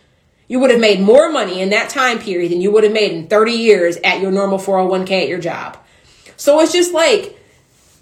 You 0.52 0.58
would 0.58 0.70
have 0.70 0.80
made 0.80 1.00
more 1.00 1.32
money 1.32 1.62
in 1.62 1.70
that 1.70 1.88
time 1.88 2.18
period 2.18 2.52
than 2.52 2.60
you 2.60 2.70
would 2.72 2.84
have 2.84 2.92
made 2.92 3.10
in 3.10 3.26
30 3.26 3.52
years 3.52 3.96
at 4.04 4.20
your 4.20 4.30
normal 4.30 4.58
401k 4.58 5.22
at 5.22 5.28
your 5.28 5.38
job. 5.38 5.78
So 6.36 6.60
it's 6.60 6.74
just 6.74 6.92
like, 6.92 7.38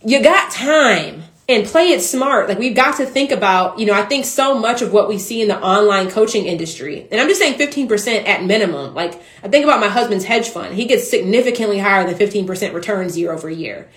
you 0.04 0.20
got 0.20 0.50
time 0.50 1.22
and 1.48 1.64
play 1.64 1.90
it 1.90 2.00
smart. 2.00 2.48
Like 2.48 2.58
we've 2.58 2.74
got 2.74 2.96
to 2.96 3.06
think 3.06 3.30
about, 3.30 3.78
you 3.78 3.86
know, 3.86 3.92
I 3.92 4.02
think 4.02 4.24
so 4.24 4.58
much 4.58 4.82
of 4.82 4.92
what 4.92 5.08
we 5.08 5.16
see 5.16 5.42
in 5.42 5.46
the 5.46 5.62
online 5.62 6.10
coaching 6.10 6.46
industry, 6.46 7.06
and 7.12 7.20
I'm 7.20 7.28
just 7.28 7.40
saying 7.40 7.56
15% 7.56 8.26
at 8.26 8.44
minimum. 8.44 8.96
Like 8.96 9.22
I 9.44 9.48
think 9.48 9.62
about 9.62 9.78
my 9.78 9.86
husband's 9.86 10.24
hedge 10.24 10.48
fund. 10.48 10.74
He 10.74 10.86
gets 10.86 11.08
significantly 11.08 11.78
higher 11.78 12.04
than 12.04 12.16
15% 12.16 12.74
returns 12.74 13.16
year 13.16 13.30
over 13.30 13.48
year. 13.48 13.88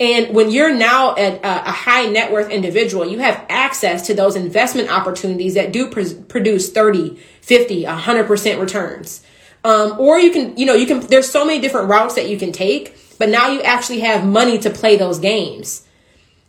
And 0.00 0.34
when 0.34 0.50
you're 0.50 0.74
now 0.74 1.14
a, 1.16 1.38
a 1.42 1.70
high 1.70 2.06
net 2.06 2.32
worth 2.32 2.50
individual, 2.50 3.06
you 3.06 3.18
have 3.18 3.44
access 3.48 4.06
to 4.08 4.14
those 4.14 4.36
investment 4.36 4.90
opportunities 4.90 5.54
that 5.54 5.72
do 5.72 5.90
pr- 5.90 6.14
produce 6.28 6.70
30, 6.72 7.16
50, 7.40 7.84
100% 7.84 8.60
returns. 8.60 9.22
Um, 9.64 9.98
or 10.00 10.18
you 10.18 10.32
can, 10.32 10.56
you 10.56 10.66
know, 10.66 10.74
you 10.74 10.86
can, 10.86 11.00
there's 11.00 11.30
so 11.30 11.44
many 11.44 11.60
different 11.60 11.88
routes 11.88 12.16
that 12.16 12.28
you 12.28 12.36
can 12.36 12.50
take, 12.50 12.96
but 13.18 13.28
now 13.28 13.48
you 13.48 13.62
actually 13.62 14.00
have 14.00 14.26
money 14.26 14.58
to 14.58 14.70
play 14.70 14.96
those 14.96 15.20
games. 15.20 15.86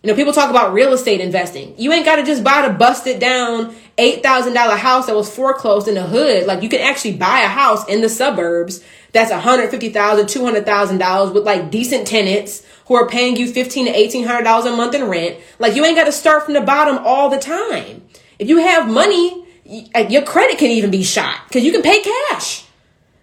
You 0.03 0.09
know, 0.09 0.15
people 0.15 0.33
talk 0.33 0.49
about 0.49 0.73
real 0.73 0.91
estate 0.91 1.21
investing. 1.21 1.75
You 1.77 1.93
ain't 1.93 2.03
got 2.03 2.17
to 2.17 2.23
just 2.23 2.43
buy 2.43 2.67
the 2.67 2.73
busted 2.73 3.21
down 3.21 3.73
$8,000 3.97 4.77
house 4.77 5.05
that 5.05 5.15
was 5.15 5.33
foreclosed 5.33 5.87
in 5.87 5.95
the 5.95 6.03
hood. 6.03 6.45
Like 6.45 6.61
you 6.61 6.67
can 6.67 6.81
actually 6.81 7.15
buy 7.15 7.39
a 7.39 7.47
house 7.47 7.87
in 7.87 8.01
the 8.01 8.09
suburbs 8.09 8.83
that's 9.13 9.31
$150,000, 9.31 9.93
$200,000 9.93 11.33
with 11.33 11.45
like 11.45 11.71
decent 11.71 12.05
tenants 12.05 12.65
who 12.87 12.95
are 12.95 13.07
paying 13.07 13.37
you 13.37 13.45
$1,500 13.45 13.71
to 13.71 14.23
$1,800 14.23 14.73
a 14.73 14.75
month 14.75 14.93
in 14.93 15.05
rent. 15.05 15.37
Like 15.57 15.73
you 15.73 15.85
ain't 15.85 15.95
got 15.95 16.03
to 16.03 16.11
start 16.11 16.43
from 16.43 16.53
the 16.53 16.61
bottom 16.61 16.97
all 16.97 17.29
the 17.29 17.39
time. 17.39 18.03
If 18.39 18.49
you 18.49 18.57
have 18.57 18.89
money, 18.89 19.45
your 19.63 20.23
credit 20.23 20.57
can 20.57 20.71
even 20.71 20.91
be 20.91 21.03
shot 21.03 21.39
because 21.47 21.63
you 21.63 21.71
can 21.71 21.81
pay 21.81 22.01
cash. 22.01 22.62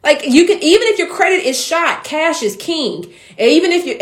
Like 0.02 0.26
you 0.26 0.46
can, 0.46 0.62
even 0.62 0.88
if 0.88 0.98
your 0.98 1.08
credit 1.08 1.44
is 1.44 1.62
shot, 1.62 2.04
cash 2.04 2.42
is 2.42 2.56
king. 2.56 3.12
And 3.38 3.50
even 3.50 3.70
if 3.72 3.86
you, 3.86 3.96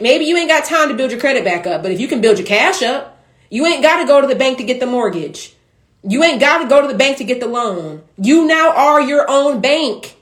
maybe 0.00 0.24
you 0.24 0.36
ain't 0.36 0.48
got 0.48 0.64
time 0.64 0.88
to 0.88 0.94
build 0.94 1.10
your 1.10 1.20
credit 1.20 1.44
back 1.44 1.66
up, 1.66 1.82
but 1.82 1.92
if 1.92 2.00
you 2.00 2.08
can 2.08 2.20
build 2.20 2.38
your 2.38 2.46
cash 2.46 2.82
up, 2.82 3.22
you 3.50 3.66
ain't 3.66 3.82
got 3.82 4.00
to 4.00 4.06
go 4.06 4.20
to 4.20 4.26
the 4.26 4.34
bank 4.34 4.58
to 4.58 4.64
get 4.64 4.80
the 4.80 4.86
mortgage. 4.86 5.54
You 6.02 6.24
ain't 6.24 6.40
got 6.40 6.62
to 6.62 6.68
go 6.68 6.80
to 6.80 6.88
the 6.88 6.96
bank 6.96 7.18
to 7.18 7.24
get 7.24 7.38
the 7.38 7.46
loan. 7.46 8.02
You 8.16 8.46
now 8.46 8.74
are 8.74 9.00
your 9.00 9.26
own 9.28 9.60
bank. 9.60 10.16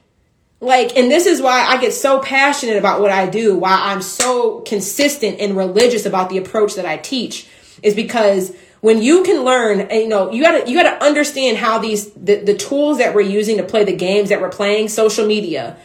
Like, 0.61 0.97
and 0.97 1.11
this 1.11 1.25
is 1.27 1.41
why 1.41 1.65
I 1.65 1.81
get 1.81 1.95
so 1.95 2.21
passionate 2.21 2.77
about 2.77 3.01
what 3.01 3.11
I 3.11 3.31
do, 3.31 3.57
why 3.57 3.81
I'm 3.81 4.03
so 4.03 4.61
consistent 4.61 5.41
and 5.41 5.57
religious 5.57 6.05
about 6.05 6.29
the 6.29 6.37
approach 6.39 6.75
that 6.75 6.85
I 6.85 6.99
teach, 6.99 7.49
is 7.83 7.95
because 7.95 8.53
when 8.81 9.03
you 9.03 9.23
can 9.23 9.45
learn, 9.45 9.83
eh, 9.83 10.01
you 10.01 10.09
know, 10.09 10.31
you 10.33 10.43
gotta, 10.43 10.71
you 10.71 10.81
gotta 10.81 11.03
understand 11.05 11.59
how 11.59 11.79
these, 11.79 12.11
the, 12.13 12.37
the 12.37 12.57
tools 12.57 12.99
that 12.99 13.15
we're 13.15 13.21
using 13.21 13.59
to 13.59 13.63
play 13.63 13.85
the 13.85 13.97
games 13.97 14.31
that 14.31 14.41
we're 14.41 14.51
playing, 14.51 14.89
social 14.89 15.27
media. 15.27 15.77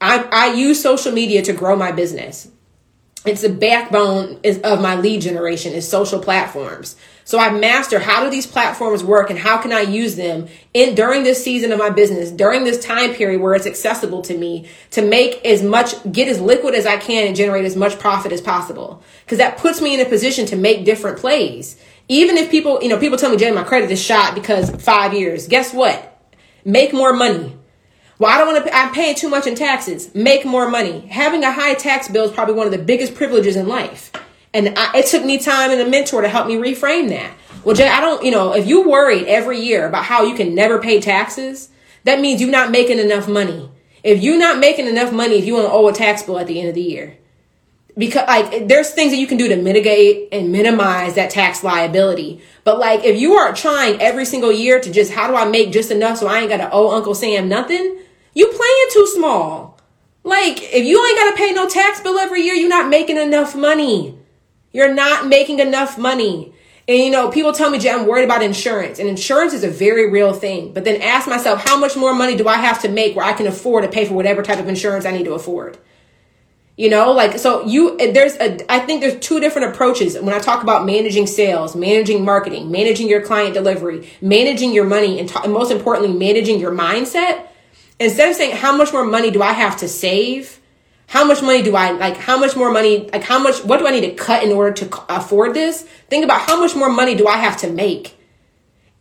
I, 0.00 0.26
I 0.32 0.54
use 0.54 0.82
social 0.82 1.12
media 1.12 1.42
to 1.42 1.52
grow 1.52 1.76
my 1.76 1.92
business. 1.92 2.48
it's 3.26 3.42
the 3.42 3.50
backbone 3.50 4.40
is, 4.42 4.58
of 4.60 4.80
my 4.80 4.96
lead 4.96 5.20
generation 5.20 5.74
is 5.74 5.86
social 5.86 6.20
platforms. 6.20 6.96
So 7.24 7.38
I 7.38 7.50
master 7.52 8.00
how 8.00 8.24
do 8.24 8.30
these 8.30 8.46
platforms 8.46 9.04
work 9.04 9.30
and 9.30 9.38
how 9.38 9.58
can 9.58 9.72
I 9.72 9.82
use 9.82 10.16
them 10.16 10.48
in 10.74 10.96
during 10.96 11.22
this 11.22 11.44
season 11.44 11.70
of 11.70 11.78
my 11.78 11.90
business, 11.90 12.32
during 12.32 12.64
this 12.64 12.84
time 12.84 13.14
period 13.14 13.40
where 13.40 13.54
it's 13.54 13.66
accessible 13.66 14.22
to 14.22 14.36
me 14.36 14.68
to 14.92 15.02
make 15.02 15.44
as 15.46 15.62
much, 15.62 15.94
get 16.10 16.26
as 16.26 16.40
liquid 16.40 16.74
as 16.74 16.86
I 16.86 16.96
can 16.96 17.28
and 17.28 17.36
generate 17.36 17.66
as 17.66 17.76
much 17.76 18.00
profit 18.00 18.32
as 18.32 18.40
possible. 18.40 19.04
Cause 19.28 19.38
that 19.38 19.58
puts 19.58 19.80
me 19.80 19.94
in 19.94 20.04
a 20.04 20.08
position 20.08 20.46
to 20.46 20.56
make 20.56 20.84
different 20.84 21.18
plays. 21.18 21.80
Even 22.10 22.36
if 22.36 22.50
people, 22.50 22.82
you 22.82 22.88
know, 22.88 22.98
people 22.98 23.16
tell 23.16 23.30
me, 23.30 23.36
Jay, 23.36 23.50
my 23.50 23.64
credit 23.64 23.90
is 23.90 24.02
shot 24.02 24.34
because 24.34 24.70
five 24.82 25.14
years. 25.14 25.48
Guess 25.48 25.72
what? 25.72 26.06
Make 26.64 26.92
more 26.92 27.12
money 27.14 27.56
well, 28.20 28.30
I 28.30 28.36
don't 28.36 28.52
want 28.52 28.66
to, 28.66 28.76
I'm 28.76 28.92
paying 28.92 29.14
too 29.14 29.30
much 29.30 29.46
in 29.46 29.54
taxes. 29.54 30.14
Make 30.14 30.44
more 30.44 30.68
money. 30.68 31.00
Having 31.06 31.42
a 31.42 31.50
high 31.50 31.72
tax 31.72 32.06
bill 32.06 32.26
is 32.26 32.32
probably 32.32 32.52
one 32.52 32.66
of 32.66 32.72
the 32.72 32.78
biggest 32.78 33.14
privileges 33.14 33.56
in 33.56 33.66
life. 33.66 34.12
And 34.52 34.74
I, 34.76 34.98
it 34.98 35.06
took 35.06 35.24
me 35.24 35.38
time 35.38 35.70
and 35.70 35.80
a 35.80 35.88
mentor 35.88 36.20
to 36.20 36.28
help 36.28 36.46
me 36.46 36.56
reframe 36.56 37.08
that. 37.08 37.32
Well, 37.64 37.74
Jay, 37.74 37.88
I 37.88 38.02
don't, 38.02 38.22
you 38.22 38.30
know, 38.30 38.54
if 38.54 38.66
you 38.66 38.86
worried 38.86 39.26
every 39.26 39.58
year 39.60 39.86
about 39.86 40.04
how 40.04 40.24
you 40.24 40.34
can 40.34 40.54
never 40.54 40.78
pay 40.78 41.00
taxes, 41.00 41.70
that 42.04 42.20
means 42.20 42.42
you're 42.42 42.50
not 42.50 42.70
making 42.70 42.98
enough 42.98 43.26
money. 43.26 43.70
If 44.04 44.22
you're 44.22 44.38
not 44.38 44.58
making 44.58 44.86
enough 44.86 45.14
money, 45.14 45.36
if 45.36 45.46
you 45.46 45.54
want 45.54 45.68
to 45.68 45.72
owe 45.72 45.88
a 45.88 45.92
tax 45.94 46.22
bill 46.22 46.38
at 46.38 46.46
the 46.46 46.60
end 46.60 46.68
of 46.68 46.74
the 46.74 46.82
year, 46.82 47.16
because 47.96 48.26
like 48.26 48.68
there's 48.68 48.90
things 48.90 49.12
that 49.12 49.18
you 49.18 49.26
can 49.26 49.38
do 49.38 49.48
to 49.48 49.56
mitigate 49.56 50.28
and 50.32 50.52
minimize 50.52 51.14
that 51.14 51.30
tax 51.30 51.62
liability. 51.64 52.40
But 52.64 52.78
like 52.78 53.04
if 53.04 53.20
you 53.20 53.34
are 53.34 53.54
trying 53.54 54.00
every 54.00 54.24
single 54.24 54.52
year 54.52 54.80
to 54.80 54.90
just 54.90 55.12
how 55.12 55.28
do 55.28 55.34
I 55.34 55.44
make 55.44 55.72
just 55.72 55.90
enough 55.90 56.18
so 56.18 56.26
I 56.26 56.40
ain't 56.40 56.48
got 56.48 56.58
to 56.58 56.70
owe 56.70 56.94
Uncle 56.94 57.14
Sam 57.14 57.48
nothing, 57.48 57.98
you 58.34 58.46
playing 58.46 58.86
too 58.92 59.06
small. 59.14 59.78
Like, 60.22 60.62
if 60.62 60.84
you 60.84 61.04
ain't 61.04 61.16
got 61.16 61.30
to 61.30 61.36
pay 61.36 61.52
no 61.52 61.68
tax 61.68 62.00
bill 62.00 62.18
every 62.18 62.42
year, 62.42 62.54
you're 62.54 62.68
not 62.68 62.90
making 62.90 63.16
enough 63.16 63.56
money. 63.56 64.18
You're 64.72 64.92
not 64.92 65.26
making 65.26 65.60
enough 65.60 65.96
money. 65.96 66.52
And 66.86 66.98
you 66.98 67.10
know, 67.10 67.30
people 67.30 67.52
tell 67.52 67.70
me, 67.70 67.78
Jay, 67.78 67.90
I'm 67.90 68.06
worried 68.06 68.24
about 68.24 68.42
insurance. 68.42 68.98
And 68.98 69.08
insurance 69.08 69.52
is 69.52 69.64
a 69.64 69.70
very 69.70 70.10
real 70.10 70.32
thing. 70.32 70.72
But 70.72 70.84
then 70.84 71.00
ask 71.00 71.28
myself, 71.28 71.64
how 71.64 71.78
much 71.78 71.96
more 71.96 72.14
money 72.14 72.36
do 72.36 72.48
I 72.48 72.56
have 72.56 72.82
to 72.82 72.88
make 72.88 73.16
where 73.16 73.24
I 73.24 73.32
can 73.32 73.46
afford 73.46 73.84
to 73.84 73.90
pay 73.90 74.04
for 74.04 74.14
whatever 74.14 74.42
type 74.42 74.58
of 74.58 74.68
insurance 74.68 75.06
I 75.06 75.12
need 75.12 75.24
to 75.24 75.34
afford? 75.34 75.78
You 76.80 76.88
know, 76.88 77.12
like, 77.12 77.38
so 77.38 77.66
you, 77.66 77.94
there's 77.98 78.36
a, 78.36 78.72
I 78.72 78.78
think 78.78 79.02
there's 79.02 79.20
two 79.20 79.38
different 79.38 79.74
approaches 79.74 80.18
when 80.18 80.32
I 80.32 80.38
talk 80.38 80.62
about 80.62 80.86
managing 80.86 81.26
sales, 81.26 81.76
managing 81.76 82.24
marketing, 82.24 82.70
managing 82.70 83.06
your 83.06 83.20
client 83.20 83.52
delivery, 83.52 84.08
managing 84.22 84.72
your 84.72 84.86
money, 84.86 85.20
and, 85.20 85.30
and 85.44 85.52
most 85.52 85.70
importantly, 85.70 86.16
managing 86.16 86.58
your 86.58 86.72
mindset 86.72 87.48
instead 87.98 88.30
of 88.30 88.34
saying 88.34 88.56
how 88.56 88.74
much 88.74 88.94
more 88.94 89.04
money 89.04 89.30
do 89.30 89.42
I 89.42 89.52
have 89.52 89.76
to 89.80 89.88
save, 89.88 90.58
how 91.06 91.22
much 91.22 91.42
money 91.42 91.60
do 91.60 91.76
I 91.76 91.90
like 91.90 92.16
how 92.16 92.38
much 92.38 92.56
more 92.56 92.72
money 92.72 93.10
like 93.10 93.24
how 93.24 93.38
much 93.38 93.62
what 93.62 93.76
do 93.76 93.86
I 93.86 93.90
need 93.90 94.08
to 94.08 94.14
cut 94.14 94.42
in 94.42 94.50
order 94.50 94.72
to 94.72 95.14
afford 95.14 95.52
this? 95.52 95.82
Think 96.08 96.24
about 96.24 96.40
how 96.40 96.58
much 96.58 96.74
more 96.74 96.88
money 96.88 97.14
do 97.14 97.26
I 97.26 97.36
have 97.36 97.58
to 97.58 97.68
make? 97.68 98.16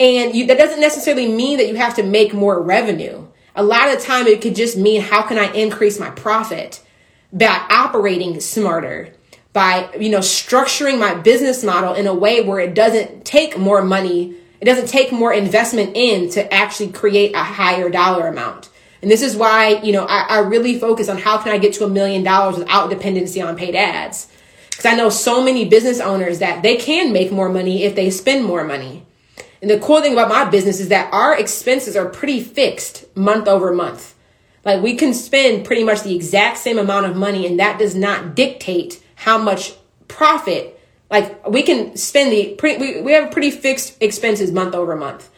And 0.01 0.35
you, 0.35 0.47
that 0.47 0.57
doesn't 0.57 0.81
necessarily 0.81 1.31
mean 1.31 1.59
that 1.59 1.69
you 1.69 1.75
have 1.75 1.95
to 1.95 2.03
make 2.03 2.33
more 2.33 2.61
revenue. 2.61 3.25
A 3.55 3.63
lot 3.63 3.87
of 3.87 4.03
time 4.03 4.27
it 4.27 4.41
could 4.41 4.57
just 4.57 4.75
mean 4.75 4.99
how 4.99 5.21
can 5.21 5.37
I 5.37 5.49
increase 5.53 5.97
my 5.97 6.09
profit 6.09 6.83
by 7.31 7.65
operating 7.69 8.39
smarter, 8.39 9.13
by 9.53 9.89
you 9.99 10.09
know 10.09 10.19
structuring 10.19 10.99
my 10.99 11.13
business 11.13 11.63
model 11.63 11.93
in 11.93 12.07
a 12.07 12.13
way 12.13 12.41
where 12.41 12.59
it 12.59 12.73
doesn't 12.73 13.25
take 13.25 13.57
more 13.57 13.83
money, 13.83 14.35
it 14.61 14.65
doesn't 14.65 14.87
take 14.87 15.11
more 15.11 15.33
investment 15.33 15.95
in 15.95 16.29
to 16.31 16.53
actually 16.53 16.91
create 16.91 17.33
a 17.33 17.43
higher 17.43 17.89
dollar 17.89 18.27
amount. 18.27 18.69
And 19.01 19.09
this 19.09 19.21
is 19.21 19.35
why, 19.35 19.81
you 19.81 19.93
know, 19.93 20.05
I, 20.05 20.25
I 20.29 20.39
really 20.39 20.77
focus 20.77 21.07
on 21.07 21.17
how 21.17 21.37
can 21.37 21.53
I 21.53 21.57
get 21.57 21.73
to 21.75 21.85
a 21.85 21.89
million 21.89 22.23
dollars 22.23 22.57
without 22.57 22.89
dependency 22.89 23.41
on 23.41 23.55
paid 23.55 23.75
ads. 23.75 24.27
Because 24.69 24.85
I 24.85 24.95
know 24.95 25.09
so 25.09 25.43
many 25.43 25.65
business 25.65 25.99
owners 25.99 26.39
that 26.39 26.63
they 26.63 26.75
can 26.75 27.13
make 27.13 27.31
more 27.31 27.49
money 27.49 27.83
if 27.83 27.95
they 27.95 28.09
spend 28.09 28.45
more 28.45 28.63
money. 28.63 29.05
And 29.61 29.69
the 29.69 29.79
cool 29.79 30.01
thing 30.01 30.13
about 30.13 30.29
my 30.29 30.45
business 30.45 30.79
is 30.79 30.89
that 30.89 31.13
our 31.13 31.37
expenses 31.37 31.95
are 31.95 32.07
pretty 32.07 32.41
fixed 32.41 33.05
month 33.15 33.47
over 33.47 33.73
month. 33.73 34.15
Like 34.65 34.81
we 34.81 34.95
can 34.95 35.13
spend 35.13 35.65
pretty 35.65 35.83
much 35.83 36.03
the 36.03 36.15
exact 36.15 36.57
same 36.57 36.77
amount 36.77 37.05
of 37.05 37.15
money 37.15 37.47
and 37.47 37.59
that 37.59 37.79
does 37.79 37.95
not 37.95 38.35
dictate 38.35 39.01
how 39.15 39.37
much 39.37 39.73
profit. 40.07 40.79
Like 41.09 41.47
we 41.47 41.63
can 41.63 41.95
spend 41.95 42.31
the, 42.31 42.59
we, 42.61 43.01
we 43.01 43.11
have 43.13 43.31
pretty 43.31 43.51
fixed 43.51 44.01
expenses 44.01 44.51
month 44.51 44.75
over 44.75 44.95
month. 44.95 45.29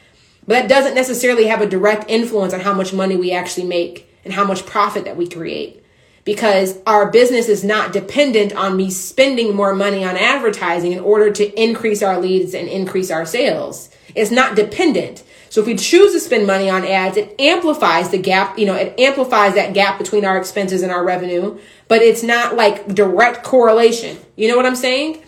But 0.47 0.53
that 0.53 0.69
doesn't 0.69 0.95
necessarily 0.95 1.47
have 1.47 1.61
a 1.61 1.69
direct 1.69 2.09
influence 2.09 2.53
on 2.53 2.61
how 2.61 2.73
much 2.73 2.93
money 2.93 3.15
we 3.15 3.31
actually 3.31 3.67
make 3.67 4.09
and 4.25 4.33
how 4.33 4.43
much 4.43 4.65
profit 4.65 5.05
that 5.05 5.17
we 5.17 5.27
create. 5.27 5.83
Because 6.23 6.77
our 6.85 7.09
business 7.09 7.47
is 7.47 7.63
not 7.63 7.93
dependent 7.93 8.53
on 8.53 8.77
me 8.77 8.91
spending 8.91 9.55
more 9.55 9.73
money 9.73 10.03
on 10.03 10.17
advertising 10.17 10.91
in 10.91 10.99
order 10.99 11.31
to 11.31 11.61
increase 11.61 12.03
our 12.03 12.19
leads 12.19 12.53
and 12.53 12.67
increase 12.67 13.09
our 13.09 13.25
sales. 13.25 13.89
It's 14.13 14.29
not 14.29 14.55
dependent. 14.55 15.23
So 15.51 15.59
if 15.59 15.67
we 15.67 15.75
choose 15.75 16.13
to 16.13 16.19
spend 16.21 16.47
money 16.47 16.69
on 16.69 16.85
ads, 16.85 17.17
it 17.17 17.35
amplifies 17.37 18.09
the 18.09 18.17
gap, 18.17 18.57
you 18.57 18.65
know, 18.65 18.75
it 18.75 18.97
amplifies 18.97 19.55
that 19.55 19.73
gap 19.73 19.97
between 19.97 20.23
our 20.23 20.37
expenses 20.37 20.81
and 20.81 20.89
our 20.93 21.03
revenue, 21.03 21.59
but 21.89 22.01
it's 22.01 22.23
not 22.23 22.55
like 22.55 22.87
direct 22.95 23.43
correlation. 23.43 24.17
You 24.37 24.47
know 24.47 24.55
what 24.55 24.65
I'm 24.65 24.77
saying? 24.77 25.21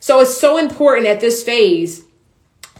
So 0.00 0.20
it's 0.20 0.34
so 0.34 0.56
important 0.56 1.06
at 1.08 1.20
this 1.20 1.42
phase 1.42 2.04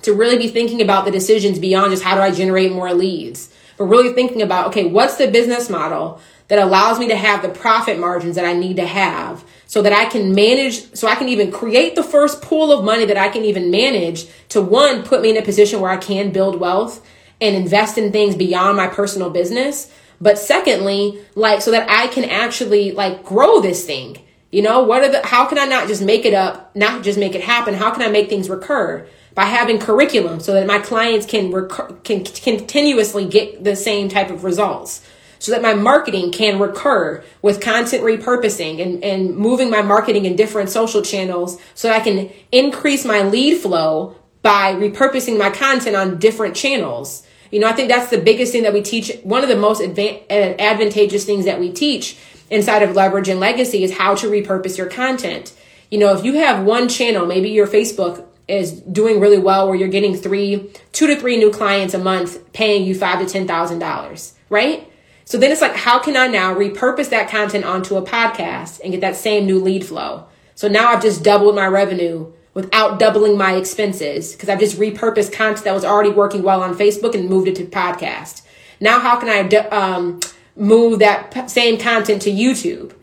to 0.03 0.15
really 0.15 0.39
be 0.39 0.49
thinking 0.49 0.81
about 0.81 1.05
the 1.05 1.11
decisions 1.11 1.59
beyond 1.59 1.91
just 1.91 2.03
how 2.03 2.15
do 2.15 2.23
I 2.23 2.31
generate 2.31 2.73
more 2.73 2.95
leads, 2.95 3.55
but 3.77 3.85
really 3.85 4.15
thinking 4.15 4.41
about, 4.41 4.69
okay, 4.69 4.87
what's 4.87 5.17
the 5.17 5.31
business 5.31 5.69
model 5.69 6.19
that 6.49 6.59
allows 6.59 6.99
me 6.99 7.09
to 7.09 7.17
have 7.17 7.43
the 7.43 7.51
profit 7.51 7.99
margins 7.99 8.37
that 8.37 8.47
I 8.47 8.55
need 8.55 8.77
to 8.77 8.87
have 8.87 9.45
so 9.77 9.83
that 9.83 9.93
I 9.93 10.07
can 10.07 10.35
manage, 10.35 10.95
so 10.95 11.07
I 11.07 11.17
can 11.17 11.29
even 11.29 11.53
create 11.53 11.97
the 11.97 12.03
first 12.03 12.41
pool 12.41 12.73
of 12.73 12.83
money 12.83 13.05
that 13.05 13.19
I 13.19 13.29
can 13.29 13.45
even 13.45 13.71
manage 13.71 14.25
to 14.49 14.63
one, 14.63 15.03
put 15.03 15.21
me 15.21 15.29
in 15.29 15.37
a 15.37 15.43
position 15.43 15.83
where 15.83 15.91
I 15.91 15.99
can 15.99 16.31
build 16.33 16.59
wealth 16.59 17.07
and 17.43 17.55
invest 17.55 17.99
in 17.99 18.11
things 18.11 18.37
beyond 18.37 18.79
my 18.79 18.87
personal 18.87 19.29
business. 19.29 19.93
But 20.19 20.39
secondly, 20.39 21.21
like, 21.35 21.61
so 21.61 21.73
that 21.73 21.91
I 21.91 22.07
can 22.07 22.25
actually 22.25 22.93
like 22.93 23.23
grow 23.23 23.61
this 23.61 23.85
thing. 23.85 24.17
You 24.51 24.63
know, 24.63 24.83
what 24.83 25.03
are 25.03 25.11
the, 25.11 25.27
how 25.27 25.45
can 25.45 25.59
I 25.59 25.67
not 25.67 25.89
just 25.89 26.01
make 26.01 26.25
it 26.25 26.33
up, 26.33 26.75
not 26.75 27.05
just 27.05 27.19
make 27.19 27.35
it 27.35 27.43
happen? 27.43 27.75
How 27.75 27.91
can 27.91 28.01
I 28.01 28.09
make 28.09 28.31
things 28.31 28.49
recur? 28.49 29.07
by 29.35 29.45
having 29.45 29.79
curriculum 29.79 30.41
so 30.41 30.55
that 30.55 30.67
my 30.67 30.79
clients 30.79 31.27
can 31.27 31.53
recur- 31.53 31.93
can 32.05 32.25
continuously 32.25 33.27
get 33.27 33.63
the 33.63 33.77
same 33.77 34.09
type 34.09 34.31
of 34.31 34.45
results 34.45 35.07
so 35.47 35.53
that 35.53 35.63
my 35.63 35.75
marketing 35.75 36.33
can 36.33 36.59
recur 36.59 37.23
with 37.41 37.61
content 37.61 38.03
repurposing 38.03 38.83
and, 38.83 39.05
and 39.05 39.37
moving 39.37 39.71
my 39.71 39.81
marketing 39.81 40.25
in 40.25 40.35
different 40.35 40.71
social 40.71 41.03
channels 41.03 41.57
so 41.77 41.89
I 41.89 42.01
can 42.01 42.31
increase 42.51 43.05
my 43.05 43.23
lead 43.23 43.59
flow 43.59 44.17
by 44.43 44.75
repurposing 44.75 45.39
my 45.39 45.51
content 45.51 45.95
on 45.95 46.19
different 46.19 46.57
channels. 46.57 47.25
You 47.53 47.61
know, 47.61 47.69
I 47.69 47.75
think 47.75 47.89
that's 47.89 48.11
the 48.11 48.19
biggest 48.19 48.51
thing 48.51 48.65
that 48.65 48.73
we 48.73 48.83
teach. 48.83 49.17
One 49.23 49.45
of 49.45 49.49
the 49.49 49.57
most 49.57 49.81
adva- 49.81 50.23
uh, 50.29 50.57
advantageous 50.59 51.25
things 51.25 51.45
that 51.45 51.61
we 51.61 51.71
teach 51.71 52.19
inside 52.51 52.83
of 52.83 52.97
leverage 52.97 53.29
and 53.29 53.39
legacy 53.39 53.85
is 53.85 53.97
how 53.97 54.17
to 54.17 54.27
repurpose 54.27 54.77
your 54.77 54.89
content. 54.89 55.55
You 55.93 56.01
know, 56.01 56.13
if 56.13 56.25
you 56.25 56.33
have 56.39 56.65
one 56.65 56.89
channel, 56.89 57.25
maybe 57.25 57.51
your 57.51 57.69
Facebook 57.69 58.27
is 58.49 58.73
doing 58.81 59.21
really 59.21 59.39
well 59.39 59.69
where 59.69 59.77
you're 59.77 59.87
getting 59.87 60.17
three 60.17 60.73
two 60.91 61.07
to 61.07 61.15
three 61.15 61.37
new 61.37 61.53
clients 61.53 61.95
a 61.95 61.99
month 61.99 62.53
paying 62.53 62.85
you 62.85 62.97
five 62.97 63.21
to 63.21 63.27
ten 63.27 63.47
thousand 63.47 63.79
dollars 63.79 64.35
right 64.49 64.91
so 65.27 65.37
then 65.37 65.53
it's 65.53 65.61
like 65.61 65.77
how 65.77 65.99
can 65.99 66.17
i 66.17 66.27
now 66.27 66.55
repurpose 66.55 67.11
that 67.11 67.29
content 67.29 67.65
onto 67.65 67.97
a 67.97 68.03
podcast 68.03 68.81
and 68.83 68.93
get 68.93 69.03
that 69.03 69.15
same 69.15 69.45
new 69.45 69.59
lead 69.59 69.85
flow 69.85 70.25
so 70.55 70.67
now 70.67 70.89
i've 70.89 71.03
just 71.03 71.23
doubled 71.23 71.55
my 71.55 71.67
revenue 71.67 72.33
without 72.55 72.99
doubling 72.99 73.37
my 73.37 73.55
expenses 73.57 74.33
because 74.33 74.49
i've 74.49 74.61
just 74.61 74.79
repurposed 74.79 75.33
content 75.33 75.65
that 75.65 75.75
was 75.75 75.85
already 75.85 76.11
working 76.11 76.43
well 76.43 76.63
on 76.63 76.75
facebook 76.75 77.15
and 77.15 77.29
moved 77.29 77.47
it 77.47 77.55
to 77.57 77.65
podcast 77.65 78.41
now 78.81 78.99
how 78.99 79.21
can 79.21 79.29
i 79.29 79.57
um, 79.69 80.19
move 80.57 81.01
that 81.01 81.51
same 81.51 81.79
content 81.79 82.23
to 82.23 82.31
youtube 82.31 82.95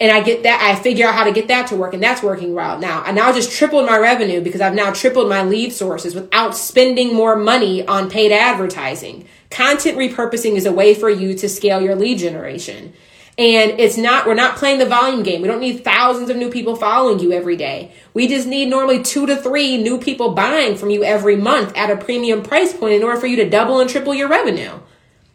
and 0.00 0.10
I 0.10 0.22
get 0.22 0.44
that, 0.44 0.62
I 0.62 0.80
figure 0.80 1.06
out 1.06 1.14
how 1.14 1.24
to 1.24 1.32
get 1.32 1.48
that 1.48 1.66
to 1.68 1.76
work, 1.76 1.92
and 1.92 2.02
that's 2.02 2.22
working 2.22 2.54
well 2.54 2.78
now. 2.78 3.02
I 3.02 3.12
now 3.12 3.32
just 3.32 3.52
tripled 3.52 3.84
my 3.84 3.98
revenue 3.98 4.40
because 4.40 4.62
I've 4.62 4.74
now 4.74 4.90
tripled 4.92 5.28
my 5.28 5.42
lead 5.42 5.74
sources 5.74 6.14
without 6.14 6.56
spending 6.56 7.14
more 7.14 7.36
money 7.36 7.86
on 7.86 8.08
paid 8.08 8.32
advertising. 8.32 9.28
Content 9.50 9.98
repurposing 9.98 10.54
is 10.54 10.64
a 10.64 10.72
way 10.72 10.94
for 10.94 11.10
you 11.10 11.34
to 11.34 11.48
scale 11.48 11.80
your 11.80 11.96
lead 11.96 12.18
generation. 12.18 12.92
And 13.36 13.80
it's 13.80 13.96
not, 13.96 14.26
we're 14.26 14.34
not 14.34 14.56
playing 14.56 14.78
the 14.78 14.86
volume 14.86 15.22
game. 15.22 15.40
We 15.40 15.48
don't 15.48 15.60
need 15.60 15.82
thousands 15.82 16.28
of 16.30 16.36
new 16.36 16.50
people 16.50 16.76
following 16.76 17.20
you 17.20 17.32
every 17.32 17.56
day. 17.56 17.92
We 18.12 18.28
just 18.28 18.46
need 18.46 18.68
normally 18.68 19.02
two 19.02 19.26
to 19.26 19.36
three 19.36 19.82
new 19.82 19.98
people 19.98 20.34
buying 20.34 20.76
from 20.76 20.90
you 20.90 21.02
every 21.02 21.36
month 21.36 21.76
at 21.76 21.90
a 21.90 21.96
premium 21.96 22.42
price 22.42 22.72
point 22.74 22.94
in 22.94 23.02
order 23.02 23.18
for 23.18 23.26
you 23.26 23.36
to 23.36 23.48
double 23.48 23.80
and 23.80 23.88
triple 23.88 24.14
your 24.14 24.28
revenue. 24.28 24.72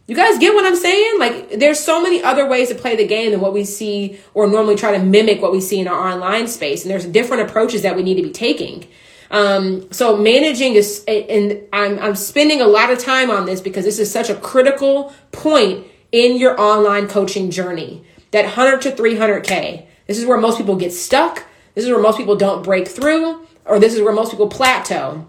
You 0.06 0.14
guys 0.14 0.38
get 0.38 0.54
what 0.54 0.64
I'm 0.64 0.76
saying? 0.76 1.18
Like, 1.18 1.58
there's 1.58 1.80
so 1.80 2.00
many 2.00 2.22
other 2.22 2.48
ways 2.48 2.68
to 2.68 2.76
play 2.76 2.94
the 2.94 3.06
game 3.06 3.32
than 3.32 3.40
what 3.40 3.52
we 3.52 3.64
see 3.64 4.20
or 4.34 4.46
normally 4.46 4.76
try 4.76 4.96
to 4.96 5.02
mimic 5.02 5.42
what 5.42 5.50
we 5.50 5.60
see 5.60 5.80
in 5.80 5.88
our 5.88 5.98
online 5.98 6.46
space. 6.46 6.82
And 6.82 6.90
there's 6.92 7.06
different 7.06 7.50
approaches 7.50 7.82
that 7.82 7.96
we 7.96 8.04
need 8.04 8.14
to 8.14 8.22
be 8.22 8.30
taking. 8.30 8.86
Um, 9.30 9.90
so 9.92 10.16
managing 10.16 10.74
is, 10.74 11.04
and 11.08 11.62
I'm, 11.72 11.98
I'm 11.98 12.14
spending 12.14 12.60
a 12.60 12.66
lot 12.66 12.90
of 12.90 12.98
time 12.98 13.30
on 13.30 13.46
this 13.46 13.60
because 13.60 13.84
this 13.84 13.98
is 13.98 14.10
such 14.10 14.30
a 14.30 14.34
critical 14.34 15.12
point 15.32 15.86
in 16.12 16.36
your 16.36 16.60
online 16.60 17.08
coaching 17.08 17.50
journey. 17.50 18.04
That 18.30 18.44
100 18.44 18.82
to 18.82 18.90
300K, 18.90 19.86
This 20.06 20.18
is 20.18 20.26
where 20.26 20.38
most 20.38 20.58
people 20.58 20.76
get 20.76 20.92
stuck. 20.92 21.44
This 21.74 21.84
is 21.84 21.90
where 21.90 22.00
most 22.00 22.16
people 22.16 22.36
don't 22.36 22.62
break 22.62 22.88
through, 22.88 23.46
or 23.64 23.78
this 23.78 23.94
is 23.94 24.00
where 24.00 24.12
most 24.12 24.30
people 24.30 24.48
plateau. 24.48 25.26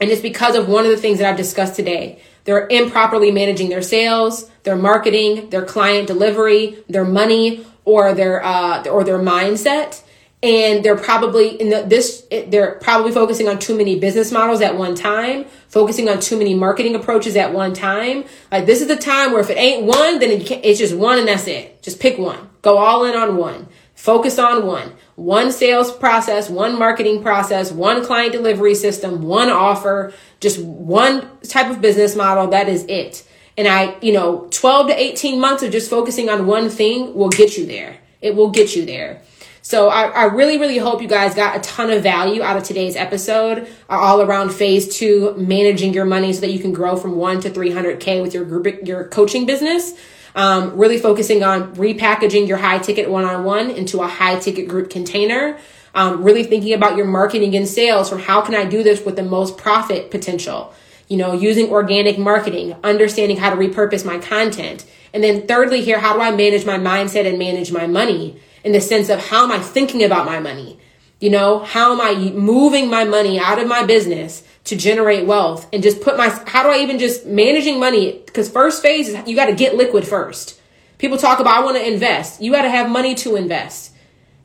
And 0.00 0.10
it's 0.10 0.22
because 0.22 0.56
of 0.56 0.68
one 0.68 0.84
of 0.84 0.90
the 0.90 0.96
things 0.96 1.18
that 1.18 1.28
I've 1.28 1.36
discussed 1.36 1.76
today. 1.76 2.20
They're 2.44 2.66
improperly 2.68 3.30
managing 3.30 3.68
their 3.68 3.82
sales, 3.82 4.50
their 4.62 4.76
marketing, 4.76 5.50
their 5.50 5.64
client 5.64 6.06
delivery, 6.06 6.82
their 6.88 7.04
money, 7.04 7.66
or 7.84 8.14
their 8.14 8.42
uh, 8.44 8.84
or 8.84 9.04
their 9.04 9.18
mindset. 9.18 10.02
And 10.42 10.82
they're 10.82 10.96
probably 10.96 11.60
in 11.60 11.68
the, 11.68 11.82
this. 11.82 12.26
They're 12.30 12.76
probably 12.76 13.12
focusing 13.12 13.46
on 13.46 13.58
too 13.58 13.76
many 13.76 13.98
business 13.98 14.32
models 14.32 14.62
at 14.62 14.76
one 14.76 14.94
time, 14.94 15.44
focusing 15.68 16.08
on 16.08 16.18
too 16.20 16.38
many 16.38 16.54
marketing 16.54 16.94
approaches 16.94 17.36
at 17.36 17.52
one 17.52 17.74
time. 17.74 18.24
Like 18.50 18.64
this 18.64 18.80
is 18.80 18.88
the 18.88 18.96
time 18.96 19.32
where 19.32 19.40
if 19.40 19.50
it 19.50 19.58
ain't 19.58 19.84
one, 19.84 20.18
then 20.18 20.30
it 20.30 20.50
it's 20.50 20.78
just 20.78 20.94
one 20.94 21.18
and 21.18 21.28
that's 21.28 21.46
it. 21.46 21.82
Just 21.82 22.00
pick 22.00 22.18
one. 22.18 22.48
Go 22.62 22.78
all 22.78 23.04
in 23.04 23.14
on 23.14 23.36
one. 23.36 23.68
Focus 23.94 24.38
on 24.38 24.64
one. 24.64 24.94
One 25.16 25.52
sales 25.52 25.92
process, 25.92 26.48
one 26.48 26.78
marketing 26.78 27.22
process, 27.22 27.70
one 27.70 28.02
client 28.02 28.32
delivery 28.32 28.74
system, 28.74 29.20
one 29.20 29.50
offer, 29.50 30.14
just 30.40 30.58
one 30.58 31.28
type 31.42 31.70
of 31.70 31.82
business 31.82 32.16
model. 32.16 32.46
That 32.46 32.66
is 32.66 32.86
it. 32.88 33.28
And 33.58 33.68
I, 33.68 33.98
you 34.00 34.14
know, 34.14 34.48
12 34.52 34.86
to 34.88 34.98
18 34.98 35.38
months 35.38 35.62
of 35.62 35.70
just 35.70 35.90
focusing 35.90 36.30
on 36.30 36.46
one 36.46 36.70
thing 36.70 37.12
will 37.12 37.28
get 37.28 37.58
you 37.58 37.66
there. 37.66 37.98
It 38.22 38.34
will 38.34 38.48
get 38.48 38.74
you 38.74 38.86
there. 38.86 39.20
So 39.62 39.88
I, 39.88 40.08
I, 40.08 40.24
really, 40.24 40.58
really 40.58 40.78
hope 40.78 41.02
you 41.02 41.08
guys 41.08 41.34
got 41.34 41.56
a 41.56 41.60
ton 41.60 41.90
of 41.90 42.02
value 42.02 42.42
out 42.42 42.56
of 42.56 42.62
today's 42.62 42.96
episode, 42.96 43.68
uh, 43.90 43.92
all 43.92 44.22
around 44.22 44.50
phase 44.50 44.96
two, 44.96 45.34
managing 45.36 45.92
your 45.92 46.06
money 46.06 46.32
so 46.32 46.40
that 46.40 46.50
you 46.50 46.58
can 46.58 46.72
grow 46.72 46.96
from 46.96 47.16
one 47.16 47.40
to 47.40 47.50
300K 47.50 48.22
with 48.22 48.32
your 48.32 48.44
group, 48.44 48.86
your 48.86 49.04
coaching 49.08 49.44
business. 49.44 49.92
Um, 50.34 50.76
really 50.76 50.96
focusing 50.98 51.42
on 51.42 51.74
repackaging 51.74 52.48
your 52.48 52.56
high 52.56 52.78
ticket 52.78 53.10
one 53.10 53.24
on 53.24 53.44
one 53.44 53.70
into 53.70 54.00
a 54.00 54.06
high 54.06 54.38
ticket 54.38 54.68
group 54.68 54.88
container. 54.88 55.58
Um, 55.94 56.22
really 56.22 56.44
thinking 56.44 56.72
about 56.72 56.96
your 56.96 57.06
marketing 57.06 57.56
and 57.56 57.66
sales 57.66 58.08
from 58.08 58.20
how 58.20 58.40
can 58.40 58.54
I 58.54 58.64
do 58.64 58.82
this 58.82 59.04
with 59.04 59.16
the 59.16 59.24
most 59.24 59.58
profit 59.58 60.10
potential? 60.10 60.72
You 61.08 61.16
know, 61.16 61.32
using 61.32 61.70
organic 61.70 62.16
marketing, 62.16 62.76
understanding 62.84 63.36
how 63.36 63.50
to 63.50 63.56
repurpose 63.56 64.06
my 64.06 64.18
content. 64.18 64.86
And 65.12 65.24
then 65.24 65.48
thirdly, 65.48 65.82
here, 65.82 65.98
how 65.98 66.14
do 66.14 66.20
I 66.20 66.30
manage 66.30 66.64
my 66.64 66.78
mindset 66.78 67.26
and 67.26 67.36
manage 67.36 67.72
my 67.72 67.88
money 67.88 68.40
in 68.64 68.72
the 68.72 68.80
sense 68.80 69.08
of 69.08 69.28
how 69.28 69.44
am 69.44 69.52
I 69.52 69.58
thinking 69.58 70.02
about 70.02 70.26
my 70.26 70.40
money? 70.40 70.78
You 71.20 71.30
know, 71.30 71.58
how 71.58 71.92
am 71.92 72.00
I 72.00 72.30
moving 72.32 72.88
my 72.88 73.04
money 73.04 73.38
out 73.38 73.58
of 73.58 73.68
my 73.68 73.84
business 73.84 74.42
to 74.64 74.76
generate 74.76 75.26
wealth 75.26 75.68
and 75.72 75.82
just 75.82 76.00
put 76.00 76.16
my, 76.16 76.28
how 76.46 76.62
do 76.62 76.70
I 76.70 76.78
even 76.78 76.98
just 76.98 77.26
managing 77.26 77.78
money? 77.78 78.22
Because 78.24 78.48
first 78.50 78.80
phase 78.82 79.08
is 79.08 79.28
you 79.28 79.36
got 79.36 79.46
to 79.46 79.54
get 79.54 79.74
liquid 79.74 80.06
first. 80.06 80.60
People 80.98 81.18
talk 81.18 81.40
about, 81.40 81.54
I 81.54 81.64
want 81.64 81.76
to 81.76 81.86
invest. 81.86 82.40
You 82.40 82.52
got 82.52 82.62
to 82.62 82.70
have 82.70 82.90
money 82.90 83.14
to 83.16 83.36
invest. 83.36 83.92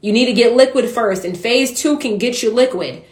You 0.01 0.11
need 0.11 0.25
to 0.25 0.33
get 0.33 0.53
liquid 0.53 0.89
first 0.89 1.25
and 1.25 1.37
phase 1.37 1.79
two 1.79 1.97
can 1.97 2.17
get 2.17 2.43
you 2.43 2.51
liquid 2.51 3.03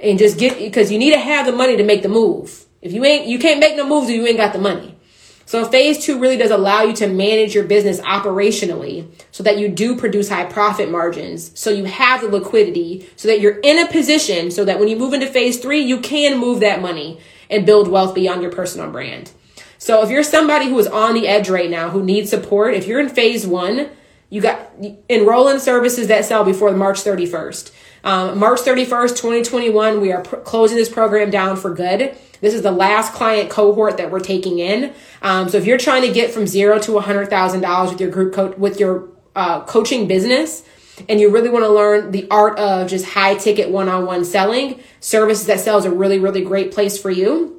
and 0.00 0.18
just 0.18 0.38
get, 0.38 0.58
because 0.58 0.90
you 0.90 0.98
need 0.98 1.12
to 1.12 1.18
have 1.18 1.46
the 1.46 1.52
money 1.52 1.76
to 1.76 1.84
make 1.84 2.02
the 2.02 2.08
move. 2.08 2.64
If 2.80 2.92
you 2.92 3.04
ain't, 3.04 3.26
you 3.26 3.38
can't 3.38 3.60
make 3.60 3.76
no 3.76 3.86
moves 3.86 4.08
if 4.08 4.16
you 4.16 4.26
ain't 4.26 4.36
got 4.36 4.52
the 4.52 4.58
money. 4.58 4.96
So 5.44 5.64
phase 5.64 6.04
two 6.04 6.18
really 6.18 6.36
does 6.36 6.50
allow 6.50 6.82
you 6.82 6.92
to 6.94 7.06
manage 7.06 7.54
your 7.54 7.64
business 7.64 8.00
operationally 8.00 9.10
so 9.30 9.42
that 9.42 9.58
you 9.58 9.68
do 9.68 9.96
produce 9.96 10.28
high 10.28 10.44
profit 10.44 10.90
margins. 10.90 11.58
So 11.58 11.70
you 11.70 11.84
have 11.84 12.20
the 12.20 12.28
liquidity 12.28 13.08
so 13.16 13.28
that 13.28 13.40
you're 13.40 13.58
in 13.58 13.78
a 13.78 13.90
position 13.90 14.50
so 14.50 14.64
that 14.64 14.78
when 14.78 14.88
you 14.88 14.96
move 14.96 15.12
into 15.12 15.26
phase 15.26 15.58
three, 15.58 15.80
you 15.80 16.00
can 16.00 16.38
move 16.38 16.60
that 16.60 16.80
money 16.80 17.20
and 17.50 17.66
build 17.66 17.88
wealth 17.88 18.14
beyond 18.14 18.42
your 18.42 18.52
personal 18.52 18.90
brand. 18.90 19.32
So 19.78 20.02
if 20.02 20.10
you're 20.10 20.22
somebody 20.22 20.68
who 20.68 20.78
is 20.78 20.86
on 20.86 21.14
the 21.14 21.26
edge 21.26 21.50
right 21.50 21.68
now, 21.68 21.90
who 21.90 22.02
needs 22.02 22.30
support, 22.30 22.74
if 22.74 22.86
you're 22.86 23.00
in 23.00 23.08
phase 23.08 23.46
one, 23.46 23.90
you 24.30 24.40
got 24.40 24.70
enroll 25.08 25.48
in 25.48 25.60
services 25.60 26.06
that 26.08 26.24
sell 26.24 26.44
before 26.44 26.72
March 26.72 27.00
31st. 27.00 27.70
Um, 28.04 28.38
March 28.38 28.60
31st, 28.60 29.10
2021, 29.10 30.00
we 30.00 30.12
are 30.12 30.22
pr- 30.22 30.36
closing 30.36 30.76
this 30.76 30.88
program 30.88 31.30
down 31.30 31.56
for 31.56 31.72
good. 31.72 32.16
This 32.40 32.54
is 32.54 32.62
the 32.62 32.72
last 32.72 33.12
client 33.12 33.50
cohort 33.50 33.98
that 33.98 34.10
we're 34.10 34.20
taking 34.20 34.58
in. 34.58 34.92
Um, 35.22 35.48
so 35.48 35.58
if 35.58 35.64
you're 35.64 35.78
trying 35.78 36.02
to 36.02 36.12
get 36.12 36.32
from 36.32 36.46
zero 36.46 36.80
to 36.80 36.92
$100,000 36.92 37.90
with 37.90 38.00
your 38.00 38.10
group 38.10 38.34
coach, 38.34 38.58
with 38.58 38.80
your 38.80 39.08
uh, 39.36 39.60
coaching 39.64 40.08
business, 40.08 40.64
and 41.08 41.20
you 41.20 41.30
really 41.30 41.48
want 41.48 41.64
to 41.64 41.68
learn 41.68 42.10
the 42.10 42.26
art 42.30 42.58
of 42.58 42.88
just 42.88 43.04
high 43.04 43.36
ticket 43.36 43.70
one 43.70 43.88
on 43.88 44.04
one 44.04 44.24
selling, 44.24 44.80
services 45.00 45.46
that 45.46 45.60
sell 45.60 45.78
is 45.78 45.84
a 45.84 45.90
really, 45.90 46.18
really 46.18 46.42
great 46.42 46.72
place 46.72 47.00
for 47.00 47.10
you. 47.10 47.51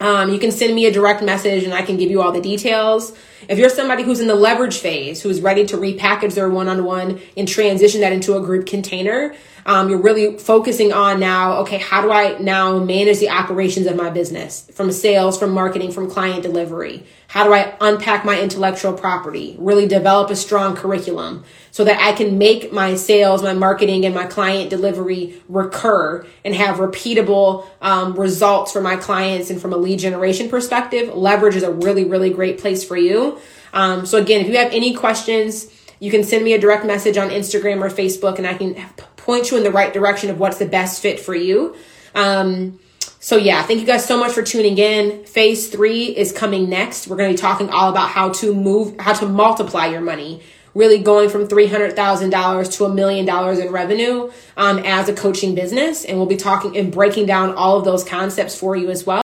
Um, 0.00 0.30
you 0.30 0.38
can 0.38 0.50
send 0.50 0.74
me 0.74 0.86
a 0.86 0.92
direct 0.92 1.22
message 1.22 1.64
and 1.64 1.74
I 1.74 1.82
can 1.82 1.98
give 1.98 2.10
you 2.10 2.22
all 2.22 2.32
the 2.32 2.40
details. 2.40 3.12
If 3.48 3.58
you're 3.58 3.68
somebody 3.68 4.02
who's 4.02 4.20
in 4.20 4.28
the 4.28 4.34
leverage 4.34 4.78
phase, 4.78 5.22
who's 5.22 5.40
ready 5.40 5.66
to 5.66 5.76
repackage 5.76 6.34
their 6.34 6.48
one 6.48 6.68
on 6.68 6.84
one 6.84 7.20
and 7.36 7.46
transition 7.46 8.00
that 8.00 8.12
into 8.12 8.36
a 8.36 8.40
group 8.40 8.66
container, 8.66 9.34
um, 9.66 9.90
you're 9.90 10.00
really 10.00 10.38
focusing 10.38 10.92
on 10.92 11.20
now, 11.20 11.58
okay, 11.58 11.78
how 11.78 12.00
do 12.00 12.10
I 12.10 12.38
now 12.38 12.78
manage 12.78 13.18
the 13.18 13.28
operations 13.28 13.86
of 13.86 13.96
my 13.96 14.08
business 14.08 14.66
from 14.72 14.90
sales, 14.90 15.38
from 15.38 15.52
marketing, 15.52 15.92
from 15.92 16.10
client 16.10 16.42
delivery? 16.42 17.04
How 17.30 17.44
do 17.44 17.52
I 17.52 17.76
unpack 17.80 18.24
my 18.24 18.40
intellectual 18.40 18.92
property? 18.92 19.54
Really 19.56 19.86
develop 19.86 20.30
a 20.30 20.36
strong 20.36 20.74
curriculum 20.74 21.44
so 21.70 21.84
that 21.84 22.02
I 22.02 22.10
can 22.10 22.38
make 22.38 22.72
my 22.72 22.96
sales, 22.96 23.40
my 23.40 23.54
marketing, 23.54 24.04
and 24.04 24.12
my 24.12 24.26
client 24.26 24.68
delivery 24.68 25.40
recur 25.48 26.26
and 26.44 26.56
have 26.56 26.78
repeatable 26.78 27.68
um, 27.80 28.18
results 28.18 28.72
for 28.72 28.80
my 28.80 28.96
clients. 28.96 29.48
And 29.48 29.62
from 29.62 29.72
a 29.72 29.76
lead 29.76 30.00
generation 30.00 30.48
perspective, 30.48 31.14
leverage 31.14 31.54
is 31.54 31.62
a 31.62 31.70
really, 31.70 32.02
really 32.02 32.30
great 32.30 32.58
place 32.58 32.82
for 32.82 32.96
you. 32.96 33.38
Um, 33.72 34.06
so 34.06 34.18
again, 34.18 34.40
if 34.40 34.48
you 34.48 34.56
have 34.56 34.72
any 34.72 34.92
questions, 34.92 35.72
you 36.00 36.10
can 36.10 36.24
send 36.24 36.44
me 36.44 36.54
a 36.54 36.58
direct 36.58 36.84
message 36.84 37.16
on 37.16 37.28
Instagram 37.28 37.80
or 37.80 37.90
Facebook 37.90 38.38
and 38.38 38.46
I 38.46 38.54
can 38.54 38.74
point 39.16 39.52
you 39.52 39.56
in 39.56 39.62
the 39.62 39.70
right 39.70 39.92
direction 39.92 40.30
of 40.30 40.40
what's 40.40 40.58
the 40.58 40.66
best 40.66 41.00
fit 41.00 41.20
for 41.20 41.36
you. 41.36 41.76
Um, 42.12 42.80
so 43.22 43.36
yeah, 43.36 43.62
thank 43.64 43.80
you 43.80 43.86
guys 43.86 44.06
so 44.06 44.18
much 44.18 44.32
for 44.32 44.42
tuning 44.42 44.78
in. 44.78 45.24
Phase 45.24 45.68
three 45.68 46.06
is 46.06 46.32
coming 46.32 46.70
next. 46.70 47.06
We're 47.06 47.18
going 47.18 47.28
to 47.28 47.34
be 47.34 47.38
talking 47.38 47.68
all 47.68 47.90
about 47.90 48.08
how 48.08 48.30
to 48.30 48.54
move, 48.54 48.98
how 48.98 49.12
to 49.12 49.26
multiply 49.26 49.86
your 49.86 50.00
money. 50.00 50.42
Really 50.72 50.98
going 50.98 51.28
from 51.28 51.46
$300,000 51.46 52.72
to 52.76 52.84
a 52.84 52.94
million 52.94 53.26
dollars 53.26 53.58
in 53.58 53.72
revenue 53.72 54.30
um, 54.56 54.78
as 54.78 55.08
a 55.08 55.12
coaching 55.12 55.54
business. 55.54 56.04
And 56.04 56.16
we'll 56.16 56.28
be 56.28 56.36
talking 56.36 56.76
and 56.78 56.90
breaking 56.90 57.26
down 57.26 57.54
all 57.54 57.76
of 57.76 57.84
those 57.84 58.04
concepts 58.04 58.56
for 58.56 58.74
you 58.74 58.88
as 58.88 59.04
well. 59.04 59.18